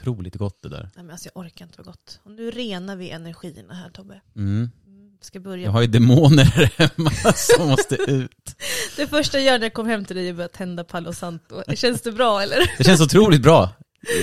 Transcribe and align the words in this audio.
otroligt 0.00 0.34
gott 0.34 0.62
det 0.62 0.68
där. 0.68 0.90
Nej, 0.96 1.04
men 1.04 1.10
alltså, 1.10 1.28
jag 1.34 1.40
orkar 1.44 1.64
inte 1.64 1.78
vara 1.78 1.86
gott. 1.86 2.20
Och 2.22 2.30
nu 2.30 2.50
renar 2.50 2.96
vi 2.96 3.10
energierna 3.10 3.74
här 3.74 3.90
Tobbe. 3.90 4.20
Mm. 4.36 4.70
Mm, 4.86 5.18
Ska 5.20 5.40
börja. 5.40 5.64
Jag 5.64 5.70
har 5.70 5.80
ju 5.80 5.86
demoner 5.86 6.44
hemma 6.78 7.10
som 7.34 7.68
måste 7.68 7.94
ut. 7.96 8.54
Det 8.96 9.06
första 9.06 9.38
jag 9.38 9.44
gör 9.46 9.58
när 9.58 9.66
jag 9.66 9.74
kom 9.74 9.86
hem 9.86 10.04
till 10.04 10.16
dig 10.16 10.28
är 10.28 10.40
att 10.40 10.52
tända 10.52 10.84
Palo 10.84 11.12
Santo. 11.12 11.62
Känns 11.74 12.02
det 12.02 12.12
bra 12.12 12.42
eller? 12.42 12.70
Det 12.78 12.84
känns 12.84 13.00
otroligt 13.00 13.42
bra. 13.42 13.70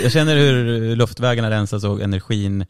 Jag 0.03 0.11
känner 0.11 0.35
hur 0.37 0.95
luftvägarna 0.95 1.49
rensas 1.49 1.83
och 1.83 2.01
energin 2.01 2.65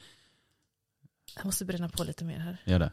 Jag 1.35 1.45
måste 1.45 1.65
bränna 1.65 1.89
på 1.89 2.03
lite 2.03 2.25
mer 2.25 2.39
här. 2.39 2.57
gör 2.65 2.79
det. 2.79 2.91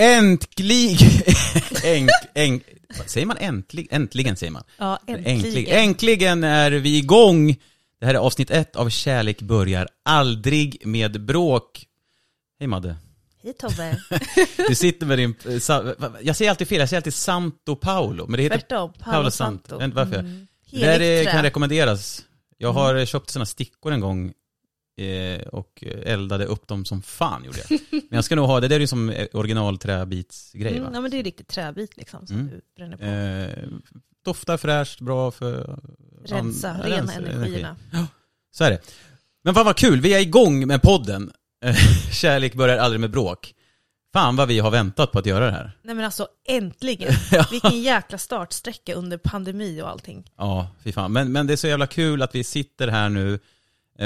Äntligen! 0.00 1.22
Änk, 1.84 2.10
änk, 2.34 2.62
vad 2.98 3.10
säger 3.10 3.26
man 3.26 3.36
äntligen? 3.36 3.88
Äntligen 4.02 4.36
säger 4.36 4.52
man. 4.52 4.62
Ja, 4.78 4.98
Äntligen. 5.06 5.78
Äntligen 5.78 6.44
är 6.44 6.70
vi 6.70 6.98
igång! 6.98 7.56
Det 8.00 8.06
här 8.06 8.14
är 8.14 8.18
avsnitt 8.18 8.50
ett 8.50 8.76
av 8.76 8.88
Kärlek 8.88 9.42
börjar 9.42 9.88
aldrig 10.02 10.82
med 10.86 11.24
bråk. 11.24 11.86
Hej 12.58 12.66
Madde. 12.68 12.96
Hej 13.42 13.52
Tobbe. 13.52 14.00
Du 14.68 14.74
sitter 14.74 15.06
med 15.06 15.18
din, 15.18 15.34
eh, 15.44 15.52
jag 16.22 16.36
säger 16.36 16.50
alltid 16.50 16.68
fel, 16.68 16.78
jag 16.78 16.88
säger 16.88 16.98
alltid 16.98 17.14
Santo 17.14 17.76
Paolo, 17.76 18.26
men 18.26 18.36
det 18.36 18.42
heter 18.42 18.58
Tvärtom, 18.58 18.92
Paolo 18.92 19.30
Santo. 19.30 19.68
Santo. 19.68 19.74
Jag 19.74 19.78
vet 19.78 19.84
inte 19.84 19.96
varför. 19.96 20.18
Mm. 20.18 20.46
Det 20.70 20.98
där 20.98 21.24
kan 21.24 21.42
rekommenderas. 21.42 22.22
Jag 22.58 22.72
har 22.72 22.94
eh, 22.94 23.06
köpt 23.06 23.30
sådana 23.30 23.46
stickor 23.46 23.92
en 23.92 24.00
gång 24.00 24.32
eh, 25.00 25.40
och 25.40 25.84
eldade 26.04 26.44
upp 26.44 26.66
dem 26.68 26.84
som 26.84 27.02
fan 27.02 27.44
gjorde 27.44 27.58
jag. 27.68 27.80
Men 27.90 28.02
jag 28.10 28.24
ska 28.24 28.36
nog 28.36 28.46
ha, 28.46 28.60
det 28.60 28.68
där 28.68 28.76
är 28.76 28.80
ju 28.80 28.86
som 28.86 29.10
eh, 29.10 29.26
original 29.32 29.78
träbitsgrej 29.78 30.72
Mm, 30.72 30.84
va? 30.84 30.90
ja 30.94 31.00
men 31.00 31.10
det 31.10 31.16
är 31.18 31.22
riktigt 31.22 31.48
träbit 31.48 31.96
liksom 31.96 32.26
som 32.26 32.36
Mm. 32.36 32.48
du 32.48 32.60
bränner 32.76 32.96
på. 32.96 33.04
Eh, 33.04 33.68
doftar 34.24 34.56
fräscht, 34.56 35.00
bra 35.00 35.30
för... 35.30 35.78
Rensa, 36.24 36.76
ja, 36.82 36.86
rena 36.86 36.96
rensa 36.96 37.12
energierna. 37.14 37.76
Så 38.52 38.64
är 38.64 38.70
det. 38.70 38.80
Men 39.44 39.54
fan 39.54 39.64
vad 39.66 39.76
kul, 39.76 40.00
vi 40.00 40.14
är 40.14 40.20
igång 40.20 40.66
med 40.66 40.82
podden. 40.82 41.32
Eh, 41.64 41.74
Kärlek 42.12 42.54
börjar 42.54 42.78
aldrig 42.78 43.00
med 43.00 43.10
bråk. 43.10 43.54
Fan 44.12 44.36
vad 44.36 44.48
vi 44.48 44.58
har 44.58 44.70
väntat 44.70 45.12
på 45.12 45.18
att 45.18 45.26
göra 45.26 45.44
det 45.46 45.52
här. 45.52 45.72
Nej 45.82 45.94
men 45.94 46.04
alltså 46.04 46.28
äntligen. 46.48 47.12
Vilken 47.50 47.82
jäkla 47.82 48.18
startsträcka 48.18 48.94
under 48.94 49.18
pandemi 49.18 49.82
och 49.82 49.88
allting. 49.88 50.30
Ja, 50.36 50.68
fy 50.84 50.92
fan. 50.92 51.12
Men, 51.12 51.32
men 51.32 51.46
det 51.46 51.52
är 51.52 51.56
så 51.56 51.66
jävla 51.68 51.86
kul 51.86 52.22
att 52.22 52.34
vi 52.34 52.44
sitter 52.44 52.88
här 52.88 53.08
nu 53.08 53.38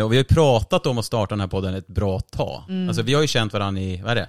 och 0.03 0.13
vi 0.13 0.17
har 0.17 0.23
ju 0.23 0.25
pratat 0.25 0.87
om 0.87 0.99
att 0.99 1.05
starta 1.05 1.35
den 1.35 1.41
här 1.41 1.49
podden 1.49 1.75
ett 1.75 1.87
bra 1.87 2.21
tag. 2.21 2.63
Mm. 2.69 2.89
Alltså 2.89 3.03
vi 3.03 3.15
har 3.15 3.23
ju 3.23 3.29
känt 3.29 3.53
varandra 3.53 3.83
i, 3.83 4.03
vad 4.03 4.11
är 4.11 4.15
det? 4.15 4.29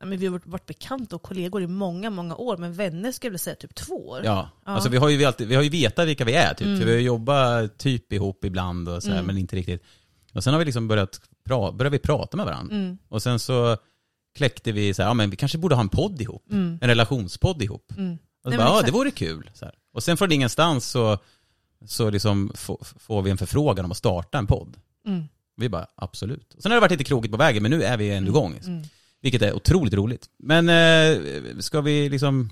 Ja, 0.00 0.06
men 0.06 0.18
vi 0.18 0.26
har 0.26 0.40
varit- 0.44 0.66
bekanta 0.66 1.16
och 1.16 1.22
kollegor 1.22 1.62
i 1.62 1.66
många, 1.66 2.10
många 2.10 2.36
år, 2.36 2.56
men 2.56 2.72
vänner 2.72 3.12
skulle 3.12 3.26
jag 3.28 3.30
vilja 3.30 3.38
säga 3.38 3.56
typ 3.56 3.74
två 3.74 4.08
år. 4.08 4.20
Ja, 4.24 4.50
Ja. 4.64 4.70
alltså 4.72 4.88
vi 4.88 4.96
har 4.96 5.08
ju 5.08 5.24
alltid, 5.24 5.48
vi 5.48 5.54
har 5.54 5.62
ju 5.62 5.68
vetat 5.68 6.08
vilka 6.08 6.24
vi 6.24 6.34
är 6.34 6.54
typ. 6.54 6.66
Mm. 6.66 6.78
För 6.78 6.86
vi 6.86 6.92
har 6.92 6.98
ju 6.98 7.06
jobbat 7.06 7.78
typ 7.78 8.12
ihop 8.12 8.44
ibland 8.44 8.88
och 8.88 9.02
så 9.02 9.08
här, 9.08 9.14
Mm. 9.14 9.26
men 9.26 9.38
inte 9.38 9.56
riktigt. 9.56 9.82
Och 10.34 10.44
sen 10.44 10.52
har 10.54 10.58
vi 10.58 10.64
liksom 10.64 10.88
börjat, 10.88 11.20
pra, 11.46 11.72
började 11.72 11.96
vi 11.96 11.98
prata 11.98 12.36
med 12.36 12.46
varandra. 12.46 12.74
Mm, 12.76 12.98
Och 13.08 13.22
sen 13.22 13.38
så 13.38 13.76
kläckte 14.36 14.72
vi 14.72 14.94
så 14.94 15.02
här, 15.02 15.10
ja 15.10 15.14
men 15.14 15.30
vi 15.30 15.36
kanske 15.36 15.58
borde 15.58 15.74
ha 15.74 15.82
en 15.82 15.88
podd 15.88 16.20
ihop. 16.20 16.46
mm, 16.50 16.78
En 16.80 16.88
relationspodd 16.88 17.62
ihop. 17.62 17.92
mm. 17.96 18.12
Och 18.14 18.18
så 18.44 18.48
Nej, 18.48 18.58
bara, 18.58 18.68
ja 18.68 18.82
det 18.82 18.90
vore 18.92 19.10
kul. 19.10 19.50
Så 19.54 19.64
här. 19.64 19.74
Och 19.94 20.02
sen 20.02 20.16
från 20.16 20.32
ingenstans 20.32 20.90
så, 20.90 21.18
så 21.86 22.10
liksom 22.10 22.52
få- 22.54 22.80
får 22.98 23.22
vi 23.22 23.30
en 23.30 23.38
förfrågan 23.38 23.84
om 23.84 23.90
att 23.90 23.96
starta 23.96 24.38
en 24.38 24.46
podd. 24.46 24.76
Mm, 25.06 25.24
Vi 25.56 25.68
bara, 25.68 25.86
absolut. 25.94 26.56
Sen 26.58 26.72
har 26.72 26.76
det 26.76 26.80
varit 26.80 26.90
lite 26.90 27.04
krokigt 27.04 27.32
på 27.32 27.38
vägen, 27.38 27.62
men 27.62 27.70
nu 27.70 27.82
är 27.82 27.96
vi 27.96 28.10
ändå 28.10 28.30
igång. 28.30 28.60
mm. 28.66 28.82
Vilket 29.20 29.42
är 29.42 29.52
otroligt 29.52 29.94
roligt. 29.94 30.26
Men 30.38 30.68
eh, 30.68 31.58
ska 31.58 31.80
vi 31.80 32.08
liksom, 32.08 32.50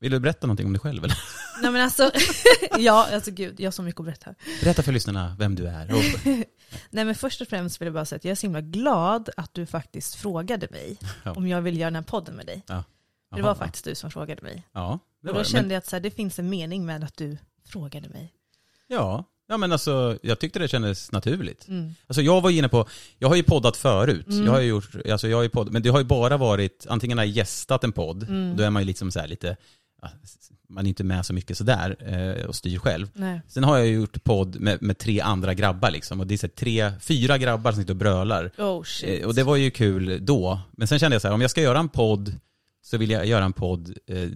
vill 0.00 0.12
du 0.12 0.20
berätta 0.20 0.46
någonting 0.46 0.66
om 0.66 0.72
dig 0.72 0.80
själv 0.80 1.04
eller? 1.04 1.18
Nej 1.62 1.70
men 1.72 1.82
alltså, 1.82 2.10
ja 2.78 3.08
alltså 3.12 3.30
gud, 3.30 3.60
jag 3.60 3.66
har 3.66 3.72
så 3.72 3.82
mycket 3.82 4.00
att 4.00 4.06
berätta. 4.06 4.34
Berätta 4.62 4.82
för 4.82 4.92
lyssnarna 4.92 5.36
vem 5.38 5.54
du 5.54 5.66
är. 5.66 5.86
Nej 6.90 7.04
men 7.04 7.14
först 7.14 7.40
och 7.40 7.48
främst 7.48 7.80
vill 7.80 7.86
jag 7.86 7.94
bara 7.94 8.04
säga 8.04 8.16
att 8.16 8.24
jag 8.24 8.30
är 8.32 8.36
så 8.36 8.46
himla 8.46 8.60
glad 8.60 9.28
att 9.36 9.54
du 9.54 9.66
faktiskt 9.66 10.14
frågade 10.14 10.68
mig 10.70 10.98
Ja. 11.24 11.32
om 11.32 11.48
jag 11.48 11.62
vill 11.62 11.76
göra 11.78 11.90
den 11.90 11.94
här 11.96 12.02
podden 12.02 12.34
med 12.36 12.46
dig. 12.46 12.62
Ja. 12.66 12.84
Det 13.36 13.42
var 13.42 13.54
faktiskt 13.54 13.84
du 13.84 13.94
som 13.94 14.10
frågade 14.10 14.42
mig. 14.42 14.62
Ja, 14.72 14.98
det 15.22 15.28
Och 15.28 15.34
då 15.34 15.40
det. 15.40 15.48
kände 15.48 15.62
Men, 15.62 15.70
jag 15.70 15.78
att 15.78 15.86
så 15.86 15.96
här, 15.96 16.00
det 16.00 16.10
finns 16.10 16.38
en 16.38 16.48
mening 16.50 16.86
med 16.86 17.04
att 17.04 17.16
du 17.16 17.36
frågade 17.68 18.08
mig. 18.08 18.32
Ja. 18.88 19.24
ja, 19.48 19.56
men 19.56 19.72
alltså 19.72 20.18
jag 20.22 20.38
tyckte 20.38 20.58
det 20.58 20.68
kändes 20.68 21.12
naturligt. 21.12 21.68
Mm. 21.68 21.94
Alltså 22.06 22.22
jag 22.22 22.40
var 22.40 22.50
inne 22.50 22.68
på, 22.68 22.86
jag 23.18 23.28
har 23.28 23.36
ju 23.36 23.42
poddat 23.42 23.76
förut. 23.76 24.26
Mm. 24.30 24.44
Jag 24.44 24.52
har 24.52 24.60
gjort, 24.60 24.90
alltså 25.10 25.28
jag 25.28 25.36
har 25.36 25.42
ju 25.42 25.48
podd, 25.48 25.72
men 25.72 25.82
det 25.82 25.88
har 25.88 25.98
ju 25.98 26.04
bara 26.04 26.36
varit, 26.36 26.86
antingen 26.88 27.18
har 27.18 27.24
jag 27.24 27.32
gästat 27.34 27.84
en 27.84 27.92
podd, 27.92 28.22
Mm. 28.22 28.56
då 28.56 28.62
är 28.62 28.70
man 28.70 28.82
ju 28.82 28.86
liksom 28.86 29.10
så 29.10 29.20
här 29.20 29.28
lite, 29.28 29.56
man 30.68 30.86
är 30.86 30.88
inte 30.88 31.04
med 31.04 31.26
så 31.26 31.32
mycket 31.32 31.58
sådär 31.58 31.96
eh, 32.38 32.46
och 32.46 32.54
styr 32.54 32.78
själv. 32.78 33.08
Nej. 33.14 33.40
Sen 33.48 33.64
har 33.64 33.78
jag 33.78 33.88
gjort 33.88 34.24
podd 34.24 34.60
med, 34.60 34.82
med 34.82 34.98
tre 34.98 35.20
andra 35.20 35.54
grabbar 35.54 35.90
liksom, 35.90 36.20
och 36.20 36.26
det 36.26 36.34
är 36.34 36.38
så 36.38 36.48
tre, 36.48 36.92
fyra 37.00 37.38
grabbar 37.38 37.72
som 37.72 37.80
sitter 37.82 37.92
och 37.92 37.96
brölar. 37.98 38.50
Oh 38.58 38.82
shit. 38.82 39.20
Eh, 39.22 39.26
Och 39.26 39.34
det 39.34 39.42
var 39.44 39.56
ju 39.56 39.70
kul 39.70 40.18
då. 40.26 40.60
Men 40.72 40.88
sen 40.88 40.98
kände 40.98 41.14
jag 41.14 41.22
så 41.22 41.28
här, 41.28 41.34
om 41.34 41.40
jag 41.40 41.50
ska 41.50 41.60
göra 41.62 41.78
en 41.78 41.88
podd 41.88 42.34
så 42.84 42.96
vill 42.98 43.10
jag 43.10 43.26
göra 43.26 43.44
en 43.44 43.52
podd 43.52 43.94
eh, 44.06 44.28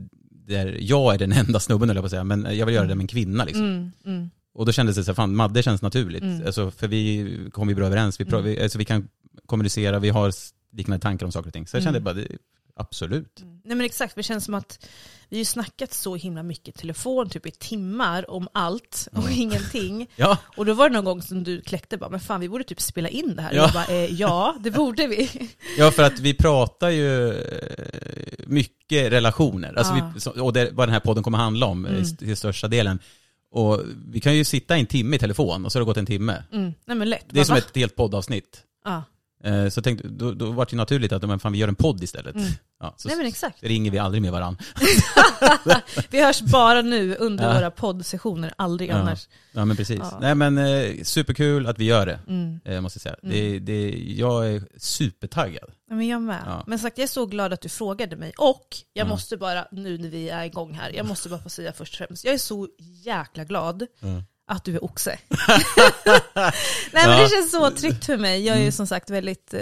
där 0.46 0.76
jag 0.80 1.14
är 1.14 1.18
den 1.18 1.32
enda 1.32 1.60
snubben 1.60 1.88
jag 1.88 1.98
på 1.98 2.04
att 2.04 2.10
säga, 2.10 2.24
men 2.24 2.56
jag 2.56 2.66
vill 2.66 2.74
göra 2.74 2.86
det 2.86 2.94
med 2.94 3.04
en 3.04 3.08
kvinna 3.08 3.44
liksom. 3.44 3.64
Mm, 3.64 3.92
mm, 4.06 4.30
Och 4.54 4.66
då 4.66 4.72
kändes 4.72 4.96
det 4.96 5.04
så 5.04 5.10
här, 5.10 5.14
fan 5.16 5.34
Madde 5.36 5.62
känns 5.62 5.82
naturligt. 5.82 6.22
Mm. 6.22 6.46
Alltså, 6.46 6.70
för 6.70 6.88
vi 6.88 7.36
kommer 7.52 7.72
ju 7.72 7.76
bra 7.76 7.86
överens, 7.86 8.20
vi, 8.20 8.24
Mm. 8.24 8.44
vi, 8.44 8.62
alltså, 8.62 8.78
vi 8.78 8.84
kan 8.84 9.08
kommunicera, 9.46 9.98
vi 9.98 10.08
har 10.08 10.32
liknande 10.72 11.02
tankar 11.02 11.26
om 11.26 11.32
saker 11.32 11.46
och 11.48 11.52
ting. 11.52 11.66
Så 11.66 11.76
jag 11.76 11.84
kände 11.84 11.98
Mm. 11.98 12.04
bara, 12.04 12.14
det, 12.14 12.26
absolut. 12.76 13.40
mm. 13.40 13.60
Nej 13.64 13.76
men 13.76 13.86
exakt, 13.86 14.14
det 14.16 14.22
känns 14.22 14.44
som 14.44 14.54
att 14.54 14.86
vi 15.28 15.36
har 15.36 15.38
ju 15.38 15.44
snackat 15.44 15.92
så 15.92 16.16
himla 16.16 16.42
mycket 16.42 16.68
i 16.68 16.72
telefon, 16.78 17.28
typ 17.30 17.46
i 17.46 17.50
timmar, 17.50 18.30
om 18.30 18.48
allt 18.54 19.08
och 19.12 19.18
Mm. 19.22 19.32
ingenting. 19.40 20.06
Ja, 20.16 20.38
Och 20.56 20.66
då 20.66 20.74
var 20.74 20.88
det 20.88 20.94
någon 20.94 21.04
gång 21.04 21.22
som 21.22 21.44
du 21.44 21.60
kläckte 21.60 21.96
bara, 21.96 22.10
men 22.10 22.20
fan 22.20 22.40
vi 22.40 22.48
borde 22.48 22.64
typ 22.64 22.80
spela 22.80 23.08
in 23.08 23.36
det 23.36 23.42
här. 23.42 23.52
Ja. 23.54 23.62
Och 23.62 23.68
jag 23.68 23.72
bara, 23.74 23.94
eh, 23.96 24.12
ja 24.14 24.56
det 24.60 24.70
borde 24.70 25.06
vi. 25.06 25.30
ja 25.78 25.90
för 25.90 26.02
att 26.02 26.20
vi 26.20 26.34
pratar 26.34 26.90
ju 26.90 27.28
eh, 27.28 28.44
mycket 28.46 29.12
relationer. 29.12 29.74
Alltså 29.78 29.94
Ja. 29.94 30.12
vi, 30.34 30.40
och 30.40 30.52
det, 30.52 30.70
vad 30.72 30.88
den 30.88 30.92
här 30.92 31.00
podden 31.00 31.22
kommer 31.24 31.38
handla 31.38 31.66
om 31.66 31.84
eh, 31.86 31.90
Mm. 31.92 32.02
i- 32.02 32.16
till 32.16 32.36
största 32.36 32.68
delen. 32.68 32.98
Och 33.50 33.80
vi 34.08 34.20
kan 34.20 34.36
ju 34.36 34.44
sitta 34.44 34.76
en 34.76 34.86
timme 34.86 35.16
i 35.16 35.18
telefon 35.18 35.64
och 35.64 35.72
så 35.72 35.78
har 35.78 35.80
det 35.80 35.86
gått 35.86 35.96
en 35.96 36.06
timme. 36.06 36.44
Mm. 36.52 36.72
Nej 36.84 36.96
men 36.96 37.10
lätt. 37.10 37.26
Det 37.28 37.40
är 37.40 37.44
som 37.44 37.56
ett 37.56 37.76
helt 37.76 37.96
poddavsnitt. 37.96 38.62
Ja. 38.84 39.04
Eh, 39.44 39.68
Så 39.68 39.82
tänkte, 39.82 40.08
då, 40.08 40.32
då 40.32 40.50
var 40.50 40.66
det 40.70 40.76
naturligt 40.76 41.12
att 41.12 41.22
men 41.28 41.38
fan, 41.40 41.52
vi 41.52 41.58
gör 41.58 41.68
en 41.68 41.74
podd 41.74 42.02
istället. 42.02 42.34
Mm. 42.34 42.48
Ja, 42.80 42.94
så 42.96 43.08
Nej 43.08 43.16
men 43.16 43.26
exakt. 43.26 43.62
ringer 43.62 43.90
vi 43.90 43.98
aldrig 43.98 44.22
med 44.22 44.32
varandra. 44.32 44.64
Vi 46.10 46.24
hörs 46.24 46.40
bara 46.40 46.82
nu 46.82 47.16
under 47.16 47.44
Ja. 47.48 47.54
våra 47.54 47.70
poddsessioner, 47.70 48.52
aldrig 48.56 48.90
Ja. 48.90 48.94
annars. 48.94 49.28
Ja 49.52 49.64
men 49.64 49.76
precis. 49.76 49.98
Ja. 49.98 50.18
Nej 50.20 50.34
men 50.34 50.58
eh, 50.58 51.02
superkul 51.02 51.66
att 51.66 51.78
vi 51.78 51.84
gör 51.84 52.06
det, 52.06 52.20
Mm. 52.28 52.60
eh, 52.64 52.80
måste 52.80 52.96
jag 52.96 53.02
säga. 53.02 53.16
Mm. 53.22 53.34
Det, 53.34 53.58
det, 53.58 53.90
jag 54.16 54.48
är 54.52 54.62
supertaggad. 54.76 55.70
Ja, 55.88 55.94
Men 55.94 56.08
jag 56.08 56.22
med. 56.22 56.42
Ja. 56.46 56.64
Men 56.66 56.78
sagt, 56.78 56.98
jag 56.98 57.02
är 57.02 57.08
så 57.08 57.26
glad 57.26 57.52
att 57.52 57.60
du 57.60 57.68
frågade 57.68 58.16
mig. 58.16 58.32
Och 58.38 58.66
jag 58.92 59.04
Ja. 59.04 59.08
måste 59.08 59.36
bara, 59.36 59.66
nu 59.72 59.98
när 59.98 60.08
vi 60.08 60.28
är 60.30 60.44
igång 60.44 60.74
här, 60.74 60.90
jag 60.96 61.06
måste 61.06 61.28
bara 61.28 61.40
få 61.40 61.48
säga 61.48 61.72
först 61.72 62.00
och 62.00 62.06
främst, 62.06 62.24
jag 62.24 62.34
är 62.34 62.38
så 62.38 62.68
jäkla 63.04 63.44
glad 63.44 63.86
att 64.50 64.64
du 64.64 64.74
är 64.74 64.84
oxe. 64.84 65.18
Nej 66.92 67.06
men 67.06 67.20
det 67.22 67.28
känns 67.28 67.50
så 67.50 67.70
tryggt 67.70 68.04
för 68.04 68.16
mig. 68.16 68.46
Jag 68.46 68.56
är 68.56 68.60
ju 68.62 68.72
som 68.72 68.86
sagt 68.86 69.10
väldigt 69.10 69.54
eh, 69.54 69.60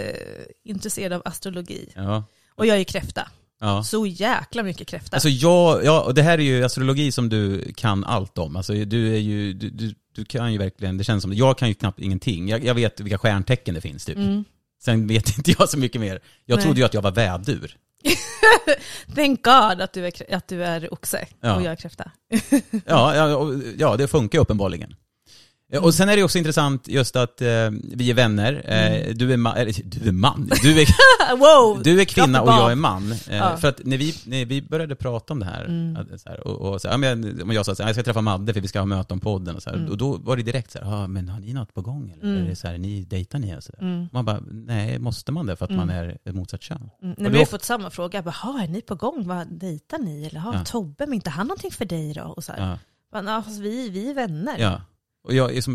intresserad 0.65 1.13
av 1.13 1.21
astrologi. 1.25 1.89
Ja. 1.95 2.23
Och 2.55 2.65
jag 2.65 2.77
är 2.77 2.83
kräfta. 2.83 3.27
ja. 3.59 3.83
Så 3.83 4.05
jäkla 4.05 4.63
mycket 4.63 4.87
kräfta. 4.87 5.15
Alltså 5.15 5.29
jag, 5.29 5.85
ja, 5.85 6.01
och 6.01 6.13
det 6.13 6.21
här 6.21 6.37
är 6.37 6.43
ju 6.43 6.63
astrologi 6.63 7.11
som 7.11 7.29
du 7.29 7.73
kan 7.73 8.03
allt 8.03 8.37
om. 8.37 8.55
Alltså 8.55 8.73
du 8.73 9.13
är 9.15 9.19
ju, 9.19 9.53
du, 9.53 9.69
du, 9.69 9.95
du 10.15 10.25
kan 10.25 10.51
ju 10.51 10.57
verkligen, 10.57 10.97
det 10.97 11.03
känns 11.03 11.21
som, 11.21 11.33
jag 11.33 11.57
kan 11.57 11.67
ju 11.67 11.73
knappt 11.73 11.99
ingenting. 11.99 12.49
Jag, 12.49 12.65
jag 12.65 12.73
vet 12.75 12.99
vilka 12.99 13.17
stjärntecken 13.17 13.75
det 13.75 13.81
finns 13.81 14.05
typ. 14.05 14.17
mm. 14.17 14.43
Sen 14.81 15.07
vet 15.07 15.27
inte 15.37 15.51
jag 15.59 15.69
så 15.69 15.77
mycket 15.77 16.01
mer. 16.01 16.19
Jag 16.45 16.55
Nej. 16.55 16.65
trodde 16.65 16.79
ju 16.79 16.85
att 16.85 16.93
jag 16.93 17.01
var 17.01 17.11
vädur. 17.11 17.77
Thank 19.15 19.43
God 19.43 19.81
att 19.81 19.93
du 19.93 20.05
är, 20.07 20.35
att 20.35 20.47
du 20.47 20.63
är 20.63 20.93
oxe 20.93 21.27
Ja. 21.41 21.55
och 21.55 21.61
jag 21.61 21.71
är 21.71 21.75
kräfta. 21.75 22.11
Ja, 22.85 23.15
ja, 23.15 23.51
ja 23.77 23.97
det 23.97 24.07
funkar 24.07 24.39
uppenbarligen. 24.39 24.95
Eh, 25.71 25.83
Och 25.83 25.93
sen 25.93 26.09
är 26.09 26.15
det 26.15 26.23
också 26.23 26.37
intressant 26.37 26.87
just 26.87 27.15
att 27.15 27.41
eh, 27.41 27.47
vi 27.93 28.09
är 28.09 28.13
vänner. 28.13 28.53
Eh, 28.65 29.13
du, 29.15 29.33
är 29.33 29.37
ma- 29.37 29.55
eller, 29.55 29.73
du 29.83 30.07
är 30.07 30.11
man. 30.11 30.49
Du 30.61 30.81
är, 30.81 30.85
wow! 31.37 31.83
du 31.83 32.01
är 32.01 32.05
kvinna 32.05 32.41
och 32.41 32.49
jag 32.49 32.71
är 32.71 32.75
man. 32.75 33.11
Eh, 33.11 33.17
Ja. 33.37 33.57
För 33.57 33.67
att 33.67 33.81
när 33.85 33.97
vi, 33.97 34.15
när 34.25 34.45
vi 34.45 34.61
började 34.61 34.95
prata 34.95 35.33
om 35.33 35.39
det 35.39 35.45
här, 35.45 35.65
Mm. 35.65 35.95
att, 36.13 36.21
så 36.21 36.29
här 36.29 36.47
och, 36.47 36.73
och 36.73 36.81
så 36.81 36.87
här, 36.87 36.93
ja, 36.93 36.97
men, 36.97 37.41
om 37.41 37.51
jag 37.51 37.65
sa 37.65 37.71
att 37.71 37.79
jag 37.79 37.93
ska 37.93 38.03
träffa 38.03 38.21
Madde 38.21 38.53
för 38.53 38.61
vi 38.61 38.67
ska 38.67 38.79
ha 38.79 38.85
möte 38.85 39.13
om 39.13 39.19
podden 39.19 39.55
och 39.55 39.63
så 39.63 39.69
här, 39.69 39.77
Mm. 39.77 39.89
och 39.91 39.97
då 39.97 40.17
var 40.17 40.37
det 40.37 40.43
direkt 40.43 40.71
så 40.71 40.79
här, 40.79 40.93
ah, 41.03 41.07
men 41.07 41.29
har 41.29 41.39
ni 41.39 41.53
något 41.53 41.73
på 41.73 41.81
gång 41.81 42.09
eller? 42.11 42.23
Mm. 42.23 42.43
Är 42.45 42.49
det 42.49 42.55
så 42.55 42.67
här, 42.67 42.77
ni 42.77 43.01
dejtar 43.03 43.39
ni 43.39 43.55
och 43.57 43.63
så? 43.63 43.73
Mm. 43.81 44.07
Man 44.11 44.25
bara, 44.25 44.39
nej, 44.51 44.99
måste 44.99 45.31
man 45.31 45.45
det 45.45 45.55
för 45.55 45.65
att 45.65 45.71
Mm. 45.71 45.87
man 45.87 45.95
är 45.95 46.17
ett 46.25 46.35
motsatt 46.35 46.61
kön? 46.61 46.89
Mm. 47.03 47.15
Nej, 47.17 47.31
vi 47.31 47.37
har 47.37 47.45
fått 47.45 47.63
samma 47.63 47.89
fråga. 47.89 48.17
Jag 48.17 48.25
bara, 48.25 48.31
"Ha, 48.31 48.63
är 48.63 48.67
ni 48.67 48.81
på 48.81 48.95
gång? 48.95 49.27
Vad 49.27 49.47
dejtar 49.59 49.97
ni? 49.97 50.25
Eller 50.25 50.39
har 50.39 50.53
Ja. 50.53 50.63
Tobbe, 50.65 51.05
men 51.05 51.13
inte 51.13 51.29
han 51.29 51.47
någonting 51.47 51.71
för 51.71 51.85
dig 51.85 52.13
då? 52.13 52.21
Och 52.23 52.43
så 52.43 52.51
här. 52.51 52.69
Ja. 52.69 52.77
Men, 53.21 53.43
fast 53.43 53.59
vi, 53.59 53.89
vi 53.89 54.09
är 54.09 54.13
vänner. 54.13 54.55
Ja. 54.59 54.81
Och 55.23 55.33
jag 55.33 55.55
är 55.57 55.61
som, 55.61 55.73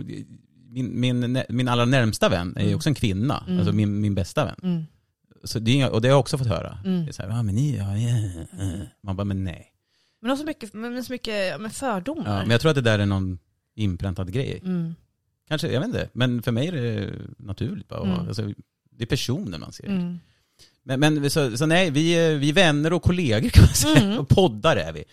min, 0.71 1.01
min, 1.01 1.43
min 1.49 1.69
allra 1.69 1.85
närmsta 1.85 2.29
vän 2.29 2.57
är 2.57 2.63
Mm. 2.63 2.77
också 2.77 2.89
en 2.89 2.95
kvinna, 2.95 3.45
Mm. 3.47 3.59
alltså 3.59 3.73
min, 3.75 4.01
min 4.01 4.15
bästa 4.15 4.45
vän. 4.45 4.57
Mm. 4.63 4.83
Så 5.45 5.59
det 5.59 5.81
är, 5.81 5.91
och 5.91 6.01
det 6.01 6.09
har 6.09 6.13
jag 6.13 6.21
också 6.21 6.39
fått 6.39 6.47
höra. 6.47 6.79
Mm. 6.85 7.05
Det 7.05 7.11
är 7.11 7.13
så 7.13 7.23
här, 7.23 7.29
ja 7.31 7.43
men 7.43 7.55
ni, 7.55 7.77
ja, 7.77 7.97
ja, 7.97 8.09
ja. 8.59 8.87
Man 9.03 9.17
bara, 9.17 9.25
men 9.25 9.45
nej. 9.45 9.67
Men 10.21 10.31
också 10.31 10.45
mycket, 10.45 10.75
men 10.75 11.05
så 11.05 11.13
mycket 11.13 11.61
men 11.61 11.71
fördomar. 11.71 12.25
Ja, 12.27 12.41
men 12.41 12.51
jag 12.51 12.61
tror 12.61 12.71
att 12.71 12.75
det 12.75 12.81
där 12.81 12.99
är 12.99 13.07
någon 13.07 13.39
inpräntad 13.77 14.33
grej. 14.33 14.61
mm. 14.65 14.95
Kanske, 15.49 15.69
jag 15.73 15.81
vet 15.81 15.87
inte. 15.87 16.09
Men 16.13 16.43
för 16.43 16.53
mig 16.53 16.69
är 16.69 16.73
det 16.73 17.13
naturligt 17.39 17.89
bara. 17.89 18.05
Mm. 18.15 18.29
Alltså, 18.29 18.53
det 18.91 19.05
är 19.05 19.07
personen 19.07 19.61
man 19.61 19.73
ser. 19.73 19.87
Mm. 19.87 20.19
Men, 20.83 21.01
men 21.01 21.31
så, 21.31 21.57
så 21.57 21.67
nej, 21.67 21.91
vi 21.91 22.35
vi 22.39 22.49
är 22.49 22.53
vänner 22.53 22.93
och 22.93 23.03
kollegor 23.03 23.49
kan 23.49 23.63
man 23.65 23.75
säga. 23.75 24.01
Mm. 24.03 24.19
Och 24.19 24.29
poddar 24.29 24.77
är 24.77 24.93
vi. 24.93 25.05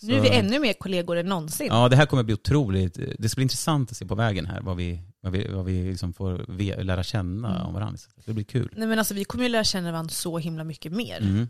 Så, 0.00 0.06
Nu 0.06 0.14
är 0.14 0.20
vi 0.20 0.30
ännu 0.30 0.58
mer 0.58 0.72
kollegor 0.72 1.16
än 1.16 1.26
någonsin. 1.26 1.66
Ja, 1.70 1.88
det 1.88 1.96
här 1.96 2.06
kommer 2.06 2.22
bli 2.22 2.34
otroligt. 2.34 2.98
Det 3.18 3.28
ska 3.28 3.36
bli 3.38 3.42
intressant 3.42 3.90
att 3.90 3.96
se 3.96 4.06
på 4.06 4.14
vägen 4.14 4.46
här 4.46 4.60
vad 4.60 4.76
vi, 4.76 5.02
vad 5.20 5.32
vi, 5.32 5.48
vad 5.48 5.64
vi 5.64 5.90
liksom 5.90 6.12
får 6.12 6.46
lära 6.84 7.02
känna 7.02 7.54
Mm. 7.54 7.66
om 7.66 7.74
varandra. 7.74 7.98
Det 8.24 8.32
blir 8.32 8.44
kul. 8.44 8.70
Nej, 8.76 8.88
men 8.88 8.98
alltså, 8.98 9.14
vi 9.14 9.24
kommer 9.24 9.44
ju 9.44 9.48
lära 9.50 9.64
känna 9.64 9.90
varandra 9.92 10.12
så 10.12 10.38
himla 10.38 10.64
mycket 10.64 10.92
mer. 10.92 11.20
Mm. 11.22 11.48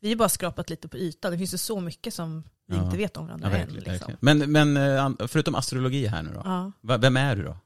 Vi 0.00 0.08
har 0.08 0.16
bara 0.16 0.28
skrapat 0.28 0.70
lite 0.70 0.88
på 0.88 0.96
ytan. 0.96 1.32
Det 1.32 1.38
finns 1.38 1.54
ju 1.54 1.58
så 1.58 1.80
mycket 1.80 2.14
som 2.14 2.42
vi 2.66 2.76
Ja. 2.76 2.84
inte 2.84 2.96
vet 2.96 3.16
om 3.16 3.24
Ja, 3.28 3.36
varandra 3.36 3.58
än. 3.58 3.66
verkligen, 3.68 3.92
Liksom. 3.92 4.12
Men, 4.20 4.52
men 4.52 4.76
eh, 5.20 5.26
förutom 5.28 5.54
astrologi 5.54 6.06
här 6.06 6.22
nu 6.22 6.30
då. 6.34 6.42
Ja. 6.44 6.72
Vem 6.98 7.16
är 7.16 7.36
du 7.36 7.42
då? 7.42 7.56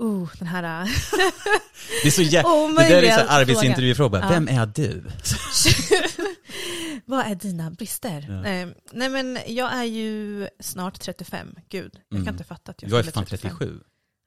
Uh, 0.00 0.28
den 0.38 0.48
här... 0.48 0.62
Det 2.02 2.08
är 2.08 2.10
så 2.10 2.22
jä- 2.22 2.42
Oh, 2.44 2.74
det 2.76 2.88
där 2.88 3.02
är 3.02 3.18
så 3.18 3.28
arbetsintervjufråga. 3.28 4.18
Ja. 4.20 4.28
Vem 4.28 4.48
är 4.48 4.66
du? 4.66 5.04
Vad 7.04 7.26
är 7.26 7.34
dina 7.34 7.70
brister? 7.70 8.26
Ja. 8.28 8.44
Eh, 8.50 8.68
nej 8.92 9.08
men 9.08 9.38
jag 9.46 9.72
är 9.72 9.84
ju 9.84 10.48
snart 10.60 11.00
35. 11.00 11.54
Gud, 11.68 12.00
jag 12.08 12.16
Mm. 12.16 12.24
kan 12.26 12.34
inte 12.34 12.44
fatta 12.44 12.70
att 12.70 12.82
jag 12.82 12.90
Jag 12.90 12.98
är 12.98 13.02
fan 13.10 13.24
35. 13.24 13.50
37. 13.58 13.80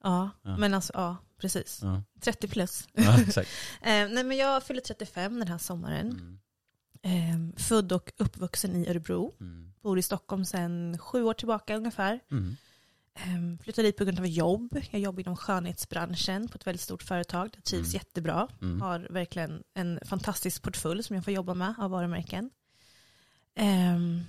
Ja, 0.04 0.30
Ja. 0.44 0.58
men 0.58 0.74
alltså 0.74 0.94
ja, 0.96 1.18
precis. 1.42 1.80
Ja, 1.82 2.04
30 2.22 2.48
plus. 2.48 2.88
Eh, 2.96 3.44
nej 3.82 4.24
men 4.24 4.38
jag 4.38 4.64
fyller 4.64 4.82
35 4.82 5.40
den 5.40 5.48
här 5.48 5.58
sommaren. 5.58 6.12
Mm. 6.12 6.40
Eh, 7.06 7.60
född 7.64 7.92
och 7.92 8.12
uppvuxen 8.18 8.76
i 8.76 8.90
Örebro. 8.90 9.34
Mm. 9.42 9.74
Bor 9.84 10.00
i 10.00 10.02
Stockholm 10.02 10.46
sedan 10.46 10.98
sju 10.98 11.24
år 11.24 11.34
tillbaka 11.34 11.76
ungefär. 11.76 12.20
Mm. 12.32 12.58
Eh, 13.16 13.64
flyttade 13.64 13.88
dit 13.88 13.98
på 13.98 14.04
grund 14.06 14.20
av 14.20 14.28
jobb. 14.28 14.80
Jag 14.92 15.02
jobbar 15.02 15.22
inom 15.22 15.36
skönhetsbranschen 15.38 16.48
på 16.48 16.56
ett 16.56 16.68
väldigt 16.68 16.82
stort 16.82 17.04
företag. 17.04 17.50
Jag 17.56 17.64
trivs 17.64 17.88
Mm. 17.88 17.94
jättebra. 18.00 18.48
Mm. 18.62 18.82
Har 18.82 19.08
verkligen 19.10 19.64
en 19.74 20.00
fantastisk 20.06 20.62
portfölj 20.62 21.04
som 21.04 21.16
jag 21.16 21.26
får 21.26 21.34
jobba 21.34 21.54
med 21.54 21.74
av 21.80 21.92
varumärken. 21.92 22.50
Ehm, 23.56 24.22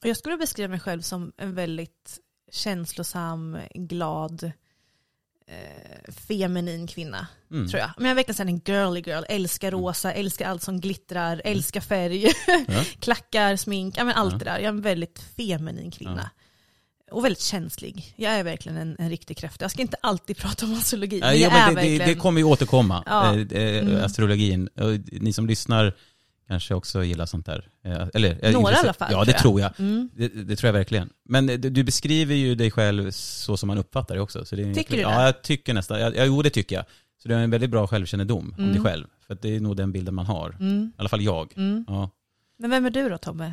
och 0.00 0.06
jag 0.06 0.16
skulle 0.16 0.36
beskriva 0.36 0.68
mig 0.68 0.80
själv 0.80 1.00
som 1.02 1.32
en 1.36 1.54
väldigt 1.54 2.18
känslosam, 2.52 3.58
glad, 3.74 4.42
eh, 5.46 6.12
feminin 6.12 6.86
kvinna. 6.86 7.26
Mm. 7.50 7.68
Tror 7.68 7.80
jag. 7.80 7.90
Men 7.96 8.04
jag 8.04 8.10
är 8.10 8.14
verkligen 8.26 8.48
en 8.48 8.60
girly 8.64 9.00
girl. 9.06 9.24
Älskar 9.28 9.70
rosa, 9.70 10.12
älskar 10.12 10.48
allt 10.48 10.62
som 10.62 10.80
glittrar, 10.80 11.42
älskar 11.44 11.80
färg, 11.80 12.26
Ja. 12.68 12.84
klackar, 13.00 13.56
smink, 13.56 13.94
ja, 13.98 14.04
men 14.04 14.14
allt 14.14 14.32
Ja. 14.32 14.38
det 14.38 14.44
där. 14.44 14.54
Jag 14.58 14.64
är 14.64 14.68
en 14.68 14.80
väldigt 14.82 15.18
feminin 15.18 15.90
kvinna. 15.90 16.30
Och 17.10 17.24
väldigt 17.24 17.40
känslig. 17.42 18.14
Jag 18.16 18.32
är 18.32 18.44
verkligen 18.44 18.78
en, 18.78 18.96
en 18.98 19.10
riktig 19.10 19.36
kräfta. 19.36 19.64
Jag 19.64 19.70
ska 19.70 19.82
inte 19.82 19.96
alltid 20.00 20.36
prata 20.42 20.66
om 20.66 20.74
astrologi. 20.74 21.18
Ja, 21.20 21.26
men 21.26 21.38
jo, 21.40 21.48
det, 21.50 21.74
verkligen... 21.74 22.08
det 22.08 22.14
kommer 22.14 22.40
ju 22.40 22.44
återkomma, 22.44 23.02
Ja. 23.06 23.34
eh, 23.34 23.40
eh, 23.62 23.78
Mm. 23.88 24.04
astrologin. 24.04 24.68
Ni 25.12 25.32
som 25.32 25.46
lyssnar 25.46 25.92
kanske 26.48 26.74
också 26.74 27.04
gillar 27.04 27.26
sånt 27.26 27.46
där. 27.46 27.68
Eh, 27.84 28.08
Eller, 28.14 28.52
Några 28.52 28.72
i 28.72 28.76
alla 28.76 28.92
fall, 28.92 29.08
Ja, 29.12 29.24
det 29.24 29.32
tror 29.32 29.60
jag. 29.60 29.76
tror 29.76 29.86
jag. 29.86 29.90
Mm. 29.96 30.08
Det, 30.16 30.28
det 30.28 30.56
tror 30.56 30.68
jag 30.68 30.72
verkligen. 30.72 31.10
Men 31.28 31.46
du 31.46 31.56
du 31.56 31.84
beskriver 31.84 32.34
ju 32.34 32.54
dig 32.54 32.70
själv 32.70 33.10
så 33.10 33.56
som 33.56 33.66
man 33.66 33.78
uppfattar 33.78 34.14
det 34.14 34.20
också. 34.20 34.44
Så 34.44 34.56
det 34.56 34.62
är 34.62 34.74
Tycker 34.74 34.94
du 34.96 35.00
Ja, 35.02 35.18
det? 35.18 35.24
jag 35.24 35.42
tycker 35.42 35.74
nästan. 35.74 36.00
Ja, 36.00 36.24
jo, 36.24 36.42
det 36.42 36.50
tycker 36.50 36.76
jag. 36.76 36.84
Så 37.22 37.28
du 37.28 37.34
har 37.34 37.40
en 37.42 37.50
väldigt 37.50 37.70
bra 37.70 37.86
självkännedom 37.86 38.54
om 38.58 38.62
Mm. 38.64 38.72
dig 38.74 38.82
själv. 38.82 39.06
För 39.26 39.38
det 39.42 39.56
är 39.56 39.60
nog 39.60 39.76
den 39.76 39.92
bilden 39.92 40.14
man 40.14 40.26
har. 40.26 40.56
Mm. 40.60 40.84
I 40.96 41.00
alla 41.00 41.08
fall 41.08 41.22
jag. 41.22 41.52
Mm. 41.56 41.84
Ja. 41.88 42.10
Men 42.58 42.70
vem 42.70 42.86
är 42.86 42.90
du 42.90 43.08
då 43.08 43.18
Tobbe? 43.18 43.52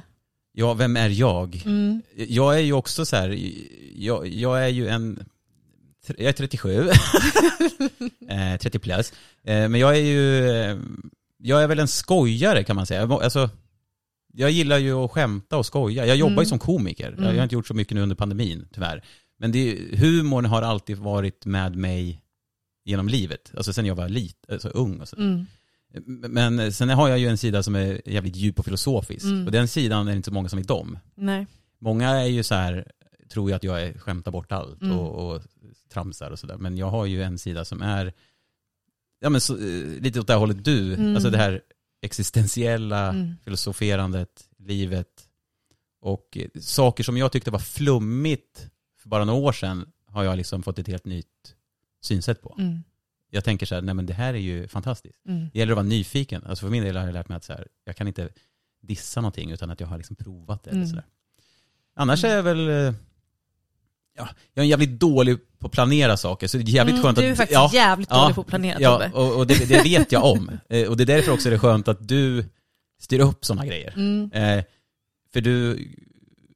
Ja, 0.53 0.73
vem 0.73 0.97
är 0.97 1.09
jag? 1.09 1.61
Mm. 1.65 2.01
Jag 2.15 2.55
är 2.55 2.59
ju 2.59 2.73
också 2.73 3.05
så 3.05 3.15
här, 3.15 3.39
jag, 3.95 4.27
jag 4.27 4.63
är 4.63 4.67
ju 4.67 4.87
en, 4.87 5.25
jag 6.07 6.19
är 6.27 6.31
37, 6.31 6.89
eh, 8.29 8.57
30 8.61 8.79
plus, 8.79 9.13
eh, 9.43 9.69
men 9.69 9.75
jag 9.75 9.95
är 9.97 10.01
ju, 10.01 10.49
eh, 10.49 10.77
jag 11.37 11.63
är 11.63 11.67
väl 11.67 11.79
en 11.79 11.87
skojare 11.87 12.63
kan 12.63 12.75
man 12.75 12.85
säga. 12.85 13.01
Alltså, 13.03 13.49
jag 14.33 14.51
gillar 14.51 14.77
ju 14.77 14.93
att 14.93 15.11
skämta 15.11 15.57
och 15.57 15.65
skoja. 15.65 16.05
Jag 16.05 16.17
jobbar 16.17 16.31
ju 16.33 16.35
Mm. 16.37 16.45
som 16.45 16.59
komiker. 16.59 17.11
Jag 17.11 17.19
Mm. 17.23 17.35
har 17.35 17.43
inte 17.43 17.55
gjort 17.55 17.67
så 17.67 17.73
mycket 17.73 17.95
nu 17.95 18.01
under 18.01 18.15
pandemin, 18.15 18.67
tyvärr. 18.73 19.03
Men 19.39 19.51
det, 19.51 19.77
humorn 19.97 20.45
har 20.45 20.61
alltid 20.61 20.97
varit 20.97 21.45
med 21.45 21.75
mig 21.75 22.21
genom 22.85 23.07
livet. 23.07 23.51
Alltså 23.57 23.73
sen 23.73 23.85
jag 23.85 23.95
var 23.95 24.09
lit, 24.09 24.37
alltså 24.51 24.67
ung 24.69 24.99
och 24.99 25.07
så. 25.07 25.15
Mm. 25.15 25.45
Men 26.05 26.73
sen 26.73 26.89
har 26.89 27.09
jag 27.09 27.19
ju 27.19 27.27
en 27.27 27.37
sida 27.37 27.63
som 27.63 27.75
är 27.75 28.09
jävligt 28.09 28.35
djup 28.35 28.59
och 28.59 28.65
filosofisk. 28.65 29.25
Mm. 29.25 29.45
Och 29.45 29.51
den 29.51 29.67
sidan 29.67 30.07
är 30.07 30.11
det 30.11 30.15
inte 30.17 30.27
så 30.29 30.33
många 30.33 30.49
som 30.49 30.59
vet 30.59 30.69
om. 30.71 30.99
Nej. 31.15 31.47
Många 31.79 32.09
är 32.09 32.25
ju 32.27 32.43
så 32.43 32.55
här, 32.55 32.91
tror 33.29 33.49
ju 33.49 33.55
att 33.55 33.63
jag 33.63 33.81
är, 33.83 33.93
skämtar 33.99 34.31
bort 34.31 34.51
allt 34.51 34.81
Mm. 34.81 34.97
och, 34.99 35.35
och 35.35 35.41
tramsar 35.93 36.31
och 36.31 36.39
sådär. 36.39 36.57
Men 36.57 36.77
jag 36.77 36.89
har 36.89 37.05
ju 37.05 37.23
en 37.23 37.37
sida 37.37 37.65
som 37.65 37.81
är, 37.81 38.13
ja 39.19 39.29
men 39.29 39.41
så, 39.41 39.53
eh, 39.57 40.01
lite 40.01 40.19
åt 40.19 40.27
det 40.27 40.33
här 40.33 40.39
hållet 40.39 40.65
du, 40.65 40.93
Mm. 40.93 41.15
alltså 41.15 41.29
det 41.29 41.37
här 41.37 41.61
existentiella 42.01 43.09
Mm. 43.09 43.35
filosoferandet, 43.43 44.43
livet 44.57 45.27
och 46.01 46.37
eh, 46.37 46.47
saker 46.61 47.03
som 47.03 47.17
jag 47.17 47.31
tyckte 47.31 47.51
var 47.51 47.59
flummigt 47.59 48.67
för 49.01 49.09
bara 49.09 49.25
några 49.25 49.39
år 49.39 49.51
sedan 49.51 49.85
har 50.07 50.23
jag 50.23 50.37
liksom 50.37 50.63
fått 50.63 50.79
ett 50.79 50.87
helt 50.87 51.05
nytt 51.05 51.55
synsätt 52.01 52.41
på. 52.41 52.55
Jag 53.35 53.43
tänker 53.43 53.65
så 53.65 53.75
här, 53.75 53.81
nej 53.81 53.95
men 53.95 54.05
det 54.05 54.13
här 54.13 54.33
är 54.33 54.37
ju 54.37 54.67
fantastiskt. 54.67 55.19
Mm. 55.27 55.49
Det 55.53 55.59
gäller 55.59 55.71
att 55.73 55.77
vara 55.77 55.87
nyfiken. 55.87 56.43
Alltså 56.45 56.65
för 56.65 56.71
min 56.71 56.83
del 56.83 56.97
har 56.97 57.05
jag 57.05 57.13
lärt 57.13 57.29
mig 57.29 57.35
att 57.35 57.43
så 57.43 57.53
här, 57.53 57.67
jag 57.85 57.95
kan 57.95 58.07
inte 58.07 58.29
dissa 58.81 59.21
någonting 59.21 59.51
utan 59.51 59.69
att 59.69 59.79
jag 59.79 59.87
har 59.87 59.97
liksom 59.97 60.15
provat 60.15 60.63
det. 60.63 60.69
Eller 60.69 60.77
Mm. 60.79 60.89
så 60.89 60.95
där. 60.95 61.05
Annars 61.95 62.23
är 62.23 62.35
jag 62.35 62.43
väl, 62.43 62.69
eh, 62.69 62.93
ja, 64.17 64.29
jag 64.53 64.63
är 64.65 64.69
jävligt 64.69 64.99
dålig 64.99 65.37
på 65.59 65.67
att 65.67 65.73
planera 65.73 66.17
saker. 66.17 66.47
Så 66.47 66.57
det 66.57 66.63
är 66.63 66.67
jävligt 66.67 66.93
Mm, 66.93 67.03
skönt 67.03 67.17
du 67.17 67.23
är 67.25 67.35
faktiskt 67.35 67.53
ja, 67.53 67.69
jävligt 67.73 68.09
ja, 68.11 68.21
dålig 68.21 68.35
på 68.35 68.41
att 68.41 68.47
planera 68.47 68.79
Ja, 68.81 69.09
och, 69.13 69.37
och 69.37 69.47
det, 69.47 69.69
det 69.69 69.83
vet 69.83 70.11
jag 70.11 70.23
om. 70.25 70.51
Eh, 70.69 70.87
Och 70.89 70.97
det 70.97 71.03
är 71.03 71.07
därför 71.07 71.31
också 71.31 71.49
det 71.49 71.55
är 71.55 71.59
skönt 71.59 71.87
att 71.87 72.07
du 72.07 72.45
styr 72.99 73.19
upp 73.19 73.45
sådana 73.45 73.65
grejer. 73.65 73.93
Mm. 73.95 74.31
Eh, 74.33 74.63
för 75.33 75.41
du 75.41 75.87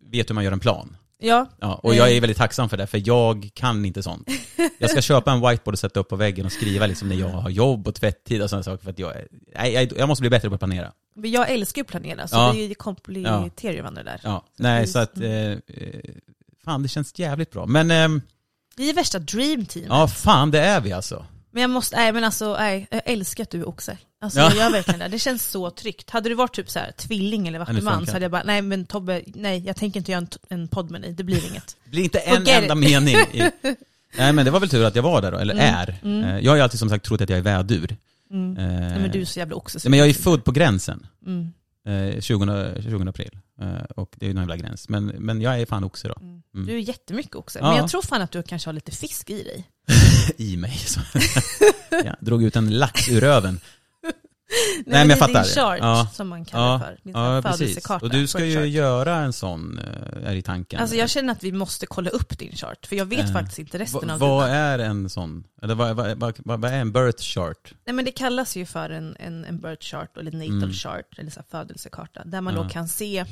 vet 0.02 0.30
hur 0.30 0.36
man 0.36 0.44
gör 0.44 0.52
en 0.52 0.60
plan. 0.60 0.97
Ja, 1.20 1.50
Ja, 1.60 1.76
och 1.84 1.96
jag 1.96 2.12
är 2.12 2.22
väldigt 2.22 2.38
tacksam 2.38 2.70
för 2.70 2.78
det, 2.78 2.88
för 2.88 3.02
jag 3.06 3.50
kan 3.54 3.86
inte 3.86 4.04
sånt. 4.04 4.30
Jag 4.78 4.90
ska 4.90 5.02
köpa 5.02 5.32
en 5.32 5.42
whiteboard 5.42 5.74
och 5.74 5.80
sätta 5.80 6.00
upp 6.00 6.10
på 6.10 6.16
väggen 6.16 6.46
och 6.46 6.52
skriva 6.52 6.88
liksom 6.88 7.10
när 7.10 7.16
jag 7.16 7.28
har 7.30 7.50
jobb 7.50 7.88
och 7.88 7.96
tvätttid 7.96 8.42
och 8.42 8.50
sådana 8.50 8.64
saker, 8.64 8.84
för 8.84 8.92
att 8.92 9.00
jag, 9.00 9.14
nej, 9.56 9.74
jag, 9.74 9.98
jag 9.98 10.08
måste 10.08 10.22
bli 10.22 10.30
bättre 10.30 10.50
på 10.50 10.56
att 10.56 10.62
planera. 10.62 10.92
men 11.16 11.32
jag 11.32 11.50
älskar 11.52 11.80
ju 11.80 11.82
att 11.84 11.88
planera 11.88 12.28
så 12.28 12.36
Ja. 12.36 12.54
det 12.56 12.76
kompletterar 12.76 13.74
ju 13.74 13.82
varandra 13.82 14.04
där. 14.04 14.20
Ja, 14.24 14.46
nej 14.58 14.82
vi- 14.82 14.88
så 14.88 15.00
att, 15.00 15.18
eh, 15.18 15.32
eh, 15.32 15.58
fan 16.66 16.84
det 16.84 16.90
känns 16.90 17.20
jävligt 17.20 17.52
bra. 17.52 17.66
Men, 17.66 17.92
ehm, 17.92 18.22
Vi 18.76 18.90
är 18.90 18.94
värsta 18.94 19.20
dream 19.20 19.66
team. 19.66 19.86
ja 19.90 20.08
fan 20.08 20.52
det 20.52 20.60
är 20.60 20.82
vi 20.82 20.92
alltså. 20.92 21.26
Men 21.52 21.62
jag 21.62 21.70
måste, 21.70 21.96
nej 21.96 22.14
men 22.14 22.24
alltså, 22.24 22.54
nej, 22.60 22.88
jag 22.92 23.02
älskar 23.06 23.44
att 23.44 23.50
du 23.50 23.60
är 23.60 23.68
oxe. 23.70 23.98
Alltså 24.22 24.40
Ja. 24.40 24.46
jag 24.50 24.58
gör 24.58 24.72
verkligen 24.72 25.00
det. 25.00 25.08
Det 25.08 25.20
känns 25.20 25.46
så 25.52 25.70
tryggt. 25.70 26.10
Hade 26.10 26.30
du 26.30 26.36
varit 26.36 26.56
typ 26.56 26.70
så 26.70 26.80
här, 26.80 26.92
tvilling 26.92 27.48
eller 27.48 27.60
vattuman 27.60 28.06
så 28.06 28.12
hade 28.14 28.26
jag 28.26 28.32
bara, 28.32 28.44
nej 28.44 28.62
men 28.62 28.86
Tobbe, 28.86 29.22
nej 29.26 29.64
jag 29.66 29.76
tänker 29.76 30.00
inte 30.00 30.12
göra 30.12 30.22
en, 30.22 30.60
en 30.60 30.68
podd 30.68 30.92
med 30.92 31.02
dig, 31.02 31.12
det 31.14 31.24
blir 31.24 31.50
inget. 31.50 31.78
Det 31.84 31.90
blir 31.90 32.04
inte 32.04 32.20
en 32.20 32.36
Forget 32.36 32.62
enda 32.72 32.74
it. 32.74 32.80
mening 32.92 33.16
i... 33.16 33.52
Nej 34.18 34.34
men 34.34 34.46
det 34.46 34.52
var 34.52 34.60
väl 34.60 34.70
tur 34.70 34.86
att 34.86 34.96
jag 34.96 35.04
var 35.04 35.22
där 35.22 35.32
då, 35.32 35.38
eller 35.38 35.54
Mm, 35.54 35.66
är. 35.76 36.00
mm. 36.04 36.24
Eh, 36.24 36.40
Jag 36.40 36.52
har 36.52 36.56
ju 36.56 36.62
alltid 36.64 36.80
som 36.80 36.90
sagt 36.90 37.06
trott 37.06 37.22
att 37.22 37.30
jag 37.30 37.40
är 37.40 37.44
vädur. 37.44 37.96
Mm. 38.32 38.58
Eh, 38.58 38.80
Nej 38.80 39.00
men 39.00 39.12
du 39.12 39.22
är 39.22 39.26
så 39.26 39.40
jävla 39.40 39.56
oxe. 39.56 39.90
men 39.90 40.00
jag 40.00 40.10
är 40.10 40.14
född 40.14 40.44
på 40.44 40.52
gränsen, 40.52 41.08
Mm. 41.26 41.54
Eh, 41.88 42.22
20, 42.22 42.82
20 42.82 43.10
april. 43.10 43.40
Eh, 43.62 43.84
och 43.96 44.16
det 44.16 44.26
är 44.26 44.28
ju 44.28 44.34
någon 44.34 44.44
jävla 44.44 44.58
gräns. 44.58 44.90
Men, 44.90 45.06
men 45.06 45.42
jag 45.42 45.62
är 45.62 45.66
fan 45.66 45.84
oxe 45.84 46.08
då. 46.08 46.16
Mm. 46.22 46.42
Mm. 46.56 46.68
Du 46.68 46.74
är 46.74 46.80
jättemycket 46.80 47.36
oxe. 47.36 47.60
Ja. 47.60 47.68
Men 47.68 47.78
jag 47.78 47.90
tror 47.90 48.02
fan 48.02 48.22
att 48.22 48.32
du 48.32 48.44
kanske 48.44 48.68
har 48.68 48.74
lite 48.74 48.92
fisk 48.92 49.30
i 49.30 49.44
dig. 49.44 49.66
I 50.38 50.58
mig. 50.58 50.78
Så. 50.78 51.00
jag 51.90 52.16
drog 52.20 52.44
ut 52.44 52.56
en 52.56 52.78
lax 52.78 53.10
ur 53.10 53.22
röven. 53.22 53.60
Nej, 54.50 54.84
men 54.86 55.00
jag 55.00 55.08
det 55.10 55.14
är 55.14 55.18
fattar. 55.18 55.44
din 55.44 55.52
chart 55.54 55.80
Ja. 55.82 56.08
som 56.14 56.28
man 56.28 56.46
kallar 56.46 56.72
Ja, 56.74 56.80
för. 56.80 56.98
Din 57.04 57.14
Ja, 57.16 57.42
födelsekarta. 57.42 58.06
Och 58.06 58.12
du 58.12 58.28
ska 58.28 58.46
ju 58.46 58.56
chart. 58.58 58.68
göra 58.68 59.16
en 59.16 59.34
sån, 59.34 59.80
eh, 59.80 60.30
är 60.30 60.36
i 60.36 60.42
tanken. 60.42 60.80
Alltså 60.80 60.96
jag 60.96 61.10
känner 61.10 61.32
att 61.34 61.44
vi 61.44 61.52
måste 61.52 61.86
kolla 61.86 62.10
upp 62.10 62.38
din 62.40 62.56
chart, 62.56 62.86
för 62.86 62.96
jag 62.96 63.06
vet 63.06 63.20
Eh, 63.20 63.34
faktiskt 63.34 63.60
inte 63.60 63.80
resten 63.80 64.08
Va- 64.08 64.14
av 64.14 64.20
vad 64.20 64.50
är 64.50 64.80
en 64.80 65.10
sån? 65.10 65.44
Eller 65.62 65.76
vad, 65.76 65.96
vad, 65.96 66.18
vad, 66.20 66.62
vad 66.62 66.66
är 66.72 66.78
en 66.80 66.92
birth 66.92 67.24
chart? 67.24 67.74
Nej 67.86 67.94
men 67.96 68.06
det 68.06 68.12
kallas 68.12 68.56
ju 68.56 68.66
för 68.66 68.90
en, 68.90 69.16
en, 69.20 69.46
en 69.46 69.60
birth 69.60 69.86
chart 69.86 70.18
eller 70.18 70.32
natal 70.32 70.54
Mm. 70.58 70.74
chart, 70.74 71.20
eller 71.20 71.32
så 71.32 71.42
födelsekarta, 71.52 72.22
där 72.26 72.42
man 72.42 72.56
Ja. 72.56 72.64
då 72.64 72.70
kan 72.70 72.88
se 72.88 73.26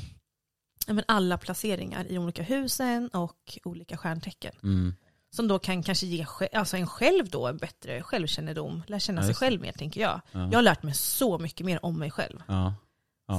men 0.88 1.04
alla 1.08 1.38
placeringar 1.38 2.04
i 2.08 2.18
olika 2.18 2.42
husen 2.42 3.08
och 3.08 3.58
olika 3.64 3.96
stjärntecken. 3.96 4.52
Mm. 4.62 4.94
Som 5.36 5.48
då 5.48 5.58
kan 5.58 5.82
kanske 5.82 6.06
ge 6.06 6.26
alltså 6.52 6.76
en 6.76 6.86
själv 6.86 7.28
då 7.28 7.46
en 7.46 7.56
bättre 7.56 8.02
självkännedom, 8.02 8.82
lära 8.86 9.00
känna 9.00 9.20
Ja, 9.20 9.26
sig 9.26 9.34
själv 9.34 9.60
mer 9.60 9.72
tänker 9.72 10.00
jag. 10.00 10.20
Ja. 10.32 10.40
Jag 10.40 10.58
har 10.58 10.62
lärt 10.62 10.82
mig 10.82 10.94
så 10.94 11.38
mycket 11.38 11.66
mer 11.66 11.84
om 11.84 11.98
mig 11.98 12.10
själv 12.10 12.42
Ja. 12.48 12.74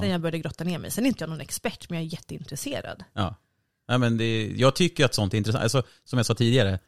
Sen 0.02 0.10
jag 0.10 0.22
började 0.22 0.40
grotta 0.40 0.64
ner 0.64 0.80
mig. 0.80 0.92
Sen 0.92 1.04
är 1.04 1.08
inte 1.08 1.24
jag 1.24 1.30
någon 1.30 1.42
expert, 1.42 1.90
men 1.90 2.00
jag 2.00 2.06
är 2.06 2.12
jätteintresserad. 2.12 3.04
Ja. 3.14 3.36
Nej, 3.88 3.98
men 3.98 4.18
det, 4.18 4.48
jag 4.56 4.76
tycker 4.76 5.06
att 5.06 5.14
sånt 5.16 5.34
är 5.34 5.38
intressant. 5.38 5.64
Alltså, 5.64 5.84
som 6.04 6.18
jag 6.20 6.26
sa 6.26 6.36
tidigare, 6.36 6.80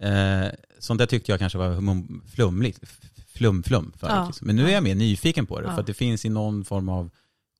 eh, 0.00 0.46
sånt 0.78 0.98
där 0.98 1.06
tyckte 1.06 1.32
jag 1.32 1.38
kanske 1.38 1.58
var 1.58 1.80
flumligt. 2.28 2.78
F- 2.82 3.00
Flum, 3.28 3.62
flum 3.62 3.92
förut. 3.98 4.12
Ja. 4.16 4.26
Liksom. 4.26 4.46
Men 4.46 4.56
nu 4.56 4.66
är 4.68 4.72
jag 4.72 4.82
mer 4.82 4.94
nyfiken 4.94 5.46
på 5.46 5.60
det, 5.60 5.70
för 5.72 5.80
att 5.80 5.86
det 5.86 5.94
finns 5.94 6.24
i 6.24 6.28
någon 6.28 6.64
form 6.64 6.88
av 6.88 7.10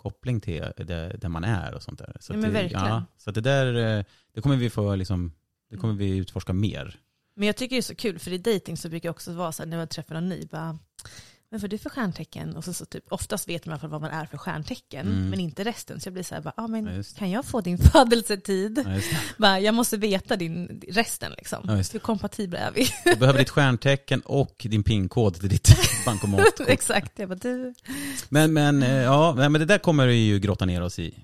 koppling 0.02 0.40
till 0.40 0.64
det, 0.76 1.16
där 1.20 1.28
man 1.28 1.44
är 1.44 1.74
och 1.74 1.82
sånt 1.82 1.98
där. 1.98 2.16
Så 2.20 2.32
Ja, 2.32 2.36
men 2.36 2.52
det, 2.52 2.62
verkligen. 2.62 3.02
så 3.18 3.30
det 3.30 3.40
där, 3.40 3.98
eh, 3.98 4.04
det 4.34 4.40
kommer 4.40 4.56
vi 4.56 4.70
få 4.70 4.94
liksom, 4.94 5.32
det 5.70 5.76
kommer 5.76 5.94
vi 5.94 6.16
utforska 6.16 6.52
mer. 6.52 7.00
Men 7.36 7.46
jag 7.46 7.56
tycker 7.56 7.76
det 7.76 7.80
är 7.80 7.82
så 7.82 7.94
kul, 7.94 8.18
för 8.18 8.32
i 8.32 8.38
dating 8.38 8.76
så 8.76 8.88
brukar 8.88 9.08
jag 9.08 9.14
också 9.14 9.32
vara 9.32 9.52
så 9.52 9.62
här, 9.62 9.70
när 9.70 9.78
jag 9.78 9.90
träffar 9.90 10.14
någon 10.14 10.28
ny, 10.28 10.46
bara, 10.50 10.78
men 11.50 11.60
vad 11.60 11.64
är 11.64 11.68
du 11.68 11.78
för 11.78 11.90
stjärntecken? 11.90 12.56
Och 12.56 12.64
så, 12.64 12.72
så 12.72 12.84
typ, 12.86 13.04
oftast 13.12 13.48
vet 13.48 13.66
man 13.66 13.72
i 13.72 13.74
alla 13.74 13.80
fall 13.80 13.90
vad 13.90 14.00
man 14.00 14.10
är 14.10 14.26
för 14.26 14.38
stjärntecken, 14.38 15.06
Mm. 15.06 15.30
men 15.30 15.40
inte 15.40 15.64
resten. 15.64 16.00
Så 16.00 16.06
jag 16.06 16.12
blir 16.14 16.22
så 16.22 16.34
här, 16.34 16.42
bara, 16.42 16.50
ah, 16.50 16.62
Ja, 16.62 16.66
men 16.66 16.84
det. 16.84 17.14
kan 17.18 17.30
jag 17.30 17.44
få 17.44 17.60
din 17.60 17.78
födelsetid? 17.78 18.82
Ja. 18.86 19.00
Bara, 19.38 19.60
jag 19.60 19.74
måste 19.74 19.96
veta 19.96 20.36
din 20.36 20.82
resten 20.88 21.32
liksom. 21.36 21.58
Ja. 21.68 21.74
Hur 21.92 21.98
kompatibla 21.98 22.58
är 22.58 22.70
vi? 22.72 22.88
Du 23.04 23.16
behöver 23.16 23.38
ditt 23.38 23.50
stjärntecken 23.50 24.20
och 24.20 24.66
din 24.70 24.82
pinkod 24.82 25.34
till 25.34 25.48
ditt 25.48 25.68
bankomatkort. 26.06 26.60
Exakt, 26.68 27.18
jag 27.18 27.28
bara, 27.28 27.34
du. 27.34 27.74
Men, 28.28 28.52
men, 28.52 28.82
eh, 28.82 29.02
ja, 29.02 29.34
men 29.34 29.52
det 29.52 29.64
där 29.64 29.78
kommer 29.78 30.06
vi 30.06 30.14
ju 30.14 30.38
grotta 30.38 30.64
ner 30.64 30.82
oss 30.82 30.98
i. 30.98 31.18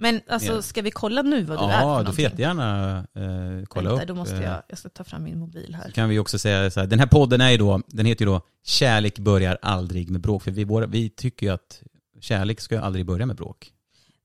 Men 0.00 0.20
alltså, 0.28 0.62
ska 0.62 0.82
vi 0.82 0.90
kolla 0.90 1.22
nu 1.22 1.42
vad 1.44 1.58
du 1.58 1.64
är 1.64 1.80
för 1.80 1.88
Ja, 1.88 2.02
du 2.02 2.12
får 2.12 2.20
jättegärna 2.20 2.96
eh, 2.98 3.64
kolla 3.68 3.88
Vänta, 3.90 4.02
upp. 4.02 4.08
då 4.08 4.14
måste 4.14 4.36
eh, 4.36 4.42
jag, 4.42 4.62
jag 4.68 4.78
ska 4.78 4.88
ta 4.88 5.04
fram 5.04 5.22
min 5.24 5.38
mobil 5.38 5.74
här. 5.74 5.84
Så 5.86 5.92
kan 5.92 6.08
vi 6.08 6.18
också 6.18 6.38
säga 6.38 6.70
så 6.70 6.80
här, 6.80 6.86
den 6.86 6.98
här 6.98 7.06
podden 7.06 7.40
är 7.40 7.50
ju 7.50 7.56
då, 7.56 7.82
den 7.86 8.06
heter 8.06 8.24
ju 8.24 8.30
då 8.30 8.40
Kärlek 8.64 9.18
börjar 9.18 9.58
aldrig 9.62 10.10
med 10.10 10.20
bråk. 10.20 10.42
För 10.42 10.50
vi, 10.50 10.64
våra, 10.64 10.86
vi 10.86 11.10
tycker 11.10 11.46
ju 11.46 11.52
att 11.52 11.82
kärlek 12.20 12.60
ska 12.60 12.80
aldrig 12.80 13.06
börja 13.06 13.26
med 13.26 13.36
bråk. 13.36 13.72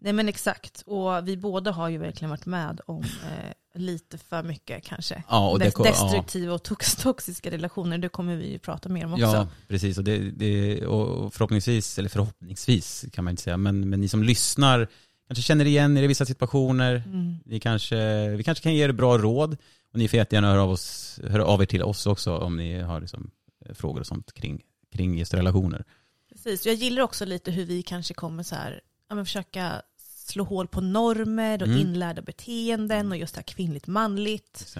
Nej 0.02 0.14
men 0.14 0.30
exakt, 0.30 0.84
och 0.86 1.28
vi 1.28 1.38
båda 1.38 1.72
har 1.72 1.90
ju 1.90 1.98
verkligen 1.98 2.30
varit 2.30 2.46
med 2.46 2.82
om 2.86 3.02
eh, 3.04 3.80
lite 3.80 4.18
för 4.18 4.44
mycket 4.44 4.84
kanske. 4.86 5.24
Ja, 5.30 5.50
och 5.50 5.60
det, 5.60 5.66
Des- 5.66 5.74
ko- 5.74 5.86
ja, 5.86 5.92
destruktiva 5.92 6.54
och 6.54 6.64
tox 6.64 6.96
toxiska 6.96 7.52
relationer, 7.52 7.98
det 7.98 8.10
kommer 8.10 8.36
vi 8.36 8.52
ju 8.52 8.60
prata 8.60 8.90
mer 8.90 9.06
om 9.06 9.14
också. 9.14 9.26
ja, 9.26 9.48
precis. 9.68 9.98
Och, 9.98 10.04
det, 10.04 10.18
det, 10.32 10.86
och 10.86 11.34
förhoppningsvis, 11.34 12.00
eller 12.00 12.10
förhoppningsvis 12.10 13.06
kan 13.14 13.24
man 13.24 13.32
inte 13.32 13.44
säga, 13.44 13.58
men, 13.58 13.90
men 13.90 14.02
ni 14.02 14.08
som 14.08 14.24
lyssnar 14.24 14.88
kanske 15.28 15.42
känner 15.44 15.66
igen 15.66 15.98
er 15.98 16.04
i 16.04 16.08
vissa 16.08 16.26
situationer. 16.26 17.04
Mm. 17.06 17.36
Ni 17.46 17.60
kanske, 17.60 18.30
vi 18.30 18.44
kanske 18.44 18.64
kan 18.64 18.76
ge 18.76 18.84
er 18.84 18.92
bra 18.92 19.18
råd. 19.18 19.58
Och 19.94 20.00
ni 20.00 20.08
får 20.08 20.18
jättegärna 20.18 20.48
höra 20.52 20.62
av, 20.64 20.70
oss, 20.72 21.20
höra 21.24 21.46
av 21.46 21.62
er 21.62 21.66
till 21.66 21.84
oss 21.84 22.08
också 22.08 22.38
om 22.38 22.58
ni 22.58 22.80
har 22.82 23.02
liksom, 23.02 23.32
eh, 23.66 23.74
frågor 23.74 24.00
och 24.00 24.08
sånt 24.08 24.34
kring, 24.34 24.62
kring 24.96 25.18
just 25.20 25.34
relationer. 25.34 25.84
Precis, 26.30 26.66
jag 26.66 26.76
gillar 26.76 27.04
också 27.04 27.26
lite 27.26 27.52
hur 27.52 27.66
vi 27.66 27.84
kanske 27.84 28.14
kommer 28.14 28.44
så 28.44 28.56
här, 28.56 28.82
ja, 29.10 29.16
men 29.16 29.26
försöka 29.26 29.82
slå 30.28 30.44
hål 30.44 30.68
på 30.68 30.82
normer 30.82 31.62
och 31.62 31.68
Mm. 31.68 31.80
inlärda 31.80 32.22
beteenden 32.22 33.12
och 33.12 33.18
just 33.18 33.36
det 33.36 33.40
här 33.40 33.44
kvinnligt 33.44 33.88
manligt. 33.88 34.64
Så, 34.68 34.80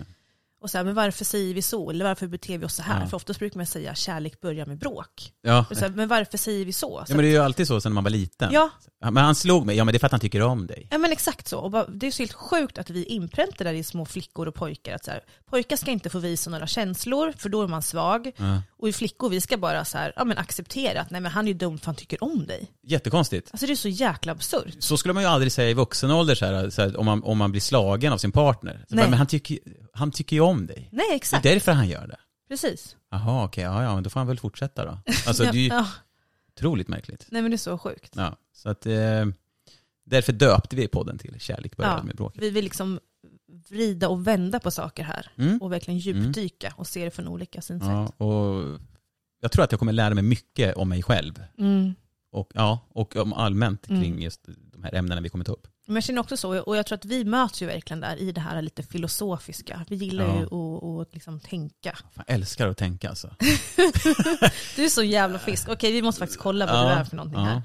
Och 0.64 0.70
så 0.70 0.78
här, 0.78 0.86
men 0.86 0.96
varför 0.96 1.26
säger 1.26 1.54
vi 1.54 1.62
så? 1.62 1.90
Eller 1.90 2.06
varför 2.06 2.28
beter 2.28 2.58
vi 2.58 2.66
oss 2.66 2.76
så 2.76 2.84
här? 2.84 3.02
Ja. 3.02 3.08
För 3.08 3.18
oftast 3.18 3.40
brukar 3.40 3.58
man 3.58 3.66
säga 3.66 3.96
kärlek 3.96 4.42
börjar 4.42 4.66
med 4.66 4.78
bråk. 4.78 5.32
Ja, 5.42 5.66
så 5.72 5.80
här, 5.80 5.90
men 5.90 6.08
varför 6.08 6.38
säger 6.38 6.66
vi 6.66 6.74
så? 6.74 7.04
så 7.08 7.12
ja, 7.12 7.16
men 7.16 7.26
det 7.26 7.32
är 7.32 7.32
ju 7.32 7.38
alltid 7.38 7.68
så 7.68 7.82
sen 7.82 7.94
man 7.94 8.04
var 8.04 8.12
liten. 8.12 8.50
ja, 8.54 8.70
Men 9.00 9.18
han 9.18 9.36
slog 9.36 9.66
mig, 9.66 9.78
ja 9.78 9.84
men 9.84 9.94
det 9.94 9.98
är 9.98 10.00
för 10.00 10.06
att 10.06 10.12
han 10.12 10.20
tycker 10.20 10.42
om 10.42 10.68
dig. 10.68 10.88
Ja 10.92 10.98
men 10.98 11.12
exakt 11.12 11.48
så. 11.48 11.60
Och 11.60 11.72
bara, 11.72 11.86
det 11.88 12.08
är 12.08 12.12
så 12.12 12.22
helt 12.24 12.34
sjukt 12.34 12.78
att 12.78 12.90
vi 12.90 13.04
inpräntar 13.04 13.66
där 13.66 13.74
i 13.74 13.84
små 13.84 14.06
flickor 14.06 14.48
och 14.48 14.56
pojkar 14.56 14.96
att 14.96 15.06
så 15.06 15.12
här, 15.12 15.22
pojkar 15.50 15.76
ska 15.76 15.92
inte 15.92 16.10
få 16.10 16.20
visa 16.20 16.50
några 16.50 16.68
känslor 16.68 17.34
för 17.38 17.50
då 17.50 17.62
är 17.62 17.68
man 17.68 17.82
svag. 17.82 18.32
Ja. 18.38 18.62
Och 18.78 18.90
i 18.90 18.94
flickor 18.94 19.30
vi 19.30 19.42
ska 19.42 19.58
bara 19.58 19.86
så 19.86 19.98
här, 19.98 20.14
ja, 20.16 20.24
men 20.24 20.38
acceptera 20.38 21.02
att 21.02 21.10
nej, 21.10 21.22
men 21.22 21.32
han 21.32 21.46
är 21.46 21.52
ju 21.52 21.58
dum 21.58 21.78
för 21.78 21.86
han 21.86 21.96
tycker 21.96 22.24
om 22.24 22.46
dig. 22.46 22.72
Jättekonstigt. 22.84 23.50
Alltså 23.52 23.66
det 23.66 23.74
är 23.74 23.76
så 23.76 23.90
jäkla 23.90 24.32
absurt. 24.32 24.76
Så 24.80 24.98
skulle 24.98 25.14
man 25.14 25.24
ju 25.24 25.30
aldrig 25.30 25.52
säga 25.52 25.70
i 25.70 25.74
vuxen 25.74 26.12
ålder 26.12 26.36
så 26.36 26.46
här, 26.46 26.70
så 26.70 26.82
här, 26.82 27.00
om, 27.00 27.06
man, 27.06 27.24
om 27.24 27.38
man 27.38 27.52
blir 27.52 27.62
slagen 27.62 28.14
av 28.14 28.18
sin 28.18 28.32
partner. 28.32 28.86
Nej. 28.90 29.04
bara, 29.04 29.10
men 29.10 29.18
han 29.18 29.28
tycker, 29.28 29.60
han 29.94 30.12
tycker 30.12 30.36
ju 30.36 30.42
om 30.42 30.68
dig. 30.68 30.90
Nej 30.92 31.06
Det 31.10 31.16
exakt, 31.16 31.46
är 31.46 31.54
därför 31.54 31.72
han 31.72 31.88
gör 31.88 32.08
det. 32.08 32.18
precis. 32.48 32.96
Jaha, 33.12 33.46
okej, 33.46 33.64
ja, 33.64 33.84
ja, 33.84 33.94
men 33.94 34.04
då 34.04 34.10
får 34.10 34.20
han 34.20 34.28
väl 34.28 34.40
fortsätta 34.40 34.86
då. 34.86 34.92
Alltså 35.28 35.44
ja, 35.44 35.52
det 35.52 35.58
är 35.58 35.62
ju 35.62 35.68
ja. 35.68 35.88
otroligt 36.56 36.88
märkligt. 36.88 37.28
Nej 37.32 37.42
men 37.42 37.52
det 37.52 37.56
är 37.56 37.58
så 37.58 37.78
sjukt. 37.78 38.14
Ja, 38.16 38.38
så 38.54 38.70
att 38.70 38.86
eh, 38.86 39.26
därför 40.06 40.34
döpte 40.34 40.76
vi 40.76 40.88
podden 40.88 41.18
till 41.18 41.40
Kärlek 41.40 41.78
börjar 41.78 41.98
Ja. 41.98 42.04
med 42.04 42.16
bråk. 42.16 42.34
Vi 42.38 42.50
vill 42.50 42.64
liksom 42.64 43.00
vrida 43.70 44.10
och 44.10 44.28
vända 44.28 44.60
på 44.60 44.72
saker 44.72 45.04
här. 45.04 45.32
Mm. 45.38 45.58
Och 45.62 45.72
verkligen 45.72 45.98
djupdyka 46.00 46.74
och 46.78 46.88
se 46.88 47.06
det 47.06 47.12
från 47.12 47.28
olika 47.28 47.62
synsätt. 47.62 47.90
Ja, 47.90 48.26
och 48.26 48.80
jag 49.40 49.52
tror 49.52 49.64
att 49.64 49.72
jag 49.72 49.80
kommer 49.80 49.94
lära 49.94 50.14
mig 50.14 50.24
mycket 50.24 50.76
om 50.76 50.90
mig 50.90 51.04
själv. 51.04 51.44
Mm. 51.58 51.94
Och, 52.32 52.52
ja, 52.54 52.80
och 52.90 53.16
om 53.16 53.34
allmänt 53.34 53.88
kring 53.88 53.98
Mm. 54.06 54.20
just 54.20 54.42
de 54.74 54.84
här 54.84 54.96
ämnena 54.96 55.22
vi 55.22 55.30
kommer 55.30 55.46
ta 55.46 55.52
upp. 55.52 55.68
Men 55.86 55.96
jag 55.96 56.04
känner 56.04 56.22
också 56.22 56.38
så, 56.38 56.60
och 56.60 56.78
jag 56.78 56.86
tror 56.86 56.96
att 56.98 57.06
vi 57.06 57.24
möts 57.26 57.62
ju 57.62 57.66
verkligen 57.66 58.00
där 58.00 58.16
i 58.18 58.32
det 58.32 58.42
här 58.42 58.62
lite 58.62 58.84
filosofiska. 58.84 59.86
Vi 59.90 59.96
gillar 59.96 60.26
Ja. 60.26 60.40
ju 60.40 60.46
att, 60.46 61.08
att 61.08 61.14
liksom 61.14 61.40
tänka. 61.40 61.98
Jag 62.16 62.26
älskar 62.28 62.68
att 62.68 62.78
tänka 62.78 63.10
alltså. 63.10 63.36
Du 64.76 64.84
är 64.86 64.90
så 64.90 65.04
jävla 65.04 65.40
fisk. 65.40 65.70
Okej, 65.70 65.92
vi 65.92 66.02
måste 66.02 66.20
faktiskt 66.20 66.40
kolla 66.40 66.66
vad 66.66 66.76
Ja, 66.76 66.84
du 66.84 66.90
är 66.90 67.04
för 67.04 67.16
någonting 67.16 67.40
ja. 67.42 67.62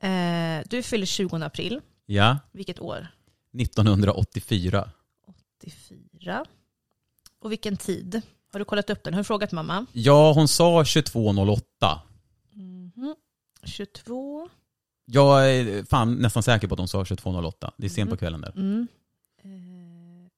här. 0.00 0.58
Eh, 0.58 0.64
du 0.70 0.82
fyller 0.82 1.06
20 1.06 1.36
april. 1.36 1.80
Ja, 2.06 2.38
Vilket 2.52 2.80
år? 2.80 3.06
1984. 3.60 4.90
84. 5.60 6.44
Och 7.40 7.52
vilken 7.52 7.76
tid? 7.76 8.22
Har 8.52 8.58
du 8.58 8.64
kollat 8.64 8.90
upp 8.90 9.04
den? 9.04 9.14
Har 9.14 9.20
du 9.20 9.24
frågat 9.24 9.52
mamma? 9.52 9.86
Ja, 9.92 10.32
hon 10.32 10.48
sa 10.48 10.84
2208. 10.84 12.02
Mhm. 12.52 13.14
22. 13.64 14.48
Jag 15.10 15.50
är 15.54 15.84
fan 15.84 16.14
nästan 16.14 16.42
säker 16.42 16.68
på 16.68 16.74
att 16.74 16.78
hon 16.78 16.88
sa 16.88 17.04
2208. 17.04 17.72
Det 17.76 17.86
är 17.86 17.90
sent 17.90 18.08
på 18.10 18.14
Mm. 18.14 18.18
kvällen 18.18 18.40
där. 18.40 18.52
Mm. 18.56 18.88
Eh, 19.44 20.28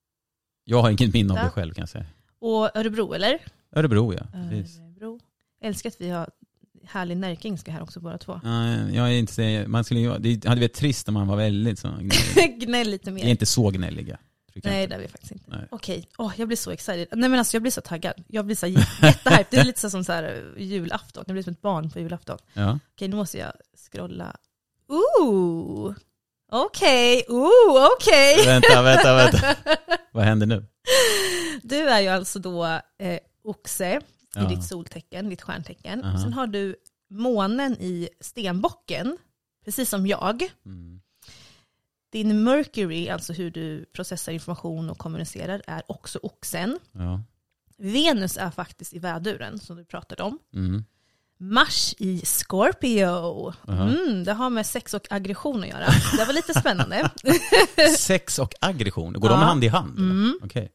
Jag 0.64 0.82
har 0.82 0.90
inget 0.90 1.14
minne 1.14 1.32
av 1.32 1.38
det 1.44 1.50
själv 1.50 1.74
kan 1.74 1.82
jag 1.82 1.88
säga. 1.88 2.06
och 2.40 2.76
Örebro, 2.76 3.12
eller? 3.14 3.38
Örebro 3.72 4.14
ja, 4.14 4.26
precis. 4.50 4.78
Örebro. 4.78 5.20
Älskar 5.62 5.88
att 5.90 6.00
vi 6.00 6.10
har 6.10 6.30
härlig 6.84 7.16
närkingska 7.16 7.72
här 7.72 7.82
också 7.82 8.00
båda 8.00 8.18
två. 8.18 8.40
Nej, 8.44 8.94
jag 8.96 9.06
är 9.08 9.18
inte 9.18 9.32
så, 9.32 9.68
man 9.70 9.84
skulle 9.84 10.00
ju, 10.00 10.18
det 10.18 10.48
hade 10.48 10.60
varit 10.60 10.74
trist 10.74 11.08
om 11.08 11.14
man 11.14 11.26
var 11.28 11.36
väldigt 11.36 11.78
så 11.78 11.88
gnällig. 11.88 12.60
Gnäll 12.66 12.88
lite 12.90 13.10
Vi 13.10 13.20
är 13.20 13.24
mer. 13.24 13.30
inte 13.30 13.46
så 13.46 13.70
gnälliga. 13.70 14.18
tycker 14.52 14.68
jag 14.68 14.74
Nej 14.74 14.82
inte. 14.84 14.94
det 14.96 14.98
är 14.98 15.02
vi 15.02 15.08
faktiskt 15.08 15.32
inte. 15.32 15.44
Nej. 15.50 15.66
Okej, 15.70 16.08
Åh, 16.18 16.32
jag 16.36 16.48
blir 16.48 16.56
så 16.56 16.70
excited. 16.70 17.08
Nej 17.12 17.28
men 17.30 17.38
alltså 17.38 17.54
jag 17.56 17.62
blir 17.62 17.72
så 17.72 17.80
taggad. 17.80 18.14
Jag 18.28 18.46
blir 18.46 18.56
så 18.56 18.66
jättehype. 18.66 19.46
Det 19.50 19.56
är 19.56 19.64
lite 19.64 19.80
så 19.80 19.90
som 19.90 20.04
så 20.04 20.12
här 20.12 20.52
eh, 20.56 20.62
julafton. 20.62 21.24
Jag 21.26 21.34
blir 21.34 21.42
som 21.42 21.52
ett 21.52 21.62
barn 21.62 21.90
på 21.90 21.98
julafton. 22.00 22.38
Ja. 22.52 22.78
Okej, 22.94 23.08
nu 23.08 23.16
måste 23.16 23.38
jag 23.38 23.52
scrolla. 23.90 24.36
Ooh! 24.90 25.94
Okej, 26.52 27.24
ooh, 27.28 27.88
okej. 27.96 28.46
Vänta, 28.46 28.82
vänta, 28.82 29.14
vänta. 29.16 29.56
Vad 30.12 30.24
händer 30.24 30.46
nu? 30.46 30.66
Du 31.62 31.76
är 31.88 32.00
ju 32.00 32.08
alltså 32.08 32.38
då 32.38 32.64
eh, 32.98 33.18
oxe 33.44 34.00
Ja. 34.34 34.44
i 34.52 34.54
ditt 34.54 34.64
soltecken, 34.64 35.28
ditt 35.28 35.42
stjärntecken. 35.42 36.04
Aha. 36.04 36.18
Sen 36.18 36.32
har 36.32 36.46
du 36.46 36.76
månen 37.10 37.72
i 37.72 38.08
stenbocken, 38.20 39.18
precis 39.64 39.88
som 39.90 40.06
jag. 40.06 40.42
Mm. 40.66 41.00
Din 42.12 42.44
Mercury, 42.44 43.08
alltså 43.08 43.32
hur 43.32 43.50
du 43.50 43.84
processar 43.84 44.32
information 44.32 44.90
och 44.90 44.98
kommunicerar, 44.98 45.62
är 45.66 45.82
också 45.86 46.18
oxen. 46.22 46.78
Ja. 46.92 47.22
Venus 47.78 48.36
är 48.36 48.50
faktiskt 48.50 48.94
i 48.94 48.98
väduren, 48.98 49.58
som 49.58 49.76
du 49.76 49.84
pratade 49.84 50.22
om. 50.22 50.38
Mm. 50.54 50.84
Mars 51.40 51.94
i 51.98 52.20
Scorpio. 52.24 53.52
Mm, 53.68 54.24
det 54.24 54.32
har 54.32 54.50
med 54.50 54.66
sex 54.66 54.94
och 54.94 55.06
aggression 55.10 55.62
att 55.62 55.68
göra. 55.68 55.86
Det 56.18 56.24
var 56.24 56.32
lite 56.32 56.60
spännande. 56.60 57.10
Sex 57.98 58.38
och 58.38 58.54
aggression, 58.60 59.12
går 59.12 59.28
de 59.28 59.40
Ja. 59.40 59.44
hand 59.46 59.64
i 59.64 59.68
hand? 59.68 59.98
Mm. 59.98 60.38
Okej. 60.44 60.70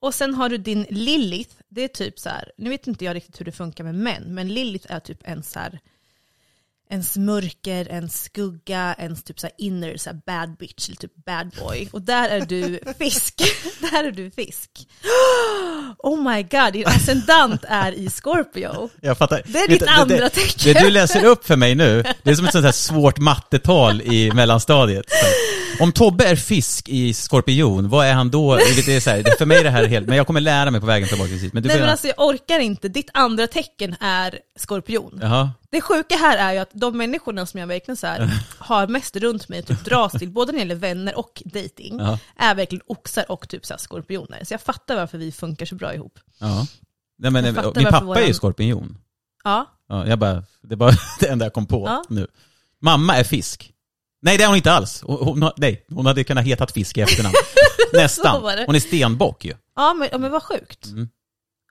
Och 0.00 0.14
sen 0.14 0.34
har 0.34 0.48
du 0.48 0.56
din 0.58 0.86
Lilith, 0.90 1.54
det 1.68 1.84
är 1.84 1.88
typ 1.88 2.18
så 2.18 2.28
här, 2.28 2.52
nu 2.56 2.70
vet 2.70 2.86
inte 2.86 3.04
jag 3.04 3.14
riktigt 3.16 3.40
hur 3.40 3.44
det 3.44 3.52
funkar 3.52 3.84
med 3.84 3.94
män, 3.94 4.34
men 4.34 4.48
Lilith 4.48 4.92
är 4.92 5.00
typ 5.00 5.18
en 5.24 5.42
så 5.42 5.58
här, 5.58 5.80
ens 6.90 7.16
mörker, 7.16 7.88
en 7.90 8.08
skugga, 8.08 8.94
ens 8.98 9.24
typ 9.24 9.40
så 9.40 9.48
inner 9.58 9.96
så 9.96 10.10
bad 10.26 10.56
bitch, 10.56 10.88
eller 10.88 10.96
typ 10.96 11.24
bad 11.26 11.50
boy. 11.60 11.88
Och 11.92 12.02
där 12.02 12.28
är 12.28 12.40
du 12.40 12.80
fisk. 12.98 13.34
där 13.80 14.04
är 14.04 14.12
du 14.12 14.30
fisk. 14.30 14.70
Oh 15.98 16.32
my 16.32 16.42
god, 16.42 16.72
din 16.72 16.86
ascendant 16.86 17.64
är 17.68 17.92
i 17.92 18.10
Scorpio. 18.10 18.90
Jag 19.00 19.18
fattar. 19.18 19.42
Det 19.46 19.58
är 19.58 19.68
ditt 19.68 19.80
du, 19.80 19.86
andra 19.86 20.16
det, 20.16 20.28
tecken. 20.28 20.74
Det 20.74 20.80
du 20.80 20.90
läser 20.90 21.24
upp 21.24 21.46
för 21.46 21.56
mig 21.56 21.74
nu, 21.74 22.04
det 22.22 22.30
är 22.30 22.34
som 22.34 22.44
ett 22.44 22.52
sånt 22.52 22.64
här 22.64 22.72
svårt 22.72 23.18
mattetal 23.18 24.02
i 24.02 24.32
mellanstadiet. 24.32 25.06
Om 25.80 25.92
Tobbe 25.92 26.24
är 26.28 26.36
fisk 26.36 26.88
i 26.88 27.14
skorpion, 27.14 27.88
vad 27.88 28.06
är 28.06 28.12
han 28.12 28.30
då? 28.30 28.56
Det 28.56 28.88
är 28.96 29.00
så 29.00 29.10
här, 29.10 29.36
för 29.38 29.46
mig 29.46 29.58
är 29.58 29.64
det 29.64 29.70
här 29.70 29.86
helt, 29.86 30.06
men 30.08 30.16
jag 30.16 30.26
kommer 30.26 30.40
lära 30.40 30.70
mig 30.70 30.80
på 30.80 30.86
vägen 30.86 31.08
förhoppningsvis. 31.08 31.52
Men 31.52 31.62
du 31.62 31.68
Nej 31.68 31.80
men 31.80 31.88
alltså 31.88 32.06
jag 32.06 32.18
orkar 32.18 32.58
inte, 32.60 32.88
ditt 32.88 33.10
andra 33.14 33.46
tecken 33.46 33.96
är 34.00 34.38
skorpion. 34.56 35.18
Jaha. 35.22 35.50
Det 35.70 35.80
sjuka 35.80 36.16
här 36.16 36.38
är 36.38 36.52
ju 36.52 36.58
att 36.58 36.70
de 36.72 36.96
människorna 36.98 37.46
som 37.46 37.60
jag 37.60 37.66
verkligen 37.66 37.96
så 37.96 38.06
här, 38.06 38.30
har 38.58 38.86
mest 38.86 39.16
runt 39.16 39.48
mig, 39.48 39.62
typ 39.62 39.84
dras 39.84 40.12
till, 40.12 40.30
både 40.30 40.52
när 40.52 40.58
det 40.58 40.62
gäller 40.62 40.74
vänner 40.74 41.18
och 41.18 41.42
dating, 41.44 41.98
Ja. 41.98 42.18
är 42.36 42.54
verkligen 42.54 42.82
oxar 42.86 43.30
och 43.32 43.48
typ 43.48 43.66
så 43.66 43.74
här 43.74 43.78
skorpioner. 43.78 44.44
Så 44.44 44.54
jag 44.54 44.60
fattar 44.60 44.96
varför 44.96 45.18
vi 45.18 45.32
funkar 45.32 45.66
så 45.66 45.74
bra 45.74 45.94
ihop. 45.94 46.18
Ja. 46.38 46.66
Nej, 47.18 47.30
men, 47.30 47.54
fattar 47.54 47.72
min 47.80 47.84
pappa 47.84 47.96
är 47.98 48.20
ju 48.20 48.26
våran- 48.26 48.34
skorpion. 48.34 48.98
Ja, 49.44 49.66
Ja, 49.88 50.06
jag 50.06 50.18
bara, 50.18 50.42
det 50.62 50.76
var 50.76 50.94
det 51.20 51.26
enda 51.26 51.44
jag 51.44 51.52
kom 51.52 51.66
på 51.66 51.84
Ja. 51.86 52.04
nu. 52.08 52.26
Mamma 52.80 53.16
är 53.16 53.24
fisk. 53.24 53.72
Nej 54.22 54.38
det 54.38 54.44
är 54.44 54.48
hon 54.48 54.56
inte 54.56 54.72
alls. 54.72 55.02
Hon, 55.02 55.40
hon, 55.40 55.50
nej, 55.56 55.86
hon 55.90 56.06
hade 56.06 56.24
kunnat 56.24 56.44
hetat 56.44 56.72
fisk 56.72 56.98
i 56.98 57.00
efternamn. 57.00 57.34
Nästan. 57.92 58.42
Hon 58.66 58.74
är 58.74 58.80
stenbock 58.80 59.44
ju. 59.44 59.54
ja 59.76 59.94
men, 59.94 60.08
ja, 60.12 60.18
men 60.18 60.30
vad 60.30 60.42
sjukt. 60.42 60.86
Mm. 60.86 61.08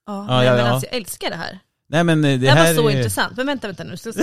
Ja, 0.05 0.25
Ja, 0.29 0.37
nej, 0.37 0.45
ja, 0.45 0.51
men 0.55 0.65
ja. 0.65 0.71
alltså 0.71 0.87
jag 0.87 0.95
älskar 0.95 1.29
det 1.29 1.35
här. 1.35 1.59
Nej 1.89 2.03
men 2.03 2.25
eh, 2.25 2.31
det, 2.31 2.37
Det, 2.37 2.49
här 2.51 2.55
här 2.65 2.73
var 2.73 2.81
så 2.83 2.89
är- 2.89 2.97
intressant. 2.97 3.37
Men 3.37 3.45
vänta, 3.47 3.67
vänta 3.67 3.83
nu. 3.83 3.97
Så, 3.97 4.13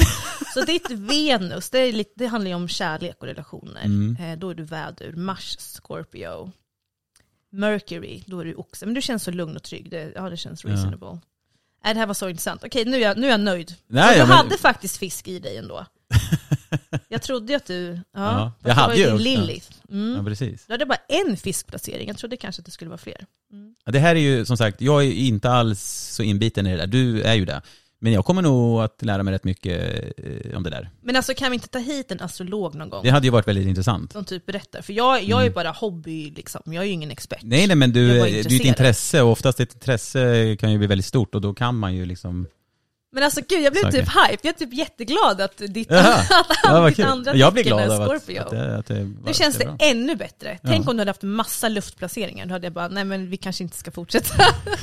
så 0.55 0.61
ditt 0.65 0.91
Venus, 0.91 1.71
det, 1.71 1.79
är 1.79 1.93
lite, 1.93 2.11
det 2.17 2.27
handlar 2.27 2.49
ju 2.49 2.55
om 2.55 2.69
kärlek 2.69 3.17
och 3.21 3.27
relationer. 3.27 3.85
Mm. 3.85 4.17
Eh, 4.21 4.39
då 4.39 4.51
är 4.51 4.55
du 4.55 4.63
vädur. 4.65 5.13
Mars, 5.13 5.57
Scorpio. 5.59 6.53
Mercury, 7.53 8.23
då 8.27 8.41
är 8.41 8.45
du 8.45 8.55
oxe. 8.55 8.87
Men 8.87 8.95
du 8.95 9.03
känns 9.03 9.23
så 9.23 9.31
lugn 9.31 9.57
och 9.57 9.63
trygg. 9.63 9.91
Det, 9.91 10.13
ja, 10.15 10.31
det 10.31 10.37
känns 10.37 10.65
Ja. 10.65 10.71
reasonable. 10.71 11.19
Nej, 11.85 11.95
det 11.95 12.01
här 12.01 12.07
var 12.07 12.15
så 12.15 12.29
intressant. 12.29 12.65
Okej, 12.65 12.85
nu 12.85 12.97
är 12.97 13.01
jag, 13.01 13.17
nu 13.19 13.27
är 13.27 13.31
jag 13.31 13.41
nöjd. 13.41 13.75
Nej, 13.87 14.05
Men 14.05 14.13
du 14.13 14.19
ja, 14.19 14.27
men- 14.27 14.37
hade 14.37 14.59
faktiskt 14.59 14.97
fisk 14.97 15.29
i 15.29 15.39
dig 15.39 15.57
ändå. 15.57 15.87
Jag 17.09 17.23
trodde 17.23 17.53
ju 17.53 17.57
att 17.57 17.67
du... 17.67 17.93
Ja, 17.95 18.01
Ja, 18.13 18.53
jag 18.63 18.75
hade 18.75 18.97
ju 18.97 19.07
din. 19.07 19.17
Lilith. 19.17 19.71
Mm. 19.91 20.17
Ja 20.17 20.25
precis. 20.25 20.67
Du 20.67 20.73
hade 20.73 20.87
bara 20.87 20.99
en 21.09 21.37
fiskplacering. 21.37 22.09
Jag 22.09 22.19
trodde 22.19 22.37
kanske 22.37 22.61
att 22.61 22.67
det 22.67 22.73
skulle 22.73 22.89
vara 22.89 22.99
fler. 22.99 23.27
Mm. 23.53 23.75
Ja, 23.85 23.93
det 23.93 23.99
här 23.99 24.17
är 24.17 24.21
ju 24.21 24.47
som 24.47 24.57
sagt, 24.57 24.81
jag 24.81 25.05
är 25.05 25.13
inte 25.13 25.51
alls 25.51 25.81
så 26.13 26.23
inbiten 26.23 26.67
i 26.67 26.71
det 26.71 26.77
där. 26.77 26.87
Du 26.87 27.23
är 27.23 27.35
ju 27.35 27.45
det. 27.45 27.63
Men 27.99 28.13
jag 28.13 28.25
kommer 28.25 28.43
nog 28.43 28.83
att 28.83 29.03
lära 29.03 29.23
mig 29.23 29.35
rätt 29.35 29.45
mycket 29.45 29.95
eh, 30.19 30.57
om 30.57 30.63
det 30.63 30.71
där. 30.71 30.91
Men 31.03 31.17
alltså 31.17 31.35
kan 31.35 31.51
vi 31.51 31.55
inte 31.55 31.69
ta 31.69 31.79
hit 31.79 32.13
en 32.13 32.21
astrolog 32.21 32.75
någon 32.75 32.91
gång? 32.91 33.01
Det 33.03 33.11
hade 33.11 33.27
ju 33.27 33.31
varit 33.31 33.49
väldigt 33.49 33.67
intressant. 33.67 34.13
Som 34.13 34.25
typ 34.25 34.47
berättar. 34.47 34.83
För 34.83 34.93
jag, 34.93 35.25
jag 35.25 35.41
är 35.41 35.45
ju 35.45 35.51
bara 35.51 35.71
hobby, 35.71 36.31
liksom. 36.31 36.63
jag 36.65 36.83
är 36.83 36.87
ju 36.87 36.93
ingen 36.93 37.11
expert. 37.11 37.41
Nej 37.43 37.67
nej 37.67 37.77
men 37.77 37.93
du, 37.93 38.09
det 38.09 38.31
är 38.31 38.41
ett 38.41 38.51
intresse 38.51 39.23
och 39.23 39.31
oftast 39.31 39.61
ett 39.61 39.75
intresse 39.75 40.57
kan 40.61 40.73
ju 40.73 40.79
bli 40.79 40.87
väldigt 40.87 41.07
stort 41.07 41.35
och 41.35 41.41
då 41.41 41.55
kan 41.55 41.77
man 41.77 41.95
ju 41.95 42.07
liksom 42.07 42.47
Men 43.15 43.23
alltså 43.23 43.41
gud, 43.49 43.63
jag 43.63 43.73
blev 43.73 43.91
typ 43.91 44.09
hype. 44.09 44.39
Jag 44.43 44.55
är 44.55 44.59
typ 44.59 44.75
jätteglad 44.75 45.41
att 45.41 45.57
ditt, 45.69 45.91
Jaha. 45.91 46.15
att 46.41 46.47
Ja, 46.65 46.89
ditt 46.89 46.99
andra 47.01 47.35
Jag 47.37 47.53
blir 47.53 47.65
glad 47.65 47.81
är 47.81 47.85
av 47.87 48.03
att, 48.03 48.09
Scorpio. 48.23 48.41
att, 48.41 48.51
det, 48.51 48.77
att 48.79 48.87
det, 48.87 49.13
nu 49.25 49.35
känns 49.35 49.57
det 49.59 49.77
det 49.79 49.85
ännu 49.91 50.17
bättre. 50.17 50.59
Tänk 50.65 50.87
Ja. 50.87 50.91
om 50.91 50.97
du 50.97 51.01
hade 51.01 51.11
haft 51.11 51.23
massa 51.23 51.69
luftplaceringar. 51.69 52.47
Då 52.47 52.53
hade 52.53 52.67
jag 52.67 52.73
bara, 52.73 52.89
nej 52.89 53.05
men 53.05 53.31
vi 53.31 53.37
kanske 53.37 53.65
inte 53.65 53.77
ska 53.77 53.91
fortsätta. 53.91 54.35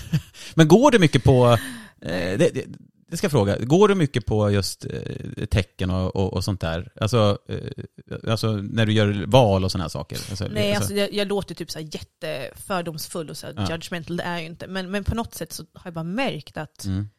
Men 0.53 0.67
går 0.67 0.91
det 0.91 0.99
mycket 0.99 1.23
på, 1.23 1.57
eh, 2.01 2.37
det, 2.37 2.65
det, 3.09 3.17
ska 3.17 3.25
jag 3.25 3.31
fråga, 3.31 3.57
går 3.59 3.87
det 3.87 3.95
mycket 3.95 4.25
på 4.25 4.51
just 4.51 4.85
eh, 4.85 5.45
tecken 5.45 5.89
och, 5.91 6.15
och, 6.15 6.33
och 6.33 6.43
sånt 6.43 6.61
där? 6.61 6.91
Alltså, 7.01 7.37
eh, 7.49 8.31
alltså 8.31 8.51
när 8.51 8.85
du 8.85 8.93
gör 8.93 9.23
val 9.27 9.63
och 9.63 9.71
sådana 9.71 9.83
här 9.83 9.89
saker? 9.89 10.19
Alltså, 10.29 10.47
nej, 10.51 10.73
alltså 10.75 10.93
jag, 10.93 11.13
jag 11.13 11.27
låter 11.27 11.55
typ 11.55 11.71
så 11.71 11.79
här 11.79 11.89
jättefördomsfull 11.91 13.29
och 13.29 13.37
så 13.37 13.47
här 13.47 13.53
Ja. 13.57 13.67
judgmental, 13.71 14.17
det 14.17 14.23
är 14.23 14.31
jag 14.31 14.41
ju 14.41 14.47
inte. 14.47 14.67
Men, 14.67 14.91
men 14.91 15.03
på 15.03 15.15
något 15.15 15.33
sätt 15.33 15.53
så 15.53 15.63
har 15.73 15.81
jag 15.83 15.93
bara 15.93 16.03
märkt 16.03 16.57
att 16.57 16.85
Mm. 16.85 17.09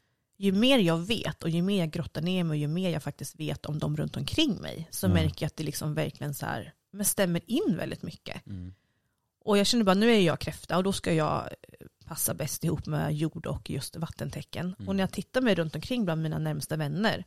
Ju 0.42 0.52
mer 0.52 0.78
jag 0.78 0.98
vet 0.98 1.42
och 1.42 1.50
ju 1.50 1.62
mer 1.62 1.78
jag 1.78 1.90
grottar 1.90 2.22
ner 2.22 2.44
mig 2.44 2.50
och 2.50 2.57
ju 2.57 2.68
mer 2.68 2.90
jag 2.90 3.02
faktiskt 3.02 3.40
vet 3.40 3.66
om 3.66 3.78
de 3.78 3.96
runt 3.96 4.16
omkring 4.16 4.55
mig 4.61 4.88
så 4.90 5.07
Mm. 5.07 5.14
märker 5.24 5.44
jag 5.44 5.46
att 5.46 5.57
det 5.57 5.64
liksom 5.64 5.94
verkligen 5.94 6.35
så 6.35 6.46
här, 6.46 6.72
men 6.92 7.05
stämmer 7.05 7.40
in 7.46 7.76
väldigt 7.76 8.02
mycket. 8.02 8.46
Mm. 8.46 8.74
Och 9.44 9.59
jag 9.59 9.66
känner 9.66 9.85
bara, 9.85 9.94
nu 9.94 10.11
är 10.11 10.20
jag 10.20 10.38
kräfta 10.40 10.76
och 10.76 10.83
då 10.85 10.92
ska 10.92 11.12
jag 11.12 11.42
eh, 11.42 11.87
passa 12.07 12.35
bäst 12.35 12.64
ihop 12.64 12.87
med 12.87 13.14
jord 13.14 13.46
och 13.46 13.70
just 13.70 13.96
vattentecken. 13.96 14.74
Mm. 14.78 14.88
Och 14.88 14.96
när 14.96 15.02
jag 15.02 15.12
tittar 15.12 15.40
mig 15.40 15.55
runt 15.55 15.74
omkring 15.74 16.05
bland 16.05 16.22
mina 16.22 16.38
närmsta 16.38 16.76
vänner 16.76 17.24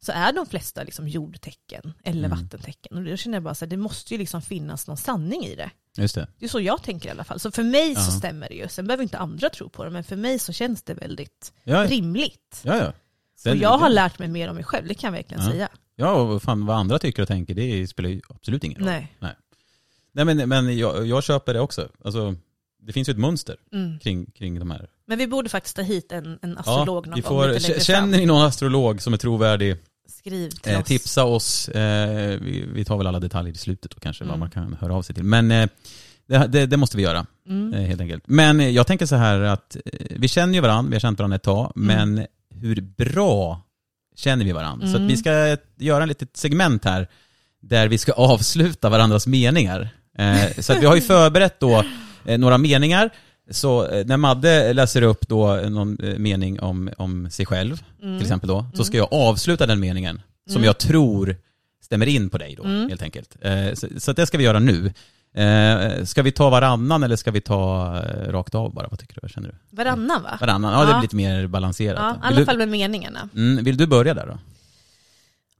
så 0.00 0.12
är 0.12 0.32
de 0.32 0.46
flesta 0.46 0.82
liksom 0.82 1.08
jordtecken 1.08 1.92
eller 2.04 2.24
Mm. 2.28 2.38
vattentecken. 2.38 2.98
Och 2.98 3.04
då 3.04 3.16
känner 3.16 3.36
jag 3.36 3.42
bara 3.42 3.54
så 3.54 3.64
här, 3.64 3.70
det 3.70 3.76
måste 3.76 4.14
ju 4.14 4.18
liksom 4.18 4.42
finnas 4.42 4.86
någon 4.86 4.96
sanning 4.96 5.44
i 5.44 5.54
det. 5.56 5.70
Just 5.96 6.14
det. 6.14 6.28
Det 6.38 6.44
är 6.44 6.48
så 6.48 6.60
jag 6.60 6.82
tänker 6.82 7.08
i 7.08 7.10
alla 7.10 7.24
fall. 7.24 7.40
Så 7.40 7.50
för 7.50 7.62
mig 7.62 7.94
så 7.94 8.00
Ja. 8.00 8.18
stämmer 8.18 8.48
det 8.48 8.54
ju. 8.54 8.68
Sen 8.68 8.86
behöver 8.86 9.02
inte 9.02 9.18
andra 9.18 9.50
tro 9.50 9.68
på 9.68 9.84
det, 9.84 9.90
men 9.90 10.04
för 10.04 10.16
mig 10.16 10.38
så 10.38 10.52
känns 10.52 10.82
det 10.82 10.94
väldigt 10.94 11.52
Ja, 11.64 11.86
rimligt. 11.86 12.60
ja. 12.62 12.76
ja. 12.76 12.92
Sen- 13.36 13.52
och 13.52 13.58
jag 13.58 13.78
har 13.78 13.90
lärt 13.90 14.18
mig 14.18 14.28
mer 14.28 14.48
om 14.48 14.54
mig 14.54 14.64
själv, 14.64 14.88
det 14.88 14.94
kan 14.94 15.08
jag 15.08 15.12
verkligen 15.22 15.44
Ja. 15.44 15.50
säga. 15.50 15.68
Ja, 15.96 16.12
och 16.12 16.42
fan 16.42 16.66
vad 16.66 16.76
andra 16.76 16.98
tycker 16.98 17.22
och 17.22 17.28
tänker, 17.28 17.54
det 17.54 17.86
spelar 17.88 18.08
ju 18.10 18.20
absolut 18.28 18.64
ingen 18.64 18.78
roll. 18.78 18.86
Nej. 18.86 19.14
Nej 20.12 20.24
men, 20.24 20.48
men 20.48 20.78
jag, 20.78 21.06
jag 21.06 21.24
köper 21.24 21.54
det 21.54 21.60
också. 21.60 21.88
Alltså, 22.04 22.34
det 22.88 22.92
finns 22.92 23.08
ju 23.08 23.12
ett 23.12 23.18
mönster 23.18 23.56
Mm. 23.72 23.98
kring, 23.98 24.26
kring 24.26 24.58
de 24.58 24.70
här. 24.70 24.88
Men 25.06 25.18
vi 25.18 25.26
borde 25.26 25.48
faktiskt 25.48 25.76
ta 25.76 25.82
hit 25.82 26.12
en, 26.12 26.38
en 26.42 26.58
astrolog 26.58 27.04
vi 27.04 27.10
någon 27.10 27.20
gång 27.20 27.28
får, 27.28 27.46
längre 27.48 27.80
känner 27.80 28.18
ni 28.18 28.26
någon 28.26 28.42
astrolog 28.44 29.02
som 29.02 29.12
är 29.12 29.16
trovärdig, 29.16 29.76
Skriv 30.18 30.50
till 30.50 30.72
eh, 30.72 30.80
oss. 30.80 30.86
tipsa 30.86 31.24
oss. 31.24 31.68
Eh, 31.68 32.40
vi, 32.40 32.64
vi 32.72 32.84
tar 32.84 32.98
väl 32.98 33.06
alla 33.06 33.20
detaljer 33.20 33.54
i 33.54 33.56
slutet 33.58 33.90
då 33.90 34.00
kanske, 34.00 34.24
vad 34.24 34.28
Mm. 34.30 34.40
man 34.40 34.50
kan 34.50 34.76
höra 34.80 34.94
av 34.94 35.02
sig 35.02 35.14
till. 35.14 35.24
Men 35.24 35.50
eh, 35.50 35.68
det, 36.26 36.46
det, 36.46 36.66
det 36.66 36.76
måste 36.76 36.96
vi 36.96 37.02
göra, 37.02 37.26
Mm. 37.48 37.74
eh, 37.74 37.80
helt 37.88 38.00
enkelt. 38.00 38.22
Men 38.26 38.60
eh, 38.60 38.68
jag 38.68 38.86
tänker 38.86 39.06
så 39.06 39.16
här 39.16 39.40
att 39.40 39.76
eh, 39.84 39.92
vi 40.10 40.28
känner 40.28 40.54
ju 40.54 40.60
varandra, 40.60 40.88
vi 40.90 40.94
har 40.94 41.00
känt 41.00 41.18
varandra 41.18 41.36
ett 41.36 41.42
tag, 41.42 41.72
Mm. 41.76 41.86
men 42.14 42.26
hur 42.60 42.80
bra 42.80 43.60
känner 44.16 44.44
vi 44.44 44.52
varandra? 44.52 44.86
Så 44.86 44.90
att 44.92 44.96
Mm. 44.96 45.08
vi 45.08 45.16
ska 45.16 45.56
göra 45.78 46.02
ett 46.02 46.08
litet 46.08 46.36
segment 46.36 46.84
här, 46.84 47.08
där 47.60 47.88
vi 47.88 47.98
ska 47.98 48.12
avsluta 48.12 48.88
varandras 48.88 49.26
meningar. 49.26 49.88
Så 50.58 50.72
att 50.72 50.82
vi 50.82 50.86
har 50.86 50.94
ju 50.94 51.00
förberett 51.14 51.60
då 51.60 51.84
några 52.24 52.58
meningar. 52.58 53.10
Så 53.50 53.86
eh, 53.86 54.06
när 54.06 54.16
Madde 54.16 54.72
läser 54.72 55.02
upp 55.02 55.28
då 55.28 55.54
någon 55.56 55.98
eh, 56.04 56.18
mening 56.18 56.60
om, 56.60 56.90
om 56.98 57.30
sig 57.30 57.46
själv, 57.46 57.82
Mm. 58.02 58.18
till 58.18 58.26
exempel 58.26 58.48
då, 58.48 58.66
så 58.74 58.84
ska 58.84 58.96
jag 58.96 59.08
avsluta 59.12 59.66
den 59.66 59.80
meningen 59.80 60.20
som 60.46 60.56
Mm. 60.56 60.64
jag 60.66 60.78
tror 60.78 61.36
stämmer 61.82 62.06
in 62.06 62.30
på 62.30 62.38
dig 62.38 62.54
då, 62.56 62.64
Mm. 62.64 62.88
helt 62.88 63.02
enkelt. 63.02 63.36
Eh, 63.40 63.72
så, 63.74 63.86
så 63.98 64.12
det 64.12 64.26
ska 64.26 64.38
vi 64.38 64.44
göra 64.44 64.58
nu. 64.58 64.92
Eh, 65.34 66.04
ska 66.04 66.22
vi 66.22 66.32
ta 66.32 66.50
varannan 66.50 67.02
eller 67.02 67.16
ska 67.16 67.30
vi 67.30 67.40
ta 67.40 67.86
eh, 67.96 68.32
rakt 68.32 68.54
av 68.54 68.74
bara? 68.74 68.88
Vad 68.88 68.98
tycker 68.98 69.14
du? 69.14 69.18
Vad 69.22 69.30
känner 69.30 69.48
du? 69.48 69.76
Varannan 69.76 70.22
va? 70.22 70.38
Varannan? 70.40 70.72
Ja, 70.72 70.78
det 70.84 70.90
Ja. 70.90 70.94
blir 70.98 71.02
lite 71.02 71.16
mer 71.16 71.46
balanserat. 71.46 71.98
Ja, 71.98 72.10
i 72.14 72.18
alla 72.32 72.36
du- 72.40 72.44
fall 72.46 72.58
med 72.58 72.68
meningarna. 72.68 73.28
Mm, 73.34 73.64
vill 73.64 73.76
du 73.76 73.86
börja 73.86 74.14
där 74.14 74.26
då? 74.26 74.38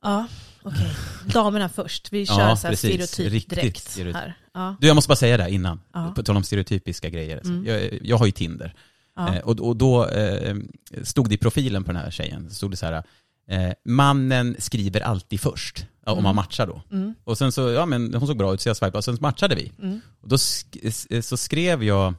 Ja, 0.02 0.26
okej. 0.62 0.90
Damerna 1.26 1.68
först. 1.68 2.12
Vi 2.12 2.24
Ja, 2.24 2.36
kör 2.36 2.54
så 2.54 2.66
här 2.68 2.74
stereotyp 2.74 3.50
direkt. 3.50 3.90
stereotyp. 3.90 4.16
Här. 4.16 4.34
Ja, 4.54 4.76
Du, 4.80 4.86
jag 4.86 4.94
måste 4.94 5.08
bara 5.08 5.16
säga 5.16 5.36
det 5.36 5.50
innan. 5.50 5.80
Ja. 5.92 6.12
På 6.16 6.22
tal 6.22 6.36
om 6.36 6.42
stereotypiska 6.42 7.10
grejer. 7.10 7.40
Mm. 7.44 7.66
Jag, 7.66 7.98
jag 8.02 8.16
har 8.16 8.26
ju 8.26 8.32
Tinder. 8.32 8.74
ja. 9.16 9.34
Eh, 9.34 9.40
och, 9.40 9.60
och 9.60 9.76
då 9.76 10.06
eh, 10.08 10.56
stod 11.02 11.28
det 11.28 11.34
i 11.34 11.38
profilen 11.38 11.84
på 11.84 11.92
den 11.92 12.00
här 12.02 12.10
tjejen, 12.10 12.50
stod 12.50 12.70
det 12.70 12.76
så 12.76 12.86
här, 12.86 13.02
eh, 13.48 13.72
mannen 13.84 14.56
skriver 14.58 15.00
alltid 15.00 15.40
först, 15.40 15.86
ja, 16.06 16.12
om 16.12 16.18
Mm. 16.18 16.22
man 16.24 16.34
matchar 16.36 16.66
då. 16.66 16.82
Mm, 16.92 17.14
Och 17.24 17.38
sen 17.38 17.52
så, 17.52 17.70
ja 17.70 17.86
men 17.86 18.14
hon 18.14 18.26
såg 18.26 18.36
bra 18.36 18.54
ut 18.54 18.60
så 18.60 18.68
jag 18.68 18.76
swipade 18.76 18.98
och 18.98 19.04
sen 19.04 19.18
matchade 19.20 19.54
vi. 19.54 19.72
mm. 19.82 20.00
Och 20.20 20.28
då 20.28 20.36
sk- 20.36 21.20
så 21.20 21.36
skrev 21.36 21.84
jag 21.84 22.14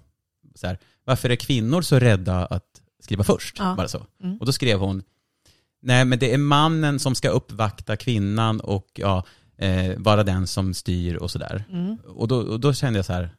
så 0.55 0.67
här, 0.67 0.77
varför 1.05 1.29
är 1.29 1.35
kvinnor 1.35 1.81
så 1.81 1.99
rädda 1.99 2.45
att 2.45 2.63
skriva 3.03 3.23
först? 3.23 3.55
Ja. 3.59 3.73
Bara 3.77 3.87
så. 3.87 4.05
Mm. 4.23 4.37
Och 4.37 4.45
då 4.45 4.51
skrev 4.51 4.79
hon, 4.79 5.03
nej 5.81 6.05
men 6.05 6.19
det 6.19 6.33
är 6.33 6.37
mannen 6.37 6.99
som 6.99 7.15
ska 7.15 7.29
uppvakta 7.29 7.97
kvinnan 7.97 8.59
och 8.59 8.87
ja, 8.93 9.23
eh, 9.57 9.93
vara 9.97 10.23
den 10.23 10.47
som 10.47 10.73
styr 10.73 11.15
och 11.15 11.31
sådär. 11.31 11.63
Mm. 11.71 11.97
Och 12.07 12.27
då, 12.27 12.37
och 12.37 12.59
då 12.59 12.73
kände 12.73 12.99
jag 12.99 13.05
så 13.05 13.13
här, 13.13 13.29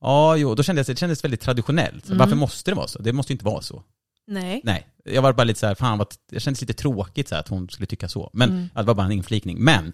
ja 0.00 0.36
jo, 0.36 0.54
då 0.54 0.62
kände 0.62 0.80
jag, 0.80 0.86
det 0.86 0.98
kändes 0.98 1.24
väldigt 1.24 1.40
traditionellt. 1.40 2.06
Mm. 2.06 2.18
Varför 2.18 2.36
måste 2.36 2.70
det 2.70 2.74
vara 2.74 2.86
så? 2.88 3.02
Det 3.02 3.12
måste 3.12 3.32
ju 3.32 3.34
inte 3.34 3.44
vara 3.44 3.62
så. 3.62 3.82
Nej. 4.26 4.60
Nej, 4.64 4.86
jag 5.04 5.22
var 5.22 5.32
bara 5.32 5.44
lite 5.44 5.60
så 5.60 5.66
här, 5.66 5.74
fan 5.74 5.98
vad, 5.98 6.06
det 6.30 6.40
kändes 6.40 6.60
lite 6.60 6.72
tråkigt 6.72 7.28
så 7.28 7.34
här, 7.34 7.40
att 7.40 7.48
hon 7.48 7.68
skulle 7.68 7.86
tycka 7.86 8.08
så. 8.08 8.30
Men 8.32 8.50
Mm. 8.50 8.68
det 8.74 8.82
var 8.82 8.94
bara 8.94 9.06
en 9.06 9.12
inflikning. 9.12 9.58
Men, 9.64 9.92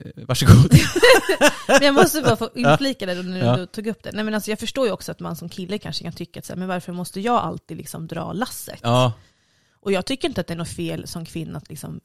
eh, 0.00 0.24
varsågod. 0.26 0.72
Men 1.68 1.82
jag 1.82 1.94
måste 1.94 2.22
bara 2.22 2.36
få 2.36 2.50
inflika 2.54 3.06
det 3.06 3.22
när 3.22 3.38
Ja. 3.46 3.56
du 3.56 3.66
tog 3.66 3.86
upp 3.86 4.02
det. 4.02 4.10
Nej, 4.12 4.24
men 4.24 4.34
alltså, 4.34 4.50
jag 4.50 4.58
förstår 4.58 4.86
ju 4.86 4.92
också 4.92 5.12
att 5.12 5.20
man 5.20 5.36
som 5.36 5.48
kille 5.48 5.78
kanske 5.78 6.04
kan 6.04 6.12
tycka 6.12 6.40
att 6.40 6.46
så 6.46 6.52
här, 6.52 6.58
men 6.58 6.68
varför 6.68 6.92
måste 6.92 7.20
jag 7.20 7.34
alltid 7.42 7.76
liksom 7.76 8.06
dra 8.06 8.32
lasset? 8.32 8.80
ja, 8.82 9.12
Och 9.82 9.92
jag 9.92 10.06
tycker 10.06 10.28
inte 10.28 10.40
att 10.40 10.46
det 10.46 10.54
är 10.54 10.58
något 10.58 10.68
fel 10.68 11.06
som 11.06 11.24
kvinna 11.24 11.58
att 11.58 11.68
liksom, 11.68 12.00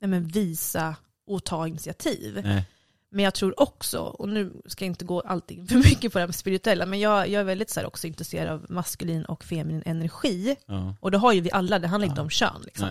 nej, 0.00 0.08
men 0.10 0.24
visa 0.28 0.96
och 1.26 1.44
ta 1.44 1.68
initiativ. 1.68 2.40
nej. 2.44 2.68
Men 3.10 3.24
jag 3.24 3.34
tror 3.34 3.60
också, 3.60 3.98
och 3.98 4.28
nu 4.28 4.52
ska 4.66 4.84
jag 4.84 4.90
inte 4.90 5.04
gå 5.04 5.20
alltid 5.20 5.68
för 5.68 5.76
mycket 5.76 6.12
på 6.12 6.18
det 6.18 6.22
här 6.22 6.26
med 6.28 6.34
spirituella, 6.34 6.86
men 6.86 7.00
jag, 7.00 7.28
jag 7.28 7.40
är 7.40 7.44
väldigt 7.44 7.70
så 7.70 7.80
här 7.80 7.86
också 7.86 8.06
intresserad 8.06 8.48
av 8.52 8.66
maskulin 8.68 9.24
och 9.24 9.44
feminin 9.44 9.82
energi. 9.86 10.56
Ja. 10.66 10.94
Och 11.00 11.10
det 11.10 11.18
har 11.18 11.32
ju 11.32 11.40
vi 11.40 11.50
alla, 11.52 11.78
det 11.78 11.88
handlar 11.88 12.06
inte 12.08 12.18
Ja. 12.20 12.22
om 12.22 12.30
kön. 12.30 12.62
Liksom. 12.64 12.88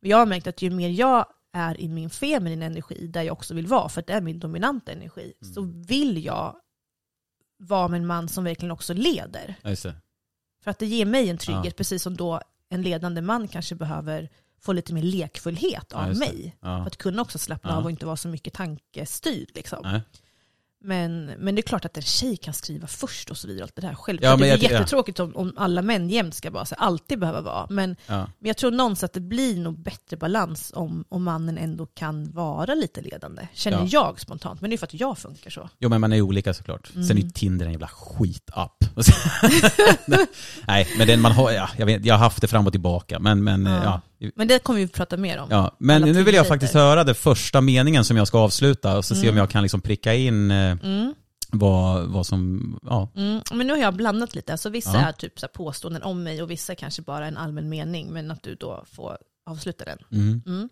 Men 0.00 0.10
jag 0.10 0.16
har 0.16 0.26
märkt 0.26 0.46
att 0.46 0.62
ju 0.62 0.70
mer 0.70 0.88
jag 0.88 1.26
är 1.52 1.80
i 1.80 1.88
min 1.88 2.10
feminin 2.10 2.62
energi, 2.62 3.06
där 3.06 3.22
jag 3.22 3.32
också 3.32 3.54
vill 3.54 3.66
vara, 3.66 3.88
för 3.88 4.04
det 4.06 4.12
är 4.12 4.20
min 4.20 4.38
dominanta 4.40 4.92
energi, 4.92 5.32
Mm. 5.42 5.54
så 5.54 5.62
vill 5.62 6.24
jag 6.24 6.56
vara 7.58 7.88
med 7.88 8.00
en 8.00 8.06
man 8.06 8.28
som 8.28 8.44
verkligen 8.44 8.70
också 8.72 8.94
leder. 8.94 9.54
För 10.64 10.70
att 10.70 10.78
det 10.78 10.86
ger 10.86 11.06
mig 11.06 11.28
en 11.30 11.38
trygghet, 11.38 11.64
Ja. 11.64 11.76
precis 11.76 12.02
som 12.02 12.16
då 12.16 12.40
en 12.70 12.82
ledande 12.82 13.20
man 13.22 13.48
kanske 13.48 13.74
behöver 13.74 14.28
få 14.60 14.72
lite 14.72 14.94
mer 14.94 15.02
lekfullhet 15.02 15.86
Ja, 15.90 15.96
av 16.04 16.08
det. 16.12 16.18
mig. 16.18 16.56
För 16.60 16.68
Ja. 16.68 16.76
att 16.86 16.96
kunna 16.96 17.22
också 17.22 17.38
slappna 17.38 17.70
Ja. 17.70 17.76
av 17.76 17.84
och 17.84 17.90
inte 17.90 18.06
vara 18.06 18.16
så 18.16 18.28
mycket 18.28 18.54
tankestyrd. 18.54 19.48
Liksom. 19.54 20.00
Men, 20.82 21.24
men 21.26 21.54
det 21.54 21.60
är 21.60 21.62
klart 21.62 21.84
att 21.84 21.96
en 21.96 22.02
tjej 22.02 22.36
kan 22.36 22.54
skriva 22.54 22.86
först 22.86 23.30
och 23.30 23.36
så 23.36 23.48
vidare. 23.48 23.64
Allt 23.64 23.76
det 23.76 23.80
där. 23.82 23.94
Självklart. 23.94 24.30
Ja, 24.30 24.36
det 24.36 24.46
är 24.46 24.50
jag- 24.50 24.58
ja. 24.62 24.70
jättetråkigt 24.70 25.20
om, 25.20 25.36
om 25.36 25.52
alla 25.56 25.82
män 25.82 26.10
jämt 26.10 26.34
ska 26.34 26.50
bara 26.50 26.64
så 26.64 26.74
alltid 26.74 27.18
behöva 27.20 27.40
vara. 27.40 27.66
Men, 27.70 27.96
Ja. 28.06 28.16
men 28.38 28.48
jag 28.48 28.56
tror 28.56 28.70
någonstans 28.70 29.08
att 29.08 29.12
det 29.12 29.20
blir 29.20 29.60
nog 29.60 29.78
bättre 29.82 30.16
balans 30.16 30.72
om, 30.74 31.04
om 31.08 31.22
mannen 31.22 31.58
ändå 31.58 31.86
kan 31.86 32.32
vara 32.32 32.74
lite 32.74 33.00
ledande. 33.00 33.48
Känner 33.54 33.78
Ja. 33.78 33.86
jag 33.90 34.20
spontant. 34.20 34.60
Men 34.60 34.70
det 34.70 34.76
är 34.76 34.78
för 34.78 34.86
att 34.86 34.94
jag 34.94 35.18
funkar 35.18 35.50
så. 35.50 35.68
Jo 35.78 35.88
men 35.88 36.00
man 36.00 36.12
är 36.12 36.20
olika 36.20 36.54
såklart. 36.54 36.86
Sen 36.92 37.02
är 37.02 37.14
ju 37.14 37.20
Mm. 37.20 37.30
Tinder 37.30 37.66
en 37.66 37.72
jävla 37.72 37.88
skitapp. 37.88 38.84
Nej, 40.66 40.88
men 40.98 41.06
den 41.06 41.20
man 41.20 41.32
har, 41.32 41.50
ja, 41.50 41.68
jag, 41.76 41.86
vet, 41.86 42.04
jag 42.04 42.14
har 42.14 42.18
haft 42.18 42.40
det 42.40 42.48
fram 42.48 42.66
och 42.66 42.72
tillbaka. 42.72 43.18
Men, 43.18 43.44
men 43.44 43.66
Ja. 43.66 44.00
Men 44.34 44.48
det 44.48 44.58
kommer 44.58 44.80
vi 44.80 44.88
prata 44.88 45.16
mer 45.16 45.38
om. 45.38 45.48
Ja, 45.50 45.76
men 45.78 46.02
nu 46.02 46.22
vill 46.24 46.34
jag 46.34 46.48
faktiskt 46.48 46.74
höra 46.74 47.04
den 47.04 47.14
första 47.14 47.60
meningen 47.60 48.04
som 48.04 48.16
jag 48.16 48.26
ska 48.28 48.38
avsluta 48.38 48.98
och 48.98 49.04
så 49.04 49.14
se 49.14 49.20
Mm. 49.22 49.34
om 49.34 49.36
jag 49.38 49.50
kan 49.50 49.62
liksom 49.62 49.80
pricka 49.80 50.14
in 50.14 50.50
eh, 50.50 50.76
Mm. 50.82 51.14
vad, 51.52 52.06
vad 52.08 52.26
som, 52.26 52.78
ja. 52.82 53.08
Mm, 53.16 53.40
men 53.52 53.66
nu 53.66 53.72
har 53.72 53.80
jag 53.80 53.94
blandat 53.94 54.34
lite. 54.34 54.52
Alltså 54.52 54.68
vissa 54.70 54.92
Ja. 54.94 55.08
är 55.08 55.12
typ 55.12 55.40
så 55.40 55.48
påståenden 55.48 56.02
om 56.02 56.22
mig 56.22 56.42
och 56.42 56.50
vissa 56.50 56.74
kanske 56.74 57.02
bara 57.02 57.26
en 57.26 57.36
allmän 57.36 57.68
mening. 57.68 58.08
Men 58.12 58.30
att 58.30 58.42
du 58.42 58.54
då 58.54 58.84
får 58.92 59.18
avsluta 59.46 59.84
den. 59.84 59.98
Mm. 60.12 60.42
Mm. 60.46 60.68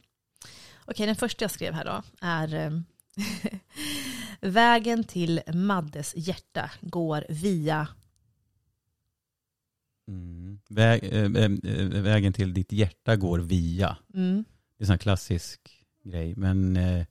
Okej, 0.85 1.07
den 1.07 1.17
första 1.17 1.45
jag 1.45 1.51
skrev 1.51 1.75
här 1.75 1.85
då 1.85 2.03
är 2.21 2.55
eh, 2.55 2.71
Vägen 4.41 5.05
till 5.05 5.41
Maddes 5.55 6.13
hjärta 6.17 6.71
går 6.81 7.25
via... 7.29 7.89
Mm. 10.09 10.59
Väg, 10.69 11.01
eh, 11.13 11.29
vägen 12.03 12.33
till 12.33 12.55
ditt 12.55 12.73
hjärta 12.73 13.17
går 13.17 13.39
via. 13.39 13.97
Mm. 14.15 14.45
Det 14.79 14.83
är 14.83 14.85
en 14.85 14.87
sån 14.87 14.99
klassisk 14.99 15.61
grej. 16.05 16.35
Men 16.37 16.77
eh, 16.77 17.05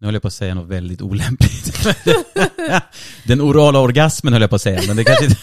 nu 0.00 0.06
höll 0.06 0.14
jag 0.14 0.22
på 0.22 0.28
att 0.28 0.34
säga 0.34 0.54
något 0.54 0.68
väldigt 0.68 1.02
olämpligt. 1.02 1.86
Den 3.26 3.40
orala 3.40 3.78
orgasmen 3.78 4.32
höll 4.32 4.42
jag 4.42 4.50
på 4.50 4.56
att 4.56 4.62
säga, 4.62 4.82
men 4.86 4.96
det 4.96 5.04
kanske 5.04 5.24
inte... 5.24 5.36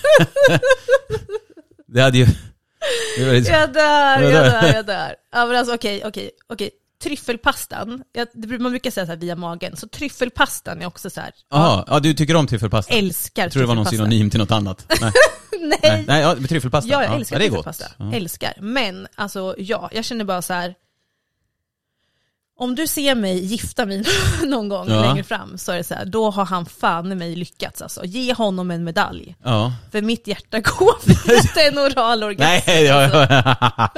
det 1.88 2.02
hade 2.02 2.18
ju... 2.18 2.26
Det 3.18 3.26
var 3.26 3.34
lite- 3.34 3.52
Jag 3.52 3.74
dör, 3.74 3.82
Ja, 4.22 4.22
jag 4.22 4.32
där. 4.32 4.62
dör, 4.62 4.74
jag 4.74 4.86
dör. 4.86 5.16
Ja, 5.32 5.46
men 5.46 5.56
alltså 5.56 5.76
okej, 5.76 6.02
okej, 6.06 6.32
okej. 6.50 6.70
Tryffelpastan, 7.04 8.04
jag, 8.14 8.28
man 8.62 8.72
brukar 8.72 8.92
säga 8.92 9.06
så 9.06 9.12
här 9.12 9.20
via 9.20 9.36
magen, 9.36 9.76
så 9.78 9.88
tryffelpastan 9.88 10.82
är 10.82 10.86
också 10.86 11.10
så 11.10 11.22
här, 11.22 11.32
Jaha, 11.50 11.86
ja 11.88 12.00
du 12.00 12.14
tycker 12.14 12.36
om 12.36 12.48
tryffelpasta? 12.48 12.94
älskar 12.94 13.44
Jag 13.44 13.52
tror 13.52 13.62
det 13.62 13.68
var 13.68 13.76
någon 13.76 13.86
tryffelpasta. 13.86 14.12
synonym 14.12 14.30
till 14.30 14.40
något 14.40 14.52
annat. 14.52 14.94
Nej, 15.84 16.04
Nej, 16.08 16.22
ja, 16.22 16.36
tryffelpasta? 16.50 16.90
Ja, 16.92 17.04
jag 17.04 17.12
ja. 17.12 17.16
älskar 17.16 17.36
ja, 17.36 17.40
det 17.40 17.46
tryffelpasta. 17.50 17.86
Ja. 17.98 18.14
Älskar. 18.14 18.54
Men 18.60 19.08
alltså 19.16 19.56
ja, 19.58 19.90
jag 19.94 20.06
känner 20.06 20.26
bara 20.26 20.42
så 20.42 20.54
här. 20.54 20.76
Om 22.60 22.76
du 22.76 22.88
ser 22.88 23.16
mig 23.16 23.46
gifta 23.46 23.86
mig 23.86 24.04
någon 24.44 24.70
gång 24.70 24.90
Ja. 24.90 25.02
längre 25.02 25.24
fram 25.24 25.58
så 25.58 25.72
är 25.72 25.78
det 25.78 25.84
så 25.84 25.94
här, 25.96 26.06
då 26.06 26.30
har 26.30 26.46
han 26.46 26.66
fan 26.66 27.12
i 27.12 27.16
mig 27.16 27.36
lyckats 27.36 27.82
alltså. 27.82 28.06
Ge 28.06 28.34
honom 28.34 28.72
en 28.72 28.84
medalj. 28.84 29.36
Ja. 29.44 29.74
För 29.92 30.02
mitt 30.02 30.28
hjärta 30.28 30.60
går 30.60 30.96
via 31.56 31.68
en 31.68 31.80
oral 31.80 32.24
orgasm. 32.24 32.42
Nej, 32.68 32.84
ja, 32.86 33.02
ja. 33.04 33.90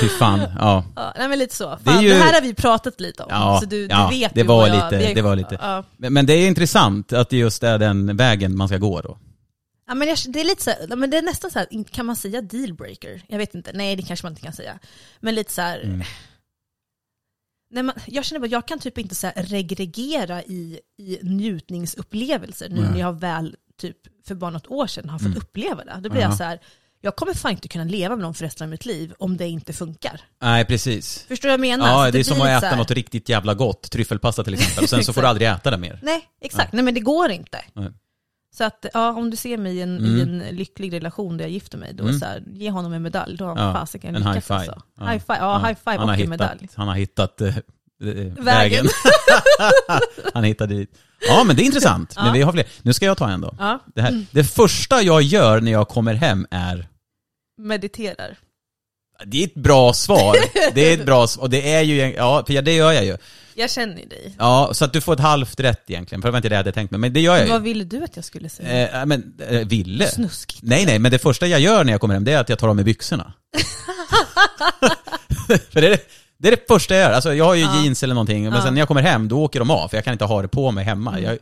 Fy 0.00 0.08
fan. 0.08 0.40
Ja. 0.58 0.84
Ja, 0.96 1.12
nej 1.18 1.28
men 1.28 1.38
lite 1.38 1.54
så. 1.56 1.64
Fan, 1.64 1.78
Det 1.84 1.92
det, 1.92 2.02
ju- 2.02 2.14
här 2.14 2.32
har 2.34 2.40
vi 2.40 2.54
pratat 2.54 3.00
lite 3.00 3.22
om. 3.22 3.28
Ja, 3.32 3.58
så 3.62 3.66
du, 3.66 3.86
du 3.88 3.96
vet 4.10 4.34
det 4.34 4.42
var 4.42 4.56
vad 4.56 4.68
jag, 4.68 4.92
lite- 4.92 5.14
det 5.14 5.22
var 5.22 5.36
lite. 5.36 5.82
Men, 5.96 6.12
men 6.12 6.26
det 6.26 6.32
är 6.32 6.46
intressant 6.48 7.12
att 7.12 7.30
det 7.30 7.36
just 7.36 7.62
är 7.62 7.78
den 7.78 8.16
vägen 8.16 8.56
man 8.56 8.68
ska 8.68 8.76
gå 8.78 9.00
då. 9.00 9.18
Ja, 9.88 9.94
men 9.94 10.08
jag, 10.08 10.18
det 10.28 10.40
är 10.40 10.44
lite 10.44 10.62
så 10.62 10.96
men 10.96 11.10
det 11.10 11.16
är 11.18 11.22
nästan 11.22 11.50
så 11.50 11.58
här, 11.58 11.84
kan 11.84 12.06
man 12.06 12.16
säga 12.16 12.42
dealbreaker? 12.42 13.22
Jag 13.28 13.38
vet 13.38 13.54
inte, 13.54 13.72
nej 13.74 13.96
det 13.96 14.02
kanske 14.02 14.26
man 14.26 14.32
inte 14.32 14.42
kan 14.42 14.52
säga. 14.52 14.78
Men 15.20 15.34
lite 15.34 15.52
så 15.52 15.62
här, 15.62 15.80
Mm. 15.80 16.02
nej, 17.70 17.82
man, 17.82 17.94
jag 18.06 18.24
känner 18.24 18.40
bara, 18.40 18.46
jag 18.46 18.66
kan 18.68 18.78
typ 18.78 18.98
inte 18.98 19.14
så 19.14 19.26
här 19.26 19.42
regregera 19.44 20.42
i, 20.42 20.80
i 20.98 21.18
njutningsupplevelser 21.22 22.68
nu 22.68 22.80
Nej. 22.80 22.90
när 22.90 23.00
jag 23.00 23.20
väl 23.20 23.56
typ 23.80 23.96
för 24.26 24.34
bara 24.34 24.50
något 24.50 24.66
år 24.66 24.86
sedan 24.86 25.08
har 25.08 25.18
fått 25.18 25.26
Mm. 25.26 25.38
uppleva 25.38 25.84
det. 25.84 25.98
Då 26.00 26.10
blir 26.10 26.20
Ja. 26.22 26.28
jag 26.28 26.36
så 26.36 26.44
här, 26.44 26.60
jag 27.00 27.16
kommer 27.16 27.34
fan 27.34 27.50
inte 27.52 27.68
kunna 27.68 27.84
leva 27.84 28.16
med 28.16 28.22
någon 28.22 28.34
för 28.34 28.44
resten 28.44 28.64
av 28.64 28.70
mitt 28.70 28.86
liv 28.86 29.14
om 29.18 29.36
det 29.36 29.46
inte 29.48 29.72
funkar. 29.72 30.20
Nej, 30.42 30.64
precis. 30.64 31.24
Förstår 31.28 31.48
du 31.48 31.50
vad 31.56 31.66
jag 31.66 31.70
menar? 31.78 31.88
Ja, 31.88 32.02
det 32.02 32.08
är 32.08 32.12
blir 32.12 32.24
som 32.24 32.40
att 32.40 32.48
äta 32.48 32.66
här- 32.66 32.76
något 32.76 32.90
riktigt 32.90 33.28
jävla 33.28 33.54
gott, 33.54 33.90
tryffelpasta 33.90 34.44
till 34.44 34.54
exempel, 34.54 34.84
och 34.84 34.90
sen 34.90 35.04
så 35.04 35.12
får 35.12 35.20
du 35.22 35.26
aldrig 35.28 35.48
äta 35.48 35.70
det 35.70 35.76
mer. 35.78 36.00
Nej, 36.02 36.28
exakt. 36.40 36.72
Nej 36.72 36.82
men 36.84 36.94
det 36.94 37.00
går 37.00 37.30
inte. 37.30 37.64
Nej. 37.72 37.90
Så 38.58 38.64
att, 38.64 38.86
ja, 38.94 39.12
om 39.12 39.30
du 39.30 39.36
ser 39.36 39.58
mig 39.58 39.76
i 39.76 39.82
en, 39.82 39.98
Mm. 39.98 40.16
i 40.16 40.22
en 40.22 40.56
lycklig 40.56 40.92
relation 40.92 41.36
där 41.36 41.44
jag 41.44 41.50
gifter 41.52 41.78
mig, 41.78 41.92
då 41.94 42.04
Mm. 42.04 42.18
så 42.18 42.24
här, 42.26 42.42
ge 42.46 42.70
honom 42.70 42.92
en 42.92 43.02
medalj. 43.02 43.36
Då 43.36 43.44
har 43.44 43.56
Ja, 43.56 43.62
han 43.62 43.74
fasiken 43.74 44.14
en 44.14 44.20
lyckats 44.22 44.36
high 44.36 44.42
five. 44.60 44.72
alltså. 44.72 44.82
Ja. 44.98 45.06
High 45.10 45.18
five, 45.26 45.38
ja, 45.38 45.58
high 45.58 45.78
five 45.84 45.96
han 45.96 45.98
och 46.00 46.06
har 46.06 46.12
en 46.12 46.18
hittat, 46.18 46.30
medalj. 46.30 46.68
Han 46.74 46.88
har 46.88 46.94
hittat 46.94 47.40
eh, 47.40 47.48
eh, 47.56 48.32
vägen. 48.44 48.86
han 50.34 50.44
hittade 50.44 50.74
dit. 50.74 50.98
Ja, 51.28 51.44
men 51.46 51.56
det 51.56 51.62
är 51.62 51.64
intressant. 51.64 52.12
Ja. 52.16 52.24
Men 52.24 52.32
vi 52.32 52.42
har 52.42 52.52
fler. 52.52 52.64
Nu 52.82 52.92
ska 52.92 53.06
jag 53.06 53.16
ta 53.18 53.28
en 53.30 53.40
då. 53.40 53.54
Ja, 53.58 53.78
Det, 53.94 54.02
här. 54.02 54.24
det 54.30 54.44
första 54.44 55.02
jag 55.02 55.22
gör 55.22 55.60
när 55.60 55.72
jag 55.72 55.88
kommer 55.88 56.14
hem 56.14 56.46
är 56.50 56.88
mediterar. 57.58 58.36
Det 59.24 59.42
är 59.42 59.46
ett 59.46 59.54
bra 59.54 59.92
svar. 59.92 60.36
Det 60.74 60.90
är 60.90 60.94
ett 60.94 61.06
bra 61.06 61.26
svar. 61.26 61.42
Och 61.44 61.50
det 61.50 61.72
är 61.74 61.82
ju, 61.82 61.96
ja, 62.14 62.44
för 62.46 62.62
det 62.62 62.72
gör 62.74 62.92
jag 62.92 63.04
ju. 63.04 63.16
Jag 63.54 63.70
känner 63.70 63.96
ju 63.98 64.04
dig. 64.08 64.34
Ja, 64.38 64.70
så 64.72 64.84
att 64.84 64.92
du 64.92 65.00
får 65.00 65.12
ett 65.12 65.20
halvt 65.20 65.60
rätt 65.60 65.90
egentligen, 65.90 66.22
för 66.22 66.28
det 66.28 66.32
var 66.32 66.38
inte 66.38 66.48
det 66.48 66.54
jag 66.54 66.58
hade 66.58 66.72
tänkt 66.72 66.90
mig. 66.90 67.00
Men 67.00 67.12
det 67.12 67.20
gör 67.20 67.36
jag 67.36 67.46
Vad 67.46 67.60
ju. 67.60 67.64
ville 67.64 67.84
du 67.84 68.04
att 68.04 68.16
jag 68.16 68.24
skulle 68.24 68.48
säga? 68.48 69.00
Eh, 69.00 69.06
men, 69.06 69.34
eh, 69.48 69.60
ville? 69.60 70.06
Snuskigt. 70.06 70.62
Nej, 70.62 70.86
nej, 70.86 70.98
men 70.98 71.10
det 71.12 71.18
första 71.18 71.46
jag 71.46 71.60
gör 71.60 71.84
när 71.84 71.92
jag 71.92 72.00
kommer 72.00 72.14
hem, 72.14 72.24
det 72.24 72.32
är 72.32 72.38
att 72.38 72.48
jag 72.48 72.58
tar 72.58 72.68
av 72.68 72.76
mig 72.76 72.84
byxorna. 72.84 73.32
för 75.72 75.80
det 75.80 75.86
är 75.86 75.90
det, 75.90 76.00
det 76.38 76.48
är 76.48 76.52
det 76.52 76.68
första 76.68 76.94
jag 76.94 77.02
gör. 77.02 77.12
Alltså 77.12 77.34
jag 77.34 77.44
har 77.44 77.54
ju 77.54 77.62
Ja. 77.62 77.82
jeans 77.82 78.02
eller 78.02 78.14
någonting, 78.14 78.44
men 78.44 78.52
Ja. 78.52 78.62
sen 78.62 78.74
när 78.74 78.80
jag 78.80 78.88
kommer 78.88 79.02
hem, 79.02 79.28
då 79.28 79.42
åker 79.42 79.58
de 79.58 79.70
av, 79.70 79.88
för 79.88 79.96
jag 79.96 80.04
kan 80.04 80.12
inte 80.12 80.24
ha 80.24 80.42
det 80.42 80.48
på 80.48 80.70
mig 80.70 80.84
hemma. 80.84 81.10
Mm. 81.10 81.24
Jag, 81.24 81.38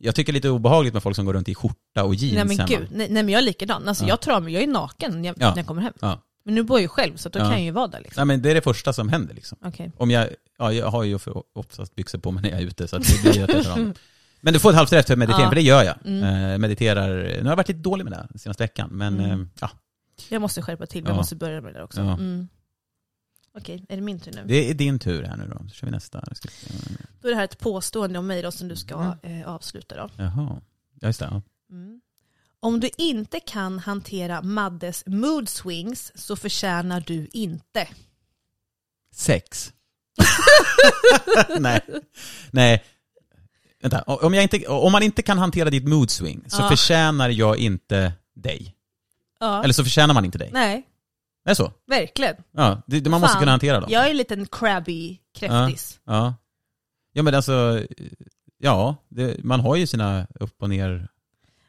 jag 0.00 0.14
tycker 0.14 0.32
det 0.32 0.36
är 0.36 0.38
lite 0.38 0.48
obehagligt 0.50 0.94
med 0.94 1.02
folk 1.02 1.16
som 1.16 1.26
går 1.26 1.32
runt 1.32 1.48
i 1.48 1.54
skjorta 1.54 2.04
och 2.04 2.14
jeans 2.14 2.34
Nej 2.34 2.44
men 2.44 2.56
hemma. 2.68 2.68
gud, 2.68 2.88
nej, 2.92 3.06
nej 3.10 3.22
men 3.22 3.28
jag 3.32 3.38
är 3.38 3.42
likadan. 3.46 3.88
Alltså 3.88 4.04
Ja. 4.06 4.18
jag 4.24 4.34
av 4.34 4.42
mig, 4.42 4.52
jag 4.54 4.62
är 4.62 4.66
naken 4.66 5.22
när 5.22 5.28
jag, 5.28 5.36
Ja. 5.40 5.50
när 5.50 5.56
jag 5.56 5.66
kommer 5.66 5.82
hem. 5.82 5.92
Ja. 6.00 6.22
Men 6.48 6.54
nu 6.54 6.62
bor 6.62 6.78
jag 6.78 6.82
ju 6.82 6.88
själv 6.88 7.16
så 7.16 7.28
då 7.28 7.38
Ja. 7.38 7.42
kan 7.42 7.52
jag 7.52 7.60
ju 7.62 7.70
vara 7.70 7.86
där 7.86 8.00
liksom. 8.00 8.20
Nej 8.20 8.24
men 8.26 8.42
det 8.42 8.50
är 8.50 8.54
det 8.54 8.60
första 8.60 8.92
som 8.92 9.08
händer 9.08 9.34
liksom. 9.34 9.58
Okej. 9.64 9.92
Om 9.96 10.10
jag, 10.10 10.28
ja, 10.58 10.72
jag 10.72 10.86
har 10.90 11.04
ju 11.04 11.18
för 11.18 11.42
oftast 11.54 11.94
byxor 11.94 12.18
på 12.18 12.30
mig 12.30 12.42
när 12.42 12.50
jag 12.50 12.60
är 12.60 12.64
ute, 12.66 12.88
så 12.88 12.98
det 12.98 13.22
blir 13.22 13.42
att 13.44 13.48
jag 13.54 13.64
tar 13.64 13.76
mig. 13.76 13.94
Men 14.40 14.52
du 14.52 14.58
får 14.58 14.70
ett 14.70 14.76
halvt 14.76 14.92
rätt 14.92 15.06
för 15.06 15.16
meditering, 15.16 15.42
Ja. 15.42 15.48
för 15.48 15.54
det 15.54 15.62
gör 15.62 15.82
jag. 15.84 15.96
Mm. 16.04 16.50
Eh, 16.52 16.58
mediterar, 16.58 17.16
nu 17.16 17.42
har 17.42 17.48
jag 17.50 17.56
varit 17.56 17.68
lite 17.68 17.80
dålig 17.80 18.04
med 18.04 18.12
det 18.12 18.26
den 18.30 18.38
senaste 18.38 18.62
veckan, 18.62 18.88
men 18.92 19.20
Mm. 19.20 19.40
eh, 19.40 19.46
ja, 19.60 19.70
Jag 20.28 20.42
måste 20.42 20.62
skärpa 20.62 20.86
till, 20.86 21.04
jag 21.04 21.12
Ja. 21.12 21.16
måste 21.16 21.36
börja 21.36 21.60
med 21.60 21.74
det 21.74 21.82
också. 21.82 22.00
Mm. 22.00 22.48
Okej, 23.58 23.84
är 23.88 23.96
det 23.96 24.02
min 24.02 24.20
tur 24.20 24.32
nu? 24.32 24.42
det 24.46 24.70
är 24.70 24.74
din 24.74 24.98
tur 24.98 25.22
här 25.22 25.36
nu 25.36 25.46
då. 25.48 25.68
Så 25.68 25.74
kör 25.74 25.86
vi 25.86 25.90
nästa. 25.90 26.20
Då 27.20 27.28
är 27.28 27.32
det 27.32 27.36
här 27.36 27.44
ett 27.44 27.58
påstående 27.58 28.18
om 28.18 28.26
mig 28.26 28.42
då 28.42 28.50
som 28.50 28.68
du 28.68 28.76
ska 28.76 29.14
Mm. 29.22 29.40
eh, 29.42 29.48
avsluta 29.48 29.96
då. 29.96 30.10
Jaha, 30.16 30.60
ja, 31.00 31.06
just 31.08 31.20
det. 31.20 31.28
Ja. 31.30 31.42
Om 32.60 32.80
du 32.80 32.90
inte 32.98 33.40
kan 33.40 33.78
hantera 33.78 34.42
Maddes 34.42 35.06
mood 35.06 35.48
swings 35.48 36.12
så 36.14 36.36
förtjänar 36.36 37.00
du 37.06 37.28
inte. 37.32 37.88
Sex. 39.14 39.72
Nej. 41.58 41.80
Nej. 42.50 42.84
Vänta, 43.82 44.02
om, 44.02 44.34
jag 44.34 44.42
inte, 44.42 44.66
om 44.66 44.92
man 44.92 45.02
inte 45.02 45.22
kan 45.22 45.38
hantera 45.38 45.70
ditt 45.70 45.88
mood 45.88 46.10
swing 46.10 46.44
så 46.46 46.62
Ja. 46.62 46.68
förtjänar 46.68 47.28
jag 47.28 47.56
inte 47.58 48.12
dig. 48.34 48.74
Ja. 49.40 49.64
Eller 49.64 49.74
så 49.74 49.84
förtjänar 49.84 50.14
man 50.14 50.24
inte 50.24 50.38
dig. 50.38 50.50
Nej, 50.52 50.86
Det 51.44 51.50
är 51.50 51.54
så? 51.54 51.72
verkligen. 51.86 52.36
Ja, 52.52 52.82
det, 52.86 53.08
man 53.08 53.20
måste 53.20 53.32
Fan, 53.32 53.40
kunna 53.40 53.50
hantera 53.52 53.80
dem. 53.80 53.90
Jag 53.92 54.06
är 54.06 54.10
en 54.10 54.16
liten 54.16 54.46
crabby 54.46 55.18
kräftis. 55.38 56.00
Ja. 56.04 56.34
Ja 57.12 57.22
men 57.22 57.34
alltså, 57.34 57.86
ja, 58.58 58.96
det, 59.08 59.44
man 59.44 59.60
har 59.60 59.76
ju 59.76 59.86
sina 59.86 60.26
upp 60.40 60.62
och 60.62 60.68
ner, 60.68 61.08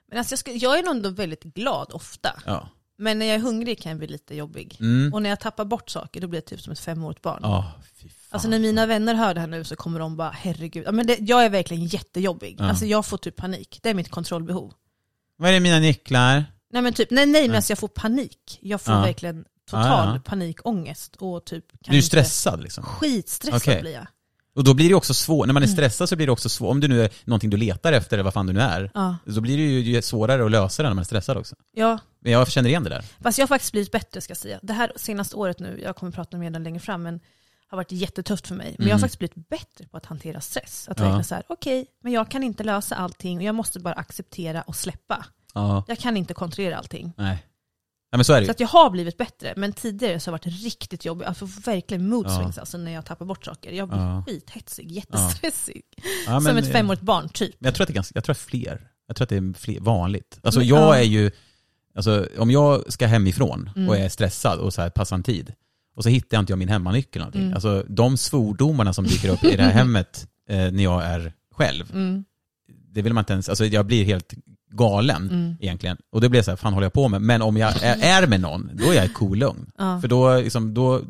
Men 0.09 0.17
alltså 0.17 0.31
jag, 0.31 0.39
ska, 0.39 0.51
jag 0.51 0.79
är 0.79 0.89
ändå 0.89 1.09
väldigt 1.09 1.43
glad 1.43 1.91
ofta. 1.93 2.41
ja. 2.45 2.69
Men 3.01 3.19
när 3.19 3.25
jag 3.25 3.35
är 3.35 3.39
hungrig 3.39 3.81
kan 3.81 3.89
jag 3.89 3.97
bli 3.99 4.07
lite 4.07 4.35
jobbig. 4.35 4.77
Mm. 4.79 5.13
Och 5.13 5.21
när 5.21 5.29
jag 5.29 5.39
tappar 5.39 5.65
bort 5.65 5.89
saker 5.89 6.21
då 6.21 6.27
blir 6.27 6.37
jag 6.39 6.45
typ 6.45 6.61
som 6.61 6.73
ett 6.73 6.79
femårigt 6.79 7.21
barn. 7.21 7.41
Fan. 7.41 7.63
Alltså 8.29 8.47
när 8.49 8.59
mina 8.59 8.85
vänner 8.85 9.13
hör 9.15 9.33
det 9.33 9.39
här 9.39 9.47
nu 9.47 9.63
så 9.63 9.75
kommer 9.75 9.99
de 9.99 10.17
bara 10.17 10.29
herregud. 10.29 10.93
Men 10.93 11.07
det, 11.07 11.17
jag 11.19 11.45
är 11.45 11.49
verkligen 11.49 11.85
jättejobbig. 11.85 12.55
Ja. 12.59 12.69
Alltså 12.69 12.85
jag 12.85 13.05
får 13.05 13.17
typ 13.17 13.35
panik. 13.35 13.79
Det 13.83 13.89
är 13.89 13.93
mitt 13.93 14.09
kontrollbehov. 14.09 14.73
Vad 15.37 15.49
är 15.49 15.53
det 15.53 15.59
mina 15.59 15.79
nycklar? 15.79 16.45
Nej 16.71 16.81
men 16.81 16.93
typ, 16.93 17.11
nej 17.11 17.25
nej 17.25 17.47
men 17.47 17.55
alltså 17.55 17.71
jag 17.71 17.79
får 17.79 17.87
panik. 17.87 18.59
Jag 18.61 18.81
får 18.81 18.93
Ja. 18.93 19.01
verkligen 19.01 19.45
total 19.69 20.07
Ja, 20.07 20.13
ja. 20.15 20.21
panikångest 20.25 21.15
och 21.15 21.45
typ 21.45 21.65
kan 21.83 21.91
Du 21.91 21.97
är 21.97 22.01
stressad 22.01 22.63
liksom. 22.63 22.83
Skitstressad 22.83 23.61
Okej. 23.61 23.81
blir 23.81 23.93
jag. 23.93 24.07
Och 24.59 24.65
då 24.65 24.73
blir 24.73 24.89
det 24.89 24.95
också 24.95 25.13
svårt, 25.13 25.47
när 25.47 25.53
man 25.53 25.63
är 25.63 25.67
Mm. 25.67 25.75
stressad 25.75 26.09
så 26.09 26.15
blir 26.15 26.25
det 26.25 26.31
också 26.31 26.49
svårt, 26.49 26.71
om 26.71 26.79
det 26.79 26.87
nu 26.87 27.03
är 27.03 27.09
någonting 27.25 27.49
du 27.49 27.57
letar 27.57 27.93
efter 27.93 28.17
eller 28.17 28.23
vad 28.23 28.33
fan 28.33 28.47
det 28.47 28.53
nu 28.53 28.59
är, 28.61 28.91
Ja. 28.93 29.15
så 29.33 29.41
blir 29.41 29.57
det 29.57 29.63
ju 29.63 30.01
svårare 30.01 30.45
att 30.45 30.51
lösa 30.51 30.83
det 30.83 30.89
när 30.89 30.95
man 30.95 31.01
är 31.01 31.05
stressad 31.05 31.37
också. 31.37 31.55
ja, 31.75 31.99
Men 32.21 32.31
jag 32.31 32.51
känner 32.51 32.69
igen 32.69 32.83
det 32.83 32.89
där. 32.89 33.05
fast 33.21 33.37
jag 33.37 33.43
har 33.43 33.47
faktiskt 33.47 33.71
blivit 33.71 33.91
bättre 33.91 34.21
ska 34.21 34.31
jag 34.31 34.37
säga. 34.37 34.59
Det 34.61 34.73
här 34.73 34.91
senaste 34.95 35.35
året 35.35 35.59
nu, 35.59 35.79
jag 35.83 35.95
kommer 35.95 36.11
prata 36.11 36.37
mer 36.37 36.47
om 36.47 36.53
det 36.53 36.59
längre 36.59 36.79
fram, 36.79 37.03
men 37.03 37.19
har 37.69 37.75
varit 37.75 37.91
jättetufft 37.91 38.47
för 38.47 38.55
mig. 38.55 38.75
Men 38.77 38.87
jag 38.87 38.93
har 38.93 38.99
Mm. 38.99 39.09
faktiskt 39.09 39.19
blivit 39.19 39.49
bättre 39.49 39.87
på 39.91 39.97
att 39.97 40.05
hantera 40.05 40.41
stress. 40.41 40.87
Att 40.89 40.99
Ja. 40.99 41.03
verkligen 41.05 41.23
så 41.23 41.35
här, 41.35 41.43
okej, 41.49 41.85
men 42.03 42.11
jag 42.13 42.31
kan 42.31 42.43
inte 42.43 42.63
lösa 42.63 42.95
allting 42.95 43.37
och 43.37 43.43
jag 43.43 43.55
måste 43.55 43.79
bara 43.79 43.93
acceptera 43.93 44.61
och 44.61 44.75
släppa. 44.75 45.25
Ja. 45.53 45.83
Jag 45.87 45.97
kan 45.99 46.17
inte 46.17 46.33
kontrollera 46.33 46.77
allting. 46.77 47.13
Nej. 47.17 47.43
Nej 48.11 48.17
men 48.17 48.25
så 48.25 48.33
är 48.33 48.39
det 48.39 48.45
Så 48.45 48.51
att 48.51 48.59
jag 48.59 48.67
har 48.67 48.89
blivit 48.89 49.17
bättre, 49.17 49.53
men 49.57 49.73
tidigare 49.73 50.19
så 50.19 50.31
har 50.31 50.37
det 50.39 50.49
varit 50.49 50.63
riktigt 50.63 51.05
jobbigt. 51.05 51.27
Alltså 51.27 51.45
verkligen 51.65 52.09
mood 52.09 52.25
Ja. 52.25 52.37
swings 52.39 52.57
alltså, 52.57 52.77
när 52.77 52.91
jag 52.91 53.05
tappar 53.05 53.25
bort 53.25 53.45
saker. 53.45 53.71
Jag 53.71 53.89
blir 53.89 53.99
Ja. 53.99 54.23
skithetsig, 54.27 54.91
jättestressig. 54.91 55.81
Ja, 56.27 56.41
Som 56.41 56.57
ett 56.57 56.65
eh, 56.65 56.71
femårigt 56.71 57.01
barn 57.01 57.29
typ. 57.29 57.55
Men 57.59 57.67
jag 57.67 57.75
tror 57.75 57.83
att 57.83 57.87
det 57.87 57.91
är 57.91 57.95
ganska, 57.95 58.11
jag 58.15 58.23
tror 58.23 58.31
att 58.31 58.37
fler, 58.39 58.87
jag 59.07 59.15
tror 59.15 59.23
att 59.25 59.29
det 59.29 59.35
är 59.37 59.53
fler, 59.53 59.79
vanligt. 59.79 60.39
Alltså 60.43 60.59
Men, 60.59 60.67
jag 60.67 60.79
ja. 60.79 60.95
är 60.95 61.01
ju, 61.03 61.31
alltså 61.95 62.27
om 62.37 62.51
jag 62.51 62.93
ska 62.93 63.07
hemifrån 63.07 63.69
Mm. 63.75 63.89
och 63.89 63.97
är 63.97 64.09
stressad 64.09 64.59
och 64.59 64.73
så 64.73 64.81
här 64.81 64.89
passar 64.89 65.15
en 65.15 65.23
tid, 65.23 65.53
och 65.95 66.03
så 66.03 66.09
hittar 66.09 66.37
jag 66.37 66.41
inte 66.41 66.51
jag 66.51 66.59
min 66.59 66.69
hemmanyckel 66.69 67.21
eller 67.21 67.25
någonting. 67.25 67.41
Mm. 67.41 67.53
Alltså 67.53 67.85
de 67.89 68.17
svordomarna 68.17 68.93
som 68.93 69.05
dyker 69.05 69.29
upp 69.29 69.43
i 69.43 69.55
det 69.55 69.63
här 69.63 69.71
hemmet 69.81 70.27
eh, 70.49 70.57
när 70.71 70.83
jag 70.83 71.03
är 71.05 71.33
själv, 71.51 71.91
Mm, 71.93 72.25
det 72.91 73.01
vill 73.01 73.13
man 73.13 73.21
inte 73.21 73.33
ens, 73.33 73.49
alltså 73.49 73.65
jag 73.65 73.85
blir 73.85 74.05
helt 74.05 74.33
galen 74.71 75.29
mm, 75.29 75.55
egentligen. 75.59 75.97
Och 76.11 76.21
det 76.21 76.29
blir 76.29 76.41
så 76.41 76.51
här, 76.51 76.55
fan 76.55 76.73
håller 76.73 76.85
jag 76.85 76.93
på 76.93 77.07
med? 77.07 77.21
Men 77.21 77.41
om 77.41 77.57
jag 77.57 77.83
är, 77.83 78.23
är 78.23 78.27
med 78.27 78.41
någon, 78.41 78.69
då 78.73 78.91
är 78.91 78.93
jag 78.95 79.13
cool 79.13 79.37
lugn. 79.37 79.71
ja. 79.77 80.01
För 80.01 80.07
då, 80.07 80.35
liksom, 80.37 80.73
då, 80.73 81.01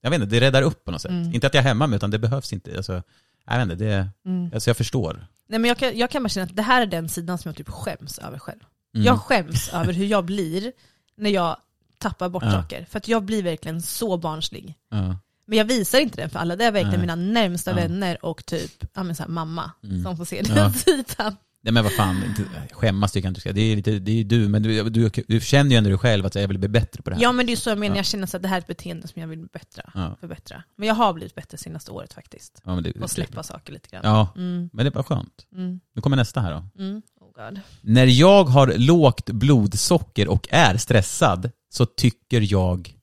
jag 0.00 0.10
vet 0.10 0.22
inte, 0.22 0.34
det 0.34 0.40
räddar 0.46 0.62
upp 0.62 0.84
på 0.84 0.90
något 0.90 1.00
sätt. 1.02 1.10
Mm. 1.10 1.34
Inte 1.34 1.46
att 1.46 1.54
jag 1.54 1.64
är 1.64 1.68
hemma 1.68 1.86
med, 1.86 1.96
utan 1.96 2.10
det 2.10 2.18
behövs 2.18 2.52
inte. 2.52 2.76
Alltså, 2.76 3.02
jag 3.46 3.54
vet 3.56 3.62
inte, 3.72 3.84
det, 3.84 4.08
Mm. 4.26 4.50
alltså 4.54 4.70
jag 4.70 4.76
förstår. 4.76 5.26
Nej, 5.48 5.58
men 5.58 5.68
jag, 5.68 5.78
kan, 5.78 5.98
jag 5.98 6.10
kan 6.10 6.22
bara 6.22 6.28
känna 6.28 6.44
att 6.44 6.56
det 6.56 6.62
här 6.62 6.82
är 6.82 6.86
den 6.86 7.08
sidan 7.08 7.38
som 7.38 7.48
jag 7.48 7.56
typ 7.56 7.68
skäms 7.68 8.18
över 8.18 8.38
själv. 8.38 8.60
Mm. 8.94 9.06
Jag 9.06 9.20
skäms 9.20 9.68
över 9.72 9.92
hur 9.92 10.06
jag 10.06 10.24
blir 10.24 10.72
när 11.16 11.30
jag 11.30 11.56
tappar 11.98 12.28
bort 12.28 12.42
Ja. 12.46 12.52
saker. 12.52 12.86
För 12.90 12.98
att 12.98 13.08
jag 13.08 13.24
blir 13.24 13.42
verkligen 13.42 13.82
så 13.82 14.16
barnslig. 14.16 14.74
Ja. 14.90 15.16
Men 15.46 15.58
jag 15.58 15.64
visar 15.64 15.98
inte 15.98 16.16
den 16.16 16.30
för 16.30 16.38
alla. 16.38 16.56
Det 16.56 16.64
är 16.64 16.72
verkligen 16.72 16.90
Nej. 16.90 17.00
mina 17.00 17.14
närmsta 17.16 17.70
Ja. 17.70 17.74
vänner 17.76 18.24
och 18.24 18.46
typ 18.46 18.84
ja, 18.94 19.02
men 19.02 19.16
så 19.16 19.22
här, 19.22 19.30
mamma 19.30 19.70
Mm. 19.84 20.02
som 20.02 20.16
får 20.16 20.24
se 20.24 20.42
den 20.42 20.56
Ja. 20.56 20.72
sidan. 20.84 21.36
Nej 21.64 21.72
men 21.72 21.84
vad 21.84 21.92
fan, 21.92 22.34
skämmas 22.72 23.12
tycker 23.12 23.26
jag 23.26 23.30
inte 23.30 23.38
du 23.38 23.40
ska. 23.40 23.52
Det 23.52 23.60
är, 23.60 23.76
lite, 23.76 23.98
det 23.98 24.20
är 24.20 24.24
du, 24.24 24.48
men 24.48 24.62
du, 24.62 24.90
du, 24.90 25.10
du 25.28 25.40
känner 25.40 25.70
ju 25.70 25.76
ändå 25.76 25.90
dig 25.90 25.98
själv 25.98 26.26
att 26.26 26.34
jag 26.34 26.48
vill 26.48 26.58
bli 26.58 26.68
bättre 26.68 27.02
på 27.02 27.10
det 27.10 27.16
här. 27.16 27.22
Ja 27.22 27.32
men 27.32 27.46
det 27.46 27.52
är 27.52 27.56
så 27.56 27.70
jag 27.70 27.78
menar, 27.78 27.96
Ja. 27.96 27.98
jag 27.98 28.06
känner 28.06 28.26
så 28.26 28.36
att 28.36 28.42
det 28.42 28.48
här 28.48 28.56
är 28.56 28.60
ett 28.60 28.66
beteende 28.66 29.08
som 29.08 29.20
jag 29.22 29.28
vill 29.28 29.46
bättra, 29.52 29.90
Ja. 29.94 30.16
förbättra. 30.20 30.62
Men 30.76 30.88
jag 30.88 30.94
har 30.94 31.12
blivit 31.12 31.34
bättre 31.34 31.58
senaste 31.58 31.90
året 31.90 32.12
faktiskt. 32.12 32.62
Ja, 32.64 32.72
det, 32.80 32.92
Och 33.02 33.10
släppa 33.10 33.42
saker 33.42 33.72
lite 33.72 33.88
grann. 33.88 34.00
Ja, 34.04 34.28
Mm, 34.36 34.70
men 34.72 34.84
det 34.84 34.90
var 34.94 35.02
skönt. 35.02 35.46
mm, 35.56 35.80
Nu 35.94 36.02
kommer 36.02 36.16
nästa 36.16 36.40
här 36.40 36.52
då. 36.52 36.82
mm. 36.84 37.02
Oh 37.20 37.44
God. 37.48 37.60
När 37.80 38.06
jag 38.06 38.44
har 38.44 38.74
lågt 38.78 39.30
blodsocker 39.30 40.28
och 40.28 40.48
är 40.50 40.76
stressad 40.76 41.50
så 41.72 41.86
tycker 41.86 42.40
jag... 42.52 42.94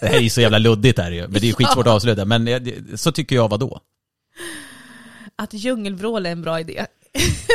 Det 0.00 0.06
här 0.06 0.16
är 0.16 0.20
ju 0.20 0.30
så 0.30 0.40
jävla 0.40 0.58
luddigt 0.58 0.98
här 0.98 1.10
ju, 1.10 1.22
men 1.22 1.32
det 1.32 1.38
är 1.38 1.48
ju 1.48 1.52
skitsvårt 1.52 1.86
att 1.86 1.92
avsluta. 1.92 2.24
Men 2.24 2.48
eh, 2.48 2.62
så 2.94 3.12
tycker 3.12 3.36
jag 3.36 3.48
vad 3.48 3.60
då? 3.60 3.80
Att 5.36 5.54
djungelvrål 5.54 6.26
är 6.26 6.32
en 6.32 6.42
bra 6.42 6.60
idé. 6.60 6.86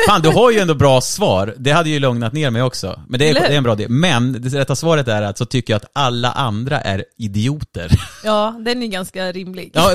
Fan, 0.08 0.22
du 0.22 0.28
har 0.28 0.50
ju 0.50 0.58
ändå 0.58 0.74
bra 0.74 1.00
svar. 1.00 1.54
Det 1.58 1.70
hade 1.70 1.90
ju 1.90 1.98
lugnat 1.98 2.32
ner 2.32 2.50
mig 2.50 2.62
också. 2.62 3.00
Men 3.08 3.18
det 3.18 3.30
är, 3.30 3.34
det 3.34 3.40
är 3.40 3.56
en 3.56 3.62
bra 3.64 3.72
idé. 3.72 3.86
Men 3.88 4.32
det 4.32 4.48
rätta 4.48 4.76
svaret 4.76 5.08
är 5.08 5.22
att 5.22 5.38
så 5.38 5.46
tycker 5.46 5.72
jag 5.72 5.76
att 5.82 5.90
alla 5.92 6.32
andra 6.32 6.80
är 6.80 7.04
idioter. 7.18 7.90
Ja, 8.24 8.56
den 8.64 8.82
är 8.82 8.86
ganska 8.86 9.32
rimlig. 9.32 9.70
Ja, 9.74 9.94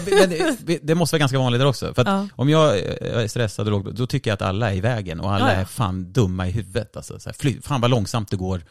det, 0.65 0.79
det 0.83 0.95
måste 0.95 1.13
vara 1.13 1.19
ganska 1.19 1.39
vanligt 1.39 1.61
där 1.61 1.65
också. 1.67 1.93
För 1.93 2.05
Ja. 2.05 2.27
om 2.35 2.49
jag 2.49 2.79
är 2.79 3.27
stressad 3.27 3.65
och 3.67 3.71
låg, 3.71 3.95
då 3.95 4.07
tycker 4.07 4.29
jag 4.31 4.33
att 4.35 4.41
alla 4.41 4.71
är 4.71 4.75
i 4.75 4.81
vägen 4.81 5.19
och 5.19 5.33
alla 5.33 5.53
Ja, 5.53 5.59
är 5.61 5.65
fan 5.65 6.11
dumma 6.13 6.47
i 6.47 6.51
huvudet. 6.51 6.97
Alltså, 6.97 7.19
så 7.19 7.29
här, 7.29 7.35
fly, 7.39 7.61
fan 7.61 7.81
vad 7.81 7.89
långsamt 7.91 8.29
det 8.31 8.37
går 8.37 8.61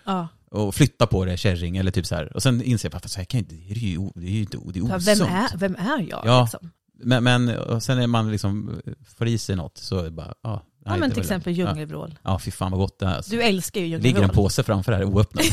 och 0.51 0.75
flytta 0.75 1.07
på 1.07 1.25
det 1.25 1.37
kärring 1.37 1.77
eller 1.77 1.91
typ 1.91 2.07
så 2.07 2.15
här. 2.15 2.37
Och 2.37 2.43
sen 2.43 2.63
inser 2.63 2.91
jag, 2.93 3.11
så 3.11 3.19
här 3.19 3.25
kan 3.25 3.39
jag 3.39 3.43
inte, 3.43 3.55
det 3.75 3.87
är 3.87 3.91
ju, 3.91 4.11
det 4.15 4.27
är 4.27 4.31
ju 4.31 4.41
inte, 4.41 4.59
det 4.73 4.79
är 4.79 4.83
osunt. 4.85 5.07
Vem 5.21 5.23
är, 5.29 5.57
vem 5.59 5.75
är 5.77 6.07
jag? 6.11 6.23
Ja. 6.25 6.43
Liksom? 6.43 6.71
Men, 7.03 7.25
men 7.25 7.81
sen 7.81 7.99
är 7.99 8.07
man 8.07 8.31
liksom, 8.33 8.81
får 9.19 9.27
i 9.27 9.39
sig 9.39 9.57
något 9.57 9.79
så 9.79 9.99
är 9.99 10.05
det 10.05 10.11
bara, 10.11 10.35
ja. 10.43 10.63
Ja, 10.87 10.97
men 10.97 11.11
till 11.11 11.21
exempel 11.21 11.53
djungelvrål. 11.53 12.19
ja 12.23 12.39
fy 12.39 12.51
fan 12.51 12.71
vad 12.71 12.81
gott 12.81 12.99
det 12.99 13.07
är. 13.07 13.15
Alltså. 13.15 13.31
Du 13.31 13.43
älskar 13.43 13.81
ju 13.81 13.87
Det 13.87 13.93
ligger 13.93 14.09
en 14.09 14.23
djungelvrål. 14.23 14.45
påse 14.45 14.63
framför 14.63 14.93
här 14.93 15.05
oöppnad. 15.05 15.45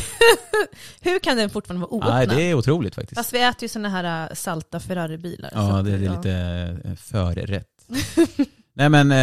Hur 1.00 1.18
kan 1.18 1.36
den 1.36 1.50
fortfarande 1.50 1.86
vara 1.86 1.94
oöppnad? 1.94 2.14
Nej, 2.14 2.26
det 2.26 2.42
är 2.42 2.54
otroligt 2.54 2.94
faktiskt. 2.94 3.18
Fast 3.18 3.32
vi 3.32 3.42
äter 3.42 3.62
ju 3.62 3.68
såna 3.68 3.88
här 3.88 4.28
äh, 4.30 4.34
salta 4.34 4.80
Ferrari-bilar. 4.80 5.50
Ja, 5.54 5.82
det, 5.82 5.98
det 5.98 6.06
är 6.06 6.10
lite 6.16 6.32
eh, 6.84 6.94
förrätt. 6.94 7.68
Nej 8.76 8.88
men, 8.88 9.12
eh, 9.12 9.18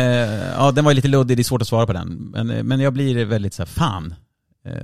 ja 0.52 0.72
den 0.72 0.86
var 0.86 0.94
lite 0.94 1.08
luddig, 1.08 1.38
det 1.38 1.42
är 1.42 1.44
svårt 1.44 1.62
att 1.62 1.68
svara 1.68 1.88
på 1.88 1.94
den. 1.94 2.08
Men, 2.08 2.50
eh, 2.50 2.64
men 2.64 2.80
jag 2.80 2.94
blir 2.94 3.26
väldigt 3.26 3.54
så 3.54 3.62
här, 3.62 3.68
fan. 3.68 4.16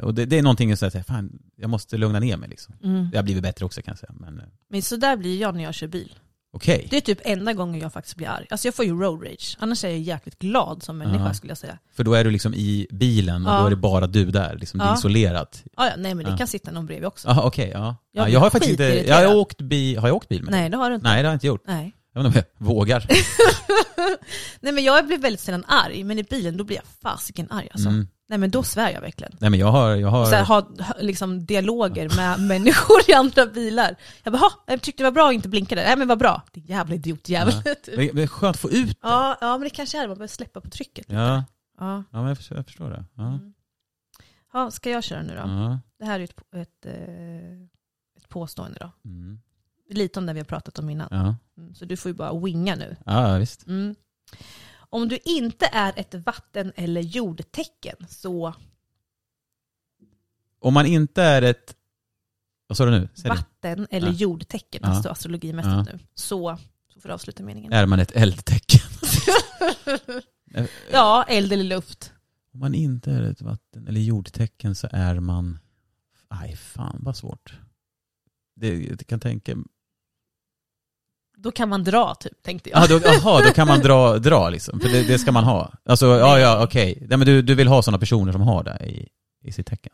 Och 0.04 0.13
det, 0.13 0.26
det 0.26 0.38
är 0.38 0.42
någonting 0.42 0.78
som 0.78 0.92
säger, 0.92 1.04
fan, 1.04 1.40
jag 1.56 1.70
måste 1.70 1.98
lugna 1.98 2.20
ner 2.20 2.38
mig 2.38 2.50
liksom. 2.50 2.76
Mm. 2.84 3.10
Jag 3.12 3.20
har 3.20 3.24
blivit 3.24 3.44
bättre 3.44 3.66
också 3.66 3.82
kan 3.82 3.92
jag 3.92 4.00
säga, 4.00 4.13
men 4.20 4.42
Men 4.70 4.82
så 4.82 4.96
där 4.96 5.18
blir 5.18 5.42
jag 5.42 5.56
när 5.56 5.63
jag 5.63 5.74
kör 5.74 5.88
bil. 5.88 6.16
Okej. 6.58 6.88
Det 6.89 6.98
är 6.98 7.02
typ 7.02 7.20
enda 7.24 7.54
gången 7.54 7.82
jag 7.82 7.93
faktiskt 7.93 8.15
blir 8.15 8.28
arg. 8.28 8.46
Alltså 8.50 8.67
jag 8.67 8.76
får 8.76 8.86
ju 8.86 8.91
road 9.02 9.24
rage. 9.24 9.58
Annars 9.60 9.84
är 9.84 9.89
jag 9.89 10.00
jäkligt 10.00 10.39
glad 10.39 10.84
som 10.84 10.98
människa 10.98 11.26
Ja. 11.26 11.34
skulle 11.34 11.52
jag 11.52 11.58
säga. 11.58 11.78
För 11.96 12.04
då 12.04 12.13
är 12.13 12.24
du 12.24 12.32
liksom 12.32 12.54
i 12.54 12.88
bilen 12.91 13.46
och 13.48 13.54
Ja. 13.54 13.60
då 13.60 13.65
är 13.65 13.70
det 13.70 13.76
bara 13.76 14.08
du 14.08 14.26
där, 14.32 14.56
liksom, 14.56 14.78
det 14.78 14.84
är 14.86 14.89
Ja. 14.89 14.96
isolerat. 14.98 15.63
Ah, 15.76 15.86
ja, 15.86 15.91
nej 15.98 16.15
men 16.15 16.26
det 16.26 16.32
Ja. 16.32 16.38
kan 16.38 16.48
sitta 16.48 16.72
någon 16.72 16.86
bredvid 16.86 17.08
också. 17.08 17.28
Ja, 17.28 17.43
okej, 17.43 17.72
ja. 17.74 17.80
Jag 18.12 18.22
ja. 18.22 18.24
blir 18.26 18.34
Jag 18.34 18.39
har 18.39 18.50
faktiskt 18.50 18.72
inte, 18.72 19.08
jag 19.08 19.28
har 19.30 19.36
åkt 19.36 19.62
bil, 19.62 19.98
har 19.98 20.08
jag 20.08 20.15
åkt 20.17 20.30
bil 20.30 20.43
med? 20.43 20.52
Nej 20.52 20.70
det 20.70 20.78
har 20.78 20.89
du 20.89 20.96
inte. 20.96 21.08
Nej, 21.08 21.22
det 21.24 21.28
har 21.28 21.34
jag 21.34 21.36
inte 21.36 21.48
gjort. 21.48 21.63
Nej. 21.67 21.93
Jag 22.13 22.24
vet 22.24 22.28
inte 22.28 22.39
om 22.39 22.46
jag 22.60 22.67
vågar. 22.76 23.06
nej 24.60 24.74
men 24.74 24.84
jag 24.84 25.08
blir 25.08 25.17
väldigt 25.17 25.39
sällan 25.41 25.63
arg, 25.67 26.04
men 26.04 26.20
i 26.20 26.24
bilen 26.24 26.58
då 26.58 26.63
blir 26.63 26.78
jag 26.78 26.86
fasiken 27.02 27.48
arg 27.52 27.70
alltså. 27.72 27.89
Mm. 27.89 28.08
Nej 28.30 28.40
men 28.40 28.52
då 28.52 28.63
svär 28.63 28.90
jag 28.92 29.02
verkligen. 29.02 29.34
Nej 29.40 29.50
men 29.50 29.60
jag 29.60 29.68
har, 29.72 29.96
jag 29.96 30.08
har... 30.08 30.26
Så 30.26 30.36
här, 30.36 30.46
ha 30.46 30.70
liksom 31.00 31.46
dialoger 31.46 32.10
med 32.16 32.40
människor 32.48 32.98
i 33.10 33.13
andra 33.13 33.46
bilar. 33.46 33.96
Jag 34.24 34.34
bara, 34.34 34.38
"Ha, 34.38 34.52
jag 34.68 34.82
tyckte 34.82 35.04
det 35.04 35.08
var 35.10 35.12
bra 35.16 35.28
att 35.28 35.34
inte 35.34 35.50
blinka 35.50 35.76
där. 35.76 35.84
Nej 35.84 35.98
men 35.98 36.08
vad 36.08 36.20
bra. 36.20 36.42
Det 36.52 36.60
är 36.60 36.63
jävla 36.63 36.96
idiotjävel. 36.96 37.54
Ja. 37.66 37.76
Det 37.86 38.12
det 38.13 38.24
är 38.24 38.28
skönt 38.28 38.56
att 38.56 38.62
få 38.62 38.70
ut 38.72 38.90
det. 38.90 38.96
Ja, 39.08 39.38
ja 39.42 39.52
men 39.58 39.62
det 39.62 39.70
kanske 39.70 39.98
är 39.98 40.02
det, 40.02 40.08
man 40.08 40.18
behöver 40.18 40.28
släppa 40.28 40.62
på 40.62 40.70
trycket. 40.70 40.98
lite. 41.10 41.13
Ja, 41.22 41.44
Ja. 41.80 42.04
ja 42.12 42.18
men 42.20 42.28
jag 42.28 42.38
förstår, 42.38 42.58
jag 42.58 42.66
förstår 42.66 42.90
det. 42.90 43.06
Ja. 43.16 43.28
Mm. 43.28 43.54
ja, 44.54 44.72
ska 44.72 44.90
jag 44.90 45.04
köra 45.04 45.22
nu 45.22 45.34
då? 45.36 45.42
Ja. 45.50 45.80
Det 46.00 46.06
här 46.06 46.20
är 46.20 46.24
ett, 46.24 46.36
ett, 46.56 46.86
eh, 46.86 47.62
ett 48.18 48.30
påstående 48.30 48.78
då. 48.80 48.92
Mm. 49.10 49.40
Lite 49.90 50.20
om 50.20 50.26
det 50.26 50.34
vi 50.34 50.40
har 50.40 50.46
pratat 50.46 50.80
om 50.80 50.90
innan. 50.90 51.08
Ja. 51.12 51.36
Mm, 51.58 51.76
Så 51.76 51.86
du 51.86 51.98
får 51.98 52.10
ju 52.10 52.16
bara 52.16 52.40
winga 52.40 52.76
nu. 52.76 52.96
ja, 53.06 53.38
visst. 53.38 53.68
Mm. 53.68 53.96
Om 54.89 55.08
du 55.10 55.19
inte 55.26 55.65
är 55.65 55.93
ett 56.00 56.13
vatten 56.13 56.71
eller 56.76 57.02
jordtecken 57.02 57.95
så 58.10 58.54
Om 60.60 60.73
man 60.73 60.86
inte 60.86 61.23
är 61.23 61.41
ett... 61.41 61.76
Vad 62.67 62.78
sa 62.78 62.86
du 62.86 62.91
nu? 62.91 63.10
Säg 63.13 63.23
det. 63.23 63.30
vatten 63.30 63.88
eller 63.91 64.08
Ja. 64.08 64.13
jordtecken, 64.13 64.80
Ja. 64.84 64.89
alltså 64.89 65.10
astrologimässigt 65.10 65.73
Ja. 65.73 65.84
nu, 65.84 66.00
så, 66.13 66.58
så 66.93 67.00
får 67.00 67.10
du 67.10 67.13
avsluta 67.13 67.43
meningen. 67.43 67.73
Är 67.73 67.86
man 67.86 68.00
ett 68.00 68.12
eldtecken? 68.12 68.82
ja, 70.91 71.23
eld 71.30 71.54
eller 71.54 71.63
luft. 71.63 72.13
Om 72.54 72.60
man 72.60 72.73
inte 72.73 73.12
är 73.12 73.21
ett 73.21 73.41
vatten 73.41 73.88
eller 73.88 74.02
jordtecken 74.02 74.76
så 74.76 74.88
är 74.91 75.19
man... 75.19 75.60
Aj, 76.28 76.56
fan 76.56 76.97
vad 77.02 77.17
svårt. 77.17 77.60
Det, 78.56 78.84
jag 78.84 79.08
kan 79.08 79.19
tänka... 79.19 79.56
Då 81.39 81.52
kan 81.52 81.69
man 81.69 81.84
dra 81.84 82.15
typ, 82.15 82.43
tänkte 82.43 82.69
jag. 82.69 82.84
Ja, 82.84 82.88
då, 82.88 83.10
aha, 83.10 83.41
då 83.41 83.54
kan 83.54 83.67
man 83.67 83.80
dra, 83.80 84.17
dra 84.17 84.50
liksom. 84.50 84.80
För 84.80 84.89
det, 84.89 85.04
det 85.04 85.19
ska 85.19 85.32
man 85.32 85.43
ha. 85.43 85.71
Alltså, 85.89 86.06
ja, 86.06 86.39
ja, 86.39 86.63
okej. 86.63 86.97
Nej, 87.10 87.17
men 87.17 87.28
du, 87.28 87.41
du 87.41 87.56
vill 87.56 87.67
ha 87.67 87.82
sådana 87.82 88.00
personer 88.00 88.32
som 88.32 88.41
har 88.41 88.63
det 88.63 88.86
i, 88.86 89.08
i 89.43 89.52
sitt 89.52 89.67
tecken? 89.67 89.91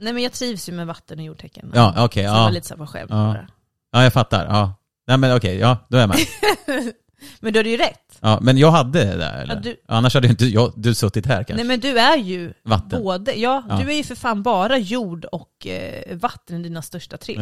Nej 0.00 0.12
men 0.12 0.22
jag 0.22 0.32
trivs 0.32 0.68
ju 0.68 0.72
med 0.72 0.86
vatten 0.86 1.18
och 1.18 1.24
jordtecken. 1.24 1.72
Ja, 1.74 1.94
okej. 2.04 2.24
Så 2.24 2.30
det 2.30 2.38
var 2.38 2.44
ja. 2.44 2.50
lite 2.50 2.76
på 2.76 2.86
skämt 2.86 3.10
Ja. 3.10 3.16
bara. 3.16 3.48
ja, 3.92 4.02
jag 4.02 4.12
fattar. 4.12 4.44
Ja. 4.46 4.74
Nej, 5.06 5.16
men 5.18 5.36
okej. 5.36 5.56
ja, 5.58 5.76
då 5.88 5.96
är 5.96 6.00
jag 6.00 6.08
med. 6.08 6.18
Men 7.40 7.52
du 7.52 7.58
hade 7.58 7.68
ju 7.70 7.76
rätt. 7.76 8.18
Ja, 8.20 8.38
men 8.42 8.58
jag 8.58 8.70
hade 8.70 9.04
det 9.04 9.16
där 9.16 9.42
eller? 9.42 9.54
Ja, 9.54 9.60
du- 9.60 9.76
Annars 9.88 10.14
hade 10.14 10.26
ju 10.26 10.30
inte 10.30 10.44
jag, 10.46 10.72
du 10.76 10.94
suttit 10.94 11.26
här 11.26 11.34
kanske. 11.36 11.54
Nej 11.54 11.64
men 11.64 11.80
du 11.80 11.98
är 11.98 12.16
ju 12.16 12.52
Vatten. 12.64 13.02
både, 13.02 13.32
ja, 13.34 13.62
Ja. 13.68 13.76
du 13.84 13.90
är 13.92 13.96
ju 13.96 14.02
för 14.04 14.14
fan 14.14 14.42
bara 14.42 14.78
jord 14.78 15.24
och 15.24 15.66
eh, 15.66 16.16
vatten 16.16 16.60
i 16.60 16.62
dina 16.62 16.82
största 16.82 17.16
trick. 17.16 17.38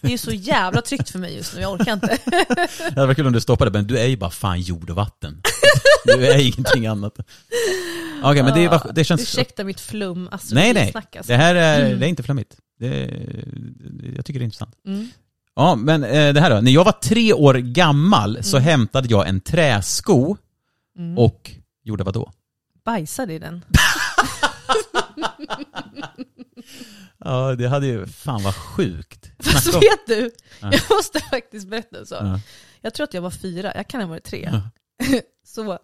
Det 0.00 0.06
är 0.08 0.12
ju 0.12 0.18
så 0.18 0.30
jävla 0.30 0.82
tryggt 0.82 1.10
för 1.10 1.18
mig 1.18 1.36
just 1.36 1.54
nu, 1.54 1.60
jag 1.60 1.72
orkar 1.72 1.92
inte. 1.92 2.18
Det 2.78 2.94
hade 2.94 3.06
varit 3.06 3.16
kul 3.16 3.26
om 3.26 3.32
du 3.32 3.40
stoppade, 3.40 3.70
men 3.70 3.86
du 3.86 3.98
är 3.98 4.06
ju 4.06 4.16
bara 4.16 4.30
fan 4.30 4.60
jord 4.60 4.90
och 4.90 4.96
vatten. 4.96 5.42
Du 6.04 6.26
är 6.26 6.38
ingenting 6.40 6.86
annat. 6.86 7.14
Okej, 8.22 8.42
men 8.42 8.54
det, 8.54 8.68
var, 8.68 8.90
det 8.94 9.04
känns... 9.04 9.22
Ursäkta 9.22 9.64
mitt 9.64 9.80
flum 9.80 10.18
Nej, 10.22 10.28
nej. 10.30 10.34
astrologisnack 10.34 11.16
alltså. 11.16 11.32
Det 11.32 11.36
här 11.38 11.54
är, 11.54 11.86
Mm. 11.86 12.00
det 12.00 12.06
är 12.06 12.08
inte 12.08 12.22
flammigt. 12.22 12.56
Det, 12.80 13.10
jag 14.16 14.24
tycker 14.24 14.40
det 14.40 14.42
är 14.42 14.44
intressant. 14.44 14.74
Mm. 14.86 15.08
Ja, 15.56 15.74
men 15.76 16.04
eh, 16.04 16.32
det 16.34 16.40
här 16.40 16.50
då. 16.50 16.60
När 16.60 16.70
jag 16.72 16.84
var 16.84 16.92
tre 16.92 17.32
år 17.32 17.54
gammal 17.54 18.42
så 18.42 18.56
Mm. 18.56 18.64
hämtade 18.68 19.08
jag 19.08 19.28
en 19.28 19.40
träsko 19.40 20.36
Mm. 20.98 21.18
och 21.18 21.50
gjorde 21.84 22.04
vad 22.04 22.14
då? 22.14 22.32
Bajsade 22.84 23.32
i 23.34 23.38
den. 23.38 23.64
Ja, 27.18 27.54
det 27.54 27.68
hade 27.68 27.86
ju, 27.86 28.06
fan 28.06 28.42
vad 28.42 28.54
sjukt. 28.54 29.30
Fast 29.38 29.62
Snacka 29.62 29.76
om- 29.78 29.80
vet 29.80 30.06
du, 30.06 30.30
Ja. 30.60 30.70
jag 30.72 30.82
måste 30.96 31.20
faktiskt 31.20 31.68
berätta 31.68 31.98
en 31.98 32.06
sak. 32.06 32.22
Ja. 32.22 32.40
Jag 32.80 32.94
tror 32.94 33.04
att 33.04 33.14
jag 33.14 33.22
var 33.22 33.30
fyra, 33.30 33.72
jag 33.74 33.88
kan 33.88 34.00
ha 34.00 34.08
varit 34.08 34.24
tre. 34.24 34.48
Ja. 34.52 34.60
Så 35.46 35.78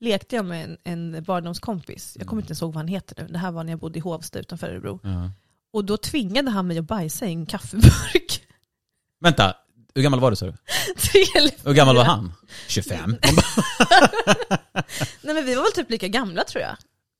lekte 0.00 0.36
jag 0.36 0.44
med 0.44 0.64
en, 0.84 1.12
en 1.14 1.22
barndomskompis. 1.24 2.16
Jag 2.18 2.26
kommer 2.28 2.42
inte 2.42 2.50
ens 2.50 2.62
ihåg 2.62 2.72
vad 2.72 2.76
han 2.80 2.88
heter 2.88 3.22
nu. 3.22 3.28
Det 3.32 3.38
här 3.38 3.50
var 3.50 3.64
när 3.64 3.72
jag 3.72 3.78
bodde 3.80 3.98
i 3.98 4.02
Hovsta 4.02 4.38
utanför 4.38 4.66
Örebro. 4.68 5.00
Ja. 5.02 5.30
Och 5.72 5.84
då 5.84 5.96
tvingade 5.96 6.50
han 6.50 6.66
mig 6.66 6.78
att 6.78 6.84
bajsa 6.84 7.26
i 7.26 7.30
en 7.32 7.46
kaffeburk. 7.46 8.45
Vänta, 9.20 9.54
hur 9.94 10.02
gammal 10.02 10.20
var 10.20 10.30
du 10.30 10.36
sa 10.36 10.46
du? 10.46 10.52
Tre 10.96 11.22
eller 11.36 11.50
Hur 11.64 11.72
gammal 11.72 11.96
var 11.96 12.04
han? 12.04 12.32
25? 12.68 13.16
Nej 15.22 15.34
men 15.34 15.44
vi 15.46 15.54
var 15.54 15.62
väl 15.62 15.72
typ 15.72 15.90
lika 15.90 16.08
gamla 16.08 16.44
tror 16.44 16.62
jag. 16.62 16.76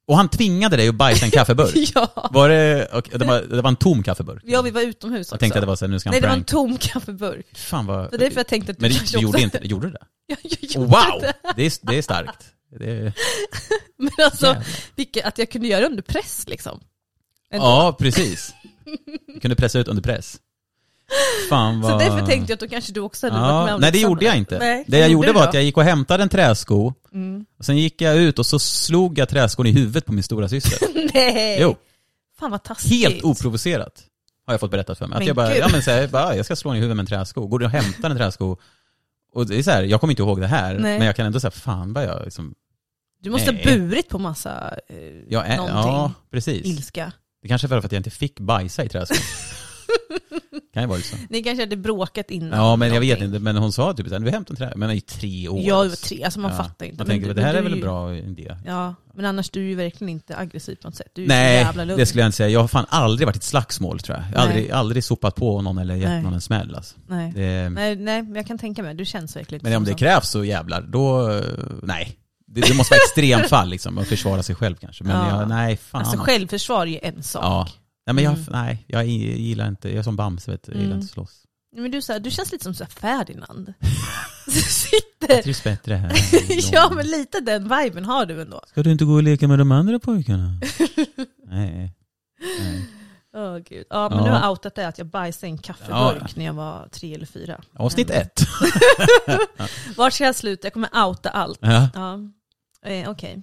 Och 0.09 0.17
han 0.17 0.29
tvingade 0.29 0.77
dig 0.77 0.89
att 0.89 0.95
bajsa 0.95 1.25
en 1.25 1.31
kaffeburk? 1.31 1.93
Ja. 1.95 2.31
Var 2.33 2.49
det, 2.49 2.87
och 2.93 3.09
det, 3.19 3.25
var, 3.25 3.41
det 3.43 3.63
var 3.63 3.69
en 3.69 3.77
tom 3.77 4.03
kaffeburk? 4.03 4.43
Ja 4.47 4.63
vi 4.63 4.71
var 4.71 4.81
utomhus 4.83 5.27
också. 5.27 5.35
Jag 5.35 5.41
tänkte 5.41 5.59
att 5.59 5.63
det 5.63 5.67
var 5.67 5.77
så 5.77 5.85
här, 5.85 5.91
nu 5.91 5.99
ska 6.01 6.09
han 6.09 6.13
Nej 6.13 6.21
det 6.21 6.27
var 6.27 6.35
en 6.35 6.45
prank. 6.45 6.49
tom 6.49 6.79
kaffeburk. 6.79 7.59
Fan 7.59 7.87
vad... 7.87 8.11
Så 8.11 8.17
därför 8.17 8.37
jag 8.37 8.47
tänkte 8.47 8.73
att 8.73 8.81
Men 8.81 8.91
du, 8.91 8.97
kanske 8.97 9.17
du 9.19 9.23
gjorde 9.23 9.37
också- 9.37 9.45
inte 9.45 9.59
det? 9.59 9.67
Gjorde 9.67 9.87
du 9.87 9.93
det? 9.93 10.07
Ja, 10.27 10.37
jag 10.43 10.59
gjorde 10.71 10.87
Wow! 10.87 11.21
det. 11.21 11.33
Det 11.57 11.63
är, 11.67 11.73
det 11.83 11.99
är 11.99 12.03
starkt. 12.03 12.47
Det 12.79 12.91
är, 12.91 13.13
Men 13.99 14.11
alltså, 14.25 14.47
jävlar. 14.47 14.65
vilket, 14.97 15.25
att 15.25 15.39
jag 15.39 15.51
kunde 15.51 15.69
göra 15.69 15.81
det 15.81 15.87
under 15.87 16.03
press 16.03 16.45
liksom. 16.49 16.81
Ändå. 17.51 17.67
Ja, 17.67 17.97
precis. 17.99 18.55
Du 19.27 19.41
kunde 19.41 19.57
pressa 19.57 19.79
ut 19.79 19.89
under 19.89 20.03
press. 20.03 20.37
Fan 21.49 21.81
vad... 21.81 21.91
Så 21.93 21.99
därför 21.99 22.27
tänkte 22.27 22.53
jag 22.53 22.57
att 22.57 22.61
då 22.61 22.69
kanske 22.69 22.93
du 22.93 23.01
också 23.01 23.27
hade 23.27 23.41
varit 23.41 23.65
med 23.65 23.71
Ja, 23.71 23.75
om 23.75 23.81
nej 23.81 23.93
det 23.93 23.99
detsamma. 23.99 24.11
gjorde 24.11 24.25
jag 24.25 24.37
inte. 24.37 24.59
Nej, 24.59 24.85
det 24.89 24.99
jag 24.99 25.09
gjorde 25.11 25.33
var 25.33 25.43
då? 25.43 25.49
att 25.49 25.55
jag 25.55 25.63
gick 25.63 25.77
och 25.77 25.83
hämtade 25.83 26.23
en 26.23 26.29
träsko, 26.29 26.93
Mm. 27.15 27.45
och 27.59 27.65
sen 27.65 27.77
gick 27.77 28.01
jag 28.01 28.17
ut 28.17 28.39
och 28.39 28.47
så 28.47 28.59
slog 28.59 29.19
jag 29.19 29.29
träskon 29.29 29.67
i 29.67 29.71
huvudet 29.73 30.07
på 30.07 30.13
min 30.13 30.23
stora 30.23 30.49
syster. 30.49 30.89
Nej! 31.15 31.59
Jo, 31.61 31.77
Fan 32.39 32.51
vad 32.51 32.63
taskigt. 32.63 32.93
helt 33.09 33.25
oprovocerat. 33.25 34.03
Har 34.47 34.53
jag 34.55 34.61
fått 34.61 34.71
berättat 34.71 34.99
för 34.99 35.07
mig. 35.07 35.15
Att 35.17 35.21
Men 35.21 35.27
jag 35.27 35.37
bara, 35.37 35.49
gud. 35.49 35.59
ja 35.63 35.69
men 35.73 35.83
så 35.83 35.91
här, 35.91 36.07
bara, 36.09 36.37
jag 36.37 36.45
ska 36.45 36.57
slå 36.57 36.71
den 36.71 36.77
i 36.79 36.81
huvudet 36.81 36.97
med 36.97 37.03
en 37.03 37.07
träsko. 37.07 37.47
Går 37.47 37.59
du 37.59 37.65
och 37.65 37.71
hämtar 37.71 38.11
en 38.11 38.17
träsko, 38.17 38.57
och 39.33 39.47
det 39.47 39.59
är 39.59 39.63
så 39.63 39.71
här, 39.71 39.83
jag 39.83 40.01
kommer 40.01 40.13
inte 40.13 40.23
ihåg 40.23 40.41
det 40.41 40.47
här, 40.47 40.75
Nej. 40.79 40.99
men 40.99 41.07
jag 41.07 41.17
kan 41.17 41.27
ändå 41.27 41.41
säga, 41.41 41.51
fan 41.51 41.93
vad 41.93 42.05
jag 42.05 42.23
liksom, 42.25 42.55
Du 43.23 43.31
måste 43.31 43.53
Nej. 43.53 43.65
ha 43.65 43.71
burit 43.77 44.09
på 44.09 44.19
massa 44.19 44.75
eh, 44.89 44.97
jag 45.29 45.47
är, 45.47 45.57
någonting. 45.57 45.77
ja 45.93 46.13
precis. 46.31 46.67
Ilska. 46.67 47.13
Det 47.43 47.49
kanske 47.49 47.67
var 47.67 47.81
för 47.81 47.87
att 47.87 47.93
jag 47.93 47.99
inte 48.01 48.11
fick 48.11 48.41
bajsa 48.41 48.85
i 48.85 48.89
träskon. 48.89 49.17
kan 50.75 50.83
ju 50.83 50.89
vara 50.89 51.01
så. 51.01 51.17
Ni 51.31 51.43
kanske 51.43 51.63
hade 51.63 51.77
bråkat 51.77 52.31
innan. 52.31 52.59
Ja 52.59 52.77
men 52.77 52.95
jag 52.95 53.01
vet 53.01 53.21
inte, 53.21 53.39
men 53.39 53.57
hon 53.57 53.73
sa 53.73 53.93
typ 53.95 54.09
såhär, 54.09 54.21
vi 54.21 54.31
hämtar 54.31 54.53
en 54.53 54.57
trä, 54.57 54.73
men 54.77 54.91
i 54.91 55.01
tre 55.01 55.49
år. 55.49 55.61
Ja, 55.63 55.83
det 55.83 55.89
var 55.89 55.97
tre. 55.97 56.25
Alltså 56.25 56.41
man 56.41 56.51
Ja. 56.51 56.57
fattar 56.57 56.87
inte. 56.87 56.99
Man 56.99 57.07
Men 57.07 57.15
tänker, 57.15 57.29
du- 57.29 57.35
det 57.35 57.43
här 57.43 57.53
men 57.53 57.59
är 57.59 57.63
väl 57.63 57.73
en 57.73 57.79
ju- 57.79 57.85
bra 57.85 58.15
idé. 58.17 58.57
Ja, 58.67 58.95
men 59.15 59.25
annars 59.25 59.51
du 59.51 59.61
är 59.61 59.69
ju 59.69 59.75
verkligen 59.75 60.09
inte 60.09 60.37
aggressiv 60.37 60.75
på 60.77 60.89
något 60.89 60.97
sätt. 60.97 61.07
Du 61.15 61.25
är 61.25 61.29
Nej, 61.29 61.55
jävla 61.61 61.85
lugn. 61.85 61.99
det 61.99 62.07
skulle 62.07 62.23
jag 62.23 62.29
inte 62.29 62.37
säga. 62.37 62.49
Jag 62.49 62.61
har 62.61 62.69
fan 62.69 62.87
aldrig 62.89 63.27
varit 63.27 63.37
i 63.37 63.39
ett 63.39 63.43
slagsmål 63.45 63.99
tror 64.01 64.19
jag. 64.19 64.27
Jag 64.33 64.39
har 64.41 64.47
aldrig, 64.47 64.71
aldrig 64.71 65.05
sopat 65.05 65.35
på 65.35 65.63
någon 65.63 65.79
eller 65.79 65.95
gett 65.95 66.09
Nej. 66.09 66.23
någon 66.23 66.35
en 66.35 66.41
smäll 66.41 66.75
alltså. 66.75 66.97
Nej. 67.07 67.33
det, 67.35 67.69
Nej, 67.71 67.97
nej, 67.97 68.23
men 68.23 68.35
jag 68.35 68.47
kan 68.47 68.59
tänka 68.59 68.83
mig. 68.83 68.95
Du 68.95 69.05
känns 69.05 69.37
verkligen 69.37 69.63
Men 69.65 69.77
om 69.77 69.85
det 69.85 69.95
krävs 69.95 70.29
så 70.31 70.45
jävlar, 70.45 70.81
då, 70.83 71.41
nej. 71.83 72.17
Det, 72.49 72.61
det 72.61 72.75
måste 72.75 72.93
vara 72.95 73.01
extremfall 73.07 73.69
liksom, 73.69 73.99
att 73.99 74.07
försvara 74.07 74.43
sig 74.43 74.55
själv 74.55 74.75
kanske. 74.75 75.05
Men 75.05 75.17
Ja. 75.17 75.41
jag, 75.41 75.49
nej 75.49 75.77
fan. 75.77 76.01
Alltså 76.01 76.19
självförsvar 76.19 76.83
är 76.83 76.87
ju 76.91 76.99
en 77.03 77.23
sak. 77.23 77.45
ja. 77.45 77.69
Nej 78.07 78.15
men 78.15 78.25
jag, 78.25 78.33
Mm. 78.33 78.45
nej, 78.51 78.85
jag 78.89 79.07
gillar 79.07 79.69
inte, 79.69 79.89
jag 79.89 79.99
är 79.99 80.03
som 80.03 80.17
Bamse 80.17 80.51
vet 80.51 80.69
jag 80.69 80.77
gillar 80.77 80.87
Mm. 80.87 80.97
inte 80.99 81.05
att 81.07 81.11
slåss. 81.11 81.43
Men 81.77 81.91
du, 81.91 82.03
så 82.03 82.13
här, 82.13 82.21
du 82.21 82.31
känns 82.31 82.53
lite 82.53 82.65
som 82.65 82.75
så 82.75 82.87
Ferdinand. 82.87 83.75
Du 84.47 84.53
Jag 84.55 84.65
sitter... 84.65 85.43
trivs 85.43 85.65
bättre 85.65 85.95
här. 85.95 86.13
ja, 86.73 86.91
men 86.95 87.07
lite 87.07 87.41
den 87.41 87.63
viben 87.79 88.05
har 88.05 88.27
du 88.27 88.43
ändå. 88.43 88.61
Ska 88.69 88.83
du 88.83 88.93
inte 88.93 89.05
gå 89.05 89.13
och 89.13 89.23
leka 89.23 89.49
med 89.49 89.59
de 89.59 89.73
andra 89.73 89.99
pojkarna? 89.99 90.53
nej. 91.49 91.95
nej. 92.61 92.87
Åh 93.37 93.59
gud. 93.59 93.87
Ja, 93.91 94.09
men 94.09 94.19
Ja. 94.19 94.25
nu 94.25 94.31
har 94.31 94.41
jag 94.41 94.51
outat 94.51 94.75
det 94.75 94.89
att 94.89 94.99
jag 94.99 95.07
bajsade 95.07 95.47
i 95.47 95.51
en 95.51 95.59
kaffeburk 95.59 96.23
Ja. 96.23 96.27
när 96.37 96.45
jag 96.45 96.53
var 96.55 96.89
tre 96.93 97.15
eller 97.15 97.27
fyra. 97.27 97.61
Avsnitt 97.75 98.11
Mm. 98.11 98.23
ett. 98.23 98.41
Vart 99.97 100.13
ska 100.13 100.25
jag 100.25 100.35
sluta? 100.35 100.67
Jag 100.67 100.73
kommer 100.73 101.07
outa 101.07 101.31
allt. 101.31 101.59
Ja. 101.63 101.89
Ja, 101.95 102.19
eh, 102.91 103.11
okej. 103.11 103.43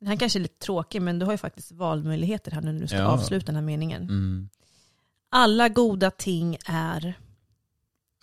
Den 0.00 0.08
här 0.08 0.16
kanske 0.16 0.38
är 0.38 0.40
lite 0.40 0.58
tråkig, 0.58 1.02
men 1.02 1.18
du 1.18 1.24
har 1.24 1.32
ju 1.32 1.38
faktiskt 1.38 1.72
valmöjligheter 1.72 2.50
här 2.50 2.60
nu 2.60 2.72
när 2.72 2.80
du 2.80 2.86
ska 2.86 2.96
Ja. 2.96 3.04
avsluta 3.06 3.46
den 3.46 3.54
här 3.54 3.62
meningen. 3.62 4.02
Mm. 4.02 4.48
Alla 5.28 5.68
goda 5.68 6.10
ting 6.10 6.56
är... 6.66 7.14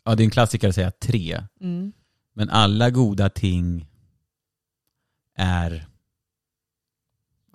ja, 0.03 0.15
det 0.15 0.23
är 0.23 0.25
en 0.25 0.31
klassiker 0.31 0.69
att 0.69 0.75
säga 0.75 0.91
tre. 0.91 1.43
Mm. 1.61 1.93
Men 2.33 2.49
alla 2.49 2.89
goda 2.89 3.29
ting 3.29 3.87
är... 5.35 5.87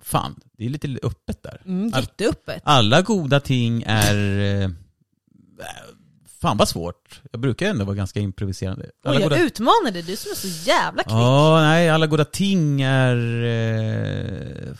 Fan, 0.01 0.39
det 0.53 0.65
är 0.65 0.69
lite 0.69 0.97
öppet 1.03 1.43
där. 1.43 1.61
Mm, 1.65 1.87
jätteöppet. 1.95 2.61
Alla 2.65 3.01
goda 3.01 3.39
ting 3.39 3.83
är... 3.85 4.15
Fan 6.41 6.57
vad 6.57 6.67
svårt. 6.69 7.21
Jag 7.31 7.41
brukar 7.41 7.65
ändå 7.69 7.85
vara 7.85 7.95
ganska 7.95 8.19
improviserande. 8.19 8.89
Alla 9.05 9.15
Oj, 9.15 9.21
jag 9.21 9.29
goda... 9.31 9.43
utmanar 9.43 9.91
dig, 9.91 10.01
du 10.01 10.15
som 10.15 10.31
är 10.31 10.35
så 10.35 10.69
jävla 10.69 11.03
kvick. 11.03 11.13
Ja, 11.13 11.61
nej, 11.61 11.89
alla 11.89 12.07
goda 12.07 12.25
ting 12.25 12.81
är... 12.81 13.15
Eh... 13.43 14.75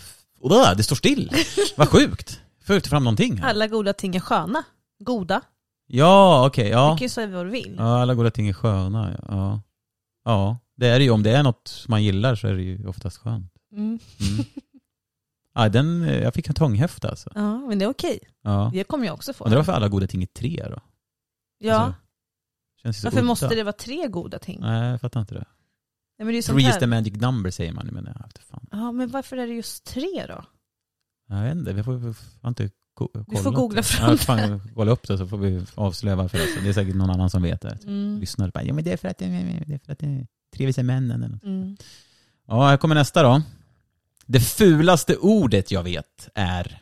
Det 0.77 0.83
står 0.83 0.95
still. 0.95 1.31
vad 1.77 1.89
sjukt. 1.89 2.41
Får 2.65 2.75
jag 2.75 2.85
fram 2.85 3.03
någonting 3.03 3.37
här? 3.37 3.49
Alla 3.49 3.67
goda 3.67 3.93
ting 3.93 4.15
är 4.15 4.19
sköna. 4.19 4.63
Goda. 5.03 5.41
Ja, 5.87 6.47
okej, 6.47 6.65
Du 6.65 6.69
ja. 6.71 6.97
kan 6.97 7.05
ju 7.05 7.09
säga 7.09 7.27
vad 7.27 7.45
du 7.45 7.49
vill. 7.49 7.75
Ja, 7.77 8.01
alla 8.01 8.13
goda 8.13 8.31
ting 8.31 8.47
är 8.47 8.53
sköna. 8.53 9.19
Ja. 9.27 9.61
ja, 10.25 10.57
det 10.77 10.87
är 10.87 10.99
det 10.99 11.05
ju. 11.05 11.11
Om 11.11 11.23
det 11.23 11.31
är 11.31 11.43
något 11.43 11.85
man 11.87 12.03
gillar 12.03 12.35
så 12.35 12.47
är 12.47 12.53
det 12.53 12.61
ju 12.61 12.87
oftast 12.87 13.17
skönt. 13.17 13.53
Mm. 13.71 13.85
Mm. 13.85 14.45
Ja, 15.55 15.69
den, 15.69 16.03
eh, 16.03 16.23
jag 16.23 16.33
fick 16.33 16.47
en 16.47 16.55
tånghäfta 16.55 17.09
alltså. 17.09 17.29
Ja, 17.35 17.57
men 17.57 17.79
det 17.79 17.85
är 17.85 17.89
okej. 17.89 18.19
Ja. 18.43 18.69
Det 18.73 18.83
kommer 18.83 19.05
jag 19.05 19.13
också 19.13 19.33
få. 19.33 19.43
Undrar 19.43 19.57
varför 19.57 19.73
alla 19.73 19.87
goda 19.87 20.07
ting 20.07 20.21
är 20.23 20.27
tre 20.27 20.65
då? 20.69 20.79
Ja, 21.59 21.75
Alltså, 21.83 21.93
känns 22.83 23.03
varför 23.03 23.17
udda. 23.17 23.27
måste 23.27 23.47
det 23.47 23.63
vara 23.63 23.73
tre 23.73 24.07
goda 24.07 24.39
ting? 24.39 24.59
Nej, 24.61 24.89
jag 24.89 25.01
fattar 25.01 25.19
inte 25.19 25.33
det. 25.33 25.45
Nej, 26.19 26.25
men 26.25 26.27
det 26.27 26.37
är 26.37 26.41
Three 26.41 26.61
is 26.67 26.73
här. 26.73 26.79
the 26.79 26.87
magic 26.87 27.13
number 27.21 27.51
säger 27.51 27.73
man, 27.73 27.87
men 27.87 28.07
inte 28.07 28.41
fan. 28.41 28.65
Ja, 28.71 28.91
men 28.91 29.09
varför 29.09 29.37
är 29.37 29.47
det 29.47 29.53
just 29.53 29.83
tre 29.85 30.25
då? 30.27 30.43
Jag 31.29 31.43
vet 31.43 31.55
inte, 31.55 31.73
vi 31.73 31.83
får, 31.83 31.93
vi 31.93 32.13
har 32.41 32.49
inte 32.49 32.69
ko- 32.93 33.07
kollat. 33.07 33.43
får 33.43 33.51
googla 33.51 33.75
det. 33.77 33.83
fram 33.83 34.11
ja, 34.11 34.17
fan, 34.17 34.61
kolla 34.75 34.91
upp 34.91 35.07
det 35.07 35.17
så 35.17 35.27
får 35.27 35.37
vi 35.37 35.65
avslöja 35.75 36.15
varför. 36.15 36.39
Alltså. 36.41 36.59
Det 36.61 36.69
är 36.69 36.73
säkert 36.73 36.95
någon 36.95 37.09
annan 37.09 37.29
som 37.29 37.41
vet 37.43 37.61
det. 37.61 37.79
Mm. 37.83 38.19
Lyssnar 38.19 38.51
bara, 38.51 38.63
ja 38.63 38.73
men 38.73 38.83
det 38.83 38.91
är 38.93 38.97
för 38.97 39.07
att 39.07 39.17
det 39.17 39.25
är, 39.25 39.63
det 39.67 39.73
är, 39.73 39.79
för 39.79 39.91
att 39.93 39.99
det 39.99 40.05
är 40.07 40.27
tre 40.55 40.65
visa 40.65 40.83
männen 40.83 41.23
eller 41.23 41.33
något. 41.33 41.43
Mm. 41.43 41.77
Ja, 42.47 42.67
här 42.67 42.77
kommer 42.77 42.95
nästa 42.95 43.23
då. 43.23 43.41
Det 44.25 44.39
fulaste 44.39 45.15
ordet 45.15 45.71
jag 45.71 45.83
vet 45.83 46.29
är... 46.35 46.81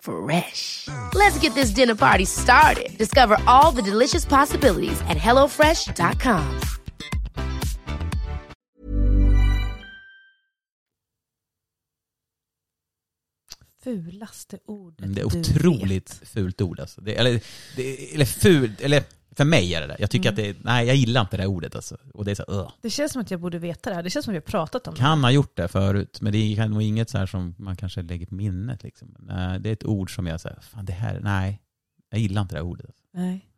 Fresh. 0.00 0.88
Let's 1.14 1.38
get 1.40 1.54
this 1.54 1.70
dinner 1.70 1.94
party 1.94 2.24
started. 2.24 2.96
Discover 2.98 3.36
all 3.46 3.72
the 3.72 3.82
delicious 3.82 4.24
possibilities 4.24 5.00
at 5.08 5.16
hellofresh.com. 5.16 6.60
Fulaste 13.84 14.58
ordet 14.66 15.14
Det 15.14 15.20
är 15.20 15.28
du 15.30 15.40
otroligt 15.40 16.20
vet. 16.22 16.28
fult 16.28 16.60
ord 16.60 16.80
alltså. 16.80 17.00
Det, 17.00 17.14
eller, 17.18 17.40
det, 17.76 18.14
eller 18.14 18.24
fult, 18.24 18.80
eller 18.80 19.02
för 19.38 19.44
mig 19.44 19.74
är 19.74 19.80
det 19.80 19.86
det. 19.86 19.96
Jag 19.98 20.10
tycker 20.10 20.32
Mm. 20.32 20.50
att 20.50 20.56
det, 20.56 20.64
nej 20.64 20.86
jag 20.86 20.96
gillar 20.96 21.20
inte 21.20 21.36
det 21.36 21.42
här 21.42 21.50
ordet 21.50 21.74
alltså. 21.74 21.96
Och 22.14 22.24
det 22.24 22.30
är 22.30 22.34
så, 22.34 22.44
uh. 22.52 22.70
Det 22.82 22.90
känns 22.90 23.12
som 23.12 23.22
att 23.22 23.30
jag 23.30 23.40
borde 23.40 23.58
veta 23.58 23.90
det 23.90 23.96
här. 23.96 24.02
Det 24.02 24.10
känns 24.10 24.24
som 24.24 24.32
att 24.32 24.34
vi 24.34 24.38
har 24.38 24.42
pratat 24.50 24.86
om 24.86 24.94
det. 24.94 25.00
Kan 25.00 25.24
ha 25.24 25.30
gjort 25.30 25.56
det 25.56 25.68
förut, 25.68 26.20
men 26.20 26.32
det 26.32 26.38
är 26.38 26.68
nog 26.68 26.82
inget 26.82 27.10
så 27.10 27.18
här 27.18 27.26
som 27.26 27.54
man 27.58 27.76
kanske 27.76 28.02
lägger 28.02 28.26
på 28.26 28.34
minnet 28.34 28.82
liksom. 28.82 29.16
Nej, 29.18 29.60
det 29.60 29.68
är 29.68 29.72
ett 29.72 29.84
ord 29.84 30.14
som 30.14 30.26
jag 30.26 30.40
säger, 30.40 30.60
fan 30.60 30.84
det 30.84 30.92
här, 30.92 31.20
nej. 31.20 31.62
Jag 32.10 32.20
gillar 32.20 32.42
inte 32.42 32.54
det 32.54 32.58
här 32.58 32.66
ordet. 32.66 32.94
Nej. 33.12 33.48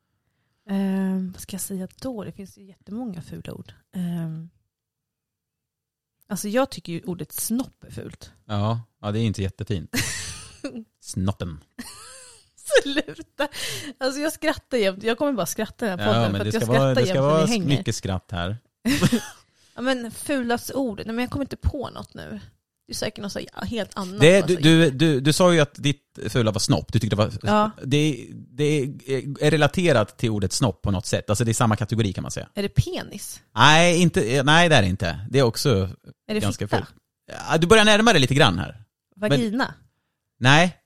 Ehm, 0.71 1.33
vad 1.33 1.41
ska 1.41 1.55
jag 1.55 1.61
säga 1.61 1.89
då? 2.01 2.25
Det 2.25 2.33
finns 2.33 2.59
ju 2.59 2.65
jättemånga 2.65 3.23
fula 3.23 3.53
ord. 3.53 3.73
Ehm, 3.97 4.51
alltså 6.29 6.49
jag 6.49 6.71
tycker 6.71 6.93
ju 6.93 7.01
ordet 7.03 7.33
snopp 7.33 7.85
är 7.85 7.91
fult. 7.91 8.33
Ja, 8.45 8.81
ja 9.01 9.13
det 9.13 9.19
är 9.21 9.25
inte 9.25 9.43
jättefint. 9.43 9.91
Snoppen. 11.01 11.59
Sluta! 12.83 13.49
Alltså 13.99 14.21
jag 14.21 14.33
skrattar 14.33 14.79
jämt. 14.79 15.03
Jag 15.03 15.19
kommer 15.19 15.33
bara 15.33 15.47
skratta 15.47 15.87
i 15.87 15.89
den 15.89 15.99
här 15.99 16.07
podden 16.07 16.23
Ja, 16.23 16.27
för 16.27 16.33
men 16.33 16.41
det 16.41 16.47
jag 16.47 16.55
ska 16.55 16.61
skrattar 16.61 16.85
vara, 16.85 16.95
det 16.95 17.07
ska 17.07 17.23
vara 17.23 17.47
mycket 17.47 17.95
skratt 17.95 18.29
här. 18.33 18.57
Ja, 19.75 19.83
men 19.83 20.11
fulaste 20.11 20.75
ord. 20.75 21.03
Nej, 21.07 21.15
men 21.15 21.19
jag 21.19 21.31
kommer 21.31 21.45
inte 21.45 21.57
på 21.57 21.91
något 21.91 22.15
nu. 22.15 22.41
Det 22.87 22.93
är 22.93 22.97
säkert 22.97 23.23
något 23.23 23.69
helt 23.69 23.91
annat. 23.97 24.21
Det, 24.21 24.47
du, 24.47 24.57
du, 24.57 24.91
du, 24.91 25.21
du 25.21 25.33
sa 25.33 25.53
ju 25.53 25.61
att 25.61 25.75
ditt 25.75 26.19
fula 26.29 26.51
var 26.51 26.59
snopp. 26.59 26.93
Du 26.93 26.99
tyckte 26.99 27.17
det 27.17 27.23
var... 27.23 27.33
Ja. 27.43 27.71
Det, 27.83 28.27
det 28.33 28.65
är 29.41 29.51
relaterat 29.51 30.19
till 30.19 30.31
ordet 30.31 30.53
snopp 30.53 30.83
på 30.83 30.91
något 30.91 31.07
sätt. 31.07 31.31
Alltså 31.31 31.45
det 31.45 31.51
är 31.51 31.55
samma 31.55 31.77
kategori 31.77 32.13
kan 32.13 32.23
man 32.23 32.31
säga. 32.31 32.49
Är 32.55 32.63
det 32.63 32.69
penis? 32.69 33.41
Nej, 33.55 34.03
inte, 34.03 34.43
nej 34.43 34.69
det 34.69 34.77
är 34.77 34.83
det 34.83 34.89
inte. 34.89 35.27
Det 35.31 35.39
är 35.39 35.43
också 35.43 35.91
Är 36.29 36.35
det 36.35 36.41
ganska 36.41 36.69
fult. 36.69 36.95
Du 37.59 37.67
börjar 37.67 37.85
närma 37.85 38.13
dig 38.13 38.21
lite 38.21 38.35
grann 38.35 38.59
här. 38.59 38.83
Vagina? 39.17 39.75
Nej, 40.39 40.77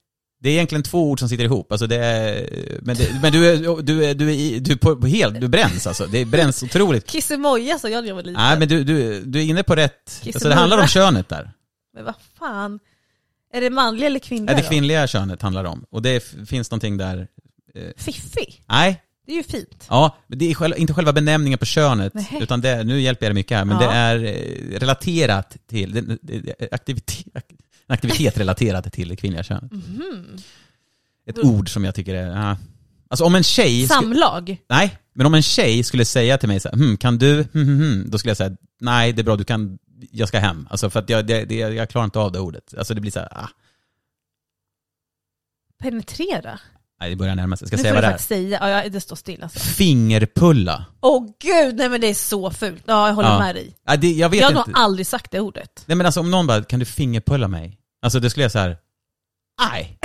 det 0.41 0.49
är 0.49 0.53
egentligen 0.53 0.83
två 0.83 1.11
ord 1.11 1.19
som 1.19 1.29
sitter 1.29 1.45
ihop. 1.45 1.73
Alltså 1.73 1.87
det 1.87 1.97
är, 1.97 2.49
men 2.83 2.97
det, 2.97 3.19
men 3.23 3.33
du 3.33 3.47
är, 3.51 3.83
du 3.83 4.05
är, 4.05 4.15
du 4.15 4.35
är, 4.35 4.61
du 4.61 4.73
är 4.73 4.77
på, 4.77 4.97
på 4.97 5.07
helt, 5.07 5.41
du 5.41 5.49
bränns 5.49 5.87
alltså. 5.87 6.07
Det 6.07 6.25
bränns 6.25 6.63
otroligt. 6.63 7.11
Kissemoja 7.11 7.79
sa 7.79 7.89
jag 7.89 8.03
när 8.03 8.09
jag 8.09 8.15
var 8.15 8.23
liten. 8.23 8.43
Nej 8.43 8.59
men 8.59 8.69
du, 8.69 8.85
du, 8.85 9.21
du 9.25 9.39
är 9.41 9.45
inne 9.45 9.63
på 9.63 9.75
rätt, 9.77 10.23
alltså 10.27 10.49
det 10.49 10.55
handlar 10.55 10.79
om 10.79 10.87
könet 10.87 11.29
där. 11.29 11.51
Men 11.95 12.05
vad 12.05 12.15
fan. 12.39 12.79
Är 13.53 13.61
det 13.61 13.71
manliga 13.71 14.07
eller 14.07 14.19
kvinnliga 14.19 14.53
Ja, 14.53 14.57
det 14.57 14.63
då? 14.63 14.69
kvinnliga 14.69 15.07
könet 15.07 15.43
handlar 15.43 15.63
det 15.63 15.69
om. 15.69 15.85
Och 15.91 16.03
det 16.03 16.25
finns 16.49 16.71
någonting 16.71 16.97
där, 16.97 17.29
Fiffi? 17.97 18.55
nej, 18.69 19.03
Det 19.27 19.33
är 19.33 19.37
ju 19.37 19.43
fint. 19.43 19.87
Ja, 19.89 20.17
men 20.27 20.39
det 20.39 20.51
är 20.51 20.55
själva, 20.55 20.77
inte 20.77 20.93
själva 20.95 21.13
benämningen 21.13 21.59
på 21.59 21.65
könet, 21.65 22.15
Nähä. 22.15 22.43
utan 22.43 22.61
det, 22.61 22.85
nu 22.85 23.01
hjälper 23.01 23.27
jag 23.27 23.31
dig 23.31 23.35
mycket 23.35 23.57
här, 23.59 23.65
men 23.65 23.81
Ja. 23.81 23.87
det 23.89 23.93
är 23.97 24.25
eh, 24.25 24.79
relaterat 24.81 25.57
till, 25.71 25.93
det, 25.93 26.19
det, 26.23 26.55
aktivitet, 26.73 27.27
en 27.87 27.95
aktivitet 27.95 28.39
relaterad 28.39 28.93
till 28.93 29.09
det 29.09 29.17
kvinnliga 29.17 29.43
könet. 29.43 29.73
Mhm. 29.73 30.37
Ett 31.27 31.39
ord 31.39 31.69
som 31.69 31.85
jag 31.85 31.95
tycker 31.95 32.15
är, 32.15 32.27
ja. 32.27 32.57
Alltså 33.09 33.25
om 33.25 33.35
en 33.35 33.43
tjej, 33.43 33.87
Samlag? 33.87 34.57
nej, 34.69 34.99
men 35.13 35.27
om 35.27 35.35
en 35.35 35.43
tjej 35.43 35.83
skulle 35.83 36.05
säga 36.05 36.39
till 36.39 36.49
mig 36.49 36.61
så 36.61 36.69
här, 36.69 36.77
hm, 36.77 36.97
kan 36.97 37.19
du, 37.19 37.47
hm, 37.53 37.67
hm, 37.79 38.11
då 38.11 38.19
skulle 38.19 38.31
jag 38.31 38.37
säga, 38.37 38.57
nej 38.81 39.13
det 39.13 39.23
är 39.23 39.25
bra, 39.25 39.37
du 39.37 39.45
kan, 39.45 39.79
jag 40.11 40.29
ska 40.29 40.39
hem. 40.39 40.69
Alltså 40.71 40.91
för 40.91 41.01
att 41.01 41.09
jag, 41.11 41.27
det, 41.27 41.45
det, 41.45 41.55
jag 41.55 41.91
klarar 41.91 42.05
inte 42.05 42.19
av 42.19 42.33
det 42.33 42.41
ordet. 42.41 42.75
Alltså 42.79 42.95
det 42.95 43.01
blir 43.01 43.11
så 43.11 43.19
här, 43.21 43.29
ah, 43.33 43.49
Penetrera? 45.79 46.61
Nej 47.01 47.11
det 47.11 47.17
börjar 47.17 47.35
närma 47.35 47.57
sig. 47.57 47.67
Ska 47.69 47.77
nu 47.77 47.79
jag 47.79 47.83
säga 47.83 47.95
vad 47.95 48.03
det 48.05 48.15
är? 48.15 48.19
säga. 48.19 48.59
Ja, 48.61 48.69
ja, 48.85 48.89
det 48.89 49.01
står 49.01 49.17
still 49.17 49.43
alltså. 49.43 49.59
Fingerpulla. 49.59 50.85
Åh 51.01 51.27
gud, 51.41 51.77
nej 51.77 51.89
men 51.89 52.01
det 52.01 52.07
är 52.07 52.15
så 52.15 52.51
fult. 52.51 52.83
Ja, 52.87 53.09
jag 53.09 53.15
håller 53.15 53.29
Ja. 53.29 53.39
med 53.39 53.55
dig. 53.55 53.77
Ja, 53.87 53.97
det, 53.97 54.13
jag 54.13 54.29
vet 54.29 54.41
Jag 54.41 54.47
har 54.51 54.59
inte. 54.59 54.71
nog 54.71 54.79
aldrig 54.79 55.07
sagt 55.07 55.31
det 55.31 55.41
ordet. 55.41 55.83
Nej 55.87 55.97
men 55.97 56.07
alltså 56.07 56.21
om 56.21 56.31
någon 56.31 56.47
bara, 56.47 56.63
kan 56.63 56.79
du 56.81 56.85
fingerpulla 56.87 57.49
mig? 57.49 57.79
Alltså 58.03 58.21
det 58.21 58.31
skulle 58.31 58.45
jag 58.45 58.53
så 58.53 58.59
här. 58.59 58.77
nej. 59.71 59.99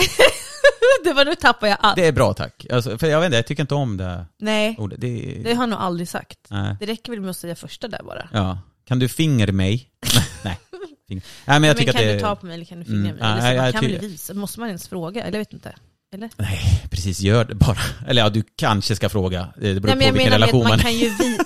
det 1.03 1.13
var 1.13 1.25
nu 1.25 1.35
tappar 1.35 1.67
jag 1.67 1.77
allt. 1.81 1.95
Det 1.95 2.07
är 2.07 2.11
bra 2.11 2.33
tack. 2.33 2.65
Alltså, 2.71 2.97
för 2.97 3.07
jag 3.07 3.19
vet 3.19 3.25
inte, 3.25 3.35
jag 3.37 3.45
tycker 3.47 3.63
inte 3.63 3.75
om 3.75 3.97
det 3.97 4.25
Nej, 4.39 4.75
ordet. 4.79 5.01
Det, 5.01 5.41
det 5.43 5.53
har 5.53 5.63
jag 5.63 5.69
nog 5.69 5.79
aldrig 5.79 6.09
sagt. 6.09 6.39
nej. 6.49 6.75
Det 6.79 6.85
räcker 6.85 7.11
väl 7.11 7.21
med 7.21 7.29
att 7.29 7.37
säga 7.37 7.55
första 7.55 7.87
där 7.87 8.03
bara. 8.03 8.29
Ja. 8.33 8.59
Kan 8.87 8.99
du 8.99 9.07
finger 9.09 9.51
mig? 9.51 9.89
nej. 10.43 10.59
Finger. 11.07 11.23
Nej 11.45 11.59
men 11.59 11.63
jag 11.67 11.75
men 11.75 11.75
tycker 11.75 11.91
kan 11.91 12.01
att 12.01 12.07
det 12.07 12.13
du 12.13 12.19
ta 12.19 12.35
på 12.35 12.45
mig 12.45 12.55
eller 12.55 12.65
kan 12.65 12.79
du 12.79 12.85
fingra 12.85 12.99
Mm, 13.09 13.15
mig? 13.15 13.23
Eller 13.25 13.35
så, 13.41 13.43
nej, 13.47 13.55
man 13.57 13.65
jag 13.65 13.73
kan 13.73 13.83
väl 13.83 13.99
visa? 13.99 14.33
Måste 14.33 14.59
man 14.59 14.67
ens 14.69 14.87
fråga? 14.87 15.21
Eller 15.23 15.37
jag 15.37 15.45
vet 15.45 15.53
inte. 15.53 15.75
Eller? 16.11 16.29
Nej, 16.37 16.83
precis 16.91 17.19
gör 17.21 17.45
det 17.45 17.55
bara. 17.55 17.77
Eller 18.07 18.21
ja, 18.21 18.29
du 18.29 18.43
kanske 18.55 18.95
ska 18.95 19.09
fråga. 19.09 19.47
Det 19.55 19.61
beror 19.61 19.95
Nej, 19.95 19.95
men 19.97 20.07
på 20.07 20.13
vilken 20.13 20.31
relation 20.33 20.59
man 20.63 20.69
man 20.69 20.79
kan 20.79 20.93
ju 20.97 21.09
visa... 21.09 21.45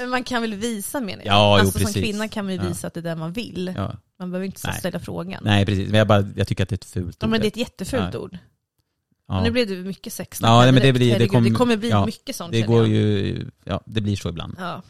man 0.08 0.24
kan 0.24 0.42
väl 0.42 0.54
visa 0.54 1.00
menar 1.00 1.24
jag. 1.24 1.34
Ja, 1.34 1.56
jo, 1.58 1.60
alltså 1.60 1.78
som 1.78 1.86
precis. 1.86 2.02
kvinna 2.02 2.28
kan 2.28 2.44
man 2.44 2.54
ju 2.54 2.60
Ja. 2.60 2.68
visa 2.68 2.86
att 2.86 2.94
det 2.94 3.00
är 3.00 3.02
det 3.02 3.14
man 3.16 3.32
vill. 3.32 3.72
Ja. 3.76 3.96
Man 4.18 4.30
behöver 4.30 4.46
inte 4.46 4.60
Nej. 4.68 4.78
ställa 4.78 5.00
frågan. 5.00 5.42
Nej 5.44 5.66
precis, 5.66 5.88
men 5.88 5.98
jag, 5.98 6.06
bara, 6.08 6.28
jag 6.36 6.48
tycker 6.48 6.62
att 6.62 6.68
det 6.68 6.74
är 6.74 6.76
ett 6.76 6.84
fult 6.84 7.16
Ja, 7.20 7.26
ord. 7.26 7.30
men 7.30 7.40
det 7.40 7.46
är 7.46 7.48
ett 7.48 7.56
jättefult 7.56 8.14
Ja. 8.14 8.18
ord. 8.20 8.38
ja. 9.28 9.42
Nu 9.42 9.50
blev 9.50 9.66
det 9.68 9.76
mycket 9.76 10.12
sex. 10.12 10.38
Ja, 10.42 10.72
men 10.72 10.74
det 10.82 10.92
blir- 10.92 11.18
det 11.18 11.28
kom- 11.28 11.44
det 11.44 11.50
kommer 11.50 11.76
bli 11.76 11.88
ja, 11.90 12.06
mycket 12.06 12.36
sånt 12.36 12.52
det 12.52 12.62
går 12.62 12.86
ju, 12.86 13.46
ja 13.64 13.80
det 13.86 14.00
blir 14.00 14.16
så 14.16 14.28
ibland. 14.28 14.56
Ja. 14.58 14.82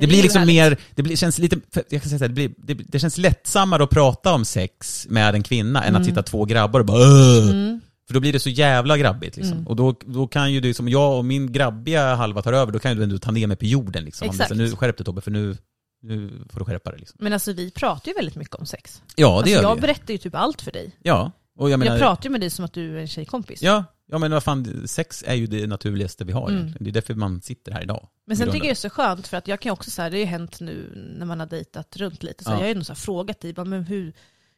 Det 0.00 0.06
blir 0.06 0.22
liksom 0.22 0.46
mer, 0.46 0.76
det 0.94 1.02
blir, 1.02 1.16
känns 1.16 1.38
lite, 1.38 1.56
jag 1.88 2.02
kan 2.02 2.10
säga 2.10 2.18
så 2.18 2.24
här, 2.24 2.28
det, 2.28 2.34
blir, 2.34 2.50
det, 2.58 2.74
det 2.74 2.98
känns 2.98 3.18
lättsammare 3.18 3.84
att 3.84 3.90
prata 3.90 4.34
om 4.34 4.44
sex 4.44 5.06
med 5.10 5.34
en 5.34 5.42
kvinna 5.42 5.84
än 5.84 5.96
att 5.96 6.04
sitta 6.04 6.22
två 6.22 6.44
grabbar 6.44 6.80
och 6.80 6.86
bara 6.86 6.98
"Åh!" 6.98 7.50
Mm. 7.50 7.80
För 8.06 8.14
då 8.14 8.20
blir 8.20 8.32
det 8.32 8.40
så 8.40 8.48
jävla 8.50 8.98
grabbigt 8.98 9.36
liksom. 9.36 9.52
Mm. 9.52 9.66
Och 9.66 9.76
då, 9.76 9.94
då 10.06 10.26
kan 10.26 10.52
ju 10.52 10.60
du, 10.60 10.74
som 10.74 10.88
jag 10.88 11.18
och 11.18 11.24
min 11.24 11.52
grabbiga 11.52 12.14
halva 12.14 12.42
tar 12.42 12.52
över, 12.52 12.72
då 12.72 12.78
kan 12.78 12.90
ju 12.90 12.96
du 12.96 13.02
ändå 13.02 13.18
ta 13.18 13.30
ner 13.30 13.46
mig 13.46 13.56
på 13.56 13.64
jorden 13.64 14.04
liksom. 14.04 14.28
Om 14.28 14.34
Exakt. 14.34 14.54
nu 14.54 14.76
skärp 14.76 14.96
dig 14.96 15.04
Tobbe, 15.04 15.20
för 15.20 15.30
nu, 15.30 15.56
nu 16.02 16.30
får 16.50 16.58
du 16.58 16.64
skärpa 16.64 16.90
dig 16.90 17.00
liksom. 17.00 17.16
Men 17.20 17.32
alltså 17.32 17.52
vi 17.52 17.70
pratar 17.70 18.08
ju 18.08 18.14
väldigt 18.14 18.36
mycket 18.36 18.54
om 18.54 18.66
sex. 18.66 19.02
Ja 19.16 19.28
det 19.28 19.36
alltså, 19.36 19.52
gör 19.52 19.62
jag 19.62 19.74
vi. 19.74 19.80
berättar 19.80 20.12
ju 20.12 20.18
typ 20.18 20.34
allt 20.34 20.62
för 20.62 20.72
dig. 20.72 20.90
Ja. 21.02 21.32
Och 21.58 21.70
jag 21.70 21.78
menar, 21.78 21.92
jag 21.92 22.00
pratar 22.00 22.24
ju 22.24 22.30
med 22.30 22.40
dig 22.40 22.50
som 22.50 22.64
att 22.64 22.72
du 22.72 22.96
är 22.96 23.00
en 23.00 23.08
tjejkompis. 23.08 23.62
ja, 23.62 23.84
ja 24.06 24.18
men 24.18 24.30
vad 24.30 24.42
fan, 24.42 24.88
sex 24.88 25.24
är 25.26 25.34
ju 25.34 25.46
det 25.46 25.66
naturligaste 25.66 26.24
vi 26.24 26.32
har 26.32 26.48
Mm. 26.48 26.54
egentligen. 26.60 26.84
Det 26.84 26.90
är 26.90 26.92
därför 26.92 27.14
man 27.14 27.42
sitter 27.42 27.72
här 27.72 27.82
idag. 27.82 28.08
Men 28.26 28.36
sen 28.36 28.46
tycker 28.46 28.58
jag 28.58 28.66
det 28.66 28.70
är 28.70 28.74
så 28.74 28.90
skönt 28.90 29.26
för 29.26 29.36
att 29.36 29.48
jag 29.48 29.60
kan 29.60 29.72
också 29.72 29.90
säga, 29.90 30.10
det 30.10 30.16
har 30.16 30.20
ju 30.20 30.26
hänt 30.26 30.60
nu 30.60 30.92
när 31.18 31.26
man 31.26 31.40
har 31.40 31.46
dejtat 31.46 31.96
runt 31.96 32.22
lite, 32.22 32.44
så 32.44 32.50
Ja. 32.50 32.54
jag 32.54 32.60
har 32.60 32.68
ju 32.68 32.74
nog 32.74 32.86
så 32.86 32.94
frågat 32.94 33.40
dig, 33.40 33.54
men 33.56 33.72
hur, 33.84 34.12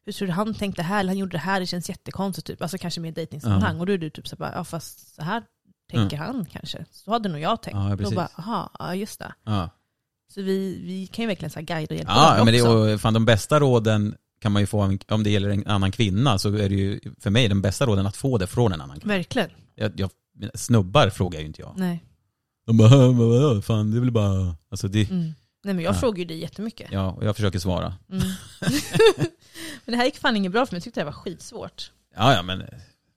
hur 0.06 0.12
tror 0.12 0.26
du 0.28 0.32
han 0.34 0.54
tänkte 0.54 0.82
här, 0.82 1.00
eller 1.00 1.10
han 1.10 1.18
gjorde 1.18 1.32
det 1.32 1.38
här, 1.38 1.60
det 1.60 1.66
känns 1.66 1.88
jättekonstigt 1.88 2.46
typ. 2.46 2.62
Alltså 2.62 2.78
kanske 2.78 3.00
mer 3.00 3.12
dejtingsammanhang. 3.12 3.74
Ja. 3.74 3.80
Och 3.80 3.86
då 3.86 3.92
är 3.92 3.98
du 3.98 4.10
typ 4.10 4.28
så 4.28 4.36
här, 4.40 4.52
ja 4.54 4.64
fast 4.64 5.14
så 5.14 5.22
här 5.22 5.42
tänker 5.90 6.16
han 6.16 6.44
kanske. 6.52 6.84
Så 6.90 7.10
hade 7.10 7.28
nog 7.28 7.40
jag 7.40 7.62
tänkt. 7.62 7.76
Ja, 7.76 7.90
då 7.90 7.96
precis. 7.96 8.14
bara, 8.16 8.28
aha, 8.38 8.70
ja 8.78 8.94
just 8.94 9.18
det. 9.18 9.32
Ja. 9.44 9.70
Så 10.34 10.42
vi, 10.42 10.80
vi 10.84 11.06
kan 11.06 11.22
ju 11.22 11.26
verkligen 11.26 11.50
så 11.50 11.58
här 11.58 11.66
guida 11.66 11.94
och 11.94 11.98
hjälpa 11.98 12.34
ja 12.38 12.44
men 12.44 12.54
det, 12.54 12.62
också. 12.62 12.72
och 12.94 13.00
fan 13.00 13.14
de 13.14 13.24
bästa 13.24 13.60
råden 13.60 14.14
kan 14.40 14.52
man 14.52 14.62
ju 14.62 14.66
få, 14.66 14.98
om 15.08 15.22
det 15.22 15.30
gäller 15.30 15.48
en 15.50 15.66
annan 15.66 15.92
kvinna, 15.92 16.38
så 16.38 16.48
är 16.48 16.68
det 16.68 16.74
ju 16.74 17.00
för 17.18 17.30
mig 17.30 17.48
den 17.48 17.62
bästa 17.62 17.86
råden 17.86 18.06
att 18.06 18.16
få 18.16 18.38
det 18.38 18.46
från 18.46 18.72
en 18.72 18.80
annan 18.80 19.00
kvinna. 19.00 19.14
Verkligen. 19.14 19.50
Jag, 19.74 20.00
jag, 20.00 20.10
snubbar 20.54 21.10
frågar 21.10 21.40
ju 21.40 21.46
inte 21.46 21.60
jag. 21.62 21.72
Nej. 21.76 22.04
De 22.66 22.76
bara, 22.76 22.88
"Hä, 22.88 22.96
vad, 22.96 23.14
vadå? 23.28 23.62
fan 23.62 23.90
det 23.90 23.96
är 23.96 24.00
väl 24.00 24.10
bara, 24.10 24.56
alltså 24.70 24.88
det, 24.88 25.10
Mm. 25.10 25.32
Nej 25.64 25.74
men 25.74 25.84
jag 25.84 25.94
Ja. 25.94 25.98
frågar 25.98 26.18
ju 26.18 26.24
dig 26.24 26.38
jättemycket. 26.38 26.88
ja, 26.92 27.10
och 27.12 27.24
jag 27.24 27.36
försöker 27.36 27.58
svara. 27.58 27.94
Mm. 28.12 28.22
men 29.84 29.92
det 29.92 29.96
här 29.96 30.04
gick 30.04 30.18
fan 30.18 30.36
inget 30.36 30.52
bra 30.52 30.66
för 30.66 30.74
mig, 30.74 30.76
jag 30.78 30.84
tyckte 30.84 31.00
det 31.00 31.04
här 31.04 31.12
var 31.12 31.18
skitsvårt. 31.20 31.90
Ja, 32.16 32.34
ja 32.34 32.42
men, 32.42 32.58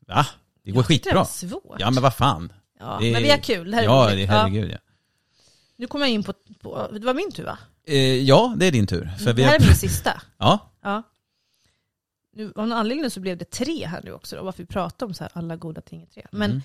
va? 0.08 0.28
Det 0.64 0.72
går 0.72 0.80
Jag 0.80 0.88
tyckte 0.88 1.10
det 1.10 1.16
skitbra. 1.16 1.20
var 1.20 1.26
svårt. 1.26 1.80
Ja 1.80 1.92
men 1.92 2.04
vad 2.04 2.14
fan. 2.16 2.52
Ja, 2.80 2.98
Det 3.02 3.08
är- 3.10 3.14
men 3.14 3.24
vi 3.24 3.30
har 3.30 3.38
kul, 3.38 3.72
det 3.72 3.76
här 3.78 3.84
är 3.84 3.88
Ja, 3.88 4.08
roligt. 4.12 4.28
det, 4.30 4.34
herregud 4.36 4.72
ja. 4.72 4.78
Nu 5.78 5.88
kommer 5.88 6.06
jag 6.06 6.14
in 6.14 6.24
på, 6.24 6.34
på, 6.62 6.90
det 6.94 7.00
var 7.06 7.14
min 7.14 7.32
tur 7.32 7.44
va? 7.46 7.58
Eh, 7.88 7.98
ja, 8.22 8.54
det 8.58 8.66
är 8.66 8.72
din 8.72 8.88
tur. 8.88 9.12
För 9.18 9.26
det 9.26 9.34
vi 9.34 9.44
här 9.44 9.50
har, 9.50 9.56
är 9.66 9.68
min 9.68 9.76
sista. 9.76 10.22
ja, 10.38 10.72
Ja. 10.84 11.04
Nu, 12.34 12.54
av 12.56 12.68
någon 12.68 12.78
anledning 12.78 13.10
så 13.10 13.20
blev 13.20 13.38
det 13.38 13.46
tre 13.52 13.86
här 13.88 14.02
nu 14.04 14.12
också, 14.12 14.36
då, 14.36 14.44
varför 14.44 14.64
vi 14.64 14.68
pratar 14.68 15.06
om 15.06 15.14
så 15.14 15.24
här 15.24 15.32
alla 15.36 15.56
goda 15.56 15.82
ting 15.82 16.02
är 16.02 16.06
tre. 16.06 16.26
Men 16.32 16.52
Mm. 16.52 16.62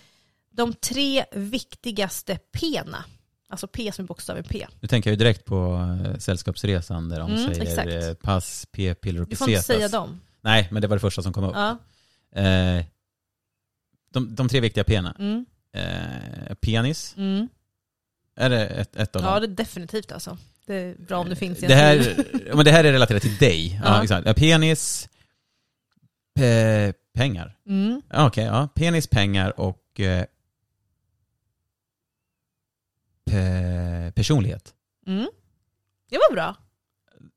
de 0.51 0.73
tre 0.75 1.25
viktigaste 1.33 2.39
P'na, 2.53 3.05
alltså 3.49 3.69
P 3.69 3.93
som 3.93 4.05
är 4.05 4.07
bokstaven 4.07 4.45
P. 4.45 4.67
nu 4.81 4.89
tänker 4.89 5.11
jag 5.11 5.13
ju 5.13 5.19
direkt 5.19 5.45
på 5.45 5.89
eh, 6.07 6.19
Sällskapsresan 6.19 7.09
där 7.09 7.21
de 7.21 7.31
Mm, 7.33 7.55
säger 7.55 7.63
exakt. 7.63 7.89
eh, 8.09 8.15
pass, 8.15 8.67
p-piller 8.73 9.21
och 9.23 9.29
Du 9.29 9.37
får 9.37 9.49
inte 9.49 9.59
pesetas. 9.59 9.77
säga 9.77 9.89
dem. 10.01 10.21
Nej, 10.41 10.69
men 10.71 10.83
det 10.83 10.89
var 10.89 10.97
det 10.97 11.01
första 11.01 11.23
som 11.23 11.33
kom 11.33 11.45
upp. 11.45 11.55
Ja. 11.55 11.79
Eh, 12.43 12.85
de, 14.13 14.35
de 14.35 14.49
tre 14.49 14.61
viktiga 14.61 14.85
p'na. 14.85 15.15
Mm. 15.19 15.47
Eh, 15.73 16.55
penis, 16.55 17.15
Mm. 17.17 17.49
är 18.37 18.51
det 18.51 18.67
ett, 18.67 18.97
ett 18.97 19.17
av 19.17 19.23
ja, 19.23 19.31
dem? 19.31 19.41
det 19.41 19.47
är 19.47 19.65
definitivt 19.65 20.13
alltså. 20.13 20.39
Det 20.67 20.75
är 20.75 20.95
bra 20.95 21.19
om 21.19 21.29
det 21.29 21.37
finns 21.37 21.59
i 21.59 21.65
en 21.65 21.69
Det 21.69 21.75
här, 21.75 22.25
ja, 22.49 22.57
men 22.57 22.65
det 22.65 22.71
här 22.71 22.85
är 22.85 22.93
relaterat 22.93 23.23
till 23.23 23.37
dig. 23.37 23.81
Ja, 23.85 23.97
Ja. 23.97 24.03
exakt. 24.03 24.27
Ja, 24.27 24.35
Penis, 24.35 25.09
pe, 26.39 26.93
pengar. 27.15 27.57
Mm. 27.69 28.03
Okej, 28.15 28.45
ja. 28.45 28.69
Penis, 28.75 29.07
pengar 29.07 29.61
och 29.61 30.01
eh, 30.01 30.25
pe, 33.31 34.13
personlighet. 34.15 34.75
Mm. 35.07 35.29
Det 36.11 36.17
var 36.17 36.33
bra. 36.35 36.57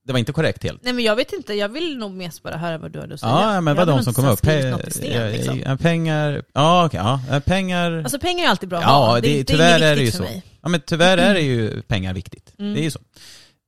Det 0.04 0.12
var 0.12 0.20
inte 0.20 0.32
korrekt 0.34 0.64
helt. 0.64 0.84
Nej 0.84 0.93
men 0.93 1.04
jag 1.04 1.16
vet 1.16 1.34
inte, 1.34 1.54
jag 1.54 1.70
vill 1.70 1.97
nog 1.97 2.12
mest 2.12 2.43
bara 2.43 2.58
höra 2.58 2.78
vad 2.78 2.91
du 2.91 2.99
hade 2.99 3.14
att 3.14 3.20
säga. 3.20 3.32
Ja, 3.32 3.62
men 3.62 3.76
vad 3.76 3.88
de 3.88 4.04
som 4.04 4.14
kom 4.14 4.26
upp. 4.28 4.41
Pe, 4.41 4.91
sten, 4.91 5.32
liksom. 5.32 5.78
pengar, 5.78 6.43
ja 6.54 6.86
okej, 6.86 6.99
ja. 6.99 7.22
Eh, 7.36 7.39
Pengar, 7.39 7.91
Alltså 7.91 8.20
pengar 8.20 8.45
är 8.45 8.49
alltid 8.49 8.70
bra 8.70 8.82
Ja, 8.82 9.20
det- 9.22 9.38
det, 9.38 9.43
tyvärr 9.43 9.70
inget 9.78 9.82
är 9.82 9.95
det 9.95 10.02
ju 10.02 10.12
så. 10.12 10.26
ja 10.62 10.70
men 10.70 10.82
tyvärr 10.86 11.18
är 11.18 11.34
det 11.34 11.41
ju 11.52 11.82
pengar 11.82 12.14
viktigt. 12.14 12.54
Mm. 12.60 12.74
Det 12.74 12.80
är 12.80 12.84
ju 12.84 12.91
så. 12.91 12.99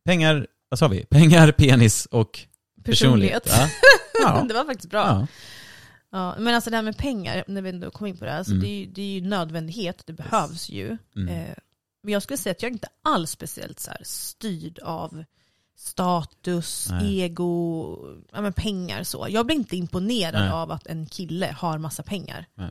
Pengar, 0.06 0.48
vad 0.70 0.80
sa 0.80 0.88
vi? 0.88 1.06
Pengar, 1.06 1.52
penis 1.58 2.06
och 2.06 2.40
personlighet. 2.84 3.44
Personlighet. 3.44 3.72
Ja. 4.22 4.46
Det 4.48 4.54
var 4.54 4.66
faktiskt 4.66 4.90
bra. 4.90 5.08
ja. 5.08 5.28
Ja, 6.12 6.36
men 6.40 6.56
alltså 6.56 6.70
det 6.70 6.76
här 6.76 6.84
med 6.84 6.98
pengar, 6.98 7.44
när 7.48 7.62
vi 7.62 7.70
ändå 7.70 7.92
kom 7.92 8.08
in 8.08 8.18
på 8.18 8.26
det 8.26 8.32
här, 8.32 8.38
alltså 8.38 8.52
Mm. 8.54 8.64
det, 8.64 8.70
är 8.70 8.80
ju, 8.80 8.86
det 8.86 9.02
är 9.02 9.06
ju 9.14 9.22
nödvändighet, 9.22 10.04
det 10.06 10.14
behövs 10.14 10.70
ju. 10.70 10.98
Mm. 11.16 11.28
Eh, 11.30 11.56
men 12.04 12.14
jag 12.14 12.24
skulle 12.24 12.38
säga 12.38 12.52
att 12.52 12.62
jag 12.62 12.70
är 12.70 12.74
inte 12.74 12.88
alls 13.04 13.32
speciellt 13.32 13.80
så 13.80 13.92
styrd 14.04 14.80
av 14.80 15.24
status, 15.78 16.88
Nej. 16.92 17.20
ego, 17.22 17.98
ja, 18.32 18.42
men 18.42 18.54
pengar 18.54 19.04
så. 19.04 19.28
Jag 19.30 19.46
blir 19.46 19.56
inte 19.56 19.78
imponerad 19.78 20.42
Nej. 20.42 20.52
av 20.52 20.72
att 20.72 20.88
en 20.88 21.06
kille 21.06 21.56
har 21.60 21.78
massa 21.78 22.04
pengar. 22.04 22.46
Nej. 22.56 22.70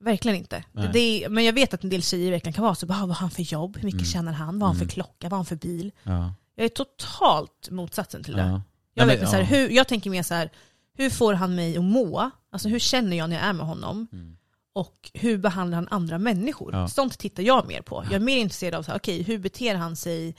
Verkligen 0.00 0.36
inte. 0.38 0.64
Nej. 0.72 0.90
Det 0.92 0.98
är, 1.24 1.28
men 1.28 1.44
jag 1.44 1.52
vet 1.52 1.74
att 1.74 1.84
en 1.84 1.90
del 1.90 2.02
tjejer 2.02 2.30
verkligen 2.30 2.52
kan 2.54 2.64
vara 2.64 2.74
så, 2.74 2.86
bara, 2.86 2.98
vad 2.98 3.08
har 3.08 3.14
han 3.14 3.30
för 3.30 3.42
jobb, 3.42 3.76
hur 3.76 3.84
mycket 3.84 4.00
Mm. 4.00 4.10
tjänar 4.12 4.32
han, 4.32 4.58
vad 4.58 4.68
har 4.68 4.74
han 4.74 4.76
Mm. 4.76 4.88
för 4.88 4.94
klocka, 4.94 5.14
vad 5.28 5.30
har 5.32 5.38
han 5.38 5.44
för 5.46 5.56
bil. 5.56 5.92
ja. 6.02 6.34
Jag 6.58 6.64
är 6.64 6.68
totalt 6.68 7.68
motsatsen 7.70 8.22
till 8.24 8.34
det. 8.34 8.40
ja. 8.42 8.62
Jag, 8.94 9.06
Nej, 9.06 9.18
men- 9.18 9.26
så 9.26 9.32
här, 9.32 9.40
ja. 9.42 9.46
hur, 9.46 9.68
jag 9.70 9.88
tänker 9.88 10.10
mer 10.10 10.22
så 10.22 10.34
här, 10.34 10.50
hur 10.96 11.10
får 11.10 11.34
han 11.34 11.54
mig 11.54 11.76
att 11.76 11.84
må? 11.84 12.30
Alltså 12.50 12.68
hur 12.68 12.78
känner 12.78 13.16
jag 13.16 13.30
när 13.30 13.36
jag 13.36 13.44
är 13.44 13.52
med 13.52 13.66
honom? 13.66 14.06
Mm. 14.12 14.36
Och 14.72 15.10
hur 15.14 15.38
behandlar 15.38 15.76
han 15.76 15.88
andra 15.90 16.18
människor? 16.18 16.72
Ja. 16.74 16.88
Sånt 16.88 17.18
tittar 17.18 17.42
jag 17.42 17.66
mer 17.68 17.82
på. 17.82 18.04
Jag 18.04 18.14
är 18.14 18.18
mer 18.20 18.38
intresserad 18.38 18.74
av 18.74 18.82
så 18.82 18.90
här, 18.90 18.98
okej, 18.98 19.22
hur 19.22 19.38
beter 19.38 19.74
han 19.74 19.96
sig 19.96 20.36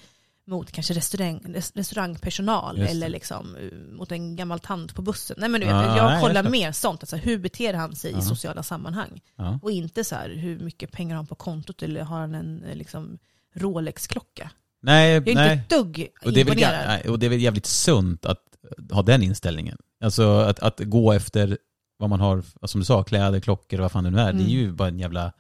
mot 0.48 0.72
kanske 0.72 0.94
restaurang, 0.94 1.42
res- 1.46 1.72
restaurangpersonal 1.76 2.78
eller 2.82 3.10
liksom, 3.10 3.56
eh, 3.56 3.78
mot 3.98 4.12
en 4.12 4.36
gammal 4.36 4.60
tant 4.60 4.96
på 4.96 5.02
bussen. 5.02 5.36
Nej, 5.40 5.50
men 5.50 5.62
du 5.62 5.68
vet, 5.68 5.76
Ja, 5.76 5.98
jag 5.98 6.06
nej, 6.12 6.22
kollar 6.22 6.44
jag 6.44 6.52
mer 6.52 6.72
sånt. 6.72 7.04
Alltså, 7.04 7.16
hur 7.16 7.38
beter 7.40 7.74
han 7.74 7.96
sig 7.96 8.12
i 8.12 8.14
Ja. 8.14 8.22
sociala 8.22 8.64
sammanhang? 8.64 9.22
Ja. 9.36 9.60
Och 9.62 9.72
inte 9.72 10.04
så 10.04 10.16
här, 10.16 10.30
hur 10.30 10.60
mycket 10.60 10.92
pengar 10.92 11.16
har 11.16 11.18
han 11.18 11.28
på 11.28 11.36
kontot 11.36 11.84
eller 11.84 12.02
har 12.04 12.20
han 12.20 12.36
en 12.36 12.64
eh, 12.64 12.76
liksom, 12.76 13.18
Rolex-klocka? 13.56 14.50
Nej, 14.82 15.14
Jag 15.14 15.28
är 15.28 15.36
nej. 15.36 15.54
inte 15.54 15.64
ett 15.64 15.70
dugg 15.70 16.08
Och 16.26 16.34
det, 16.34 16.42
är 16.42 16.46
väl, 16.46 16.58
nej, 16.58 17.10
och 17.10 17.20
det 17.20 17.26
är 17.26 17.30
väl 17.30 17.42
jävligt 17.42 17.66
sunt 17.66 18.26
att 18.26 18.44
ha 18.92 19.02
den 19.02 19.24
inställningen. 19.24 19.78
Alltså 20.04 20.38
att, 20.40 20.60
att 20.60 20.80
gå 20.80 21.12
efter 21.12 21.58
vad 21.98 22.10
man 22.10 22.20
har, 22.20 22.44
som 22.68 22.80
du 22.82 22.86
sa, 22.86 23.04
kläder, 23.04 23.40
klockor 23.40 23.80
och 23.80 23.84
vad 23.84 23.92
fan 23.92 24.04
det 24.04 24.10
nu 24.10 24.20
är. 24.20 24.24
Det 24.34 24.40
är 24.40 24.46
Mm. 24.46 24.48
ju 24.48 24.72
bara 24.72 24.88
en 24.88 25.00
jävla 25.00 25.34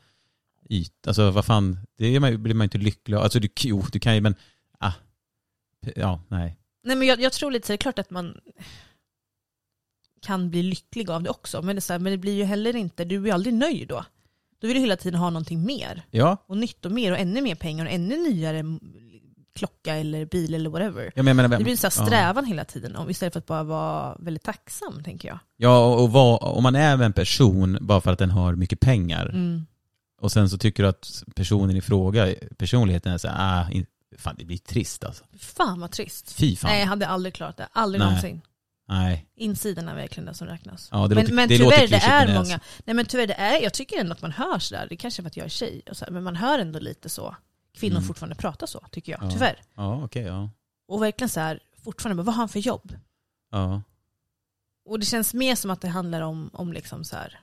yt. 0.69 1.07
Alltså 1.07 1.31
vad 1.31 1.45
fan, 1.45 1.79
det 1.97 2.19
blir 2.19 2.53
man 2.53 2.63
ju 2.63 2.63
inte 2.63 2.77
lycklig 2.77 3.17
av. 3.17 3.23
Alltså 3.23 3.39
du, 3.39 3.49
jo, 3.59 3.85
du 3.91 3.99
kan 3.99 4.15
ju 4.15 4.21
men, 4.21 4.35
ah, 4.79 4.91
ja, 5.95 6.21
nej. 6.27 6.57
Nej 6.83 6.95
men 6.95 7.07
jag, 7.07 7.21
jag 7.21 7.33
tror 7.33 7.51
lite 7.51 7.67
så 7.67 7.73
det 7.73 7.75
är 7.75 7.77
klart 7.77 7.99
att 7.99 8.09
man 8.09 8.37
kan 10.21 10.49
bli 10.49 10.63
lycklig 10.63 11.09
av 11.09 11.23
det 11.23 11.29
också. 11.29 11.61
Men 11.61 11.75
det, 11.75 11.81
så 11.81 11.93
här, 11.93 11.99
men 11.99 12.11
det 12.11 12.17
blir 12.17 12.33
ju 12.35 12.43
heller 12.43 12.75
inte, 12.75 13.05
du 13.05 13.19
blir 13.19 13.33
aldrig 13.33 13.53
nöjd 13.53 13.87
då. 13.87 14.05
Då 14.61 14.67
vill 14.67 14.75
du 14.75 14.81
hela 14.81 14.97
tiden 14.97 15.19
ha 15.19 15.29
någonting 15.29 15.65
mer. 15.65 16.03
Ja, 16.11 16.37
Och 16.47 16.57
nytt 16.57 16.85
och 16.85 16.91
mer 16.91 17.11
och 17.11 17.17
ännu 17.17 17.41
mer 17.41 17.55
pengar 17.55 17.85
och 17.85 17.91
ännu 17.91 18.17
nyare 18.17 18.63
klocka 19.55 19.95
eller 19.95 20.25
bil 20.25 20.53
eller 20.53 20.69
whatever. 20.69 21.11
jag 21.15 21.25
menar, 21.25 21.47
Det 21.47 21.63
blir 21.63 21.75
så 21.75 21.87
här 21.87 21.93
ja. 21.97 22.05
strävan 22.05 22.45
hela 22.45 22.65
tiden 22.65 22.95
om, 22.95 23.09
istället 23.09 23.33
för 23.33 23.39
att 23.39 23.45
bara 23.45 23.63
vara 23.63 24.15
väldigt 24.19 24.43
tacksam 24.43 25.03
tänker 25.03 25.27
jag. 25.27 25.39
Ja, 25.57 25.85
och, 25.85 26.03
och 26.03 26.11
vad, 26.11 26.43
om 26.43 26.63
man 26.63 26.75
är 26.75 26.97
med 26.97 27.05
en 27.05 27.13
person 27.13 27.77
bara 27.81 28.01
för 28.01 28.11
att 28.11 28.19
den 28.19 28.31
har 28.31 28.55
mycket 28.55 28.79
pengar 28.79 29.25
Mm. 29.25 29.65
och 30.21 30.31
sen 30.31 30.49
så 30.49 30.57
tycker 30.57 30.83
du 30.83 30.89
att 30.89 31.23
personen 31.35 31.75
i 31.75 31.81
fråga, 31.81 32.33
personligheten 32.57 33.13
är 33.13 33.17
så 33.17 33.27
här, 33.27 33.61
ah, 33.61 33.83
fan 34.17 34.35
det 34.37 34.45
blir 34.45 34.57
trist 34.57 35.03
alltså. 35.03 35.23
Fan 35.39 35.79
vad 35.79 35.91
trist. 35.91 36.31
Fy 36.31 36.55
fan. 36.55 36.71
Nej 36.71 36.79
jag 36.79 36.87
hade 36.87 37.07
aldrig 37.07 37.33
klarat 37.33 37.57
det, 37.57 37.67
aldrig 37.73 37.99
Nej. 37.99 38.07
någonsin. 38.07 38.41
Nej. 38.87 39.25
Insidan 39.35 39.87
är 39.87 39.95
verkligen 39.95 40.25
det 40.25 40.33
som 40.33 40.47
räknas. 40.47 40.89
Ja, 40.91 41.07
det 41.07 41.15
men 41.15 41.23
låter, 41.23 41.33
men 41.35 41.49
det 41.49 41.57
tyvärr, 41.57 41.87
det 41.87 41.95
är 41.95 42.25
men 42.25 42.35
många, 42.35 42.53
alltså- 42.55 42.69
nej 42.85 42.93
men 42.95 43.05
tyvärr 43.05 43.27
det 43.27 43.33
är, 43.33 43.63
jag 43.63 43.73
tycker 43.73 43.99
ändå 43.99 44.11
att 44.13 44.21
man 44.21 44.31
hör 44.31 44.59
sådär, 44.59 44.87
det 44.89 44.95
kanske 44.95 45.21
är 45.21 45.23
för 45.23 45.27
att 45.27 45.37
jag 45.37 45.45
är 45.45 45.49
tjej, 45.49 45.81
och 45.89 45.97
så 45.97 46.05
här, 46.05 46.11
men 46.11 46.23
man 46.23 46.35
hör 46.35 46.59
ändå 46.59 46.79
lite 46.79 47.09
så, 47.09 47.35
kvinnor 47.77 47.95
Mm. 47.97 48.07
fortfarande 48.07 48.35
pratar 48.35 48.67
så, 48.67 48.85
tycker 48.91 49.11
jag, 49.11 49.23
Ja. 49.23 49.31
tyvärr. 49.31 49.61
Ja, 49.75 50.03
okej, 50.03 50.23
ja. 50.23 50.49
Och 50.87 51.01
verkligen 51.03 51.29
så 51.29 51.39
här, 51.39 51.59
fortfarande 51.83 52.23
bara, 52.23 52.25
vad 52.25 52.35
har 52.35 52.41
han 52.41 52.49
för 52.49 52.59
jobb? 52.59 52.95
Ja. 53.51 53.81
Och 54.89 54.99
det 54.99 55.05
känns 55.05 55.33
mer 55.33 55.55
som 55.55 55.71
att 55.71 55.81
det 55.81 55.87
handlar 55.87 56.21
om, 56.21 56.49
om 56.53 56.73
liksom 56.73 57.03
så 57.03 57.15
här, 57.15 57.39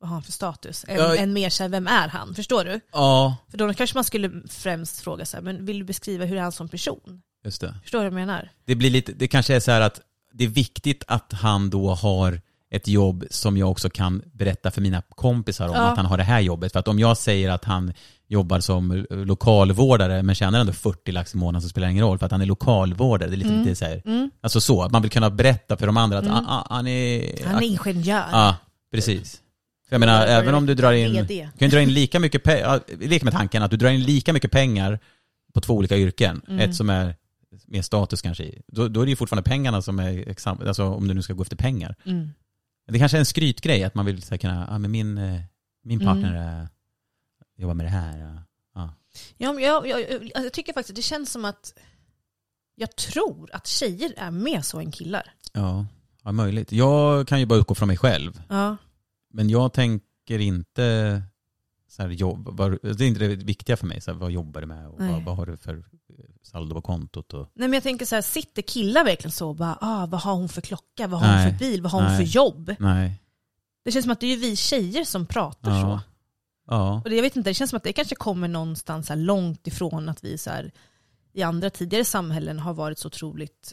vad 0.00 0.08
har 0.08 0.14
han 0.16 0.22
för 0.22 0.32
status? 0.32 0.84
Än, 0.88 0.96
Ja. 0.96 1.16
än 1.16 1.32
mer 1.32 1.50
så 1.50 1.62
här, 1.62 1.68
vem 1.70 1.86
är 1.86 2.08
han? 2.08 2.34
Förstår 2.34 2.64
du? 2.64 2.80
Ja, 2.92 3.36
För 3.50 3.58
då 3.58 3.74
kanske 3.74 3.96
man 3.96 4.04
skulle 4.04 4.42
främst 4.48 5.00
fråga 5.00 5.26
så 5.26 5.36
här, 5.36 5.44
men 5.44 5.64
vill 5.64 5.78
du 5.78 5.84
beskriva 5.84 6.24
hur 6.24 6.36
är 6.36 6.40
han 6.42 6.52
som 6.52 6.68
person? 6.68 7.22
just 7.44 7.60
det. 7.60 7.74
Förstår 7.82 7.98
du 7.98 8.10
vad 8.10 8.20
jag 8.20 8.26
menar? 8.26 8.50
Det 8.64 8.74
blir 8.74 8.90
lite, 8.90 9.12
det 9.12 9.28
kanske 9.28 9.54
är 9.56 9.60
så 9.60 9.70
här 9.70 9.80
att 9.80 10.00
det 10.32 10.44
är 10.44 10.48
viktigt 10.48 11.04
att 11.08 11.32
han 11.32 11.70
då 11.70 11.94
har 11.94 12.40
ett 12.70 12.88
jobb 12.88 13.24
som 13.30 13.56
jag 13.56 13.70
också 13.70 13.90
kan 13.90 14.22
berätta 14.32 14.70
för 14.70 14.80
mina 14.80 15.02
kompisar 15.02 15.68
om 15.68 15.74
Ja. 15.74 15.80
att 15.90 15.96
han 15.96 16.06
har 16.06 16.16
det 16.16 16.22
här 16.24 16.40
jobbet. 16.40 16.72
För 16.72 16.78
att 16.80 16.88
om 16.88 16.98
jag 16.98 17.16
säger 17.18 17.50
att 17.50 17.64
han 17.64 17.92
jobbar 18.28 18.60
som 18.60 19.06
lokalvårdare 19.10 20.22
men 20.22 20.34
tjänar 20.34 20.60
ändå 20.60 20.72
40 20.72 21.12
lax 21.12 21.34
i 21.34 21.36
månaden 21.38 21.62
så 21.62 21.68
spelar 21.68 21.86
det 21.88 21.92
ingen 21.92 22.04
roll 22.04 22.18
för 22.18 22.26
att 22.26 22.32
han 22.32 22.40
är 22.40 22.46
lokalvårdare. 22.46 23.28
Det 23.30 23.34
är 23.34 23.36
lite, 23.36 23.50
Mm. 23.50 23.62
lite 23.62 23.76
så 23.76 23.84
här, 23.84 24.02
Mm. 24.04 24.30
alltså 24.40 24.60
så, 24.60 24.82
att 24.82 24.92
man 24.92 25.02
vill 25.02 25.10
kunna 25.10 25.30
berätta 25.30 25.76
för 25.76 25.86
de 25.86 25.96
andra 25.96 26.18
att 26.18 26.24
Mm. 26.24 26.36
ah, 26.36 26.44
ah, 26.48 26.66
han 26.74 26.86
är... 26.86 27.44
Han 27.46 27.62
är 27.62 27.66
ingenjör. 27.66 28.24
Ja, 28.32 28.56
precis. 28.92 29.40
För 29.88 29.94
jag 29.94 30.00
menar, 30.00 30.26
även 30.26 30.54
om 30.54 30.66
du 30.66 30.74
drar 30.74 30.92
in... 30.92 31.26
Du 31.26 31.48
kan 31.58 31.70
dra 31.70 31.80
in 31.80 31.92
lika 31.94 32.20
mycket 32.20 32.42
pengar, 32.42 32.80
lek 33.08 33.22
med 33.22 33.32
tanken 33.32 33.62
att 33.62 33.70
du 33.70 33.76
drar 33.76 33.90
in 33.90 34.02
lika 34.02 34.32
mycket 34.32 34.50
pengar 34.50 34.98
på 35.54 35.60
två 35.60 35.74
olika 35.74 35.96
yrken. 35.96 36.42
Mm. 36.48 36.60
Ett 36.70 36.76
som 36.76 36.90
är 36.90 37.14
mer 37.66 37.82
status 37.82 38.22
kanske 38.22 38.44
i. 38.44 38.62
Då, 38.68 38.88
då 38.88 39.00
är 39.00 39.04
det 39.06 39.10
ju 39.10 39.16
fortfarande 39.16 39.50
pengarna 39.50 39.82
som 39.82 39.98
är, 39.98 40.34
alltså 40.66 40.84
om 40.84 41.08
du 41.08 41.14
nu 41.14 41.22
ska 41.22 41.32
gå 41.32 41.42
efter 41.42 41.56
pengar. 41.56 41.94
Mm. 42.06 42.28
Det 42.92 42.98
kanske 42.98 43.16
är 43.16 43.18
en 43.18 43.26
skrytgrej 43.26 43.84
att 43.84 43.94
man 43.94 44.06
vill 44.06 44.22
så 44.22 44.30
här, 44.30 44.38
kunna, 44.38 44.66
ja 44.70 44.78
men 44.78 44.90
min, 44.90 45.18
eh, 45.18 45.40
min 45.84 46.00
Mm. 46.00 46.06
partner 46.06 46.34
är, 46.34 46.68
jobbar 47.56 47.74
med 47.74 47.86
det 47.86 47.90
här. 47.90 48.18
ja. 48.18 48.42
Ja. 48.74 48.94
Jag, 49.36 49.60
jag, 49.62 50.30
jag, 50.34 50.52
tycker 50.52 50.72
faktiskt 50.72 50.90
att 50.90 50.96
det 50.96 51.02
känns 51.02 51.32
som 51.32 51.44
att 51.44 51.74
jag 52.74 52.96
tror 52.96 53.50
att 53.52 53.66
tjejer 53.66 54.14
är 54.16 54.30
mer 54.30 54.60
så 54.60 54.80
än 54.80 54.90
killar. 54.90 55.32
Ja, 55.52 55.86
ja, 56.22 56.32
möjligt. 56.32 56.72
Jag 56.72 57.28
kan 57.28 57.40
ju 57.40 57.46
bara 57.46 57.58
utgå 57.58 57.74
från 57.74 57.88
mig 57.88 57.96
själv. 57.96 58.42
Ja. 58.48 58.76
Men 59.32 59.50
jag 59.50 59.72
tänker 59.72 60.38
inte 60.38 61.22
så 61.88 62.02
här, 62.02 62.08
jobb, 62.08 62.48
vad, 62.52 62.78
det 62.82 63.04
är 63.04 63.08
inte 63.08 63.20
det 63.20 63.36
viktiga 63.36 63.76
för 63.76 63.86
mig. 63.86 64.00
Så 64.00 64.12
här, 64.12 64.18
vad 64.18 64.30
jobbar 64.30 64.60
du 64.60 64.66
med 64.66 64.88
och 64.88 65.00
vad, 65.00 65.22
vad 65.24 65.36
har 65.36 65.46
du 65.46 65.56
för 65.56 65.84
saldo 66.42 66.74
på 66.74 66.82
kontot? 66.82 67.34
Och, 67.34 67.50
Nej 67.54 67.68
men 67.68 67.72
jag 67.72 67.82
tänker 67.82 68.06
så 68.06 68.14
här, 68.14 68.22
sitter 68.22 68.62
killar 68.62 69.04
verkligen 69.04 69.32
så 69.32 69.48
och 69.48 69.56
bara, 69.56 69.78
ah, 69.80 70.06
vad 70.06 70.20
har 70.20 70.34
hon 70.34 70.48
för 70.48 70.60
klocka, 70.60 71.06
vad 71.06 71.20
har 71.20 71.26
hon 71.28 71.36
Nej. 71.36 71.52
för 71.52 71.58
bil, 71.58 71.82
vad 71.82 71.92
har 71.92 72.00
hon 72.00 72.12
Nej. 72.12 72.26
för 72.26 72.32
jobb? 72.32 72.74
nej. 72.78 73.22
Det 73.84 73.92
känns 73.92 74.04
som 74.04 74.12
att 74.12 74.20
det 74.20 74.26
är 74.26 74.36
vi 74.36 74.56
tjejer 74.56 75.04
som 75.04 75.26
pratar 75.26 75.70
Ja. 75.70 75.82
så. 75.82 76.00
Ja. 76.66 77.00
Och 77.04 77.10
det, 77.10 77.16
jag 77.16 77.22
vet 77.22 77.36
inte, 77.36 77.50
det 77.50 77.54
känns 77.54 77.70
som 77.70 77.76
att 77.76 77.82
det 77.84 77.92
kanske 77.92 78.14
kommer 78.14 78.48
någonstans 78.48 79.08
här 79.08 79.16
långt 79.16 79.66
ifrån 79.66 80.08
att 80.08 80.24
vi 80.24 80.38
så 80.38 80.50
här, 80.50 80.70
i 81.32 81.42
andra 81.42 81.70
tidigare 81.70 82.04
samhällen 82.04 82.58
har 82.58 82.74
varit 82.74 82.98
så 82.98 83.06
otroligt 83.08 83.72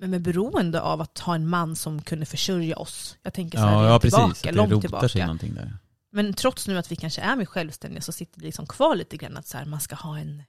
med 0.00 0.22
beroende 0.22 0.80
av 0.80 1.00
att 1.00 1.18
ha 1.18 1.34
en 1.34 1.48
man 1.48 1.76
som 1.76 2.02
kunde 2.02 2.26
försörja 2.26 2.76
oss. 2.76 3.16
Jag 3.22 3.34
tänker 3.34 3.58
så 3.58 3.64
här, 3.64 3.72
Ja, 3.82 3.88
ja 3.88 3.98
precis. 4.00 4.14
tillbaka, 4.14 4.30
Att 4.30 4.42
det 4.42 4.52
långt 4.70 4.82
tillbaka. 4.82 5.08
sig 5.08 5.20
någonting 5.22 5.54
där. 5.54 5.76
Men 6.12 6.34
trots 6.34 6.68
nu 6.68 6.78
att 6.78 6.92
vi 6.92 6.96
kanske 6.96 7.20
är 7.20 7.36
mer 7.36 7.44
självständiga 7.44 8.00
så 8.00 8.12
sitter 8.12 8.40
det 8.40 8.46
liksom 8.46 8.66
kvar 8.66 8.96
lite 8.96 9.16
grann 9.16 9.36
att 9.36 9.46
så 9.46 9.58
här, 9.58 9.64
man 9.64 9.80
ska 9.80 9.94
ha 9.96 10.18
en 10.18 10.42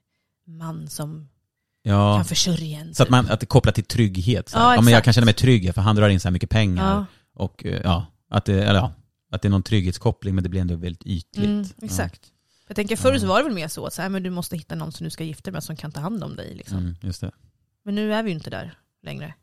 man 0.46 0.88
som 0.88 1.28
Ja, 1.82 2.16
kan 2.16 2.24
försörja 2.24 2.78
en. 2.80 2.94
så 2.94 3.02
att, 3.02 3.08
man, 3.08 3.30
att 3.30 3.40
det 3.40 3.46
kopplar 3.46 3.72
till 3.72 3.84
trygghet. 3.84 4.48
Så. 4.48 4.58
Ja, 4.58 4.74
Ja, 4.74 4.80
men 4.80 4.92
jag 4.92 5.04
kan 5.04 5.12
känna 5.12 5.24
mig 5.24 5.34
trygg 5.34 5.74
för 5.74 5.82
han 5.82 5.96
drar 5.96 6.08
in 6.08 6.20
så 6.20 6.28
här 6.28 6.32
mycket 6.32 6.50
pengar. 6.50 7.06
Och 7.34 7.64
eh, 7.66 7.80
ja, 7.84 8.06
att 8.30 8.44
det, 8.44 8.62
eller, 8.64 8.78
ja, 8.80 8.92
att 9.34 9.42
det 9.42 9.48
är 9.48 9.50
någon 9.50 9.62
trygghetskoppling 9.62 10.34
men 10.34 10.44
det 10.44 10.50
blir 10.50 10.60
ändå 10.60 10.76
väldigt 10.76 11.06
ytligt. 11.06 11.44
mm, 11.46 11.64
exakt. 11.82 12.20
Jag 12.66 12.76
tänker 12.76 12.96
förr 12.96 13.18
så 13.18 13.24
Ja. 13.24 13.28
var 13.28 13.38
det 13.38 13.44
väl 13.44 13.54
mer 13.54 13.68
så 13.68 13.86
att 13.86 13.92
så 13.94 14.02
här, 14.02 14.08
men 14.08 14.22
du 14.22 14.30
måste 14.30 14.56
hitta 14.56 14.74
någon 14.74 14.92
som 14.92 15.04
du 15.04 15.10
ska 15.10 15.24
gifta 15.24 15.42
dig 15.42 15.52
med 15.52 15.64
som 15.64 15.76
kan 15.76 15.92
ta 15.92 16.00
hand 16.00 16.24
om 16.24 16.36
dig. 16.36 16.48
Ja. 16.50 16.54
Liksom. 16.56 16.78
Mm, 16.78 16.94
just 17.00 17.20
det. 17.20 17.30
Men 17.84 17.94
nu 17.94 18.14
är 18.14 18.22
vi 18.22 18.30
ju 18.30 18.34
inte 18.36 18.50
där 18.50 18.74
längre. 19.02 19.34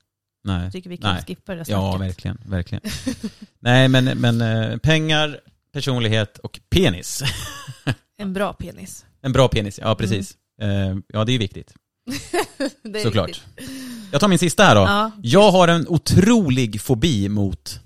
Nej. 0.44 0.64
Jag 0.64 0.72
tycker 0.72 0.90
vi 0.90 0.98
kan 0.98 1.14
Nej. 1.14 1.24
skippa 1.28 1.56
det 1.56 1.70
Ja, 1.70 1.92
snacket. 1.98 2.08
verkligen. 2.10 2.38
verkligen. 2.46 2.82
Nej, 3.60 3.88
men, 3.88 4.06
men 4.06 4.42
eh, 4.42 4.78
pengar, 4.78 5.40
personlighet 5.74 6.38
och 6.38 6.60
penis. 6.70 7.24
En 8.18 8.34
bra 8.34 8.54
penis. 8.54 9.06
En 9.22 9.32
bra 9.32 9.48
penis, 9.48 9.80
ja 9.84 9.96
precis. 9.96 10.38
Eh, 10.62 10.98
ja, 11.08 11.26
det 11.26 11.32
är 11.32 11.40
viktigt. 11.40 11.74
Det 12.84 13.00
är 13.00 13.04
Såklart. 13.04 13.30
viktigt. 13.30 13.70
Jag 14.12 14.22
tar 14.22 14.28
min 14.28 14.40
sista 14.40 14.64
här 14.64 14.76
då. 14.76 14.82
Ja. 14.82 15.12
Jag 15.24 15.52
har 15.52 15.68
en 15.68 15.88
otrolig 15.88 16.82
fobi 16.82 17.30
mot... 17.30 17.80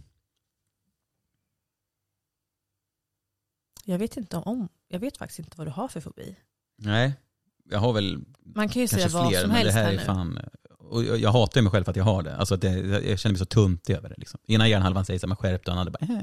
Jag 3.85 3.97
vet 3.97 4.17
inte 4.17 4.37
om, 4.37 4.67
jag 4.87 4.99
vet 4.99 5.17
faktiskt 5.17 5.39
inte 5.39 5.57
vad 5.57 5.67
du 5.67 5.71
har 5.71 5.87
för 5.87 5.99
fobi. 6.01 6.35
Nej. 6.77 7.13
jag 7.69 7.79
har 7.79 7.93
väl 7.93 8.19
Man 8.55 8.69
kan 8.69 8.81
ju 8.81 8.87
säga 8.87 9.01
kanske 9.01 9.17
vad 9.19 9.27
fler, 9.29 9.41
som 9.41 9.49
men 9.49 9.65
det 9.65 9.71
helst 9.71 9.75
här 9.75 9.83
här 9.83 9.93
är 9.93 9.97
nu. 9.97 10.03
fan... 10.03 10.39
Och 10.79 11.03
jag, 11.03 11.17
jag 11.17 11.31
hatar 11.31 11.61
mig 11.61 11.71
själv 11.71 11.83
för 11.83 11.91
att 11.91 11.95
jag 11.97 12.03
har 12.03 12.23
det. 12.23 12.35
Alltså 12.35 12.57
det, 12.57 12.69
jag 13.09 13.19
känner 13.19 13.33
mig 13.33 13.39
så 13.39 13.45
tunt 13.45 13.89
över 13.89 14.09
det 14.09 14.15
liksom. 14.17 14.39
Ena 14.47 14.67
hjärnhalvan 14.67 15.05
säger 15.05 15.19
så 15.19 15.25
här, 15.25 15.27
men 15.27 15.37
skärp 15.37 15.65
dig, 15.65 15.71
och 15.71 15.75
den 15.75 15.77
andra 15.77 15.91
bara, 15.91 16.13
eh. 16.15 16.21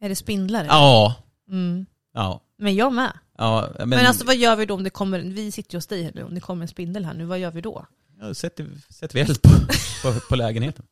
Är 0.00 0.08
det 0.08 0.16
spindlar? 0.16 0.64
Ja, 0.64 1.14
Mm. 1.48 1.86
ja, 2.14 2.42
Men 2.58 2.74
jag 2.74 2.92
med. 2.92 3.12
ja. 3.38 3.68
Men, 3.78 3.88
Men, 3.88 4.06
alltså 4.06 4.24
vad 4.26 4.36
gör 4.36 4.56
vi 4.56 4.66
då 4.66 4.74
om 4.74 4.84
det 4.84 4.90
kommer, 4.90 5.20
vi 5.20 5.52
sitter 5.52 5.72
ju 5.74 5.76
hos 5.76 5.86
dig 5.86 6.02
här 6.02 6.12
nu, 6.14 6.22
om 6.22 6.34
det 6.34 6.40
kommer 6.40 6.62
en 6.62 6.68
spindel 6.68 7.04
här 7.04 7.14
nu, 7.14 7.24
vad 7.24 7.38
gör 7.38 7.50
vi 7.50 7.60
då? 7.60 7.86
ja, 8.20 8.34
sätter, 8.34 8.66
sätter 8.88 9.14
vi 9.14 9.20
eld 9.20 9.42
på, 9.42 9.48
på, 10.02 10.20
på 10.28 10.36
lägenheten. 10.36 10.84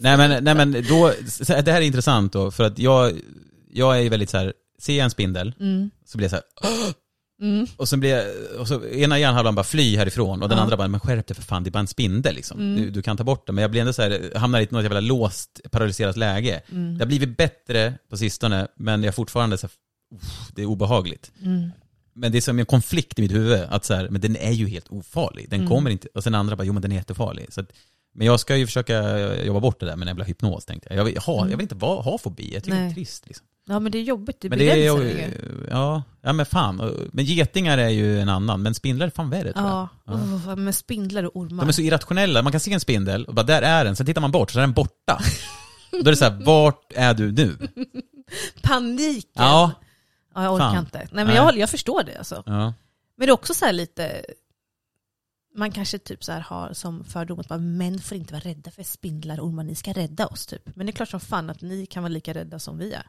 nej 0.00 0.16
men, 0.16 0.44
nej 0.44 0.54
men 0.54 0.72
då, 0.72 1.12
det 1.48 1.72
här 1.72 1.80
är 1.80 1.80
intressant 1.80 2.32
då, 2.32 2.50
för 2.50 2.64
att 2.64 2.78
jag, 2.78 3.20
jag 3.70 3.96
är 3.98 4.00
ju 4.02 4.08
väldigt 4.08 4.30
så 4.30 4.36
här, 4.38 4.52
ser 4.78 4.96
jag 4.96 5.04
en 5.04 5.10
spindel 5.10 5.54
Mm. 5.60 5.90
så 6.06 6.18
blir 6.18 6.24
jag 6.24 6.30
så 6.30 6.66
här, 6.66 6.94
Mm. 7.42 7.66
och 7.76 7.88
sen 7.88 8.00
blir 8.00 8.10
jag, 8.10 8.26
och 8.60 8.68
så 8.68 8.84
ena 8.86 9.18
hjärnhalvan 9.18 9.54
bara 9.54 9.64
fly 9.64 9.96
härifrån 9.96 10.42
och 10.42 10.48
den 10.48 10.58
Ja. 10.58 10.62
andra 10.64 10.76
bara, 10.76 10.88
men 10.88 11.00
skärp 11.00 11.26
dig 11.26 11.34
för 11.34 11.42
fan, 11.42 11.64
det 11.64 11.68
är 11.68 11.72
bara 11.72 11.78
en 11.80 11.86
spindel 11.86 12.34
liksom. 12.34 12.60
Mm. 12.60 12.76
Du, 12.82 12.90
du 12.90 13.02
kan 13.02 13.16
ta 13.16 13.24
bort 13.24 13.46
den. 13.46 13.54
Men 13.54 13.62
jag 13.62 13.70
blir 13.70 13.80
ändå 13.80 13.92
så 13.92 14.02
här, 14.02 14.32
hamnar 14.36 14.60
i 14.60 14.68
något 14.70 14.82
jävla 14.82 15.00
låst, 15.00 15.60
paralyserat 15.70 16.16
läge. 16.16 16.62
Mm. 16.72 16.98
Det 16.98 17.04
har 17.04 17.06
blivit 17.06 17.36
bättre 17.36 17.94
på 18.10 18.16
sistone, 18.16 18.68
men 18.76 19.02
jag 19.02 19.08
är 19.08 19.12
fortfarande 19.12 19.58
så 19.58 19.66
här, 19.66 19.72
det 20.54 20.62
är 20.62 20.66
obehagligt. 20.66 21.32
Mm. 21.42 21.70
Men 22.14 22.32
det 22.32 22.38
är 22.38 22.42
som 22.42 22.58
en 22.58 22.66
konflikt 22.66 23.18
i 23.18 23.22
mitt 23.22 23.32
huvud, 23.32 23.60
att 23.70 23.84
så 23.84 23.94
här, 23.94 24.08
men 24.08 24.20
den 24.20 24.36
är 24.36 24.52
ju 24.52 24.68
helt 24.68 24.88
ofarlig. 24.88 25.50
Den 25.50 25.60
Mm. 25.60 25.68
kommer 25.70 25.90
inte, 25.90 26.08
och 26.14 26.24
sen 26.24 26.34
andra 26.34 26.56
bara, 26.56 26.64
jo 26.64 26.72
men 26.72 26.82
den 26.82 26.92
är 26.92 26.96
jättefarlig. 26.96 27.52
Så 27.52 27.60
att, 27.60 27.72
men 28.14 28.26
jag 28.26 28.40
ska 28.40 28.56
ju 28.56 28.66
försöka 28.66 29.34
jobba 29.44 29.60
bort 29.60 29.80
det 29.80 29.86
där 29.86 29.96
med 29.96 30.02
en 30.02 30.08
jävla 30.08 30.24
hypnos 30.24 30.64
tänkte 30.64 30.88
jag. 30.90 30.98
Jag 30.98 31.04
vill, 31.04 31.18
ha, 31.18 31.38
jag 31.48 31.56
vill 31.56 31.62
inte 31.64 31.74
vara, 31.74 32.02
ha 32.02 32.18
fobi, 32.18 32.54
jag 32.54 32.64
tycker 32.64 32.76
det 32.76 32.82
Nej. 32.82 32.90
är 32.90 32.94
trist. 32.94 33.26
Liksom. 33.26 33.46
Ja 33.66 33.80
men 33.80 33.92
det 33.92 33.98
är 33.98 34.02
jobbigt, 34.02 34.40
det 34.40 34.48
men 34.48 34.58
det 34.58 34.64
begränsar 34.64 35.04
är, 35.04 35.66
ja, 35.70 36.02
ja 36.22 36.32
men 36.32 36.46
fan. 36.46 37.08
Men 37.12 37.24
getingar 37.24 37.78
är 37.78 37.88
ju 37.88 38.20
en 38.20 38.28
annan, 38.28 38.62
men 38.62 38.74
spindlar 38.74 39.06
är 39.06 39.10
fan 39.10 39.30
värre 39.30 39.52
tror 39.52 39.66
jag. 39.66 39.74
Ja, 39.74 39.88
Ja. 40.04 40.12
Oh, 40.14 40.56
med 40.56 40.74
spindlar 40.74 41.24
och 41.24 41.36
ormar. 41.36 41.62
De 41.64 41.68
är 41.68 41.72
så 41.72 41.82
irrationella, 41.82 42.42
man 42.42 42.52
kan 42.52 42.60
se 42.60 42.72
en 42.72 42.80
spindel 42.80 43.24
och 43.24 43.34
bara 43.34 43.46
där 43.46 43.62
är 43.62 43.84
den, 43.84 43.96
sen 43.96 44.06
tittar 44.06 44.20
man 44.20 44.30
bort 44.32 44.50
så 44.50 44.58
är 44.58 44.60
den 44.60 44.72
borta. 44.72 45.20
Då 45.90 45.98
är 45.98 46.04
det 46.04 46.16
så 46.16 46.24
här, 46.24 46.44
vart 46.44 46.92
är 46.94 47.14
du 47.14 47.32
nu? 47.32 47.56
Paniken! 48.62 49.30
Ja. 49.34 49.72
Ja, 50.34 50.42
jag 50.42 50.54
orkar 50.54 50.70
Fan. 50.70 50.78
inte. 50.78 50.98
Nej 50.98 51.08
men 51.10 51.26
Nej. 51.26 51.36
jag, 51.36 51.58
jag 51.58 51.70
förstår 51.70 52.02
det 52.02 52.18
alltså. 52.18 52.42
Ja. 52.46 52.72
Men 53.16 53.26
det 53.26 53.30
är 53.30 53.32
också 53.32 53.54
så 53.54 53.64
här 53.64 53.72
lite, 53.72 54.24
man 55.56 55.72
kanske 55.72 55.98
typ 55.98 56.24
så 56.24 56.32
här 56.32 56.40
har 56.40 56.72
som 56.72 57.04
fördom 57.04 57.40
att 57.40 57.60
män 57.60 57.98
får 57.98 58.16
inte 58.16 58.32
vara 58.32 58.42
rädda 58.44 58.70
för 58.70 58.82
spindlar 58.82 59.40
och 59.40 59.46
ormar, 59.46 59.64
ni 59.64 59.74
ska 59.74 59.92
rädda 59.92 60.26
oss 60.26 60.46
typ. 60.46 60.76
Men 60.76 60.86
det 60.86 60.90
är 60.90 60.94
klart 60.94 61.08
som 61.08 61.20
fan 61.20 61.50
att 61.50 61.62
ni 61.62 61.86
kan 61.86 62.02
vara 62.02 62.12
lika 62.12 62.34
rädda 62.34 62.58
som 62.58 62.78
vi 62.78 62.92
är. 62.92 63.06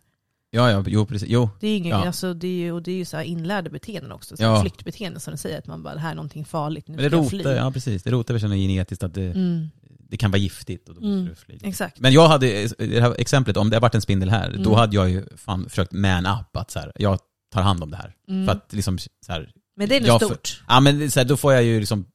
Ja, 0.51 0.71
ja, 0.71 0.83
jo 0.87 1.05
precis. 1.05 1.29
Jo. 1.29 1.49
Det 1.59 1.67
är 1.67 1.77
ingen, 1.77 1.89
Ja. 1.99 2.05
alltså, 2.07 2.33
det 2.33 2.47
är 2.47 2.51
ju, 2.51 2.71
och 2.71 2.81
det 2.83 2.91
är 2.91 2.95
ju 2.95 3.05
så 3.05 3.17
här 3.17 3.23
inlärda 3.23 3.69
beteenden 3.69 4.11
också, 4.11 4.37
så 4.37 4.43
Ja. 4.43 4.61
flyktbeteenden 4.61 5.19
som 5.19 5.31
du 5.31 5.37
säger, 5.37 5.57
att 5.59 5.67
man 5.67 5.83
bara, 5.83 5.93
det 5.93 5.99
här 5.99 6.11
är 6.11 6.15
någonting 6.15 6.45
farligt, 6.45 6.87
nu 6.87 6.95
Men 6.95 7.03
det 7.03 7.09
ska 7.09 7.17
jag 7.17 7.29
fly. 7.29 7.39
rotar, 7.39 7.51
ja 7.55 7.71
precis. 7.71 8.03
Det 8.03 8.11
rotar 8.11 8.33
väl 8.33 8.41
känna 8.41 8.55
genetiskt 8.55 9.03
att 9.03 9.13
det, 9.13 9.31
Mm, 9.31 9.67
det 10.09 10.17
kan 10.17 10.31
vara 10.31 10.39
giftigt 10.39 10.89
och 10.89 10.95
då 10.95 11.01
måste 11.01 11.13
Mm. 11.13 11.25
du 11.25 11.35
fly. 11.35 11.59
exakt. 11.69 11.99
Men 11.99 12.13
jag 12.13 12.27
hade, 12.27 12.67
det 12.77 13.01
här 13.01 13.15
exemplet, 13.21 13.57
om 13.57 13.69
det 13.69 13.75
har 13.75 13.81
varit 13.81 13.95
en 13.95 14.01
spindel 14.01 14.29
här, 14.29 14.49
Mm. 14.49 14.63
då 14.63 14.75
hade 14.75 14.95
jag 14.95 15.09
ju 15.09 15.23
fan 15.37 15.69
försökt 15.69 15.91
man 15.91 16.25
up 16.25 16.57
att 16.57 16.71
så 16.71 16.79
här, 16.79 16.91
jag 16.95 17.19
tar 17.53 17.61
hand 17.61 17.83
om 17.83 17.91
det 17.91 17.97
här. 17.97 18.13
Mm. 18.29 18.45
För 18.45 18.51
att 18.53 18.73
liksom 18.73 18.97
så 18.99 19.07
här, 19.31 19.51
Men 19.77 19.89
det 19.89 19.95
är 19.95 19.99
nog 19.99 20.09
jag 20.09 20.19
för- 20.19 20.27
stort. 20.27 20.63
ja 20.67 20.79
men 20.79 21.11
så 21.11 21.19
här, 21.19 21.25
då 21.27 21.37
får 21.37 21.53
jag 21.53 21.63
ju 21.63 21.79
liksom 21.79 22.05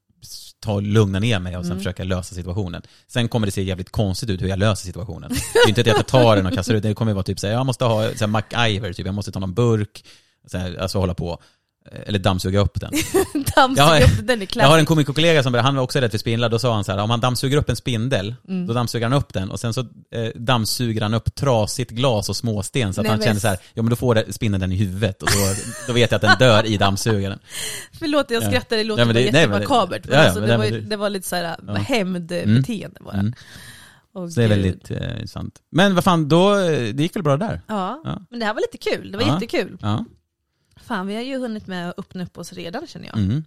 ta 0.61 0.81
lugna 0.81 1.19
ner 1.19 1.39
mig 1.39 1.57
och 1.57 1.65
sen 1.65 1.73
Mm. 1.73 1.79
försöka 1.81 2.05
lösa 2.05 2.35
situationen. 2.35 2.83
Sen 3.07 3.29
kommer 3.29 3.47
det 3.47 3.51
se 3.53 3.63
jävligt 3.63 3.91
konstigt 3.91 4.31
ut 4.31 4.43
hur 4.43 4.49
jag 4.49 4.59
löser 4.59 4.87
situationen. 4.87 5.31
Det 5.53 5.59
är 5.65 5.69
inte 5.69 5.81
att 5.81 5.87
jag 5.87 6.07
tar 6.07 6.37
den 6.37 6.47
och 6.47 6.53
kastar 6.53 6.75
ut 6.75 6.83
den, 6.83 6.91
det 6.91 6.95
kommer 6.95 7.13
vara 7.13 7.23
typ 7.23 7.39
så 7.41 7.47
här, 7.47 7.55
jag 7.55 7.67
måste 7.67 7.85
ha 7.85 8.03
så 8.03 8.19
här, 8.21 8.27
MacGyver, 8.27 8.93
typ, 8.93 9.07
jag 9.07 9.15
måste 9.15 9.33
ta 9.33 9.39
någon 9.41 9.55
burk, 9.55 10.05
så 10.47 10.59
här, 10.59 10.77
alltså 10.77 10.99
hålla 10.99 11.15
på. 11.15 11.43
Eller 12.07 12.19
dammsuga 12.19 12.61
upp 12.61 12.81
den. 12.81 12.91
Dammsuga 13.57 13.85
har- 13.87 14.03
upp, 14.03 14.27
den 14.27 14.43
är 14.43 14.49
Jag 14.59 14.67
har 14.67 14.79
en 14.79 14.87
komikerkollega 14.87 15.43
som 15.43 15.55
han 15.55 15.77
var 15.77 15.83
också 15.83 15.99
rädd 16.01 16.11
för 16.11 16.19
spindlar, 16.19 16.49
då 16.49 16.59
sa 16.59 16.75
han 16.75 16.85
så 16.85 16.93
här, 16.93 16.99
om 16.99 17.11
han 17.11 17.21
dammsuger 17.21 17.57
upp 17.57 17.69
en 17.71 17.77
spindel, 17.77 18.35
Mm. 18.49 18.67
då 18.67 18.73
dammsuger 18.73 19.07
han 19.09 19.13
upp 19.19 19.33
den 19.33 19.51
och 19.51 19.61
sen 19.61 19.75
så 19.75 19.81
eh, 19.81 19.87
dammsuger 20.35 21.03
han 21.03 21.15
upp 21.15 21.35
trasigt 21.35 21.91
glas 21.91 22.29
och 22.29 22.37
småsten 22.37 22.95
så 22.95 23.01
att 23.01 23.05
Nej, 23.05 23.11
han 23.11 23.19
men- 23.19 23.27
känner 23.29 23.41
så 23.41 23.49
här, 23.49 23.59
ja 23.75 23.83
men 23.83 23.91
då 23.91 23.97
får 23.97 24.15
det- 24.15 24.33
spindeln 24.33 24.61
den 24.61 24.73
i 24.73 24.77
huvudet 24.77 25.23
och 25.23 25.29
då, 25.29 25.55
då 25.87 25.93
vet 25.93 26.11
jag 26.11 26.17
att 26.17 26.23
den 26.23 26.39
dör 26.49 26.67
i 26.67 26.77
dammsugaren. 26.77 27.39
Förlåt 27.99 28.31
jag 28.31 28.43
Ja. 28.43 28.49
skrattar, 28.49 28.77
det 28.77 28.85
låter 28.85 29.13
det- 29.13 29.21
jättemakabert. 29.21 30.05
Men 30.09 30.19
ja, 30.19 30.25
alltså, 30.25 30.41
men 30.41 30.49
det, 30.49 30.57
var, 30.57 30.65
ju- 30.65 30.71
det- 30.81 30.89
det 30.89 30.97
var 30.97 31.11
lite 31.11 31.29
såhär 31.29 31.57
Ja. 31.67 31.75
hämndbeteende 31.75 33.01
bara. 33.01 33.17
Mm. 33.19 33.33
Så 34.15 34.27
det 34.41 34.45
är 34.45 34.49
väldigt 34.49 34.91
eh, 34.91 35.25
sant. 35.27 35.55
Men 35.73 35.95
vad 35.95 36.05
fan, 36.05 36.29
då, 36.29 36.55
eh, 36.59 36.95
det 36.95 37.03
gick 37.03 37.17
väl 37.17 37.23
bra 37.23 37.37
där? 37.37 37.61
Ja. 37.67 38.01
Ja. 38.05 38.23
men 38.31 38.41
det 38.41 38.47
här 38.47 38.55
var 38.55 38.61
lite 38.61 38.91
kul. 38.91 39.13
Det 39.13 39.19
var 39.19 39.25
Ja. 39.25 39.35
jättekul. 39.35 39.79
Ja. 39.81 40.05
Fan, 40.91 41.07
vi 41.07 41.15
har 41.15 41.23
ju 41.23 41.39
hunnit 41.39 41.67
med 41.67 41.89
att 41.91 41.99
öppna 41.99 42.23
upp 42.23 42.39
oss 42.39 42.53
redan 42.53 42.87
känner 42.87 43.07
jag. 43.07 43.17
Mm. 43.19 43.45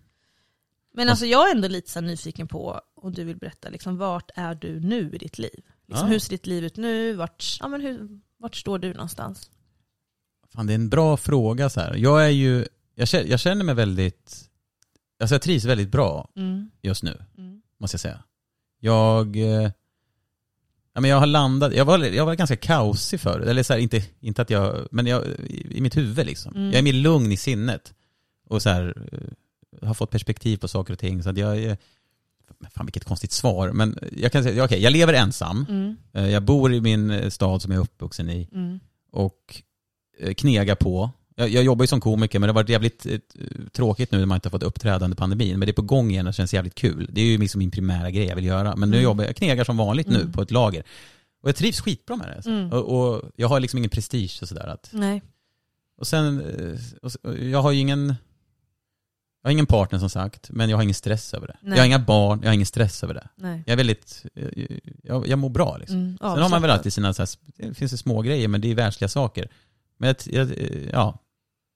Men 0.93 1.09
alltså 1.09 1.25
jag 1.25 1.49
är 1.49 1.55
ändå 1.55 1.67
lite 1.67 1.89
så 1.89 2.01
nyfiken 2.01 2.47
på, 2.47 2.81
om 2.95 3.13
du 3.13 3.23
vill 3.23 3.37
berätta, 3.37 3.69
liksom, 3.69 3.97
vart 3.97 4.31
är 4.35 4.55
du 4.55 4.79
nu 4.79 5.11
i 5.13 5.17
ditt 5.17 5.37
liv? 5.39 5.61
Liksom, 5.87 6.07
Ja. 6.07 6.11
Hur 6.13 6.19
ser 6.19 6.29
ditt 6.29 6.47
liv 6.47 6.63
ut 6.63 6.77
nu? 6.77 7.13
Vart, 7.13 7.57
ja, 7.59 7.67
men 7.67 7.81
hur, 7.81 8.21
vart 8.37 8.55
står 8.55 8.79
du 8.79 8.93
någonstans? 8.93 9.51
Fan, 10.53 10.67
det 10.67 10.73
är 10.73 10.75
en 10.75 10.89
bra 10.89 11.17
fråga 11.17 11.69
så 11.69 11.79
här. 11.79 11.95
Jag 11.95 12.25
är 12.25 12.29
ju, 12.29 12.65
jag 12.95 13.07
känner, 13.07 13.25
jag 13.25 13.39
känner 13.39 13.63
mig 13.65 13.75
väldigt, 13.75 14.49
alltså 15.19 15.35
jag 15.35 15.41
trivs 15.41 15.65
väldigt 15.65 15.89
bra 15.91 16.29
Mm. 16.35 16.69
just 16.81 17.03
nu, 17.03 17.23
Mm. 17.37 17.61
måste 17.77 17.95
jag 17.95 18.01
säga. 18.01 18.23
Jag, 18.79 19.35
eh, 19.35 19.71
ja 20.93 21.01
men 21.01 21.09
jag 21.09 21.17
har 21.19 21.25
landat, 21.27 21.73
jag 21.73 21.85
var, 21.85 21.99
jag 21.99 22.25
var 22.25 22.35
ganska 22.35 22.55
kaosig 22.55 23.19
förut, 23.19 23.47
eller 23.47 23.63
så 23.63 23.73
här, 23.73 23.79
inte, 23.79 24.03
inte 24.19 24.41
att 24.41 24.49
jag, 24.49 24.87
men 24.91 25.07
jag, 25.07 25.23
i, 25.49 25.81
mitt 25.81 25.97
huvud 25.97 26.25
liksom. 26.25 26.55
Mm. 26.55 26.65
Jag 26.71 26.79
är 26.79 26.83
mer 26.83 26.93
lugn 26.93 27.31
i 27.31 27.37
sinnet. 27.37 27.93
Och 28.49 28.61
så 28.61 28.69
här, 28.69 29.07
eh, 29.11 29.87
har 29.87 29.93
fått 29.93 30.09
perspektiv 30.11 30.57
på 30.57 30.67
saker 30.67 30.93
och 30.93 30.99
ting. 30.99 31.23
Så 31.23 31.29
att 31.29 31.37
jag 31.37 31.57
är, 31.57 31.77
fan 32.75 32.85
vilket 32.85 33.03
konstigt 33.05 33.31
svar, 33.31 33.71
men 33.71 33.97
jag 34.17 34.31
kan 34.31 34.43
säga, 34.43 34.63
okej, 34.65 34.81
jag 34.81 34.93
lever 34.93 35.13
ensam. 35.13 35.65
Mm. 35.69 35.95
Eh, 36.13 36.29
Jag 36.29 36.43
bor 36.43 36.73
i 36.73 36.81
min 36.81 37.11
eh, 37.11 37.29
stad 37.29 37.61
som 37.61 37.71
jag 37.71 37.79
är 37.79 37.83
uppvuxen 37.83 38.29
i 38.29 38.49
Mm. 38.53 38.79
och 39.11 39.61
knegar 40.37 40.75
på. 40.75 41.11
Jag, 41.35 41.49
jag 41.49 41.63
jobbar 41.63 41.83
ju 41.83 41.87
som 41.87 42.01
komiker 42.01 42.39
men 42.39 42.47
det 42.47 42.51
har 42.51 42.55
varit 42.55 42.69
jävligt 42.69 43.05
eh, 43.05 43.19
tråkigt 43.71 44.11
nu 44.11 44.17
när 44.19 44.25
man 44.25 44.35
inte 44.35 44.47
har 44.47 44.51
fått 44.51 44.63
uppträda 44.63 45.05
under 45.05 45.17
pandemin. 45.17 45.59
Men 45.59 45.65
det 45.65 45.71
är 45.71 45.73
på 45.73 45.81
gång 45.81 46.11
igen 46.11 46.27
och 46.27 46.31
det 46.31 46.35
känns 46.35 46.53
jävligt 46.53 46.75
kul. 46.75 47.09
Det 47.11 47.21
är 47.21 47.25
ju 47.25 47.37
liksom 47.37 47.59
min 47.59 47.71
primära 47.71 48.11
grej 48.11 48.25
jag 48.27 48.35
vill 48.35 48.45
göra. 48.45 48.75
Men 48.75 48.89
nu 48.89 48.97
Mm. 48.97 49.03
jobbar 49.03 49.23
jag, 49.23 49.35
knegar 49.35 49.63
som 49.63 49.77
vanligt 49.77 50.07
nu 50.07 50.15
Mm. 50.21 50.31
på 50.31 50.41
ett 50.41 50.51
lager. 50.51 50.83
Och 51.43 51.49
jag 51.49 51.55
trivs 51.55 51.81
skitbra 51.81 52.15
med 52.15 52.27
det. 52.27 52.35
Alltså. 52.35 52.49
Mm. 52.49 52.71
Och, 52.71 53.13
och 53.13 53.21
jag 53.35 53.47
har 53.47 53.59
liksom 53.59 53.77
ingen 53.77 53.89
prestige 53.89 54.39
och 54.41 54.47
sådär. 54.47 54.67
Att, 54.67 54.89
Nej. 54.93 55.21
och 55.97 56.07
sen, 56.07 56.39
eh, 56.41 56.79
och, 57.01 57.37
jag 57.37 57.61
har 57.61 57.71
ju 57.71 57.79
ingen, 57.79 58.07
jag 59.41 59.47
har 59.47 59.51
ingen 59.51 59.65
partner 59.65 59.99
som 59.99 60.09
sagt, 60.09 60.49
men 60.51 60.69
jag 60.69 60.77
har 60.77 60.83
ingen 60.83 60.93
stress 60.93 61.33
över 61.33 61.47
det. 61.47 61.57
Nej. 61.61 61.71
Jag 61.77 61.81
har 61.83 61.85
inga 61.87 61.99
barn, 61.99 62.39
jag 62.41 62.49
har 62.49 62.53
ingen 62.53 62.65
stress 62.65 63.03
över 63.03 63.13
det. 63.13 63.27
Nej. 63.35 63.63
Jag 63.65 63.73
är 63.73 63.77
väldigt, 63.77 64.25
jag, 64.33 64.79
jag, 65.03 65.27
jag 65.27 65.39
mår 65.39 65.49
bra 65.49 65.77
liksom. 65.77 65.97
Mm. 65.97 66.17
Sen 66.17 66.29
har 66.41 66.49
man 66.49 66.61
väl 66.61 66.71
alltid 66.71 66.93
sina, 66.93 67.13
så 67.13 67.21
här, 67.21 67.29
det 67.57 67.73
finns 67.73 67.93
ju 67.93 67.97
små 67.97 68.21
grejer 68.21 68.47
men 68.47 68.61
det 68.61 68.71
är 68.71 68.75
världsliga 68.75 69.09
saker. 69.09 69.49
Men 70.03 70.15
jag, 70.25 70.47
jag, 70.47 70.57
ja, 70.93 71.19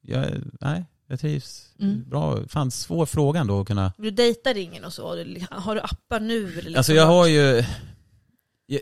jag, 0.02 0.32
nej, 0.62 0.86
jag 1.08 1.20
trivs 1.20 1.64
Mm. 1.80 2.10
bra. 2.10 2.48
Fan, 2.48 2.72
svår 2.72 3.06
fråga 3.06 3.40
ändå 3.40 3.62
att 3.62 3.68
kunna... 3.68 3.94
Du 3.98 4.12
dejtar 4.12 4.58
ingen 4.58 4.84
och 4.86 4.94
så? 4.94 5.08
Har 5.52 5.76
du 5.76 5.82
appar 5.82 6.20
nu? 6.20 6.44
Eller 6.44 6.54
liksom 6.62 6.76
Alltså 6.78 6.94
jag 6.94 7.06
har 7.06 7.28
ju, 7.28 7.64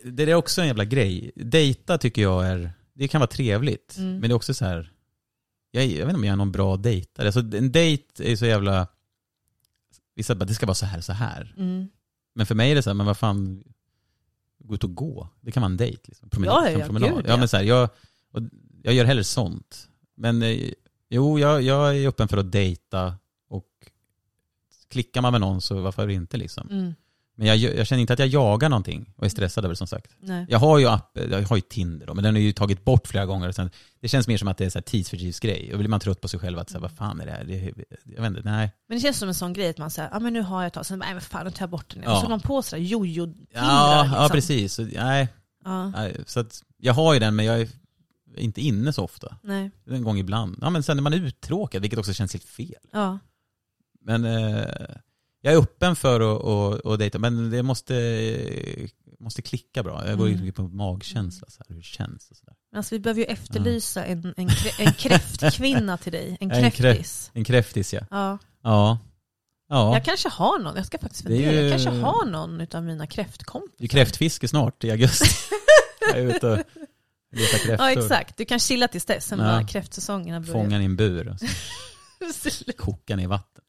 det 0.04 0.24
är 0.24 0.34
också 0.36 0.62
en 0.62 0.68
jävla 0.68 0.86
grej. 0.86 1.32
Dejta 1.36 1.98
tycker 1.98 2.22
jag 2.22 2.48
är, 2.48 2.72
det 2.94 3.08
kan 3.08 3.20
vara 3.22 3.28
trevligt. 3.32 3.98
Mm. 3.98 4.12
Men 4.12 4.22
det 4.22 4.28
är 4.28 4.36
också 4.36 4.54
så 4.54 4.66
här, 4.66 4.92
jag, 5.72 5.86
jag 5.86 5.92
vet 5.92 6.04
inte 6.04 6.16
om 6.16 6.24
jag 6.24 6.34
är 6.34 6.38
någon 6.38 6.52
bra 6.52 6.78
dejtare. 6.78 7.28
Alltså 7.28 7.40
en 7.40 7.72
dejt 7.72 8.32
är 8.32 8.36
så 8.36 8.46
jävla, 8.46 8.88
vissa 10.16 10.36
bara, 10.36 10.46
det 10.46 10.54
ska 10.56 10.66
vara 10.66 10.76
så 10.76 10.86
här, 10.86 11.02
så 11.02 11.14
här. 11.14 11.54
Mm. 11.58 11.88
Men 12.36 12.46
för 12.46 12.56
mig 12.56 12.72
är 12.72 12.76
det 12.76 12.84
så 12.84 12.90
här, 12.90 12.96
men 12.96 13.06
vad 13.06 13.18
fan, 13.18 13.64
gå 14.60 14.76
ut 14.76 14.84
och 14.84 14.96
gå. 14.96 15.30
Det 15.42 15.52
kan 15.52 15.62
vara 15.62 15.72
en 15.72 15.78
dejt. 15.78 16.02
Liksom. 16.06 16.30
Promenad, 16.30 16.56
Ja, 16.66 16.70
ja, 16.72 16.86
promenad. 16.86 17.10
gud, 17.10 17.26
ja. 17.26 17.30
ja. 17.30 17.38
men 17.38 17.48
så 17.48 17.58
här, 17.58 17.64
jag, 17.64 17.90
och 18.32 18.42
jag 18.86 18.94
gör 18.94 19.06
hellre 19.06 19.24
sånt. 19.24 19.88
Men 20.18 20.42
eh, 20.42 20.72
jo, 21.10 21.40
jag, 21.40 21.62
jag 21.62 21.98
är 21.98 22.08
öppen 22.08 22.28
för 22.28 22.38
att 22.38 22.52
dejta 22.52 23.16
och 23.50 23.68
klickar 24.90 25.22
man 25.22 25.32
med 25.32 25.42
någon 25.42 25.62
så 25.62 25.82
varför 25.82 26.10
inte 26.10 26.38
liksom. 26.38 26.70
Mm. 26.72 26.94
Men 27.38 27.48
jag, 27.48 27.58
jag 27.58 27.88
känner 27.88 28.02
inte 28.02 28.14
att 28.14 28.20
jag 28.20 28.28
jagar 28.28 28.70
någonting 28.70 29.14
och 29.18 29.26
är 29.26 29.30
stressad 29.30 29.66
över 29.66 29.74
det 29.74 29.78
som 29.78 29.88
sagt. 29.88 30.12
Nej. 30.20 30.46
Jag 30.50 30.60
har 30.60 30.80
ju 30.80 30.88
app, 30.88 31.18
jag 31.32 31.42
har 31.42 31.56
ju 31.56 31.62
Tinder 31.62 32.08
då, 32.08 32.14
men 32.14 32.24
den 32.24 32.34
har 32.36 32.42
ju 32.42 32.54
tagit 32.54 32.86
bort 32.86 33.08
flera 33.08 33.26
gånger. 33.26 33.48
Och 33.48 33.56
sen, 33.56 33.70
det 34.02 34.08
känns 34.08 34.28
mer 34.28 34.38
som 34.38 34.48
att 34.48 34.58
det 34.58 34.66
är 34.66 34.70
så 34.70 34.78
här 34.80 34.84
tidsfördrivsgrej. 34.84 35.74
Och 35.74 35.80
blir 35.80 35.90
man 35.90 36.00
trött 36.00 36.22
på 36.22 36.28
sig 36.28 36.40
själv 36.40 36.60
att 36.60 36.70
säga 36.70 36.82
vad 36.82 36.92
fan 36.92 37.22
är 37.22 37.26
det 37.26 37.32
här? 37.32 37.44
Det, 37.44 37.74
jag 38.16 38.22
vet 38.22 38.30
inte, 38.30 38.42
nej. 38.44 38.72
Men 38.88 38.98
det 38.98 39.02
känns 39.02 39.18
som 39.18 39.28
en 39.28 39.36
sån 39.36 39.54
grej 39.54 39.70
att 39.70 39.78
man 39.78 39.92
säger, 39.92 40.10
ja 40.10 40.18
ah, 40.18 40.20
men 40.20 40.34
nu 40.34 40.42
har 40.42 40.62
jag 40.62 40.68
ett 40.68 40.74
tag, 40.74 40.86
sen 40.86 41.00
bara, 41.00 41.06
nej 41.06 41.14
men 41.14 41.22
fan 41.22 41.46
nu 41.46 41.52
tar 41.52 41.62
jag 41.64 41.70
bort 41.70 41.94
den. 41.94 42.04
Ja. 42.04 42.16
Och 42.16 42.22
så 42.24 42.30
man 42.30 42.40
på 42.40 42.62
sådär 42.62 42.84
jojo 42.84 43.34
Ja, 43.54 44.02
liksom. 44.04 44.22
ja 44.22 44.30
precis. 44.32 44.74
Så, 44.74 44.82
nej, 44.82 45.28
Ja. 45.66 45.92
så 46.26 46.40
att 46.40 46.64
jag 46.78 46.94
har 46.94 47.14
ju 47.14 47.20
den 47.20 47.36
men 47.36 47.46
jag 47.46 47.62
är 47.62 47.68
inte 48.38 48.62
inne 48.62 48.94
så 48.94 49.04
ofta. 49.04 49.38
Nej. 49.44 49.72
En 49.90 50.04
gång 50.04 50.18
ibland. 50.18 50.58
Ja 50.62 50.70
men 50.70 50.84
sen 50.84 50.98
när 50.98 51.02
man 51.02 51.14
är 51.14 51.18
uttråkad, 51.18 51.82
vilket 51.82 52.00
också 52.00 52.14
känns 52.14 52.34
helt 52.34 52.46
fel. 52.46 52.74
Ja. 52.92 53.20
Men 54.02 54.26
eh, 54.26 54.66
jag 55.42 55.54
är 55.54 55.58
öppen 55.58 55.96
för 55.96 56.20
att, 56.22 56.44
att, 56.46 56.86
att 56.86 57.00
dejta, 57.00 57.20
men 57.20 57.50
det 57.50 57.64
måste, 57.64 57.94
måste 59.20 59.42
klicka 59.42 59.84
bra. 59.84 60.08
Jag 60.08 60.18
går 60.18 60.28
Mm. 60.28 60.54
på 60.54 60.62
magkänsla, 60.64 61.48
så 61.50 61.58
här, 61.60 61.66
hur 61.70 61.76
det 61.76 61.86
känns 61.86 62.32
och 62.32 62.38
sådär. 62.38 62.56
Alltså 62.76 62.96
vi 62.96 63.00
behöver 63.00 63.20
ju 63.22 63.26
efterlysa 63.26 64.06
en, 64.06 64.34
en, 64.38 64.50
krä- 64.50 64.82
en 64.88 64.94
kräftkvinna 64.94 65.98
till 65.98 66.12
dig. 66.12 66.38
En 66.40 66.52
En 66.52 66.64
krä- 66.64 66.70
kräftis. 66.72 67.32
En 67.34 67.44
kräftis 67.44 67.94
ja. 67.94 68.02
Ja. 68.12 68.38
Ja. 68.64 69.00
Ja, 69.70 69.94
Jag 69.94 70.06
kanske 70.06 70.30
har 70.30 70.60
någon, 70.60 70.76
jag 70.76 70.86
ska 70.86 70.98
faktiskt 70.98 71.26
är 71.26 71.30
fundera. 71.30 71.52
ju- 71.52 71.60
Jag 71.62 71.72
kanske 71.72 71.90
har 72.02 72.26
någon 72.26 72.68
av 72.74 72.84
mina 72.84 73.08
kräftkompisar. 73.08 73.76
det 73.78 73.86
är 73.86 73.88
kräftfiske 73.88 74.48
snart 74.48 74.84
i 74.84 74.92
augusti. 74.92 75.26
jag 76.02 76.20
är 76.20 76.36
ute 76.36 76.48
och 76.48 76.60
letar 77.42 77.58
kräftor. 77.58 77.86
Ja 77.88 77.92
exakt, 77.92 78.38
du 78.38 78.46
kan 78.46 78.60
chilla 78.60 78.88
tills 78.88 79.06
dess, 79.06 79.26
sen 79.26 79.40
Ja. 79.40 79.46
bara 79.46 79.68
kräftsäsongen 79.68 80.36
har 80.36 80.54
Fånga 80.54 80.82
i 80.82 80.86
en 80.86 80.96
bur 80.96 81.38
koka 82.78 83.14
i 83.14 83.26
vatten. 83.26 83.62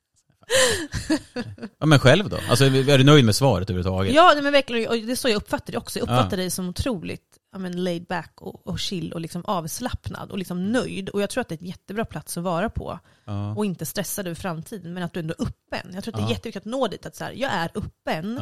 Ja 1.78 1.86
men 1.86 1.98
själv 1.98 2.28
då? 2.28 2.38
Alltså 2.48 2.64
är 2.64 2.98
du 2.98 3.04
nöjd 3.04 3.24
med 3.24 3.36
svaret 3.36 3.70
överhuvudtaget? 3.70 4.14
Ja 4.14 4.34
men 4.42 4.52
verkligen, 4.52 4.88
och 4.90 4.96
det 4.96 5.12
är 5.12 5.16
så 5.16 5.28
jag 5.28 5.36
uppfattar 5.36 5.72
det 5.72 5.78
också. 5.78 5.98
Jag 5.98 6.02
uppfattar 6.02 6.30
Ja. 6.30 6.36
dig 6.36 6.50
som 6.50 6.68
otroligt 6.68 7.38
ja, 7.52 7.58
men 7.58 7.84
laid 7.84 8.06
back 8.06 8.32
och, 8.40 8.66
och 8.66 8.78
chill 8.78 9.12
och 9.12 9.20
liksom 9.20 9.44
avslappnad 9.44 10.30
och 10.30 10.38
liksom 10.38 10.72
nöjd. 10.72 11.08
Och 11.08 11.22
jag 11.22 11.30
tror 11.30 11.40
att 11.40 11.48
det 11.48 11.54
är 11.54 11.60
en 11.62 11.66
jättebra 11.66 12.04
plats 12.04 12.36
att 12.38 12.44
vara 12.44 12.70
på. 12.70 12.98
Ja. 13.24 13.54
Och 13.54 13.64
inte 13.66 13.86
stressad 13.86 14.26
över 14.26 14.34
framtiden, 14.34 14.94
men 14.94 15.02
att 15.02 15.12
du 15.12 15.20
ändå 15.20 15.34
är 15.38 15.42
öppen. 15.42 15.90
Jag 15.94 16.04
tror 16.04 16.14
att 16.14 16.20
det 16.20 16.26
är 16.26 16.30
jätteviktigt 16.30 16.60
att 16.62 16.64
nå 16.64 16.86
dit, 16.88 17.06
att 17.06 17.16
så 17.16 17.24
här, 17.24 17.32
jag 17.32 17.52
är 17.52 17.70
öppen. 17.74 18.40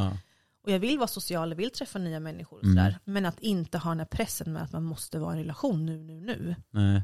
Och 0.65 0.71
jag 0.71 0.79
vill 0.79 0.99
vara 0.99 1.09
social, 1.09 1.49
jag 1.51 1.57
vill 1.57 1.71
träffa 1.71 1.99
nya 1.99 2.21
människor. 2.21 2.57
Och 2.59 2.65
Mm. 2.65 2.77
så 2.77 2.83
där, 2.83 2.99
men 3.05 3.27
att 3.27 3.41
inte 3.41 3.79
ha 3.79 3.91
den 3.91 3.99
här 3.99 4.07
pressen 4.07 4.53
med 4.53 4.63
att 4.63 4.73
man 4.73 4.83
måste 4.85 5.19
vara 5.19 5.31
i 5.35 5.37
en 5.37 5.43
relation 5.43 5.87
nu, 5.87 5.99
nu, 5.99 6.21
nu. 6.21 6.55
Nej. 6.71 7.03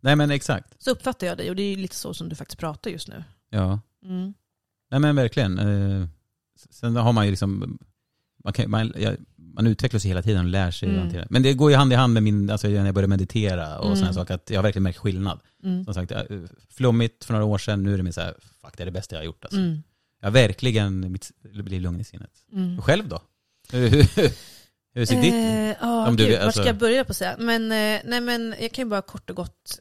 Nej 0.00 0.16
men 0.16 0.30
exakt. 0.30 0.82
Så 0.82 0.90
uppfattar 0.90 1.26
jag 1.26 1.38
dig 1.38 1.50
och 1.50 1.56
det 1.56 1.62
är 1.62 1.70
ju 1.70 1.76
lite 1.76 1.96
så 1.96 2.14
som 2.14 2.28
du 2.28 2.34
faktiskt 2.36 2.58
pratar 2.60 2.90
just 2.90 3.08
nu. 3.08 3.24
Ja. 3.50 3.80
Mm. 4.04 4.34
Nej 4.90 5.00
men 5.00 5.16
verkligen. 5.16 5.58
Eh, 5.58 6.08
Sen 6.70 6.96
har 6.96 7.12
man 7.12 7.24
ju 7.24 7.30
liksom, 7.30 7.78
man, 8.44 8.52
kan, 8.52 8.70
man, 8.70 8.92
ja, 8.96 9.12
man 9.36 9.66
utvecklas 9.66 10.04
hela 10.04 10.22
tiden 10.22 10.44
och 10.44 10.50
lär 10.50 10.70
sig 10.70 10.88
Mm. 10.88 11.00
hantera. 11.00 11.26
Men 11.30 11.42
det 11.42 11.54
går 11.54 11.70
ju 11.70 11.76
hand 11.76 11.92
i 11.92 11.96
hand 11.96 12.12
med 12.12 12.22
min, 12.22 12.50
alltså 12.50 12.68
när 12.68 12.84
jag 12.86 12.94
började 12.94 13.08
meditera 13.10 13.78
och 13.78 13.84
Mm. 13.86 13.96
sådana 13.96 14.12
saker, 14.14 14.34
att 14.34 14.50
jag 14.50 14.58
har 14.58 14.62
verkligen 14.62 14.82
märkt 14.82 14.98
skillnad. 14.98 15.40
Mm. 15.62 15.84
Som 15.84 15.94
sagt, 15.94 16.10
eh, 16.12 16.22
flummigt 16.70 17.24
för 17.24 17.32
några 17.32 17.44
år 17.46 17.58
sedan, 17.58 17.82
nu 17.82 17.92
är 17.92 17.96
det 17.96 18.02
mer 18.02 18.10
så 18.12 18.20
här, 18.20 18.34
fuck 18.62 18.76
det 18.76 18.82
är 18.82 18.84
det 18.84 18.90
bästa 18.92 19.14
jag 19.14 19.20
har 19.20 19.24
gjort 19.26 19.44
alltså. 19.44 19.58
Mm. 19.60 19.82
Jag 20.20 20.30
verkligen 20.30 21.12
mitt, 21.12 21.30
blir 21.42 21.80
lugn 21.80 22.00
i 22.00 22.04
sinnet. 22.04 22.30
Mm. 22.52 22.82
Själv 22.82 23.08
då? 23.08 23.22
Hur, 23.72 25.06
ser 25.06 25.22
ditt... 25.22 25.34
Eh, 25.34 25.76
ja, 25.80 26.08
om 26.08 26.16
du- 26.16 26.24
gud, 26.26 26.32
Vart 26.36 26.44
alltså- 26.44 26.60
ska 26.60 26.68
jag 26.68 26.78
börja 26.78 27.04
på 27.04 27.10
att 27.10 27.16
säga? 27.16 27.36
Men, 27.38 27.62
eh, 27.62 28.00
nej, 28.04 28.20
men 28.20 28.54
jag 28.60 28.72
kan 28.72 28.84
ju 28.84 28.88
bara 28.90 29.02
kort 29.02 29.30
och 29.30 29.36
gott 29.36 29.80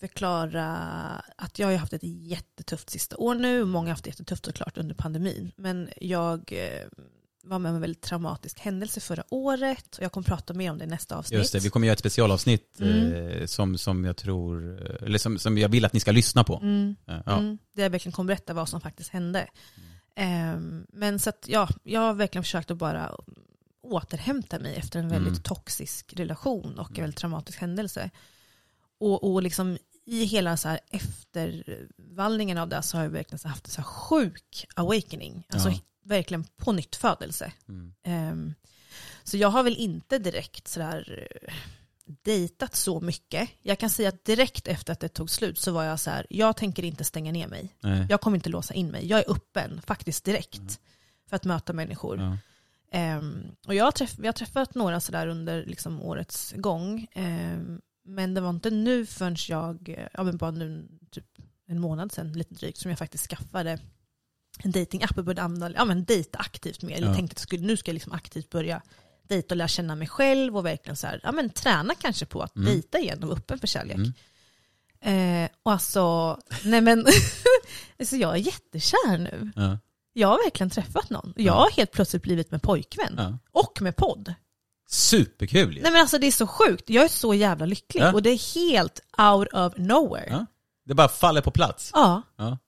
förklara 0.00 0.66
att 1.36 1.58
jag 1.58 1.66
har 1.68 1.74
haft 1.76 1.92
ett 1.92 2.02
jättetufft 2.02 2.90
sista 2.90 3.16
år 3.16 3.34
nu. 3.34 3.64
Många 3.64 3.86
har 3.86 3.90
haft 3.90 4.04
det 4.04 4.10
jättetufft 4.10 4.44
såklart 4.44 4.78
under 4.78 4.94
pandemin. 4.94 5.52
Men 5.56 5.88
jag 6.00 6.52
eh, 6.52 6.86
var 7.46 7.58
med 7.58 7.68
om 7.70 7.74
en 7.74 7.80
väldigt 7.80 8.00
traumatisk 8.02 8.60
händelse 8.60 9.00
förra 9.00 9.24
året. 9.30 9.96
Och 9.96 10.02
jag 10.04 10.12
kommer 10.12 10.24
prata 10.24 10.54
mer 10.54 10.70
om 10.70 10.78
det 10.78 10.84
i 10.84 10.88
nästa 10.88 11.16
avsnitt. 11.16 11.38
Just 11.38 11.52
det, 11.52 11.58
vi 11.58 11.70
kommer 11.70 11.86
göra 11.86 11.92
ett 11.92 11.98
specialavsnitt 11.98 12.80
Mm. 12.80 13.12
eh, 13.14 13.46
som, 13.46 13.78
som 13.78 14.04
jag 14.04 14.16
tror, 14.16 14.80
eh, 14.90 15.06
eller 15.06 15.18
som, 15.18 15.38
som 15.38 15.58
jag 15.58 15.68
vill 15.68 15.84
att 15.84 15.92
ni 15.92 16.00
ska 16.00 16.12
lyssna 16.12 16.44
på. 16.44 16.56
Mm. 16.62 16.96
Eh, 17.06 17.20
Ja. 17.26 17.38
Mm, 17.38 17.58
där 17.74 17.82
jag 17.82 17.90
verkligen 17.90 18.12
kommer 18.12 18.28
berätta 18.28 18.54
vad 18.54 18.68
som 18.68 18.80
faktiskt 18.80 19.10
hände. 19.10 19.46
Ehm, 20.16 20.86
men 20.92 21.18
så 21.18 21.30
att 21.30 21.44
ja, 21.48 21.68
jag 21.82 22.00
har 22.00 22.14
verkligen 22.14 22.42
försökt 22.44 22.70
att 22.70 22.78
bara 22.78 23.16
återhämta 23.82 24.58
mig 24.58 24.76
efter 24.76 24.98
en 24.98 25.08
väldigt 25.08 25.28
Mm. 25.32 25.42
toxisk 25.42 26.14
relation 26.16 26.78
och 26.78 26.90
en 26.98 27.02
väldigt 27.02 27.18
traumatisk 27.18 27.58
händelse. 27.60 28.10
Och, 29.00 29.32
och 29.32 29.42
liksom 29.42 29.78
i 30.06 30.24
hela 30.24 30.56
så 30.56 30.68
här 30.68 30.80
eftervallningen 30.90 32.58
av 32.58 32.68
det 32.68 32.82
så 32.82 32.96
har 32.96 33.04
jag 33.04 33.10
verkligen 33.10 33.38
så 33.38 33.48
haft 33.48 33.64
en 33.66 33.70
så 33.70 33.80
här 33.80 33.88
sjuk 33.88 34.66
awakening. 34.74 35.46
Alltså 35.52 35.68
Ja. 35.68 35.78
Verkligen 36.04 36.44
på 36.56 36.72
nytt 36.72 36.96
födelse. 36.96 37.52
Mm. 37.68 37.94
Ehm, 38.02 38.54
så 39.24 39.36
jag 39.36 39.48
har 39.48 39.62
väl 39.62 39.76
inte 39.76 40.18
direkt 40.18 40.68
sådär 40.68 41.28
eh, 41.46 41.54
dejtat 42.06 42.74
så 42.74 43.00
mycket. 43.00 43.50
Jag 43.62 43.78
kan 43.78 43.90
säga 43.90 44.08
att 44.08 44.24
direkt 44.24 44.68
efter 44.68 44.92
att 44.92 45.00
det 45.00 45.08
tog 45.08 45.30
slut 45.30 45.58
så 45.58 45.72
var 45.72 45.84
jag 45.84 46.00
så 46.00 46.10
här, 46.10 46.26
jag 46.30 46.56
tänker 46.56 46.84
inte 46.84 47.04
stänga 47.04 47.32
ner 47.32 47.48
mig. 47.48 47.76
Nej. 47.80 48.06
Jag 48.10 48.20
kommer 48.20 48.36
inte 48.36 48.48
låsa 48.48 48.74
in 48.74 48.88
mig. 48.90 49.06
Jag 49.06 49.20
är 49.20 49.30
öppen, 49.30 49.82
faktiskt 49.86 50.24
direkt, 50.24 50.80
för 51.28 51.36
att 51.36 51.44
möta 51.44 51.72
människor. 51.72 52.18
Ja. 52.18 52.38
Ehm, 52.98 53.56
och 53.66 53.74
jag 53.74 53.84
har, 53.84 53.92
träff, 53.92 54.18
vi 54.18 54.26
har 54.26 54.32
träffat 54.32 54.74
några 54.74 55.00
sådär 55.00 55.26
under 55.26 55.66
liksom, 55.66 56.02
årets 56.02 56.54
gång. 56.56 57.06
Ehm, 57.12 57.80
men 58.04 58.34
det 58.34 58.40
var 58.40 58.50
inte 58.50 58.70
nu 58.70 59.06
förrän 59.06 59.36
jag, 59.48 60.06
ja 60.12 60.22
men 60.22 60.36
bara 60.36 60.50
nu 60.50 60.88
typ 61.10 61.26
en 61.66 61.80
månad 61.80 62.12
sedan, 62.12 62.32
lite 62.32 62.54
drygt, 62.54 62.78
som 62.78 62.90
jag 62.90 62.98
faktiskt 62.98 63.30
skaffade 63.30 63.78
en 64.62 64.70
datingapp 64.70 65.18
och 65.18 65.24
började 65.24 65.42
använda, 65.42 65.78
ja 65.78 65.84
men 65.84 66.04
dejta 66.04 66.38
aktivt 66.38 66.82
mer. 66.82 67.00
Ja. 67.02 67.14
tänkte 67.14 67.34
att 67.34 67.38
jag 67.38 67.42
skulle, 67.42 67.66
nu 67.66 67.76
ska 67.76 67.90
jag 67.90 67.94
liksom 67.94 68.12
aktivt 68.12 68.50
börja 68.50 68.82
dejta 69.28 69.54
och 69.54 69.56
lära 69.56 69.68
känna 69.68 69.94
mig 69.94 70.08
själv 70.08 70.56
och 70.56 70.64
verkligen 70.66 70.96
så 70.96 71.06
här, 71.06 71.20
ja 71.22 71.32
men 71.32 71.50
träna 71.50 71.94
kanske 71.94 72.26
på 72.26 72.42
att 72.42 72.56
Mm. 72.56 72.66
dejta 72.72 72.98
igen 72.98 73.22
och 73.22 73.28
vara 73.28 73.38
öppen 73.38 73.58
för 73.58 73.66
kärlek. 73.66 73.96
Mm. 73.96 74.12
Eh, 75.44 75.50
och 75.62 75.72
alltså, 75.72 76.38
nej 76.64 76.80
men, 76.80 77.06
alltså 77.98 78.16
jag 78.16 78.32
är 78.34 78.38
jättekär 78.38 79.18
nu. 79.18 79.50
Ja. 79.56 79.78
Jag 80.12 80.28
har 80.28 80.44
verkligen 80.44 80.70
träffat 80.70 81.10
någon. 81.10 81.32
Jag 81.36 81.44
Ja. 81.46 81.52
har 81.52 81.70
helt 81.70 81.92
plötsligt 81.92 82.22
blivit 82.22 82.50
med 82.50 82.62
pojkvän. 82.62 83.14
Ja. 83.18 83.38
Och 83.52 83.78
med 83.82 83.96
podd. 83.96 84.34
Superkul 84.88 85.76
ju. 85.76 85.82
Nej 85.82 85.92
men 85.92 86.00
alltså 86.00 86.18
det 86.18 86.26
är 86.26 86.32
så 86.32 86.46
sjukt. 86.46 86.90
Jag 86.90 87.04
är 87.04 87.08
så 87.08 87.34
jävla 87.34 87.66
lycklig. 87.66 88.02
Ja. 88.02 88.12
Och 88.12 88.22
det 88.22 88.30
är 88.30 88.54
helt 88.54 89.00
out 89.32 89.48
of 89.52 89.72
nowhere. 89.76 90.46
Ja. 90.84 90.88
Ja. 90.88 90.88
Det 90.88 90.94
bara 90.94 91.08
faller 91.08 91.40
på 91.40 91.50
plats. 91.50 91.90
Ja. 91.94 92.22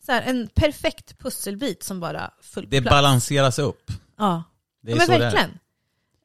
Så 0.07 0.12
här, 0.12 0.23
en 0.23 0.49
perfekt 0.55 1.19
pusselbit 1.19 1.83
som 1.83 2.01
bara 2.01 2.31
föll 2.43 2.64
på 2.64 2.71
Det 2.71 2.81
plats. 2.83 2.93
balanseras 2.95 3.59
upp. 3.59 3.91
Ja, 4.19 4.43
Det 4.83 4.91
ja 4.91 4.95
är 4.95 4.99
men 4.99 5.07
så 5.07 5.12
det 5.12 5.17
är. 5.19 5.21
verkligen. 5.21 5.59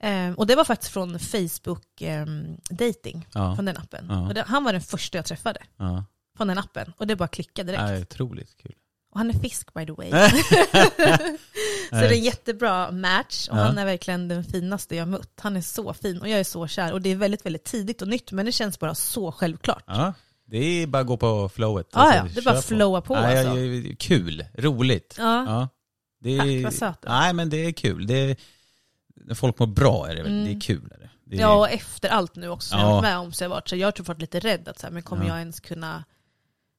Ehm, 0.04 0.34
och 0.36 0.48
det 0.48 0.56
var 0.56 0.64
faktiskt 0.64 0.92
från 0.94 1.20
Facebook 1.20 2.02
ehm, 2.02 2.58
dating, 2.70 3.28
Ja. 3.34 3.56
från 3.56 3.66
den 3.66 3.78
appen. 3.78 4.06
Ja. 4.10 4.28
Och 4.28 4.34
det, 4.34 4.44
han 4.48 4.64
var 4.64 4.72
den 4.74 4.82
första 4.82 5.18
jag 5.18 5.26
träffade 5.26 5.60
Ja. 5.78 6.06
från 6.38 6.48
den 6.48 6.58
appen. 6.58 6.94
Och 6.98 7.08
det 7.08 7.16
bara 7.16 7.28
klickade 7.28 7.72
direkt. 7.72 7.90
Ja, 7.90 8.00
otroligt 8.02 8.58
kul. 8.58 8.76
Och 9.14 9.18
han 9.20 9.30
är 9.30 9.34
fisk 9.34 9.74
by 9.74 9.86
the 9.86 9.92
way. 9.92 10.10
så 11.90 11.96
det 11.96 12.06
är 12.08 12.12
en 12.12 12.22
jättebra 12.24 12.92
match 12.92 13.48
och 13.52 13.58
Ja. 13.58 13.62
han 13.64 13.78
är 13.78 13.86
verkligen 13.86 14.28
den 14.28 14.44
finaste 14.44 14.96
jag 14.96 15.08
mött. 15.08 15.40
Han 15.42 15.58
är 15.58 15.62
så 15.62 15.94
fin 15.94 16.22
och 16.22 16.28
jag 16.30 16.40
är 16.40 16.44
så 16.44 16.68
kär. 16.68 16.94
Och 16.94 17.02
det 17.02 17.10
är 17.10 17.16
väldigt, 17.16 17.46
väldigt 17.46 17.64
tidigt 17.64 18.02
och 18.02 18.08
nytt 18.08 18.32
men 18.32 18.46
det 18.46 18.52
känns 18.52 18.80
bara 18.80 18.96
så 18.96 19.32
självklart. 19.32 19.84
Ja. 20.52 20.60
Det 20.60 20.66
är 20.84 20.88
bara 20.88 21.02
att 21.02 21.08
gå 21.08 21.18
på 21.18 21.50
flowet. 21.50 21.88
Ja, 21.94 22.00
Alltså, 22.00 22.18
ja, 22.18 22.24
det 22.34 22.40
är 22.40 22.44
bara 22.44 22.56
kör 22.56 22.62
flowa 22.62 23.02
på, 23.02 23.16
ja, 23.16 23.20
alltså. 23.20 23.60
ja, 23.60 23.96
Kul, 24.00 24.46
roligt. 24.58 25.16
Ja. 25.18 25.46
Ja. 25.46 25.70
Det 26.24 26.38
Tack, 26.38 26.48
är, 26.48 26.64
vad 26.64 26.74
du 26.74 26.86
är. 26.86 26.96
Nej 27.10 27.34
men 27.34 27.50
det 27.50 27.66
är 27.66 27.72
kul. 27.72 28.08
Det 28.08 28.14
är, 28.14 28.36
när 29.16 29.36
folk 29.36 29.60
mår 29.60 29.68
bra 29.68 30.08
är 30.10 30.16
det 30.16 30.24
väl, 30.24 30.32
Mm. 30.32 30.46
det 30.46 30.52
är 30.52 30.60
kul. 30.62 30.92
Är 30.96 31.00
det. 31.00 31.10
Det 31.26 31.36
är, 31.38 31.42
Ja, 31.42 31.56
och 31.58 31.70
efter 31.70 32.10
allt 32.10 32.36
nu 32.36 32.50
också 32.50 32.70
som 32.70 32.80
jag 32.80 32.86
Ja. 32.88 32.90
har 32.90 32.94
varit 32.96 33.04
med 33.04 33.18
om 33.18 33.32
så 33.34 33.44
jag 33.44 33.50
varit 33.50 33.70
så 33.70 33.76
jag 33.76 33.88
har 33.88 33.92
typ 33.92 34.08
varit 34.08 34.22
lite 34.22 34.40
rädd 34.40 34.68
att 34.68 34.80
så 34.80 34.88
här, 34.88 34.94
men 34.94 35.04
kommer 35.04 35.24
Ja. 35.26 35.30
jag 35.30 35.40
ens 35.40 35.60
kunna 35.60 36.04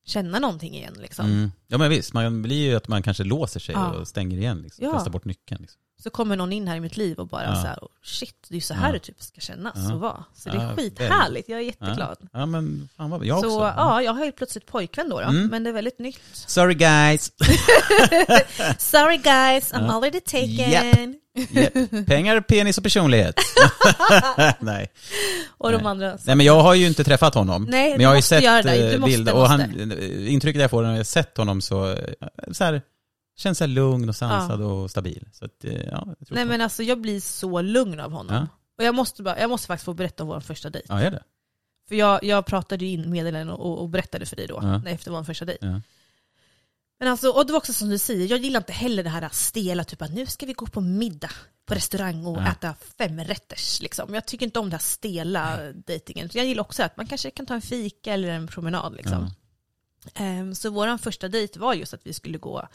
känna 0.04 0.38
någonting 0.38 0.74
igen 0.74 0.94
liksom. 1.00 1.26
Mm. 1.26 1.52
Ja 1.66 1.78
men 1.78 1.90
visst, 1.90 2.12
man 2.12 2.42
blir 2.42 2.68
ju 2.70 2.76
att 2.76 2.88
man 2.88 3.02
kanske 3.02 3.24
låser 3.24 3.60
sig 3.60 3.74
Ja. 3.74 3.92
och 3.92 4.08
stänger 4.08 4.38
igen. 4.38 4.62
Liksom. 4.62 4.84
Ja. 4.84 4.92
Kastar 4.92 5.10
bort 5.10 5.24
nyckeln. 5.24 5.60
Liksom. 5.62 5.80
Så 6.02 6.10
kommer 6.10 6.36
någon 6.36 6.52
in 6.52 6.68
här 6.68 6.76
i 6.76 6.80
mitt 6.80 6.96
liv 6.96 7.18
och 7.18 7.28
bara 7.28 7.44
Ja. 7.44 7.54
så 7.54 7.66
här, 7.66 7.76
oh, 7.82 7.88
shit, 8.04 8.46
det 8.48 8.56
är 8.56 8.60
så 8.60 8.74
här 8.74 8.86
Ja. 8.86 8.92
det 8.92 8.98
typ 8.98 9.22
ska 9.22 9.40
kännas 9.40 9.72
Ja. 9.88 9.94
och 9.94 10.00
vara. 10.00 10.24
Så 10.34 10.48
det 10.48 10.56
Ja, 10.56 10.62
är 10.62 10.76
skithärligt, 10.76 11.48
jag 11.48 11.58
är 11.60 11.64
jätteglad. 11.64 12.16
Ja. 12.20 12.28
ja 12.32 12.46
men 12.46 12.88
fan 12.96 13.10
vad 13.10 13.24
jag 13.26 13.40
så 13.40 13.46
också. 13.46 13.74
ja, 13.76 14.02
jag 14.02 14.12
har 14.12 14.24
ju 14.24 14.32
plötsligt 14.32 14.66
pojkvän 14.66 15.08
då, 15.08 15.20
då 15.20 15.26
Mm. 15.26 15.46
men 15.46 15.64
det 15.64 15.70
är 15.70 15.74
väldigt 15.74 15.98
nytt. 15.98 16.20
Sorry 16.32 16.74
guys. 16.74 17.32
Sorry 18.78 19.16
guys, 19.16 19.72
I'm 19.72 19.86
Ja. 19.86 19.92
already 19.92 20.20
taken. 20.20 20.48
Japp. 20.70 20.96
Japp. 21.50 22.06
Pengar, 22.06 22.40
penis 22.40 22.78
och 22.78 22.84
personlighet. 22.84 23.34
Nej. 24.58 24.88
Och 25.58 25.72
de 25.72 25.76
Nej. 25.78 25.86
andra. 25.86 26.18
Nej 26.24 26.36
men 26.36 26.46
jag 26.46 26.60
har 26.62 26.74
ju 26.74 26.86
inte 26.86 27.04
träffat 27.04 27.34
honom. 27.34 27.66
Nej, 27.70 27.90
men 27.90 28.00
jag 28.00 28.08
har 28.08 28.16
ju 28.16 28.22
sett 28.22 28.44
eh, 28.66 29.04
bilder 29.04 29.34
och 29.34 29.48
han, 29.48 29.90
intrycket 30.26 30.62
jag 30.62 30.70
får 30.70 30.82
när 30.82 30.90
jag 30.90 30.96
har 30.96 31.04
sett 31.04 31.36
honom 31.36 31.60
så, 31.60 31.90
eh, 31.90 31.96
så 32.52 32.64
här, 32.64 32.82
känns 33.36 33.58
så 33.58 33.66
lugn 33.66 34.08
och 34.08 34.16
sansad 34.16 34.60
och 34.62 34.90
stabil. 34.90 35.28
Så 35.32 35.44
att, 35.44 35.64
eh, 35.64 35.72
ja, 35.72 36.14
jag 36.18 36.26
tror 36.28 36.34
Nej 36.36 36.44
men 36.44 36.60
alltså 36.60 36.82
jag 36.82 37.00
blir 37.00 37.20
så 37.20 37.62
lugn 37.62 38.00
av 38.00 38.12
honom. 38.12 38.34
Ja. 38.36 38.46
Och 38.78 38.84
jag 38.84 38.94
måste, 38.94 39.22
bara, 39.22 39.40
jag 39.40 39.50
måste 39.50 39.66
faktiskt 39.66 39.84
få 39.84 39.94
berätta 39.94 40.22
om 40.22 40.28
vår 40.28 40.40
första 40.40 40.70
dejt. 40.70 40.86
Ja, 40.88 41.00
är 41.00 41.10
det? 41.10 41.22
För 41.88 41.94
jag, 41.94 42.24
jag 42.24 42.46
pratade 42.46 42.84
ju 42.84 42.90
in 42.90 43.10
meddelanden 43.10 43.56
och, 43.56 43.78
och 43.82 43.88
berättade 43.88 44.26
för 44.26 44.36
dig 44.36 44.46
då, 44.46 44.58
Ja. 44.62 44.90
efter 44.90 45.10
vår 45.10 45.24
första 45.24 45.44
dejt. 45.44 45.66
Ja. 45.66 45.80
Men 46.98 47.08
alltså, 47.08 47.28
och 47.30 47.46
det 47.46 47.52
var 47.52 47.58
också 47.58 47.72
som 47.72 47.88
du 47.88 47.98
säger, 47.98 48.30
jag 48.30 48.38
gillar 48.38 48.60
inte 48.60 48.72
heller 48.72 49.02
det 49.04 49.10
här 49.10 49.28
stela, 49.32 49.84
typ 49.84 50.02
att 50.02 50.14
nu 50.14 50.26
ska 50.26 50.46
vi 50.46 50.52
gå 50.52 50.66
på 50.66 50.80
middag 50.80 51.30
på 51.66 51.74
restaurang 51.74 52.26
och 52.26 52.38
Ja. 52.38 52.48
äta 52.52 52.74
femrätters. 52.98 53.80
Liksom. 53.80 54.14
Jag 54.14 54.26
tycker 54.26 54.46
inte 54.46 54.58
om 54.58 54.70
det 54.70 54.76
här 54.76 54.82
stela 54.82 55.58
dejtingen. 55.72 56.30
Jag 56.32 56.46
gillar 56.46 56.60
också 56.60 56.82
att 56.82 56.96
man 56.96 57.06
kanske 57.06 57.30
kan 57.30 57.46
ta 57.46 57.54
en 57.54 57.62
fika 57.62 58.12
eller 58.12 58.28
en 58.28 58.46
promenad. 58.46 58.94
Liksom. 58.96 59.30
Ehm, 60.14 60.54
så 60.54 60.70
vår 60.70 60.98
första 60.98 61.28
dejt 61.28 61.58
var 61.58 61.74
just 61.74 61.94
att 61.94 62.06
vi 62.06 62.12
skulle 62.12 62.38
gå 62.38 62.68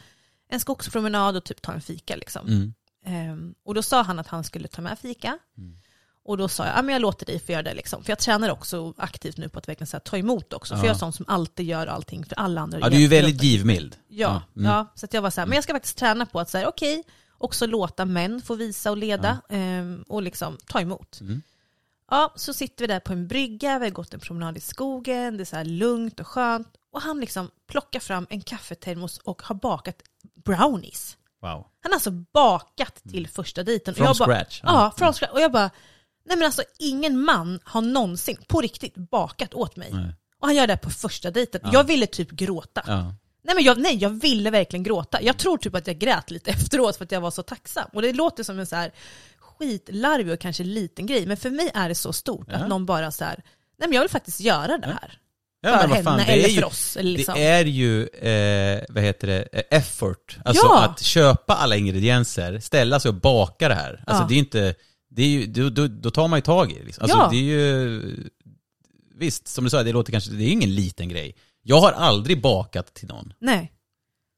en 0.50 0.60
skogspromenad 0.60 1.36
och 1.36 1.44
typ 1.44 1.62
ta 1.62 1.72
en 1.74 1.82
fika. 1.82 2.16
Liksom. 2.16 2.48
Mm. 2.48 2.74
Ehm, 3.06 3.56
och 3.66 3.76
då 3.76 3.82
sa 3.84 4.02
han 4.02 4.20
att 4.20 4.28
han 4.28 4.44
skulle 4.44 4.68
ta 4.68 4.82
med 4.82 5.00
fika. 5.00 5.38
Mm. 5.58 5.78
Och 6.26 6.38
då 6.38 6.48
sa 6.48 6.66
jag, 6.66 6.78
ja 6.78 6.82
men 6.82 6.94
jag 6.94 7.02
låter 7.02 7.26
dig 7.26 7.40
få 7.40 7.52
göra 7.52 7.64
det 7.64 7.74
liksom. 7.74 8.04
För 8.04 8.12
jag 8.12 8.20
tränar 8.20 8.50
också 8.50 8.94
aktivt 8.98 9.38
nu 9.38 9.50
på 9.50 9.60
att 9.60 9.68
verkligen 9.68 9.88
så 9.88 9.96
här, 9.98 10.02
ta 10.02 10.18
emot 10.18 10.54
också. 10.54 10.76
För 10.76 10.82
Ja. 10.84 10.88
jag 10.88 10.96
är 10.96 11.00
sån 11.00 11.14
som 11.14 11.26
alltid 11.28 11.66
gör 11.66 11.88
allting 11.88 12.26
för 12.26 12.36
alla 12.40 12.62
andra. 12.62 12.80
Ja, 12.80 12.90
du 12.90 12.96
är 12.96 13.00
ju 13.02 13.08
väldigt 13.08 13.44
givmild. 13.44 13.96
Ja, 14.08 14.42
Mm. 14.56 14.72
ja, 14.72 14.94
så 14.96 15.06
att 15.06 15.14
jag 15.14 15.22
var 15.22 15.30
så 15.30 15.42
här, 15.42 15.46
men 15.48 15.56
jag 15.56 15.64
ska 15.64 15.74
faktiskt 15.74 15.98
träna 15.98 16.26
på 16.26 16.40
att 16.40 16.50
säga 16.50 16.70
okej, 16.70 17.04
också 17.38 17.66
låta 17.66 18.06
män 18.06 18.42
få 18.42 18.56
visa 18.56 18.92
och 18.92 18.98
leda 18.98 19.38
ehm, 19.50 20.04
och 20.08 20.22
liksom 20.22 20.58
ta 20.68 20.82
emot. 20.82 21.20
Mm. 21.22 21.42
Ja, 22.12 22.34
så 22.36 22.54
sitter 22.54 22.84
vi 22.84 22.88
där 22.88 23.00
på 23.00 23.14
en 23.14 23.28
brygga, 23.28 23.80
vi 23.80 23.86
har 23.86 23.92
gått 23.92 24.14
en 24.14 24.20
promenad 24.20 24.58
i 24.58 24.60
skogen, 24.60 25.38
det 25.38 25.44
är 25.44 25.46
så 25.46 25.56
här 25.56 25.66
lugnt 25.66 26.20
och 26.20 26.28
skönt. 26.28 26.68
Och 26.98 27.04
han 27.04 27.20
liksom 27.20 27.52
plockar 27.68 28.00
fram 28.00 28.28
en 28.30 28.42
kaffetermos 28.42 29.18
och 29.18 29.42
har 29.42 29.56
bakat 29.56 30.02
brownies. 30.46 31.18
Wow. 31.42 31.52
Han 31.52 31.92
har 31.92 31.94
alltså 31.94 32.12
bakat 32.12 33.04
till 33.12 33.28
första 33.28 33.64
dejten. 33.64 33.92
Och 33.92 33.98
From 33.98 34.06
jag 34.06 34.18
bara, 34.18 34.26
scratch. 34.26 34.62
Ja, 34.64 34.94
från 34.98 35.14
scratch. 35.14 35.32
Och 35.32 35.42
jag 35.42 35.52
bara, 35.52 35.70
nej 36.26 36.38
men 36.38 36.46
alltså 36.46 36.64
ingen 36.80 37.20
man 37.20 37.60
har 37.64 37.82
någonsin 37.82 38.38
på 38.48 38.62
riktigt 38.62 38.96
bakat 38.96 39.54
åt 39.54 39.76
mig. 39.76 39.90
Nej. 39.94 40.16
Och 40.40 40.48
han 40.48 40.56
gör 40.56 40.68
det 40.68 40.78
på 40.78 40.90
första 40.90 41.32
dejten. 41.32 41.62
Jag 41.74 41.84
ville 41.84 42.08
typ 42.08 42.32
gråta. 42.32 42.84
Ja. 42.88 43.14
Nej, 43.44 43.56
men 43.56 43.64
jag, 43.64 43.78
nej, 43.82 43.98
jag 43.98 44.10
ville 44.10 44.50
verkligen 44.50 44.84
gråta. 44.84 45.22
Jag 45.22 45.38
tror 45.38 45.58
typ 45.58 45.76
att 45.76 45.88
jag 45.88 45.98
grät 45.98 46.32
lite 46.32 46.52
efteråt 46.58 46.98
för 46.98 47.06
att 47.06 47.12
jag 47.12 47.22
var 47.22 47.32
så 47.32 47.44
tacksam. 47.44 47.90
Och 47.94 48.02
det 48.02 48.14
låter 48.14 48.44
som 48.44 48.60
en 48.60 48.68
så 48.68 48.76
här 48.76 48.92
skitlarvig 49.40 50.34
och 50.34 50.40
kanske 50.40 50.64
liten 50.64 51.06
grej, 51.06 51.26
men 51.26 51.38
för 51.38 51.50
mig 51.50 51.72
är 51.74 51.90
det 51.90 51.96
så 51.96 52.14
stort 52.14 52.48
Ja. 52.50 52.56
att 52.56 52.68
någon 52.70 52.86
bara 52.86 53.12
så 53.12 53.26
här, 53.26 53.44
nej 53.78 53.88
men 53.90 53.92
jag 53.92 54.02
vill 54.02 54.10
faktiskt 54.12 54.40
göra 54.40 54.78
det 54.78 54.88
här. 54.88 55.20
Ja, 55.72 55.78
för 55.80 55.88
vad 55.88 55.98
henne 55.98 56.04
fan, 56.04 56.20
eller 56.20 56.44
är 56.44 56.48
ju, 56.48 56.56
för 56.62 56.66
oss. 56.68 56.98
Liksom. 57.02 57.34
Det 57.36 57.44
är 57.46 57.66
ju, 57.66 58.08
eh, 58.08 58.84
vad 58.90 59.04
heter 59.04 59.28
det, 59.28 59.48
eh, 59.52 59.78
effort. 59.78 60.38
Alltså 60.46 60.66
Ja. 60.66 60.84
att 60.86 61.02
köpa 61.02 61.54
alla 61.56 61.76
ingredienser, 61.76 62.60
ställa 62.60 63.00
sig 63.00 63.10
och 63.10 63.16
baka 63.16 63.68
det 63.68 63.76
här. 63.76 64.04
Alltså 64.08 64.24
Ja. 64.24 64.28
det 64.30 64.36
är 64.36 64.40
inte, 64.40 64.76
det 65.10 65.22
är 65.24 65.28
ju, 65.28 65.46
då, 65.46 65.70
då, 65.70 65.88
då 65.88 66.12
tar 66.12 66.28
man 66.28 66.38
ju 66.38 66.42
tag 66.42 66.72
i 66.72 66.80
det. 66.80 66.84
Liksom. 66.86 67.04
Alltså 67.04 67.18
Ja. 67.18 67.30
det 67.32 67.38
är 67.38 67.42
ju, 67.42 68.02
visst 69.16 69.48
som 69.48 69.64
du 69.64 69.70
sa, 69.70 69.84
det 69.84 69.92
låter 69.92 70.12
kanske, 70.12 70.32
det 70.32 70.44
är 70.44 70.52
ingen 70.52 70.76
liten 70.76 71.10
grej. 71.10 71.36
Jag 71.62 71.80
har 71.82 71.92
aldrig 71.92 72.42
bakat 72.42 72.94
till 72.94 73.08
någon. 73.08 73.34
Nej. 73.40 73.72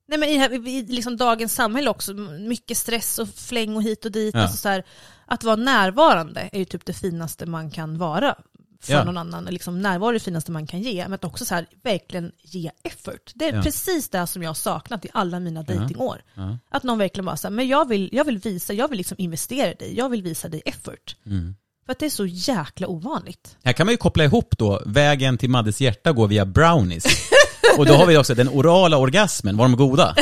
Nej 0.08 0.20
men 0.20 0.30
i, 0.30 0.70
i 0.70 0.86
liksom 0.88 1.18
dagens 1.18 1.54
samhälle 1.54 1.90
också, 1.90 2.14
mycket 2.14 2.78
stress 2.78 3.20
och 3.20 3.30
fläng 3.30 3.76
och 3.76 3.84
hit 3.84 4.06
och 4.06 4.12
dit. 4.12 4.36
Ja. 4.36 4.42
Alltså 4.42 4.58
så 4.58 4.70
här, 4.70 4.84
att 5.26 5.44
vara 5.44 5.56
närvarande 5.56 6.50
är 6.52 6.60
ju 6.60 6.66
typ 6.66 6.86
det 6.86 6.94
finaste 6.94 7.46
man 7.46 7.72
kan 7.72 7.98
vara 7.98 8.36
för 8.82 8.94
Ja. 8.94 9.04
någon 9.04 9.18
annan. 9.18 9.46
Liksom 9.46 9.82
närvaro 9.82 10.10
är 10.10 10.14
det 10.14 10.20
finaste 10.20 10.52
man 10.52 10.68
kan 10.68 10.82
ge, 10.82 11.04
men 11.04 11.14
att 11.14 11.24
också 11.24 11.46
så 11.46 11.56
här, 11.56 11.66
verkligen 11.84 12.32
ge 12.42 12.72
effort. 12.84 13.32
Det 13.36 13.46
är 13.50 13.54
Ja. 13.56 13.62
precis 13.62 14.10
det 14.10 14.28
som 14.28 14.44
jag 14.44 14.50
har 14.50 14.54
saknat 14.56 15.06
i 15.06 15.10
alla 15.14 15.40
mina 15.40 15.64
dejtingår. 15.64 16.22
Ja. 16.34 16.58
Att 16.72 16.84
någon 16.84 16.98
verkligen 16.98 17.26
bara 17.26 17.38
säger 17.38 17.52
men 17.56 17.68
jag 17.68 17.88
vill, 17.88 18.10
jag 18.12 18.26
vill 18.26 18.38
visa, 18.38 18.74
jag 18.74 18.88
vill 18.88 18.98
liksom 18.98 19.16
investera 19.20 19.72
i 19.72 19.74
dig, 19.74 19.98
jag 19.98 20.10
vill 20.10 20.22
visa 20.24 20.50
dig 20.50 20.62
effort. 20.66 21.16
Mm. 21.26 21.56
För 21.86 21.92
att 21.92 22.00
det 22.00 22.06
är 22.06 22.10
så 22.10 22.26
jäkla 22.26 22.88
ovanligt. 22.88 23.58
Här 23.64 23.74
kan 23.74 23.86
man 23.88 23.94
ju 23.94 23.98
koppla 23.98 24.24
ihop 24.24 24.58
då, 24.58 24.82
vägen 24.86 25.38
till 25.38 25.50
Maddes 25.50 25.82
hjärta 25.82 26.12
går 26.12 26.28
via 26.28 26.46
brownies. 26.46 27.06
Och 27.78 27.86
då 27.86 27.94
har 27.94 28.06
vi 28.06 28.18
också 28.18 28.36
den 28.36 28.50
orala 28.50 28.98
orgasmen, 28.98 29.58
var 29.58 29.66
de 29.66 29.76
goda? 29.76 30.16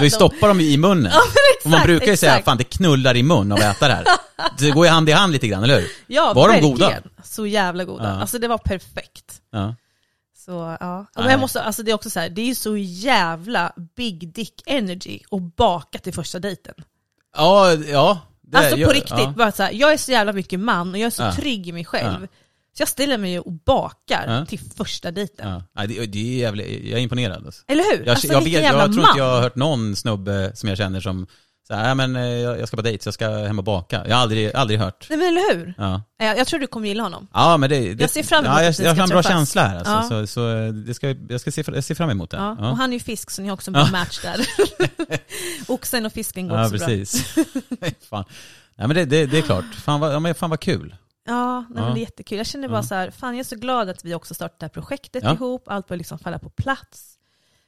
Vi 0.00 0.10
stoppar 0.10 0.48
dem 0.48 0.60
ju 0.60 0.70
i 0.70 0.76
munnen. 0.76 1.12
och 1.64 1.70
man 1.70 1.82
brukar 1.82 2.06
ju 2.06 2.16
säga, 2.16 2.32
exakt. 2.32 2.44
fan 2.44 2.56
det 2.56 2.64
knullar 2.64 3.16
i 3.16 3.22
mun 3.22 3.52
av 3.52 3.58
att 3.58 3.64
äta 3.76 3.88
det 3.88 3.94
här. 3.94 4.04
Det 4.58 4.70
går 4.70 4.86
ju 4.86 4.92
hand 4.92 5.08
i 5.08 5.12
hand 5.12 5.32
lite 5.32 5.48
grann, 5.48 5.64
eller 5.64 5.80
hur? 5.80 5.88
Ja, 6.06 6.32
Var 6.32 6.48
de 6.48 6.52
verkligen. 6.52 6.72
goda? 6.76 6.94
Så 7.24 7.46
jävla 7.46 7.84
goda. 7.84 8.04
Ja. 8.04 8.20
Alltså 8.20 8.38
det 8.38 8.48
var 8.48 8.58
perfekt. 8.58 9.40
Ja. 9.52 9.74
Så 10.46 10.76
ja. 10.80 11.06
Men 11.14 11.30
jag 11.30 11.40
måste, 11.40 11.62
alltså 11.62 11.82
det 11.82 11.90
är 11.90 11.94
också 11.94 12.10
så 12.10 12.20
här, 12.20 12.28
det 12.28 12.40
är 12.42 12.46
ju 12.46 12.54
så 12.54 12.76
jävla 12.76 13.72
big 13.96 14.34
dick 14.34 14.62
energy 14.66 15.18
att 15.30 15.56
baka 15.56 15.98
till 15.98 16.14
första 16.14 16.38
dejten. 16.38 16.74
Ja, 17.36 17.72
ja. 17.74 18.20
det- 18.42 18.58
alltså 18.58 18.74
på 18.74 18.80
jag- 18.80 18.94
riktigt, 18.94 19.10
ja. 19.18 19.34
bara 19.36 19.52
så 19.52 19.62
här, 19.62 19.72
jag 19.72 19.92
är 19.92 19.96
så 19.96 20.10
jävla 20.12 20.32
mycket 20.32 20.60
man 20.60 20.90
och 20.92 20.98
jag 20.98 21.06
är 21.06 21.10
så 21.10 21.22
Ja. 21.22 21.32
trygg 21.34 21.68
i 21.68 21.72
mig 21.72 21.84
själv. 21.84 22.18
Ja. 22.22 22.26
Så 22.76 22.82
jag 22.82 22.88
ställer 22.88 23.18
mig 23.18 23.38
och 23.40 23.52
bakar 23.52 24.24
Ja. 24.38 24.46
till 24.46 24.58
första 24.76 25.10
dejten. 25.10 25.62
Ja. 25.74 25.86
Det, 25.86 26.06
det 26.06 26.18
är 26.18 26.38
jävligt, 26.38 26.84
jag 26.84 26.98
är 26.98 27.02
imponerad. 27.02 27.46
Alltså. 27.46 27.62
Eller 27.68 27.84
hur? 27.96 27.98
Jag, 28.04 28.08
alltså 28.08 28.26
jag, 28.26 28.40
vet, 28.44 28.62
jag 28.64 28.72
tror 28.92 29.06
inte 29.06 29.18
jag 29.18 29.24
har 29.34 29.40
hört 29.40 29.56
någon 29.56 29.96
snubbe 29.96 30.52
som 30.54 30.68
jag 30.68 30.78
känner 30.78 31.00
som 31.00 31.26
så 31.66 31.74
här, 31.74 31.94
"Nej, 31.94 31.94
men 32.06 32.16
eh, 32.16 32.22
jag 32.30 32.60
jag 32.60 32.68
ska 32.68 32.76
på 32.76 32.82
dejt 32.82 33.02
så 33.02 33.06
jag 33.08 33.14
ska 33.14 33.28
hem 33.28 33.58
och 33.58 33.64
baka. 33.64 34.02
Jag 34.08 34.16
har 34.16 34.22
aldrig, 34.22 34.54
aldrig 34.54 34.80
hört. 34.80 35.06
Nej 35.10 35.18
men 35.18 35.28
eller 35.28 35.54
hur? 35.54 35.74
Ja. 35.78 36.02
Jag, 36.18 36.38
jag 36.38 36.46
tror 36.46 36.60
du 36.60 36.66
kommer 36.66 36.88
gilla 36.88 37.02
honom. 37.02 37.28
Ja 37.34 37.56
men 37.56 37.70
det, 37.70 37.94
det 37.94 38.00
Jag 38.02 38.10
ser 38.10 38.22
fram 38.22 38.44
emot 38.44 38.56
ja, 38.58 38.62
jag, 38.62 38.70
att 38.70 38.78
jag 38.78 38.94
ska 38.96 39.02
har 39.02 39.08
en 39.08 39.08
bra 39.08 39.22
känsla 39.22 39.62
här 39.68 39.76
alltså, 39.76 39.92
Ja. 39.92 40.02
så, 40.08 40.26
så 40.26 40.56
eh, 40.56 40.72
det 40.72 40.94
ska, 40.94 41.14
jag, 41.28 41.40
ska 41.40 41.52
se, 41.52 41.64
jag 41.74 41.84
ser 41.84 41.94
fram 41.94 42.10
emot 42.10 42.30
det. 42.30 42.36
Ja. 42.36 42.56
Ja, 42.60 42.70
Och 42.70 42.76
han 42.76 42.90
är 42.90 42.94
ju 42.94 43.00
fisk 43.00 43.30
så 43.30 43.42
ni 43.42 43.48
har 43.48 43.54
också 43.54 43.68
en 43.68 43.72
bra 43.72 43.82
Ja. 43.82 43.90
match 43.92 44.20
där. 44.22 44.46
Oxen 45.68 46.06
och 46.06 46.12
fisken 46.12 46.48
går 46.48 46.58
ja 46.58 46.64
också 46.66 46.76
bra. 46.78 46.86
precis. 46.86 47.34
fan. 48.10 48.24
Nej 48.76 48.88
men 48.88 48.96
det, 48.96 49.04
det, 49.04 49.26
det 49.26 49.38
är 49.38 49.42
klart, 49.42 49.64
fan 49.74 50.00
vad, 50.00 50.14
ja, 50.14 50.20
men 50.20 50.34
fan 50.34 50.50
vad 50.50 50.60
kul. 50.60 50.94
Ja, 51.26 51.64
nej, 51.70 51.84
Ja. 51.84 51.90
det 51.94 52.00
är 52.00 52.02
jättekul. 52.02 52.38
Jag 52.38 52.46
känner 52.46 52.68
bara 52.68 52.78
Ja. 52.78 52.82
så 52.82 52.94
här, 52.94 53.10
fan 53.10 53.34
jag 53.34 53.40
är 53.40 53.44
så 53.44 53.56
glad 53.56 53.88
att 53.88 54.04
vi 54.04 54.14
också 54.14 54.34
startat 54.34 54.58
det 54.60 54.64
här 54.66 54.70
projektet 54.70 55.24
Ja. 55.24 55.32
ihop, 55.34 55.68
allt 55.68 55.88
börjar 55.88 55.98
liksom 55.98 56.18
falla 56.18 56.38
på 56.38 56.50
plats. 56.50 57.16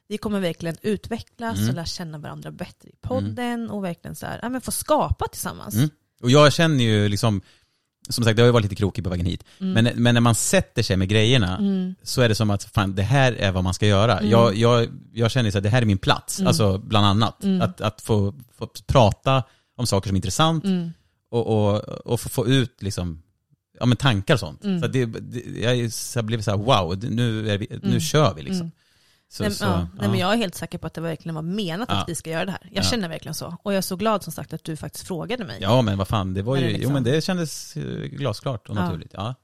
Vi 0.09 0.19
kommer 0.19 0.41
verkligen 0.41 0.77
utvecklas 0.83 1.57
Mm. 1.59 1.69
och 1.69 1.75
lära 1.75 1.85
känna 1.85 2.19
varandra 2.19 2.51
bättre 2.51 2.89
i 2.89 2.95
podden 3.01 3.71
och 3.71 3.85
verkligen 3.85 4.15
så 4.15 4.27
här, 4.27 4.39
ja, 4.43 4.49
men 4.49 4.61
få 4.61 4.71
skapa 4.71 5.27
tillsammans. 5.29 5.75
Mm. 5.75 5.91
Och 6.23 6.31
jag 6.31 6.53
känner 6.53 6.85
ju 6.85 7.09
liksom, 7.09 7.43
som 8.09 8.25
sagt 8.25 8.37
det 8.37 8.43
har 8.43 8.47
ju 8.47 8.53
varit 8.53 8.63
lite 8.63 8.75
krokigt 8.75 9.05
på 9.05 9.11
vägen 9.11 9.27
hit, 9.27 9.45
men, 9.59 9.85
men 9.95 10.15
när 10.15 10.21
man 10.21 10.35
sätter 10.35 10.83
sig 10.83 10.97
med 10.97 11.09
grejerna 11.09 11.57
Mm. 11.59 11.95
så 12.03 12.23
är 12.23 12.29
det 12.29 12.35
som 12.35 12.51
att 12.51 12.65
fan 12.65 12.95
det 12.95 13.03
här 13.03 13.33
är 13.33 13.53
vad 13.53 13.65
man 13.65 13.75
ska 13.75 13.87
göra. 13.87 14.19
Mm. 14.19 14.31
Jag, 14.31 14.55
jag, 14.57 14.89
jag 15.13 15.31
känner 15.31 15.51
så 15.51 15.59
att 15.59 15.65
det 15.65 15.71
här 15.71 15.83
är 15.83 15.87
min 15.87 15.99
plats, 15.99 16.39
Mm. 16.39 16.49
alltså 16.49 16.79
bland 16.79 17.07
annat. 17.07 17.45
Mm. 17.45 17.63
Att, 17.63 17.81
att 17.81 18.01
få, 18.01 18.35
få 18.55 18.69
prata 18.87 19.43
om 19.77 19.87
saker 19.87 20.09
som 20.09 20.15
är 20.17 20.19
intressant 20.19 20.65
Mm. 20.65 20.91
och, 21.31 21.47
och, 21.47 21.79
och 21.83 22.21
få, 22.21 22.29
få 22.29 22.47
ut 22.47 22.83
liksom, 22.83 23.23
ja, 23.83 23.87
men 23.87 23.97
tankar 23.97 24.35
och 24.35 24.41
sånt. 24.41 24.65
Mm. 24.65 24.81
Så 24.81 24.87
det, 24.87 25.05
det, 25.07 25.61
jag 25.61 25.91
jag 26.17 26.25
blev 26.25 26.43
så 26.43 26.51
här, 26.51 26.59
wow, 26.59 26.99
nu, 27.11 27.43
vi, 27.57 27.67
nu 27.71 27.89
Mm. 27.89 28.01
kör 28.01 28.35
vi 28.35 28.43
liksom. 28.43 28.61
Mm. 28.61 28.71
Så, 29.29 29.43
nej, 29.43 29.53
så, 29.53 29.65
ja, 29.65 29.89
nej, 29.99 30.09
men 30.09 30.19
jag 30.19 30.33
är 30.33 30.37
helt 30.37 30.55
säker 30.55 30.79
på 30.79 30.87
att 30.87 30.95
det 30.95 31.01
verkligen 31.01 31.35
var 31.35 31.43
menat 31.43 31.89
Ja. 31.93 31.95
att 31.97 32.09
vi 32.09 32.15
ska 32.15 32.31
göra 32.31 32.45
det 32.45 32.51
här. 32.51 32.61
Jag 32.73 32.85
Ja. 32.85 32.89
känner 32.91 33.09
verkligen 33.09 33.35
så. 33.35 33.57
Och 33.63 33.73
jag 33.73 33.79
är 33.79 33.83
så 33.83 33.97
glad 33.97 34.23
som 34.23 34.33
sagt 34.33 34.53
att 34.53 34.65
du 34.65 34.77
faktiskt 34.77 35.07
frågade 35.07 35.45
mig. 35.45 35.59
Ja 35.61 35.83
men 35.83 35.99
vad 35.99 36.09
fan, 36.09 36.35
det 36.35 36.43
var 36.43 36.57
ju, 36.57 36.63
det 36.63 36.69
jo 36.71 36.75
liksom- 36.77 36.93
men 36.93 37.03
det 37.05 37.25
kändes 37.25 37.77
eh, 37.77 37.83
glasklart 38.05 38.69
och 38.69 38.75
naturligt. 38.75 39.11
Ja. 39.15 39.35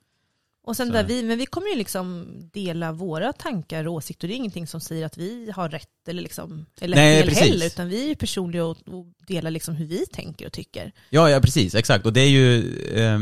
Och 0.69 0.77
sen 0.77 0.87
Så. 0.87 0.93
där 0.93 1.05
vi, 1.05 1.23
men 1.23 1.39
vi 1.39 1.47
kommer 1.47 1.69
ju 1.69 1.77
liksom 1.77 2.27
dela 2.53 2.93
våra 2.93 3.33
tankar 3.33 3.87
och 3.87 3.95
åsikter. 3.95 4.29
Det 4.29 4.35
är 4.35 4.37
ingenting 4.37 4.67
som 4.67 4.81
säger 4.81 5.07
att 5.07 5.17
vi 5.17 5.53
har 5.57 5.69
rätt 5.69 6.09
eller, 6.09 6.23
liksom, 6.23 6.67
eller 6.81 6.97
Nej, 6.97 7.27
fel 7.27 7.35
heller. 7.35 7.67
Utan 7.67 7.89
vi 7.89 8.11
är 8.11 8.15
personliga 8.15 8.65
och, 8.65 8.77
och 8.87 9.07
delar 9.27 9.51
liksom 9.51 9.75
hur 9.75 9.87
vi 9.87 10.07
tänker 10.07 10.47
och 10.47 10.53
tycker. 10.53 10.93
Ja, 11.11 11.31
ja 11.31 11.41
precis, 11.41 11.75
exakt. 11.75 12.07
Och 12.07 12.13
det 12.13 12.21
är 12.21 12.29
ju, 12.29 12.79
eh, 12.95 13.21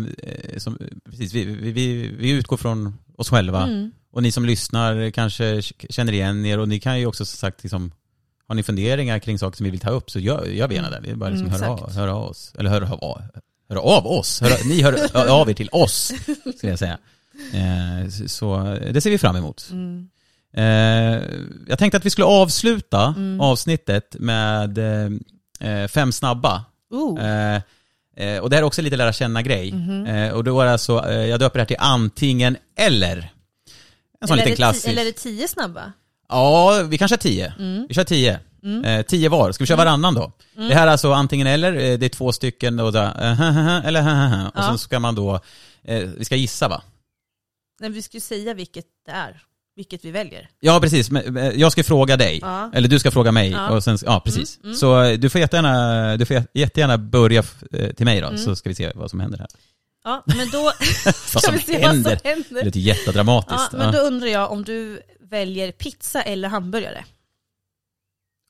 som, 0.59 0.79
precis, 1.05 1.35
vi, 1.35 1.45
vi, 1.45 1.73
vi, 1.73 2.09
vi 2.19 2.31
utgår 2.31 2.57
från 2.57 2.99
oss 3.17 3.31
själva. 3.31 3.63
Mm. 3.63 3.91
Och 4.11 4.23
ni 4.23 4.33
som 4.33 4.47
lyssnar 4.47 5.11
kanske 5.11 5.63
känner 5.91 6.13
igen 6.13 6.47
er 6.47 6.59
och 6.59 6.69
ni 6.69 6.81
kan 6.81 7.01
ju 7.01 7.07
också 7.07 7.25
som 7.25 7.37
sagt 7.37 7.63
liksom, 7.63 7.93
har 8.49 8.55
ni 8.55 8.63
funderingar 8.63 9.19
kring 9.19 9.39
saker 9.39 9.57
som 9.57 9.65
vi 9.65 9.71
vill 9.71 9.81
ta 9.81 9.91
upp 9.91 10.11
så 10.11 10.19
gör, 10.19 10.45
gör 10.45 10.69
vi 10.69 10.75
gärna 10.75 11.01
det. 11.01 11.11
Är 11.11 11.15
bara 11.15 11.31
liksom 11.31 11.47
Mm, 11.47 11.61
höra, 11.61 12.15
av, 12.15 12.31
oss. 12.31 12.53
Eller 12.59 12.71
höra 12.71 12.93
av, 12.93 13.23
höra 13.69 13.81
av 13.81 14.07
oss. 14.07 14.41
Höra, 14.41 14.55
ni 14.65 14.83
hör 14.83 15.09
hör 15.15 15.41
av 15.41 15.51
er 15.51 15.55
till 15.55 15.69
oss, 15.73 16.13
skulle 16.57 16.73
jag 16.73 16.79
säga. 16.79 16.99
Eh, 17.53 18.09
så- 18.27 18.79
det 18.93 19.01
ser 19.01 19.11
vi 19.11 19.19
fram 19.19 19.37
emot. 19.37 19.69
Mm. 19.73 20.09
Eh, 20.57 21.23
jag 21.69 21.79
tänkte 21.79 21.97
att 21.97 22.07
vi 22.07 22.11
skulle 22.11 22.25
avsluta 22.27 23.15
Mm. 23.17 23.41
avsnittet 23.41 24.17
med 24.19 24.79
eh, 25.61 25.89
fem 25.89 26.13
snabba. 26.13 26.65
Eh, 28.19 28.39
och 28.39 28.51
det 28.51 28.57
här 28.57 28.63
är 28.63 28.67
också 28.67 28.83
lite 28.83 28.97
lära 28.97 29.13
känna-grej. 29.13 29.75
Eh, 30.09 30.31
och 30.33 30.45
då 30.45 30.61
är 30.61 30.65
det 30.67 30.73
alltså, 30.73 31.13
jag 31.13 31.41
döper 31.41 31.59
det 31.59 31.61
här 31.63 31.67
till 31.67 31.77
antingen 31.81 32.57
eller. 32.79 33.17
En 34.21 34.29
sån 34.29 34.35
eller, 34.35 34.45
liten 34.45 34.57
klassisk. 34.57 34.89
eller 34.89 35.03
är 35.03 35.07
det 35.07 35.13
tio 35.13 35.49
snabba? 35.49 35.93
Ja, 36.29 36.83
vi 36.89 36.99
kanske 36.99 37.17
tio. 37.17 37.55
Mm. 37.59 37.87
Vi 37.89 37.95
kör 37.95 38.05
tio. 38.05 38.41
Mm. 38.63 38.85
Eh, 38.85 39.03
tio 39.03 39.29
var. 39.29 39.53
Ska 39.53 39.65
vi 39.65 39.69
köra 39.69 39.77
varannan 39.77 40.15
då? 40.15 40.33
Det 40.55 40.75
här 40.75 40.87
är 40.87 40.91
alltså 40.91 41.13
antingen 41.13 41.47
eller, 41.47 41.73
det 41.99 42.07
är 42.07 42.09
två 42.09 42.33
stycken 42.33 42.81
och 42.81 42.95
eh, 42.97 43.87
eller 43.87 44.01
och 44.47 44.53
Ja. 44.55 44.63
sen 44.69 44.79
ska 44.79 44.99
man 45.01 45.15
då, 45.15 45.41
eh, 45.85 45.99
vi 46.19 46.25
ska 46.25 46.37
gissa 46.37 46.69
va? 46.69 46.83
Nej, 47.81 47.91
vi 47.91 48.03
ska 48.03 48.17
ju 48.17 48.21
säga 48.21 48.55
vilket 48.55 48.87
det 49.07 49.13
är. 49.13 49.43
Vilket 49.77 50.05
vi 50.05 50.11
väljer. 50.11 50.49
Ja 50.61 50.81
precis, 50.81 51.11
Men, 51.11 51.37
eh, 51.37 51.49
jag 51.51 51.73
ska 51.73 51.85
fråga 51.85 52.17
dig. 52.17 52.39
Ja. 52.43 52.71
Eller 52.75 52.89
du 52.89 52.99
ska 52.99 53.11
fråga 53.11 53.33
mig. 53.33 53.51
Ja. 53.51 53.71
Och 53.71 53.85
sen, 53.85 53.99
ja 54.05 54.21
precis. 54.25 54.57
Mm, 54.57 54.65
mm. 54.67 54.77
Så 54.77 55.03
eh, 55.03 55.19
du 55.19 55.31
får 55.31 55.41
jättegärna, 55.41 56.17
du 56.17 56.27
får 56.27 56.43
jättegärna 56.55 56.99
börja 56.99 57.43
eh, 57.73 57.91
till 57.93 58.05
mig 58.05 58.21
då, 58.21 58.27
Mm. 58.27 58.39
så 58.39 58.57
ska 58.57 58.69
vi 58.69 58.75
se 58.75 58.93
vad 58.95 59.11
som 59.11 59.21
händer 59.21 59.39
här. 59.39 59.49
Ja, 60.05 60.23
men 60.27 60.51
då 60.51 60.73
ska 61.41 61.51
vi 61.53 61.59
se 61.59 61.79
händer. 61.79 62.11
vad 62.11 62.21
som 62.21 62.21
Det 62.23 62.29
händer. 62.29 62.65
låter 62.65 62.81
jättedramatiskt. 62.81 63.69
Ja, 63.73 63.79
men 63.79 63.93
då 63.93 63.99
undrar 63.99 64.29
jag 64.29 64.53
om 64.53 64.65
du 64.65 65.01
väljer 65.21 65.73
pizza 65.73 66.23
eller 66.23 66.49
hamburgare? 66.49 67.05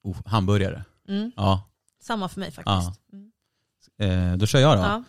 oh, 0.05 0.17
hamburgare. 0.27 0.85
Mm. 1.09 1.33
Ja. 1.37 1.69
Samma 2.03 2.29
för 2.29 2.41
mig 2.41 2.51
faktiskt. 2.51 2.67
Ja. 2.67 2.95
Mm. 4.01 4.33
Eh, 4.33 4.37
då 4.39 4.47
kör 4.47 4.59
jag 4.61 4.79
då. 4.79 5.05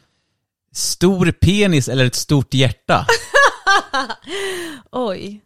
Stor 0.74 1.32
penis 1.32 1.90
eller 1.90 2.06
ett 2.06 2.16
stort 2.16 2.54
hjärta? 2.54 3.06
Oj. 4.92 5.42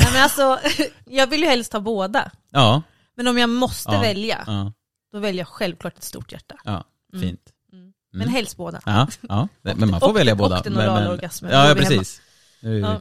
Nej, 0.00 0.08
men 0.12 0.22
alltså, 0.22 0.58
jag 1.04 1.26
vill 1.26 1.40
ju 1.42 1.46
helst 1.48 1.72
ha 1.72 1.80
båda. 1.80 2.30
Ja. 2.50 2.82
Men 3.14 3.26
om 3.28 3.38
jag 3.38 3.48
måste 3.50 3.92
Ja. 3.92 4.00
välja, 4.00 4.44
Ja, 4.46 4.72
då 5.12 5.18
väljer 5.18 5.40
jag 5.40 5.48
självklart 5.48 5.96
ett 5.96 6.02
stort 6.04 6.32
hjärta. 6.32 6.56
ja. 6.64 6.84
Mm. 7.12 7.22
fint. 7.28 7.52
Mm. 7.72 7.92
Men 8.12 8.22
Mm. 8.22 8.34
helst 8.34 8.56
båda. 8.56 8.80
Ja, 8.86 9.08
ja. 9.20 9.48
men 9.62 9.90
man 9.90 10.00
får 10.00 10.08
och- 10.10 10.16
välja 10.16 10.32
och 10.32 10.38
båda. 10.38 10.60
den 10.60 10.72
Men- 10.72 10.82
orala 10.88 11.00
men- 11.00 11.10
orgasmen. 11.10 11.50
Då 11.50 11.56
Ja, 11.56 11.68
ja 11.68 11.74
precis. 11.74 12.20
Nu- 12.60 12.78
Ja. 12.80 13.00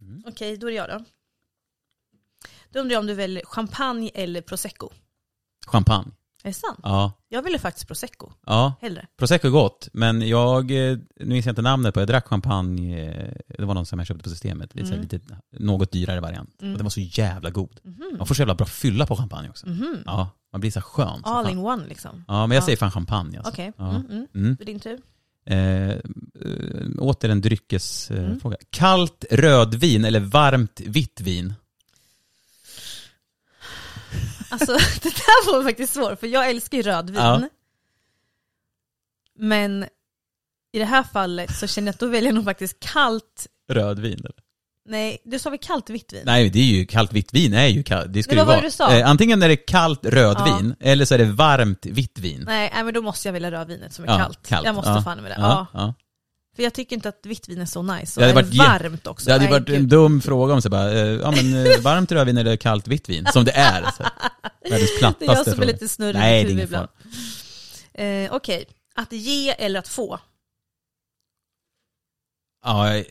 Mm. 0.00 0.22
Okej, 0.26 0.56
då 0.56 0.66
är 0.66 0.70
det 0.70 0.76
jag 0.76 0.88
då. 0.88 1.04
Då 2.70 2.80
undrar 2.80 2.92
jag 2.92 3.00
om 3.00 3.06
du 3.06 3.14
väljer 3.14 3.44
champagne 3.44 4.10
eller 4.14 4.40
prosecco? 4.40 4.90
Champagne. 5.66 6.10
Är 6.44 6.48
det 6.48 6.54
sant? 6.54 6.80
Ja, 6.82 7.12
Jag 7.28 7.42
ville 7.42 7.58
faktiskt 7.58 7.86
prosecco, 7.88 8.32
ja. 8.46 8.74
hellre. 8.80 9.06
Prosecco 9.18 9.46
är 9.46 9.50
gott, 9.50 9.88
men 9.92 10.28
jag, 10.28 10.70
eh, 10.70 10.98
nu 11.20 11.26
minns 11.26 11.46
jag 11.46 11.52
inte 11.52 11.62
namnet 11.62 11.94
på, 11.94 12.00
jag 12.00 12.08
drack 12.08 12.26
champagne, 12.28 13.08
eh, 13.08 13.32
det 13.58 13.64
var 13.64 13.74
någon 13.74 13.86
som 13.86 13.98
jag 13.98 14.08
köpte 14.08 14.22
på 14.24 14.30
systemet, 14.30 14.74
Mm. 14.76 15.00
lite 15.00 15.20
något 15.58 15.92
dyrare 15.92 16.20
variant. 16.20 16.62
Mm. 16.62 16.72
Och 16.72 16.78
den 16.78 16.84
var 16.84 16.90
så 16.90 17.00
jävla 17.00 17.50
god. 17.50 17.80
Mhm. 17.84 18.14
Man 18.18 18.26
får 18.26 18.34
så 18.34 18.40
jävla 18.42 18.54
bra 18.54 18.66
fylla 18.66 19.06
på 19.06 19.16
champagne 19.16 19.48
också. 19.48 19.66
Mhm. 19.68 20.02
Ja, 20.06 20.30
man 20.52 20.60
blir 20.60 20.70
så 20.70 20.80
skön. 20.80 21.20
All 21.24 21.50
in 21.50 21.58
one 21.58 21.86
liksom. 21.88 22.24
Ja, 22.28 22.46
men 22.46 22.54
jag 22.54 22.62
Ja. 22.62 22.64
säger 22.66 22.76
fan 22.78 22.90
champagne 22.90 23.38
alltså. 23.38 23.52
Okej, 23.52 23.72
Ja. 23.76 23.90
mm, 23.90 24.06
mm. 24.10 24.26
Mm. 24.34 24.56
Det 24.58 24.64
din 24.64 24.80
tur. 24.80 24.98
Eh, 25.46 25.90
eh, 25.90 25.96
åter 26.98 27.28
en 27.28 27.40
dryckesfråga. 27.40 28.56
Mm. 28.56 28.66
Kallt 28.70 29.24
rödvin 29.30 30.04
eller 30.04 30.20
varmt 30.20 30.80
vitt 30.86 31.20
vin? 31.20 31.54
Alltså 34.52 34.72
det 35.02 35.08
där 35.14 35.52
var 35.52 35.62
faktiskt 35.62 35.92
svårt, 35.94 36.20
för 36.20 36.26
jag 36.26 36.50
älskar 36.50 36.76
ju 36.78 36.82
rödvin. 36.82 37.20
Ja. 37.22 37.42
Men 39.38 39.84
i 40.72 40.78
det 40.78 40.84
här 40.84 41.02
fallet 41.02 41.56
så 41.56 41.66
känner 41.66 41.86
jag 41.88 41.92
att 41.94 42.00
då 42.00 42.06
väljer 42.06 42.28
jag 42.28 42.34
nog 42.34 42.44
faktiskt 42.44 42.80
kallt, 42.80 43.46
Rödvin 43.72 44.18
eller? 44.18 44.32
nej 44.88 45.18
du 45.24 45.38
sa 45.38 45.50
väl 45.50 45.58
kallt 45.58 45.90
vitt 45.90 46.12
vin? 46.12 46.22
Nej, 46.26 46.50
det 46.50 46.58
är 46.58 46.64
ju 46.64 46.86
kallt 46.86 47.12
vitt 47.12 47.34
vin 47.34 47.54
är 47.54 47.66
ju 47.66 47.82
kallt. 47.82 48.12
Det 48.12 48.22
ska 48.22 48.30
Men 48.30 48.36
det 48.36 48.44
var 48.44 48.52
vara. 48.52 48.60
det 48.60 48.66
du 48.66 48.70
sa? 48.70 48.92
Eh, 48.98 49.10
antingen 49.10 49.42
är 49.42 49.48
det 49.48 49.56
kallt 49.56 50.06
rödvin 50.06 50.74
eller 50.80 51.04
så 51.04 51.14
är 51.14 51.18
det 51.18 51.24
varmt 51.24 51.86
vitt 51.86 52.18
vin. 52.18 52.42
Nej, 52.46 52.70
nej 52.74 52.84
men 52.84 52.94
då 52.94 53.02
måste 53.02 53.28
jag 53.28 53.32
välja 53.32 53.50
rödvinet 53.50 53.92
som 53.92 54.04
är 54.04 54.08
Ja, 54.08 54.18
kallt. 54.18 54.46
kallt. 54.46 54.66
Jag 54.66 54.74
måste 54.74 54.90
Ja. 54.90 55.02
fan 55.02 55.22
med 55.22 55.30
det. 55.30 55.36
Ja, 55.38 55.66
Ja. 55.72 55.94
För 56.56 56.62
jag 56.62 56.74
tycker 56.74 56.96
inte 56.96 57.08
att 57.08 57.26
vitt 57.26 57.48
vin 57.48 57.60
är 57.60 57.66
så 57.66 57.82
nice. 57.82 58.20
Och 58.20 58.26
är 58.26 58.34
det 58.34 58.42
jä- 58.42 58.58
varmt 58.58 59.06
också? 59.06 59.26
Det 59.26 59.32
hade 59.32 59.44
ju 59.44 59.50
Nej, 59.50 59.60
varit 59.60 59.68
en 59.68 59.88
dum 59.88 60.20
fråga 60.20 60.54
om 60.54 60.62
så 60.62 60.68
bara, 60.70 60.90
eh, 60.92 61.06
ja 61.06 61.30
men 61.30 61.66
eh, 61.66 61.80
varmt 61.80 62.12
rödvin 62.12 62.36
eller 62.38 62.56
kallt 62.56 62.88
vitt 62.88 63.08
vin? 63.08 63.26
Som 63.32 63.44
det 63.44 63.52
är. 63.52 63.82
Så. 63.90 64.02
Världens 64.02 64.10
Det 64.70 64.76
är 64.96 64.98
plattaste 64.98 65.24
jag 65.24 65.44
som 65.54 65.62
är 65.62 65.66
lite 65.66 65.88
snurrig 65.88 66.14
Nej, 66.18 66.40
i 66.40 66.44
det 66.44 66.50
är 66.50 66.52
ingen 66.52 66.64
ibland. 66.64 66.88
Eh, 67.94 68.34
Okej, 68.34 68.64
att 68.94 69.12
ge 69.12 69.50
eller 69.50 69.78
att 69.80 69.88
få? 69.88 70.20
Ja, 72.64 72.94
eh, 72.96 73.04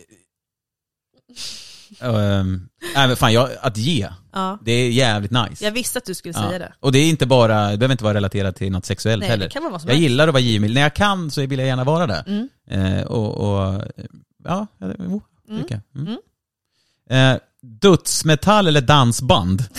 men 2.01 3.15
fan, 3.15 3.33
jag, 3.33 3.49
att 3.61 3.77
ge, 3.77 4.07
Ja. 4.33 4.57
det 4.65 4.71
är 4.71 4.89
jävligt 4.91 5.31
nice. 5.31 5.63
Jag 5.65 5.71
visste 5.71 5.97
att 5.97 6.05
du 6.05 6.13
skulle 6.15 6.33
Ja. 6.37 6.47
säga 6.47 6.59
det. 6.59 6.73
Och 6.79 6.91
det 6.91 6.99
är 6.99 7.09
inte 7.09 7.25
bara, 7.25 7.71
det 7.71 7.77
behöver 7.77 7.91
inte 7.93 8.03
vara 8.03 8.13
relaterat 8.13 8.55
till 8.55 8.71
något 8.71 8.85
sexuellt 8.85 9.19
Nej, 9.19 9.29
heller. 9.29 9.45
det 9.45 9.51
kan 9.51 9.63
vara 9.63 9.71
vad 9.71 9.81
som 9.81 9.87
Jag 9.89 9.95
helst. 9.95 10.09
gillar 10.09 10.27
att 10.27 10.33
vara 10.33 10.41
givmild. 10.41 10.73
När 10.73 10.81
jag 10.81 10.93
kan 10.95 11.31
så 11.31 11.45
vill 11.45 11.59
jag 11.59 11.67
gärna 11.67 11.83
vara 11.83 12.07
det. 12.07 12.23
Mm. 12.27 12.49
Eh, 12.97 13.03
och, 13.03 13.37
och, 13.37 13.81
ja, 14.43 14.67
jo, 14.79 15.21
Mm. 15.49 15.61
tycker 15.61 15.81
jag. 15.93 16.01
Mm. 16.01 16.17
Mm. 17.09 17.35
Eh, 17.35 17.39
dödsmetall 17.61 18.67
eller 18.67 18.81
dansband? 18.81 19.63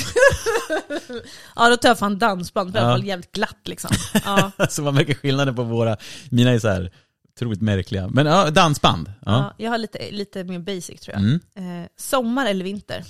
Ja, 1.57 1.69
då 1.69 1.77
tar 1.77 1.89
jag 1.89 1.99
fan 1.99 2.19
dansband, 2.19 2.73
för 2.73 2.79
det 2.81 2.87
Ja. 2.87 2.91
var 2.93 2.99
jävligt 2.99 3.33
glatt 3.33 3.59
liksom. 3.65 3.91
Ja. 4.25 4.51
alltså 4.57 4.83
man 4.83 4.95
märker 4.95 5.15
skillnaden 5.15 5.55
på 5.55 5.63
våra, 5.63 5.97
mina 6.31 6.51
är 6.51 6.59
så 6.59 6.69
här 6.69 6.91
otroligt 7.37 7.61
märkliga. 7.63 8.09
Men 8.09 8.27
ja, 8.27 8.51
dansband. 8.51 9.13
Ja. 9.27 9.33
Ja, 9.33 9.55
jag 9.65 9.71
har 9.71 9.79
lite, 9.79 10.11
lite 10.11 10.45
mer 10.45 10.59
basic 10.59 11.01
tror 11.01 11.15
jag. 11.15 11.23
Mm. 11.57 11.81
Eh, 11.83 11.89
sommar 11.97 12.47
eller 12.47 12.65
vinter? 12.65 13.05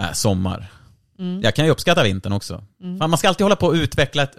Äh, 0.00 0.12
sommar. 0.12 0.66
Mm. 1.18 1.40
Jag 1.42 1.54
kan 1.54 1.64
ju 1.64 1.70
uppskatta 1.70 2.02
vintern 2.02 2.32
också. 2.32 2.64
Mm. 2.82 2.98
Man 3.10 3.18
ska 3.18 3.28
alltid 3.28 3.44
hålla 3.44 3.56
på 3.56 3.66
och 3.66 3.72
utveckla, 3.74 4.22
ett, 4.22 4.36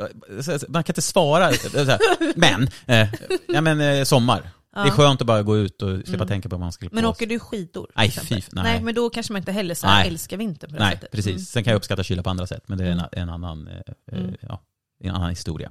man 0.70 0.84
kan 0.84 0.92
inte 0.94 1.02
svara, 1.02 1.44
här, 1.46 2.00
men, 2.40 2.70
eh, 2.86 3.08
ja 3.48 3.62
men 3.62 3.82
eh, 3.82 4.04
sommar. 4.04 4.42
Det 4.74 4.80
är 4.80 4.86
Ja. 4.86 4.92
skönt 4.92 5.22
att 5.22 5.28
bara 5.28 5.44
gå 5.44 5.58
ut 5.58 5.82
och 5.82 5.90
slippa 5.98 6.14
Mm. 6.16 6.28
tänka 6.28 6.50
på 6.50 6.56
vad 6.56 6.60
man 6.60 6.72
skulle 6.72 6.92
Men 6.94 7.06
åker 7.06 7.28
du 7.28 7.40
skidor? 7.40 7.92
Nej, 7.96 8.12
fy, 8.12 8.42
nej. 8.52 8.82
men 8.82 8.96
då 8.96 9.10
kanske 9.10 9.34
man 9.34 9.40
inte 9.42 9.52
heller 9.52 9.76
så 9.76 9.88
här 9.88 10.00
Nej. 10.00 10.08
älskar 10.08 10.38
vinter 10.38 10.68
på 10.68 10.74
det 10.74 10.80
Nej, 10.80 10.94
sättet. 10.94 11.12
precis. 11.12 11.32
Mm. 11.32 11.40
Sen 11.40 11.64
kan 11.64 11.72
jag 11.72 11.78
uppskatta 11.78 12.04
kyla 12.04 12.24
på 12.24 12.30
andra 12.30 12.48
sätt, 12.48 12.64
men 12.68 12.78
det 12.78 12.84
är 12.86 12.92
en, 12.92 13.00
Mm. 13.00 13.10
en, 13.12 13.30
annan, 13.30 13.68
eh, 13.68 13.74
eh, 14.12 14.20
Mm. 14.20 14.36
ja, 14.42 14.62
en 15.04 15.16
annan 15.16 15.30
historia. 15.30 15.70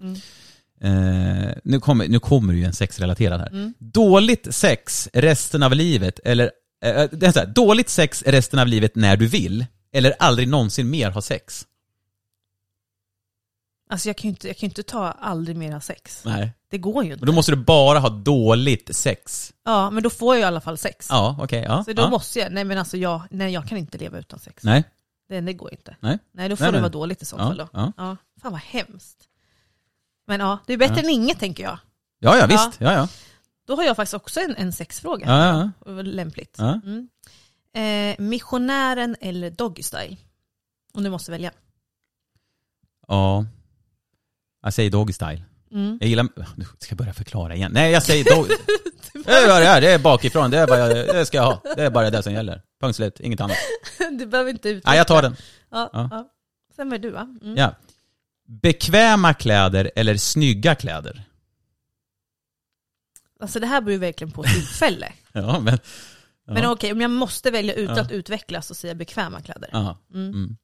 Eh, 0.82 1.52
nu, 1.64 1.80
kommer, 1.80 2.08
nu 2.08 2.18
kommer 2.18 2.52
ju 2.54 2.64
en 2.64 2.72
sexrelaterad 2.72 3.40
här. 3.40 3.48
Mm. 3.48 3.74
Dåligt 3.78 4.54
sex 4.54 5.08
resten 5.12 5.62
av 5.62 5.72
livet, 5.74 6.18
eller 6.24 6.44
eh, 6.84 7.04
det 7.12 7.26
är 7.26 7.32
så 7.32 7.38
här, 7.38 7.46
dåligt 7.46 7.88
sex 7.88 8.22
resten 8.26 8.58
av 8.58 8.66
livet 8.66 8.94
när 8.96 9.16
du 9.16 9.26
vill, 9.26 9.66
eller 9.92 10.14
aldrig 10.18 10.48
någonsin 10.48 10.90
mer 10.90 11.10
ha 11.10 11.22
sex. 11.22 11.66
Alltså 13.90 14.08
jag 14.08 14.16
kan 14.16 14.28
ju 14.28 14.30
inte, 14.30 14.46
jag 14.48 14.56
kan 14.56 14.66
inte 14.68 14.82
ta 14.82 15.06
aldrig 15.10 15.56
mer 15.56 15.72
ha 15.72 15.80
sex. 15.80 16.22
Nej. 16.24 16.52
Det 16.70 16.78
går 16.78 17.04
ju 17.04 17.12
inte. 17.12 17.20
Men 17.20 17.26
då 17.26 17.32
måste 17.32 17.52
du 17.52 17.56
bara 17.56 17.98
ha 17.98 18.08
dåligt 18.08 18.96
sex. 18.96 19.52
Ja, 19.64 19.90
men 19.90 20.02
då 20.02 20.10
får 20.10 20.34
jag 20.34 20.40
i 20.40 20.44
alla 20.44 20.60
fall 20.60 20.78
sex. 20.78 21.06
Ja, 21.10 21.36
okej. 21.40 21.62
ja, 21.68 21.84
Så 21.84 21.92
då 21.92 22.02
ja. 22.02 22.10
måste 22.10 22.38
jag, 22.38 22.52
nej 22.52 22.64
men 22.64 22.78
alltså 22.78 22.96
jag, 22.96 23.22
nej 23.30 23.52
jag 23.52 23.68
kan 23.68 23.78
inte 23.78 23.98
leva 23.98 24.18
utan 24.18 24.38
sex. 24.38 24.64
Nej. 24.64 24.84
Det, 25.28 25.40
det 25.40 25.52
går 25.52 25.72
inte. 25.72 25.96
Nej. 26.00 26.18
Nej, 26.32 26.48
då 26.48 26.56
får 26.56 26.64
Nej, 26.64 26.68
det 26.72 26.76
men- 26.76 26.82
vara 26.82 26.92
dåligt 26.92 27.22
i 27.22 27.24
så 27.24 27.36
Ja, 27.36 27.46
fall 27.48 27.56
då. 27.56 27.68
ja. 27.72 27.92
Ja. 27.96 28.16
Fan 28.42 28.52
vad 28.52 28.60
hemskt. 28.60 29.16
Men 30.30 30.40
ja, 30.40 30.58
det 30.66 30.72
är 30.72 30.76
bättre 30.76 30.94
Ja. 30.96 31.02
än 31.02 31.10
inget 31.10 31.38
tänker 31.40 31.62
jag. 31.62 31.78
Ja, 32.18 32.36
ja, 32.38 32.46
visst. 32.46 32.80
Ja, 32.80 32.92
ja. 32.92 33.08
Då 33.66 33.76
har 33.76 33.84
jag 33.84 33.96
faktiskt 33.96 34.14
också 34.14 34.40
en, 34.40 34.56
en 34.56 34.72
sexfråga. 34.72 35.26
Ja, 35.26 35.46
ja, 35.46 35.70
ja. 35.96 36.02
Lämpligt. 36.02 36.54
Ja. 36.58 36.80
Mm. 36.84 37.08
Eh, 37.74 38.16
missionären 38.26 39.16
eller 39.20 39.50
doggy 39.50 39.82
style? 39.82 40.16
Om 40.92 41.02
du 41.02 41.10
måste 41.10 41.30
välja. 41.30 41.52
ja. 43.08 43.46
Jag 44.62 44.74
säger 44.74 44.90
doggy 44.90 45.12
style. 45.12 45.42
Mm. 45.72 45.98
Jag 46.00 46.08
gillar... 46.08 46.28
Nu 46.56 46.64
ska 46.78 46.90
jag 46.92 46.98
börja 46.98 47.12
förklara 47.12 47.54
igen. 47.54 47.70
Nej, 47.74 47.92
jag 47.92 48.02
säger 48.02 48.24
doggy... 48.36 48.54
det 49.24 49.30
är 49.32 49.48
vad 49.48 49.60
det 49.62 49.66
är, 49.66 49.80
det 49.80 49.90
är 49.92 49.98
bakifrån. 49.98 50.50
Det 50.50 50.58
är 50.58 50.66
bara 50.66 50.78
jag, 50.78 51.06
det 51.16 51.26
ska 51.26 51.36
jag 51.36 51.44
ha. 51.44 51.60
Det 51.76 51.82
är 51.82 51.90
bara 51.90 52.10
det 52.10 52.22
som 52.22 52.32
gäller. 52.32 52.62
Punkt 52.80 52.96
slut, 52.96 53.20
inget 53.20 53.40
annat. 53.40 53.56
du 54.18 54.26
behöver 54.26 54.50
inte 54.50 54.68
utveckla. 54.68 54.90
Nej, 54.90 54.98
jag 54.98 55.06
tar 55.06 55.22
den. 55.22 55.36
Ja, 55.70 55.90
Ja. 55.92 56.08
ja. 56.10 56.28
Sen 56.76 56.92
är 56.92 56.98
du 56.98 57.10
va? 57.10 57.36
Mm. 57.42 57.56
Ja. 57.56 57.74
Bekväma 58.62 59.34
kläder 59.34 59.90
eller 59.96 60.16
snygga 60.16 60.74
kläder? 60.74 61.22
Alltså 63.40 63.60
det 63.60 63.66
här 63.66 63.80
beror 63.80 63.92
ju 63.92 63.98
verkligen 63.98 64.30
på 64.30 64.42
tillfälle. 64.42 65.12
Ja, 65.32 65.60
men... 65.60 65.78
Ja. 66.46 66.52
Men 66.54 66.66
okej, 66.66 66.92
om 66.92 67.00
jag 67.00 67.10
måste 67.10 67.50
välja 67.50 67.74
utan 67.74 67.96
Ja. 67.96 68.02
att 68.02 68.12
utvecklas 68.12 68.66
så 68.66 68.74
säger 68.74 68.90
jag 68.90 68.98
bekväma 68.98 69.40
kläder. 69.40 69.70
Ja. 69.72 69.98
Mm. 70.14 70.56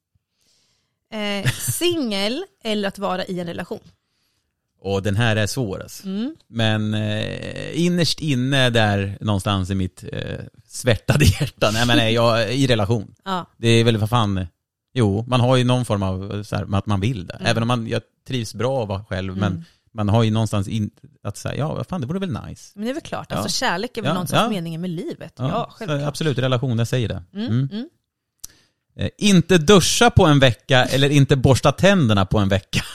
Mm. 1.11 1.45
Eh, 1.45 1.51
Singel 1.51 2.45
eller 2.63 2.87
att 2.87 2.99
vara 2.99 3.25
i 3.25 3.39
en 3.39 3.47
relation? 3.47 3.79
Och 4.79 5.03
den 5.03 5.15
här 5.15 5.35
är 5.35 5.47
svår 5.47 5.81
alltså. 5.81 6.07
Mm. 6.07 6.35
Men 6.47 6.93
eh, 6.93 7.79
innerst 7.85 8.19
inne 8.19 8.69
där 8.69 9.17
någonstans 9.21 9.69
i 9.69 9.75
mitt 9.75 10.03
eh, 10.11 10.39
svärtade 10.67 11.25
hjärta, 11.25 11.71
nej 11.73 11.85
men 11.87 11.97
nej, 11.97 12.13
jag 12.13 12.53
i 12.53 12.67
relation. 12.67 13.15
Ja. 13.25 13.45
Det 13.57 13.67
är 13.67 13.83
väl 13.83 13.97
vad 13.97 14.09
fan, 14.09 14.47
jo, 14.97 15.25
man 15.27 15.39
har 15.39 15.55
ju 15.57 15.63
någon 15.63 15.85
form 15.85 16.03
av 16.03 16.43
så 16.43 16.55
här, 16.55 16.75
att 16.75 16.85
man 16.85 16.99
vill 16.99 17.27
det. 17.27 17.33
Mm. 17.33 17.45
Även 17.45 17.63
om 17.63 17.67
man, 17.67 17.87
jag 17.87 18.01
trivs 18.27 18.53
bra 18.53 18.81
att 18.83 18.87
vara 18.89 19.03
själv, 19.03 19.33
Mm. 19.37 19.39
men 19.53 19.65
man 19.93 20.09
har 20.09 20.23
ju 20.23 20.31
någonstans 20.31 20.67
in, 20.67 20.89
att 21.23 21.37
säga, 21.37 21.55
ja 21.55 21.83
fan 21.83 22.01
det 22.01 22.07
vore 22.07 22.19
väl 22.19 22.37
nice. 22.47 22.71
Men 22.75 22.85
det 22.85 22.89
är 22.91 22.93
väl 22.93 23.03
klart, 23.03 23.27
Ja. 23.29 23.35
alltså 23.35 23.59
kärlek 23.59 23.97
är 23.97 24.01
väl 24.01 24.09
Ja, 24.09 24.13
någonstans 24.13 24.43
ja. 24.43 24.49
meningen 24.49 24.81
med 24.81 24.89
livet. 24.89 25.33
Ja, 25.37 25.69
självklart. 25.71 26.01
absolut, 26.01 26.37
relation, 26.37 26.77
jag 26.77 26.87
säger 26.87 27.07
det. 27.07 27.23
Mm. 27.33 27.45
Mm. 27.47 27.69
Mm. 27.71 27.89
Eh, 28.95 29.09
inte 29.17 29.57
duscha 29.57 30.09
på 30.09 30.25
en 30.25 30.39
vecka 30.39 30.85
eller 30.85 31.09
inte 31.09 31.35
borsta 31.35 31.71
tänderna 31.71 32.25
på 32.25 32.39
en 32.39 32.49
vecka. 32.49 32.81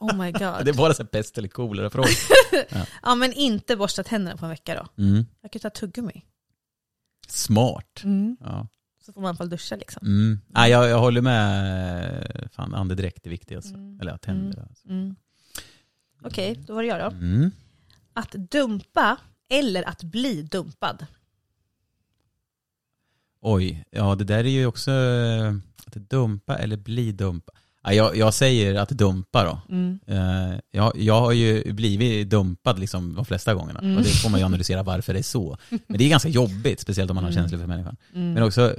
Oh 0.00 0.16
my 0.16 0.32
god. 0.32 0.64
Det 0.64 0.70
är 0.70 0.74
bara 0.76 0.94
så 0.94 1.04
pest 1.04 1.38
eller 1.38 1.48
kolera 1.48 1.90
frågor. 1.90 2.10
Ja 3.02 3.14
men 3.14 3.32
inte 3.32 3.76
borsta 3.76 4.02
tänderna 4.04 4.36
på 4.36 4.44
en 4.46 4.50
vecka 4.50 4.74
då. 4.74 5.02
Mm. 5.02 5.26
Jag 5.42 5.52
kan 5.52 5.58
ju 5.58 5.60
ta 5.60 5.70
tuggummi. 5.70 6.24
Smart. 7.28 8.02
Ja. 8.40 8.66
Så 9.08 9.12
får 9.12 9.20
man 9.20 9.28
i 9.28 9.30
alla 9.30 9.36
fall 9.36 9.48
duscha 9.48 9.76
liksom. 9.76 10.06
Mm. 10.06 10.40
Nej, 10.46 10.70
jag, 10.70 10.88
jag 10.88 10.98
håller 10.98 11.20
med. 11.20 12.48
Fan, 12.52 12.74
andedräkt 12.74 13.26
är 13.26 13.30
viktigt 13.30 13.56
alltså. 13.56 13.74
Mm. 13.74 14.00
Eller 14.00 14.12
ja, 14.12 14.18
tänder. 14.18 14.66
Alltså. 14.68 14.88
Mm. 14.88 15.16
Okej, 16.22 16.64
då 16.66 16.74
var 16.74 16.82
det 16.82 16.88
jag 16.88 17.00
då. 17.00 17.16
Mm. 17.16 17.50
Att 18.12 18.32
dumpa 18.32 19.16
eller 19.48 19.88
att 19.88 20.02
bli 20.02 20.42
dumpad. 20.42 21.06
Oj, 23.40 23.84
ja 23.90 24.14
det 24.14 24.24
där 24.24 24.44
är 24.44 24.48
ju 24.48 24.66
också 24.66 24.90
eh, 24.90 25.54
att 25.86 25.94
dumpa 25.94 26.58
eller 26.58 26.76
bli 26.76 27.12
dumpa. 27.12 27.52
Ja, 27.88 27.94
jag, 27.94 28.16
jag 28.16 28.34
säger 28.34 28.74
att 28.74 28.88
dumpa 28.88 29.44
då. 29.44 29.60
Mm. 29.74 29.98
Eh, 30.06 30.58
jag, 30.70 30.92
jag 30.96 31.20
har 31.20 31.32
ju 31.32 31.72
blivit 31.72 32.30
dumpad 32.30 32.78
liksom 32.78 33.14
de 33.14 33.24
flesta 33.24 33.54
gångerna. 33.54 33.80
Mm. 33.80 33.96
Och 33.96 34.02
det 34.02 34.08
får 34.08 34.28
man 34.30 34.40
ju 34.40 34.46
analysera 34.46 34.82
varför 34.82 35.12
det 35.12 35.18
är 35.18 35.22
så. 35.22 35.58
Men 35.68 35.98
det 35.98 36.04
är 36.04 36.08
ganska 36.08 36.28
jobbigt, 36.28 36.80
speciellt 36.80 37.10
om 37.10 37.14
man 37.14 37.24
har 37.24 37.30
Mm. 37.30 37.42
känslor 37.42 37.60
för 37.60 37.66
människan. 37.66 37.96
Mm. 38.14 38.32
Men 38.32 38.42
också, 38.42 38.74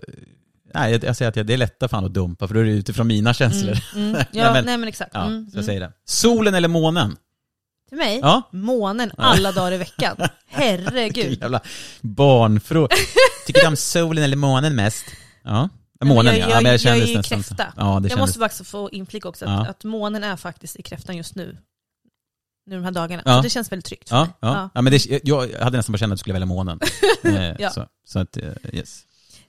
nej, 0.73 0.91
jag, 0.91 1.03
jag 1.03 1.15
säger 1.15 1.29
att 1.41 1.47
det 1.47 1.53
är 1.53 1.57
lättare 1.57 1.87
fan 1.89 2.05
att 2.05 2.13
dumpa, 2.13 2.47
för 2.47 2.53
då 2.55 2.59
är 2.61 2.65
det 2.65 2.71
utifrån 2.71 3.07
mina 3.07 3.33
känslor. 3.33 3.77
Mm. 3.95 4.03
Mm. 4.05 4.11
Nej, 4.13 4.25
Ja, 4.31 4.53
men- 4.53 4.65
nej 4.65 4.77
men 4.77 4.89
exakt. 4.89 5.11
Ja, 5.13 5.25
så 5.51 5.57
jag 5.57 5.65
säger 5.65 5.79
det. 5.79 5.91
Solen 6.05 6.53
eller 6.55 6.67
månen? 6.67 7.15
Till 7.89 7.97
mig, 7.97 8.19
Ja. 8.21 8.41
månen 8.51 9.11
alla 9.17 9.51
dagar 9.51 9.71
i 9.71 9.77
veckan. 9.77 10.15
Herregud. 10.47 11.37
Jävla 11.41 11.59
barnfråga. 12.01 12.95
Tycker 13.47 13.61
du 13.61 13.67
om 13.67 13.75
solen 13.75 14.23
eller 14.23 14.37
månen 14.37 14.75
mest? 14.75 15.05
Ja. 15.43 15.69
Månen 16.05 16.37
jag- 16.37 16.49
ja. 16.49 16.53
jag- 16.53 16.63
men 16.63 16.71
jag 16.71 16.81
kändes 16.81 17.03
är 17.03 17.11
ju 17.11 17.17
nästan 17.17 17.37
kräfta. 17.43 17.55
Så. 17.55 17.73
Ja, 17.77 17.99
det 17.99 18.09
Jag 18.09 18.19
måste 18.19 18.39
faktiskt 18.39 18.69
få 18.69 18.89
inflika 18.89 19.29
också 19.29 19.45
att, 19.45 19.51
Ja. 19.51 19.65
att 19.71 19.83
månen 19.83 20.23
är 20.23 20.35
faktiskt 20.35 20.75
i 20.75 20.81
kräftan 20.83 21.17
just 21.17 21.35
nu. 21.35 21.57
Nu 22.65 22.75
de 22.75 22.83
här 22.83 22.91
dagarna. 22.91 23.23
Ja. 23.25 23.35
Så 23.37 23.41
det 23.41 23.49
känns 23.49 23.71
väldigt 23.71 23.85
tryggt 23.85 24.07
Ja, 24.11 24.21
mig. 24.25 24.33
ja. 24.39 24.69
ja. 24.73 24.81
men 24.81 24.91
det, 24.93 25.27
jag 25.27 25.49
hade 25.59 25.77
nästan 25.77 25.93
bara 25.93 25.97
känt 25.97 26.11
att 26.11 26.17
du 26.17 26.19
skulle 26.19 26.33
välja 26.33 26.45
månen. 26.45 26.79
Eh, 27.23 27.55
Ja. 27.59 27.69
så, 27.69 27.87
så 28.07 28.19
att, 28.19 28.37
eh, 28.37 28.43
yes. 28.73 29.03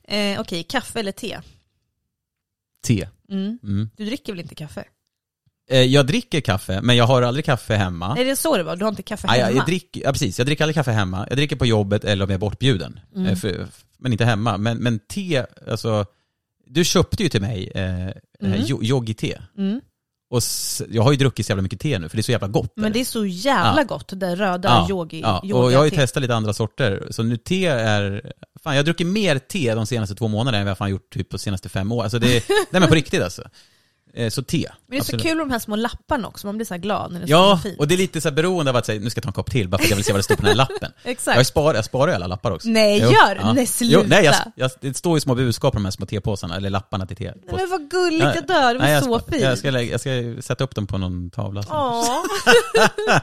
Eh, 0.05 0.40
Okej, 0.40 0.62
kaffe 0.62 1.01
eller 1.01 1.12
te? 1.12 1.40
Te. 2.86 3.09
Mm. 3.30 3.59
Mm. 3.62 3.90
Du 3.96 4.05
dricker 4.05 4.32
väl 4.32 4.40
inte 4.40 4.55
kaffe? 4.55 4.84
Eh, 5.70 5.82
Jag 5.82 6.07
dricker 6.07 6.40
kaffe, 6.40 6.80
men 6.82 6.96
jag 6.96 7.05
har 7.07 7.22
aldrig 7.22 7.44
kaffe 7.44 7.74
hemma. 7.74 8.16
Är 8.18 8.24
det 8.24 8.36
så 8.36 8.57
det 8.57 8.62
var? 8.62 8.76
Du 8.76 8.84
har 8.84 8.90
inte 8.90 9.03
kaffe 9.03 9.28
hemma? 9.28 9.38
jag, 9.38 9.55
jag 9.57 9.66
dricker, 9.66 10.01
ja, 10.03 10.12
precis, 10.12 10.38
jag 10.38 10.46
dricker 10.46 10.64
aldrig 10.64 10.74
kaffe 10.74 10.90
hemma. 10.90 11.26
Jag 11.28 11.38
dricker 11.38 11.57
på 11.57 11.66
jobbet 11.66 12.05
eller 12.05 12.24
om 12.24 12.30
jag 12.30 12.34
är 12.34 12.40
bortbjuden. 12.40 13.01
Mm. 13.16 13.36
För, 13.36 13.68
men 13.98 14.12
inte 14.12 14.24
hemma. 14.24 14.57
Men, 14.59 14.78
men 14.78 14.98
te, 14.98 15.46
alltså, 15.70 16.07
du 16.71 16.85
köpte 16.85 17.23
ju 17.23 17.29
till 17.29 17.41
mig 17.41 17.73
eh, 17.75 17.93
mm. 18.49 18.66
yogi-te. 18.83 19.39
Mm. 19.59 19.81
Och 20.31 20.43
jag 20.89 21.03
har 21.03 21.11
ju 21.11 21.16
druckit 21.16 21.47
så 21.47 21.51
jävla 21.51 21.62
mycket 21.62 21.81
te 21.81 21.99
nu, 21.99 22.09
för 22.09 22.16
det 22.16 22.21
är 22.21 22.23
så 22.23 22.33
jävla 22.33 22.49
gott. 22.49 22.73
Men 22.77 22.93
det 22.93 23.01
är 23.01 23.05
så 23.05 23.27
jävla 23.27 23.85
gott, 23.85 24.12
det 24.16 24.37
röda 24.37 24.68
Ja, 24.68 24.87
yogi, 24.91 25.21
ja. 25.21 25.41
Och 25.55 25.73
jag 25.73 25.79
har 25.79 25.85
ju 25.85 25.91
te. 25.91 25.97
testat 25.97 26.21
lite 26.21 26.35
andra 26.35 26.53
sorter. 26.53 27.07
Så 27.11 27.23
nu 27.23 27.37
te 27.37 27.66
är... 27.66 28.33
Fan, 28.62 28.75
jag 28.75 28.79
har 28.79 28.85
druckit 28.85 29.07
mer 29.07 29.39
te 29.39 29.75
de 29.75 29.87
senaste 29.87 30.14
två 30.14 30.29
månaderna 30.29 30.59
än 30.59 30.64
vad 30.64 30.71
jag 30.71 30.79
fan 30.79 30.91
gjort 30.91 31.12
typ 31.12 31.29
på 31.29 31.39
senaste 31.39 31.68
fem 31.68 31.93
år. 31.93 32.03
Alltså 32.03 32.18
det, 32.18 32.49
nej 32.71 32.81
men 32.81 32.89
på 32.89 32.95
riktigt 32.95 33.23
alltså. 33.23 33.43
Eh, 34.15 34.31
Så 34.31 34.43
te. 34.43 34.59
Men 34.59 34.71
det 34.91 34.97
är 34.97 34.99
så 34.99 35.03
absolut. 35.03 35.23
kul 35.23 35.37
med 35.37 35.47
de 35.47 35.51
här 35.53 35.59
små 35.59 35.77
lapparna 35.77 36.29
också, 36.29 36.47
man 36.47 36.57
blir 36.57 36.67
så 36.67 36.77
glad 36.77 37.13
när 37.13 37.21
det 37.21 37.27
står 37.27 37.39
Ja, 37.39 37.61
fint. 37.63 37.79
och 37.79 37.89
det 37.89 37.95
är 37.95 37.99
lite 37.99 38.21
så 38.21 38.29
här 38.29 38.35
beroende 38.37 38.71
av 38.71 38.77
att 38.77 38.87
säga, 38.87 39.01
nu 39.01 39.11
ska 39.11 39.19
jag 39.19 39.23
ta 39.23 39.29
en 39.29 39.33
kopp 39.33 39.51
till, 39.51 39.69
bara 39.69 39.79
för 39.79 39.85
att 39.85 39.91
jag 39.91 39.97
vill 39.97 40.05
se 40.05 40.13
vad 40.13 40.19
det 40.19 40.23
står 40.23 40.35
på 40.37 40.43
den 40.43 40.49
här 40.51 40.57
lappen. 40.57 40.93
Exakt. 41.05 41.37
Jag 41.37 41.47
sparar, 41.47 41.75
jag 41.75 41.85
sparar 41.85 42.13
alla 42.13 42.27
lappar 42.27 42.51
också. 42.51 42.69
Nej, 42.69 42.99
gör 42.99 43.55
Nej, 43.55 43.67
sluta. 43.67 43.95
Jo, 43.95 44.03
nej, 44.07 44.25
jag, 44.25 44.35
jag, 44.57 44.71
det 44.81 44.97
står 44.97 45.17
ju 45.17 45.21
små 45.21 45.35
budskap 45.35 45.73
på 45.73 45.79
de 45.79 45.85
här 45.85 45.93
små 45.93 46.07
tepåsarna, 46.07 46.57
eller 46.57 46.71
lapparna 46.71 47.07
till 47.07 47.17
te. 47.17 47.25
Nej, 47.25 47.35
men 47.57 47.71
vad 47.71 47.91
gulligt, 47.91 48.35
jag 48.35 48.47
dör, 48.47 48.75
det 48.75 48.79
var 48.79 48.87
nej, 48.87 48.93
jag 48.93 49.05
så 49.05 49.19
fint. 49.21 49.43
Jag 49.43 49.59
ska, 49.59 49.71
jag 49.81 50.01
ska 50.01 50.43
sätta 50.43 50.65
upp 50.65 50.75
dem 50.75 50.87
på 50.87 50.99
någon 50.99 51.31
tavla. 51.31 51.63
sen. 51.63 51.73
Åh. 51.77 52.05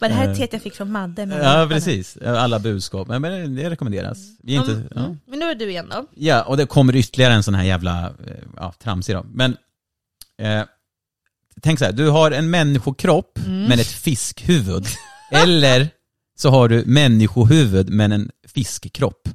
Bara 0.00 0.08
det 0.08 0.14
här 0.14 0.28
är 0.28 0.34
teet 0.34 0.52
jag 0.52 0.62
fick 0.62 0.74
från 0.74 0.92
Madde. 0.92 1.22
Ja, 1.22 1.26
lapparna. 1.38 1.68
precis. 1.68 2.16
Alla 2.26 2.58
budskap. 2.58 3.08
Men, 3.08 3.22
men 3.22 3.54
det 3.56 3.70
rekommenderas. 3.70 4.18
Vi 4.42 4.54
inte, 4.54 4.72
Mm, 4.72 4.88
ja. 4.94 5.00
mm. 5.00 5.18
Men 5.26 5.38
nu 5.38 5.50
är 5.50 5.54
du 5.54 5.70
igen 5.70 5.88
då. 5.90 6.06
ja, 6.14 6.42
och 6.42 6.56
det 6.56 6.66
kommer 6.66 6.96
ytterligare 6.96 7.34
en 7.34 7.42
sån 7.42 7.54
här 7.54 7.64
jävla, 7.64 8.00
eh, 8.00 8.32
ja, 8.56 8.72
tramsig 8.82 9.14
då. 9.16 9.26
Men, 9.32 9.56
eh, 10.42 10.62
tänk 11.62 11.78
så 11.78 11.84
här, 11.84 11.92
du 11.92 12.08
har 12.08 12.30
en 12.30 12.50
människokropp 12.50 13.38
Mm. 13.38 13.64
men 13.64 13.78
ett 13.80 13.86
fiskhuvud. 13.86 14.86
Eller 15.30 15.88
så 16.38 16.50
har 16.50 16.68
du 16.68 16.84
människohuvud 16.86 17.88
men 17.90 18.12
en 18.12 18.30
fiskkropp. 18.48 19.28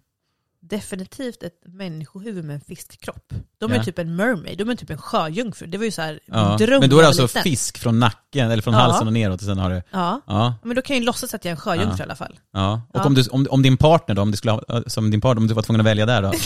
Definitivt 0.70 1.43
ett 1.43 1.53
människohuvud 1.65 2.45
med 2.45 2.53
en 2.53 2.61
fiskkropp. 2.61 3.34
De 3.59 3.72
är 3.72 3.76
Ja. 3.76 3.84
typ 3.84 3.99
en 3.99 4.15
mermaid, 4.15 4.57
de 4.57 4.70
är 4.70 4.76
typ 4.76 4.89
en 4.89 4.97
sjöjungfru. 4.97 5.68
Det 5.68 5.78
var 5.78 5.86
ju 5.86 5.91
så 5.91 6.01
här, 6.01 6.20
Ja. 6.26 6.49
min 6.49 6.57
dröm 6.57 6.80
Men 6.80 6.89
då 6.89 6.97
är 6.97 7.01
det 7.01 7.07
alltså 7.07 7.24
liten. 7.24 7.43
fisk 7.43 7.78
från 7.78 7.99
nacken, 7.99 8.51
eller 8.51 8.61
från 8.63 8.74
Ja. 8.74 8.80
halsen 8.80 9.07
och 9.07 9.13
neråt 9.13 9.41
och 9.41 9.45
sen 9.47 9.57
har 9.57 9.70
du, 9.70 9.82
Ja. 9.91 10.22
ja. 10.28 10.55
Men 10.63 10.76
då 10.76 10.82
kan 10.82 10.95
jag 10.95 11.01
ju 11.01 11.05
låtsas 11.05 11.34
att 11.34 11.45
jag 11.45 11.49
är 11.49 11.55
en 11.55 11.61
sjöjungfru 11.61 11.99
i 11.99 12.03
alla 12.03 12.15
fall. 12.15 12.39
Ja, 12.53 12.82
och. 12.93 13.05
Om, 13.05 13.13
du, 13.13 13.24
om, 13.32 13.47
om 13.49 13.61
din 13.61 13.78
partner 13.78 14.15
då, 14.15 14.22
om 14.22 14.32
du 14.32 14.38
skulle 14.38 14.51
ha, 14.51 14.61
som 14.88 15.11
din 15.11 15.22
partner, 15.22 15.41
om 15.41 15.47
du 15.47 15.53
var 15.53 15.61
tvungen 15.61 15.80
att 15.82 15.86
välja 15.88 16.05
där 16.05 16.22
då? 16.22 16.34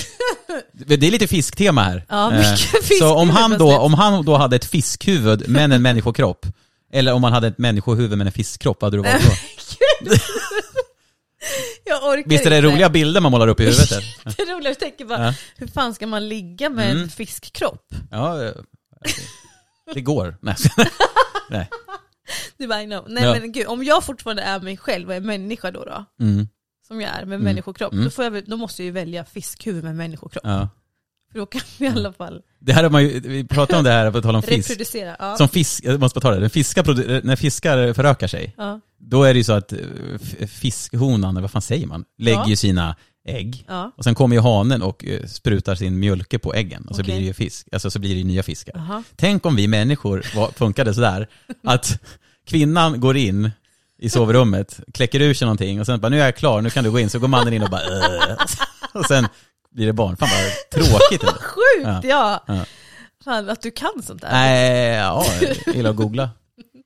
Det 0.73 1.07
är 1.07 1.11
lite 1.11 1.27
fisktema 1.27 1.83
här. 1.83 2.05
Ja, 2.09 2.31
Eh, 2.31 2.37
mycket 2.37 2.59
fiskhuvud 2.59 2.99
Så 2.99 3.15
om 3.15 3.29
han, 3.29 3.51
då, 3.57 3.77
om 3.77 3.93
han 3.93 4.25
då 4.25 4.37
hade 4.37 4.55
ett 4.55 4.65
fiskhuvud 4.65 5.43
men 5.49 5.71
en 5.71 5.81
människokropp, 5.81 6.45
eller 6.93 7.13
om 7.13 7.23
han 7.23 7.33
hade 7.33 7.47
ett 7.47 7.57
människohuvud 7.57 8.17
men 8.17 8.27
en 8.27 8.33
fiskkropp, 8.33 8.81
vad 8.81 8.93
hade 8.93 9.03
du 9.03 9.11
valt 9.11 9.23
då? 9.25 10.11
Jag 11.85 12.03
orkar 12.03 12.29
Visst 12.29 12.45
är 12.45 12.49
det 12.49 12.57
inte. 12.57 12.67
roliga 12.69 12.89
bilder 12.89 13.21
man 13.21 13.31
målar 13.31 13.47
upp 13.47 13.59
i 13.59 13.63
huvudet? 13.63 13.89
Det 14.37 14.41
är 14.43 14.55
roligt, 14.55 14.65
jag 14.67 14.79
tänker 14.79 15.05
bara, 15.05 15.25
Ja. 15.25 15.33
hur 15.57 15.67
fan 15.67 15.93
ska 15.93 16.07
man 16.07 16.29
ligga 16.29 16.69
med 16.69 16.89
en 16.91 16.97
Mm. 16.97 17.09
fiskkropp? 17.09 17.87
Ja, 18.11 18.53
det 19.93 20.01
går. 20.01 20.37
Nej. 20.41 20.55
Nej. 21.49 21.69
Du 22.57 22.67
bara, 22.67 22.81
I 22.83 22.85
know. 22.85 23.05
Nej 23.09 23.23
Ja. 23.23 23.37
men 23.39 23.51
gud, 23.51 23.67
om 23.67 23.83
jag 23.83 24.03
fortfarande 24.03 24.41
är 24.41 24.59
mig 24.59 24.77
själv 24.77 25.07
och 25.09 25.15
är 25.15 25.19
människa 25.19 25.71
då, 25.71 25.83
då 25.85 26.05
Mm. 26.25 26.47
som 26.87 27.01
jag 27.01 27.09
är 27.11 27.25
med 27.25 27.39
människokropp, 27.39 27.93
Mm. 27.93 28.05
då, 28.05 28.11
får 28.11 28.23
jag, 28.25 28.43
då 28.49 28.57
måste 28.57 28.81
jag 28.81 28.85
ju 28.85 28.91
välja 28.91 29.25
fiskhuvud 29.25 29.83
med 29.83 29.95
människokropp. 29.95 30.43
Ja. 30.45 30.69
För 31.31 31.39
då 31.39 31.45
kan 31.45 31.61
vi 31.77 31.85
i 31.85 31.89
alla 31.89 32.13
fall 32.13 32.41
Det 32.59 32.73
här 32.73 32.83
har 32.83 32.89
man 32.89 33.03
ju, 33.03 33.19
vi 33.19 33.43
pratade 33.43 33.77
om 33.77 33.83
det 33.83 33.91
här 33.91 34.11
på 34.11 34.21
tal 34.21 34.35
om 34.35 34.41
fisk. 34.43 34.69
reproducera. 34.69 35.15
Ja. 35.19 35.35
Som 35.37 35.49
fisk, 35.49 35.83
jag 35.83 35.99
måste 35.99 36.19
bara 36.19 36.33
ta 36.33 36.39
det, 36.39 36.47
produ- 36.47 37.21
när 37.23 37.35
fiskar 37.35 37.93
förökar 37.93 38.27
sig, 38.27 38.53
Ja. 38.57 38.79
då 38.99 39.23
är 39.23 39.33
det 39.33 39.37
ju 39.37 39.43
så 39.43 39.53
att 39.53 39.73
eh, 39.73 40.47
fiskhonan, 40.47 41.29
eller 41.31 41.41
vad 41.41 41.51
fan 41.51 41.61
säger 41.61 41.87
man, 41.87 42.03
lägger 42.17 42.37
Ja. 42.39 42.47
ju 42.49 42.55
sina 42.55 42.95
ägg. 43.27 43.65
Ja. 43.67 43.91
Och 43.97 44.03
sen 44.03 44.15
kommer 44.15 44.35
ju 44.35 44.41
hanen 44.41 44.81
och 44.81 45.05
eh, 45.05 45.25
sprutar 45.25 45.75
sin 45.75 45.99
mjölke 45.99 46.39
på 46.39 46.53
äggen 46.53 46.85
och 46.87 46.95
så 46.95 47.01
Okej. 47.01 47.13
blir 47.13 47.21
det 47.21 47.27
ju 47.27 47.33
fisk, 47.33 47.67
alltså 47.71 47.91
så 47.91 47.99
blir 47.99 48.09
det 48.09 48.17
ju 48.19 48.23
nya 48.23 48.43
fiskar. 48.43 48.77
Aha. 48.77 49.03
Tänk 49.15 49.45
om 49.45 49.55
vi 49.55 49.67
människor 49.67 50.23
var, 50.35 50.51
funkade 50.51 50.93
sådär, 50.93 51.27
att 51.63 52.01
kvinnan 52.47 52.99
går 52.99 53.17
in 53.17 53.51
i 53.99 54.09
sovrummet, 54.09 54.79
kläcker 54.93 55.19
ur 55.21 55.33
sig 55.33 55.45
någonting 55.45 55.79
och 55.79 55.85
sen 55.85 55.99
bara 55.99 56.09
nu 56.09 56.21
är 56.21 56.25
jag 56.25 56.35
klar, 56.35 56.61
nu 56.61 56.69
kan 56.69 56.83
du 56.83 56.91
gå 56.91 56.99
in. 56.99 57.09
Så 57.09 57.19
går 57.19 57.27
mannen 57.27 57.53
in 57.53 57.63
och 57.63 57.69
bara 57.69 57.81
"Äh." 57.81 58.35
och 58.93 59.05
sen 59.05 59.27
blir 59.71 59.85
det 59.85 59.93
barn. 59.93 60.17
Fan 60.17 60.29
vad 60.29 60.83
tråkigt. 60.85 61.23
Eller? 61.23 61.33
Sjukt 61.41 62.03
ja! 62.09 62.43
Ja. 62.47 62.65
Fan 63.23 63.49
att 63.49 63.61
du 63.61 63.71
kan 63.71 64.03
sånt 64.03 64.21
där. 64.21 64.31
Nej, 64.31 64.95
ja, 64.95 65.25
jag 65.65 65.75
gillar 65.75 65.89
att 65.89 65.95
googla. 65.95 66.29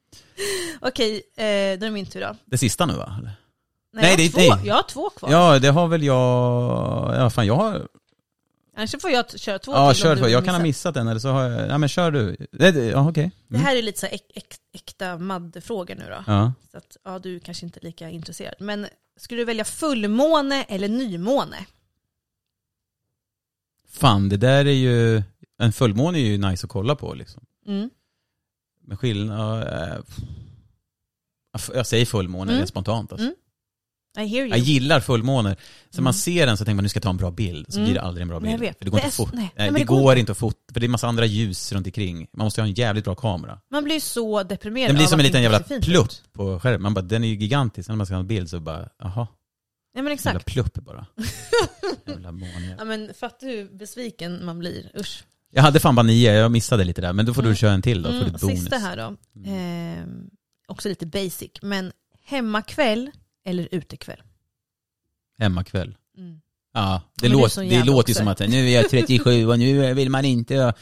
Okej, 0.80 1.16
eh, 1.16 1.44
då 1.44 1.46
är 1.46 1.78
det 1.78 1.90
min 1.92 2.06
tur 2.06 2.22
då. 2.22 2.36
Det 2.46 2.58
sista 2.58 2.86
nu 2.86 2.94
va? 2.94 3.20
Nej, 3.24 3.34
Nej, 3.94 4.10
jag, 4.10 4.18
det- 4.18 4.24
har 4.42 4.48
två, 4.50 4.56
nej. 4.56 4.68
jag 4.68 4.76
har 4.76 4.84
två 4.84 5.10
kvar. 5.10 5.32
Ja, 5.32 5.60
det 5.60 5.68
har 5.68 5.88
väl 5.88 6.04
jag, 6.04 7.16
ja 7.16 7.30
fan 7.30 7.48
jag 7.48 7.56
har, 7.56 7.88
Annars 8.78 8.96
får 9.02 9.12
jag 9.12 9.40
köra 9.40 9.60
två 9.60 9.72
ja 9.72 9.94
till 9.94 10.02
kör 10.02 10.16
vill 10.16 10.32
jag 10.32 10.46
kan 10.46 10.56
ha 10.56 10.62
missa. 10.62 10.68
missat 10.90 10.94
den 10.94 11.08
eller 11.08 11.20
så 11.20 11.30
har 11.30 11.44
jag, 11.44 11.70
ja 11.70 11.78
men 11.78 11.90
kör 11.90 12.12
du. 12.12 12.36
Det, 12.52 12.72
det, 12.72 12.86
ja 12.86 13.10
okej. 13.10 13.32
Det 13.48 13.56
Mm. 13.56 13.66
här 13.68 13.76
är 13.76 13.82
lite 13.82 14.00
så 14.00 14.06
äk, 14.06 14.22
äk, 14.36 14.56
äkta 14.74 15.18
maddefrågor 15.18 15.96
nu 15.96 16.06
då. 16.10 16.24
Ja. 16.34 16.54
Så 16.72 16.78
att, 16.78 16.98
ja, 17.06 17.20
du 17.20 17.40
kanske 17.40 17.66
inte 17.66 17.80
är 17.80 17.84
lika 17.86 18.10
intresserad. 18.10 18.54
Men 18.60 18.88
skulle 19.20 19.42
du 19.42 19.46
välja 19.46 19.66
fullmåne 19.66 20.64
eller 20.64 20.88
nymåne? 20.88 21.58
Fan 23.96 24.30
det 24.30 24.38
där 24.38 24.66
är 24.66 24.72
ju, 24.72 25.24
en 25.60 25.74
fullmåne 25.74 26.18
är 26.18 26.22
ju 26.26 26.38
nice 26.38 26.66
att 26.66 26.72
kolla 26.72 26.96
på 26.96 27.14
liksom. 27.14 27.44
Mm. 27.68 27.90
Men 28.88 28.98
skillnad, 28.98 29.62
äh, 29.62 29.98
jag 31.74 31.88
säger 31.88 32.06
fullmåne 32.06 32.54
Mm. 32.54 32.68
spontant 32.68 33.12
alltså. 33.12 33.26
Mm. 33.28 33.36
I 34.18 34.28
hear 34.28 34.42
you. 34.46 34.50
Jag 34.50 34.60
gillar 34.60 35.00
fullmåner. 35.00 35.56
Så 35.90 35.98
Mm. 35.98 36.04
man 36.04 36.14
ser 36.14 36.46
den 36.48 36.58
så 36.58 36.66
tänker 36.66 36.76
man 36.76 36.84
nu 36.84 36.90
ska 36.90 36.98
jag 36.98 37.04
ta 37.04 37.10
en 37.10 37.18
bra 37.18 37.32
bild, 37.32 37.66
så 37.70 37.78
Mm. 37.80 37.86
blir 37.86 37.94
det 37.96 38.02
aldrig 38.02 38.22
en 38.22 38.28
bra 38.28 38.40
Nej, 38.40 38.52
bild. 38.52 38.64
jag 38.64 38.68
vet. 38.68 38.78
För 38.78 38.86
det 38.86 38.92
går 38.92 38.98
Det 38.98 39.02
inte 39.02 39.08
är 39.08 39.10
att 39.10 39.14
fota. 39.16 39.32
nej. 39.36 39.44
Nej, 39.44 39.52
Nej, 39.58 39.72
det, 39.72 39.78
det 39.80 39.84
går 39.86 40.12
inte. 40.12 40.20
inte 40.20 40.32
att 40.32 40.38
fota, 40.38 40.74
för 40.74 40.80
det 40.80 40.86
är 40.86 40.88
massa 40.88 41.08
andra 41.08 41.26
ljus 41.26 41.72
runt 41.72 41.88
omkring. 41.88 42.28
Man 42.34 42.46
måste 42.46 42.62
ha 42.62 42.68
en 42.68 42.74
jävligt 42.74 43.06
bra 43.06 43.16
kamera. 43.16 43.60
Man 43.72 43.84
blir 43.84 44.00
så 44.00 44.44
deprimerad 44.44 44.90
Den 44.90 44.96
blir 44.96 45.06
som 45.06 45.20
en 45.20 45.26
liten 45.26 45.42
jävla 45.42 45.60
ut. 45.70 46.24
på 46.34 46.60
skärmen. 46.60 46.82
Man 46.82 46.94
bara, 46.94 47.02
den 47.02 47.24
är 47.24 47.28
ju 47.28 47.36
gigantisk. 47.36 47.90
När 47.90 47.96
man 47.96 48.06
ska 48.06 48.16
ha 48.16 48.20
en 48.20 48.28
bild 48.28 48.50
så 48.50 48.60
bara, 48.60 48.90
jaha, 49.00 49.28
Ja 49.96 50.02
men 50.02 50.12
jävla 50.12 50.14
exakt. 50.14 50.46
plupp 50.46 50.74
bara. 50.74 51.06
jävla 52.06 52.32
måne. 52.32 52.76
Ja 52.78 52.86
men 52.86 53.14
fattar 53.14 53.48
du 53.48 53.54
hur 53.54 53.70
besviken 53.70 54.46
man 54.46 54.60
blir? 54.60 54.92
Usch. 55.00 55.24
Jag 55.52 55.62
hade 55.62 55.80
fan 55.80 55.96
bara 55.96 56.04
nio, 56.04 56.34
jag 56.34 56.52
missade 56.52 56.84
lite 56.84 57.02
där. 57.02 57.14
Men 57.14 57.26
då 57.26 57.34
får 57.34 57.42
Mm. 57.42 57.52
du 57.52 57.58
köra 57.58 57.72
en 57.72 57.82
till 57.82 58.02
då, 58.02 58.10
får 58.10 58.16
Mm, 58.18 58.32
bonus. 58.42 58.60
sista 58.60 58.78
här 58.78 58.98
då. 58.98 59.16
Ehm, 59.50 60.30
också 60.68 60.90
lite 60.90 61.06
basic. 61.06 61.52
Men 61.62 61.92
hemmakväll 62.24 63.12
eller 63.46 63.68
utekväll? 63.72 64.22
Hemmakväll. 65.40 65.98
Mm. 66.18 66.42
Ja, 66.74 67.02
det, 67.22 67.30
Men 67.30 67.50
så 67.50 67.60
det 67.62 67.66
jävla 67.68 67.92
låter 67.94 68.10
ju 68.10 68.14
som 68.16 68.28
att 68.28 68.40
nu 68.40 68.68
är 68.70 68.76
jag 68.76 68.90
37 68.90 69.48
och 69.48 69.60
nu 69.60 69.94
vill 69.94 70.10
man 70.10 70.26
inte... 70.26 70.74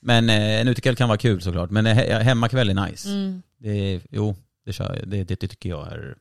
Men 0.00 0.30
eh, 0.30 0.60
en 0.60 0.68
utekväll 0.68 0.96
kan 0.96 1.08
vara 1.08 1.18
kul 1.18 1.40
såklart. 1.42 1.70
Men 1.70 1.86
eh, 1.86 1.96
he- 1.96 2.20
hemmakväll 2.20 2.70
är 2.70 2.86
nice. 2.88 3.08
Mm. 3.08 3.42
Det 3.58 4.00
jo, 4.10 4.36
det, 4.64 4.78
det, 5.06 5.24
det 5.24 5.36
tycker 5.36 5.68
jag 5.68 5.92
är 5.92 6.16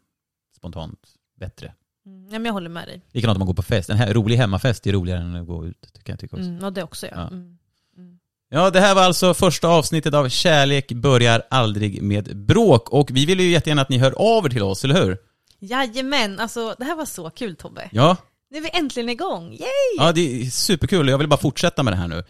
spontant 0.58 1.00
bättre. 1.40 1.74
Mm. 2.06 2.24
Ja, 2.26 2.32
men 2.40 2.46
jag 2.46 2.54
håller 2.54 2.70
med 2.70 2.88
dig. 2.88 3.02
Likadant 3.12 3.36
om 3.36 3.40
man 3.40 3.48
går 3.48 3.54
på 3.54 3.64
fest. 3.64 3.90
En 3.90 3.98
he- 3.98 4.14
rolig 4.14 4.36
hemmafest 4.38 4.88
är 4.88 4.92
roligare 4.94 5.20
än 5.20 5.36
att 5.36 5.48
gå 5.48 5.66
ut, 5.66 5.90
tycker 5.94 6.12
jag 6.14 6.20
tycker 6.20 6.36
också. 6.36 6.48
Mm. 6.50 6.60
Ja 6.64 6.70
det 6.70 6.84
också 6.84 7.06
ja. 7.08 7.12
Ja. 7.16 7.22
Mm. 7.28 7.58
Mm. 7.98 8.18
Ja, 8.50 8.70
det 8.70 8.80
här 8.80 8.96
var 8.96 9.02
alltså 9.04 9.34
första 9.34 9.68
avsnittet 9.68 10.14
av 10.14 10.30
Kärlek 10.30 10.92
börjar 10.92 11.44
aldrig 11.50 12.02
med 12.02 12.38
bråk. 12.38 12.90
Och 12.90 13.10
vi 13.12 13.26
vill 13.26 13.40
ju 13.40 13.50
jättegärna 13.52 13.82
att 13.82 13.90
ni 13.90 13.98
hör 13.98 14.12
av 14.18 14.46
er 14.46 14.50
till 14.50 14.64
oss, 14.64 14.84
eller 14.84 15.04
hur? 15.06 15.18
Jajamän, 15.60 16.40
alltså 16.40 16.76
det 16.78 16.84
här 16.86 16.96
var 16.96 17.06
så 17.06 17.30
kul 17.30 17.56
Tobbe. 17.56 17.90
Ja, 17.92 18.18
Nu 18.52 18.58
är 18.58 18.62
vi 18.62 18.70
äntligen 18.74 19.10
igång, 19.10 19.52
yay! 19.52 19.68
Ja, 19.98 20.12
det 20.12 20.42
är 20.42 20.46
superkul. 20.46 21.08
Jag 21.10 21.18
vill 21.18 21.28
bara 21.28 21.40
fortsätta 21.40 21.84
med 21.84 21.94
det 21.94 21.98
här 21.98 22.08
nu. 22.08 22.24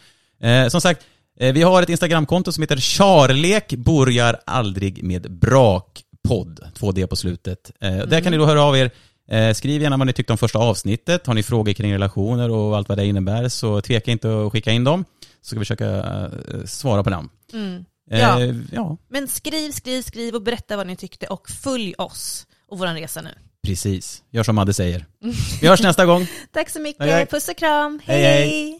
Eh, 0.49 0.67
som 0.69 0.81
sagt, 0.81 1.05
eh, 1.39 1.53
vi 1.53 1.61
har 1.61 1.81
ett 1.83 1.89
Instagramkonto 1.89 2.51
som 2.51 2.61
heter 2.63 2.77
Charlek 2.77 3.73
börjar 3.73 4.39
aldrig 4.45 5.03
med 5.03 5.31
brak 5.31 6.03
podd. 6.27 6.59
2D 6.75 7.07
på 7.07 7.15
slutet. 7.15 7.71
Eh, 7.81 7.97
Där 7.97 8.21
kan 8.21 8.31
ni 8.31 8.37
då 8.37 8.45
höra 8.45 8.63
av 8.63 8.77
er. 8.77 8.91
Eh, 9.29 9.53
skriv 9.53 9.81
gärna 9.81 9.97
vad 9.97 10.07
ni 10.07 10.13
tyckte 10.13 10.33
om 10.33 10.37
första 10.37 10.59
avsnittet. 10.59 11.27
Har 11.27 11.33
ni 11.33 11.43
frågor 11.43 11.73
kring 11.73 11.93
relationer 11.93 12.49
och 12.51 12.77
allt 12.77 12.89
vad 12.89 12.97
det 12.97 13.05
innebär 13.05 13.49
så 13.49 13.81
tveka 13.81 14.11
inte 14.11 14.45
att 14.45 14.51
skicka 14.51 14.71
in 14.71 14.83
dem. 14.83 15.05
Så 15.41 15.47
ska 15.47 15.59
vi 15.59 15.65
försöka 15.65 15.85
eh, 15.89 16.29
svara 16.65 17.03
på 17.03 17.09
dem. 17.09 17.29
Mm. 17.53 17.85
Eh, 18.11 18.19
Ja. 18.19 18.39
ja, 18.71 18.97
Men 19.09 19.27
skriv, 19.27 19.71
skriv, 19.71 20.01
skriv 20.01 20.35
och 20.35 20.41
berätta 20.41 20.77
vad 20.77 20.87
ni 20.87 20.95
tyckte 20.95 21.27
och 21.27 21.49
följ 21.49 21.93
oss 21.97 22.47
och 22.69 22.77
våran 22.79 22.95
resa 22.95 23.21
nu. 23.21 23.29
precis. 23.67 24.23
Gör 24.31 24.43
som 24.43 24.55
Madde 24.55 24.73
säger. 24.73 25.05
Vi 25.61 25.67
hörs 25.67 25.81
nästa 25.81 26.05
gång. 26.05 26.27
Tack 26.53 26.69
så 26.69 26.79
mycket, 26.79 27.01
Hej, 27.03 27.11
hej. 27.13 27.25
puss 27.25 27.47
och 27.49 27.57
kram, 27.57 27.99
Hej, 28.05 28.23
hej! 28.23 28.47
hej. 28.47 28.79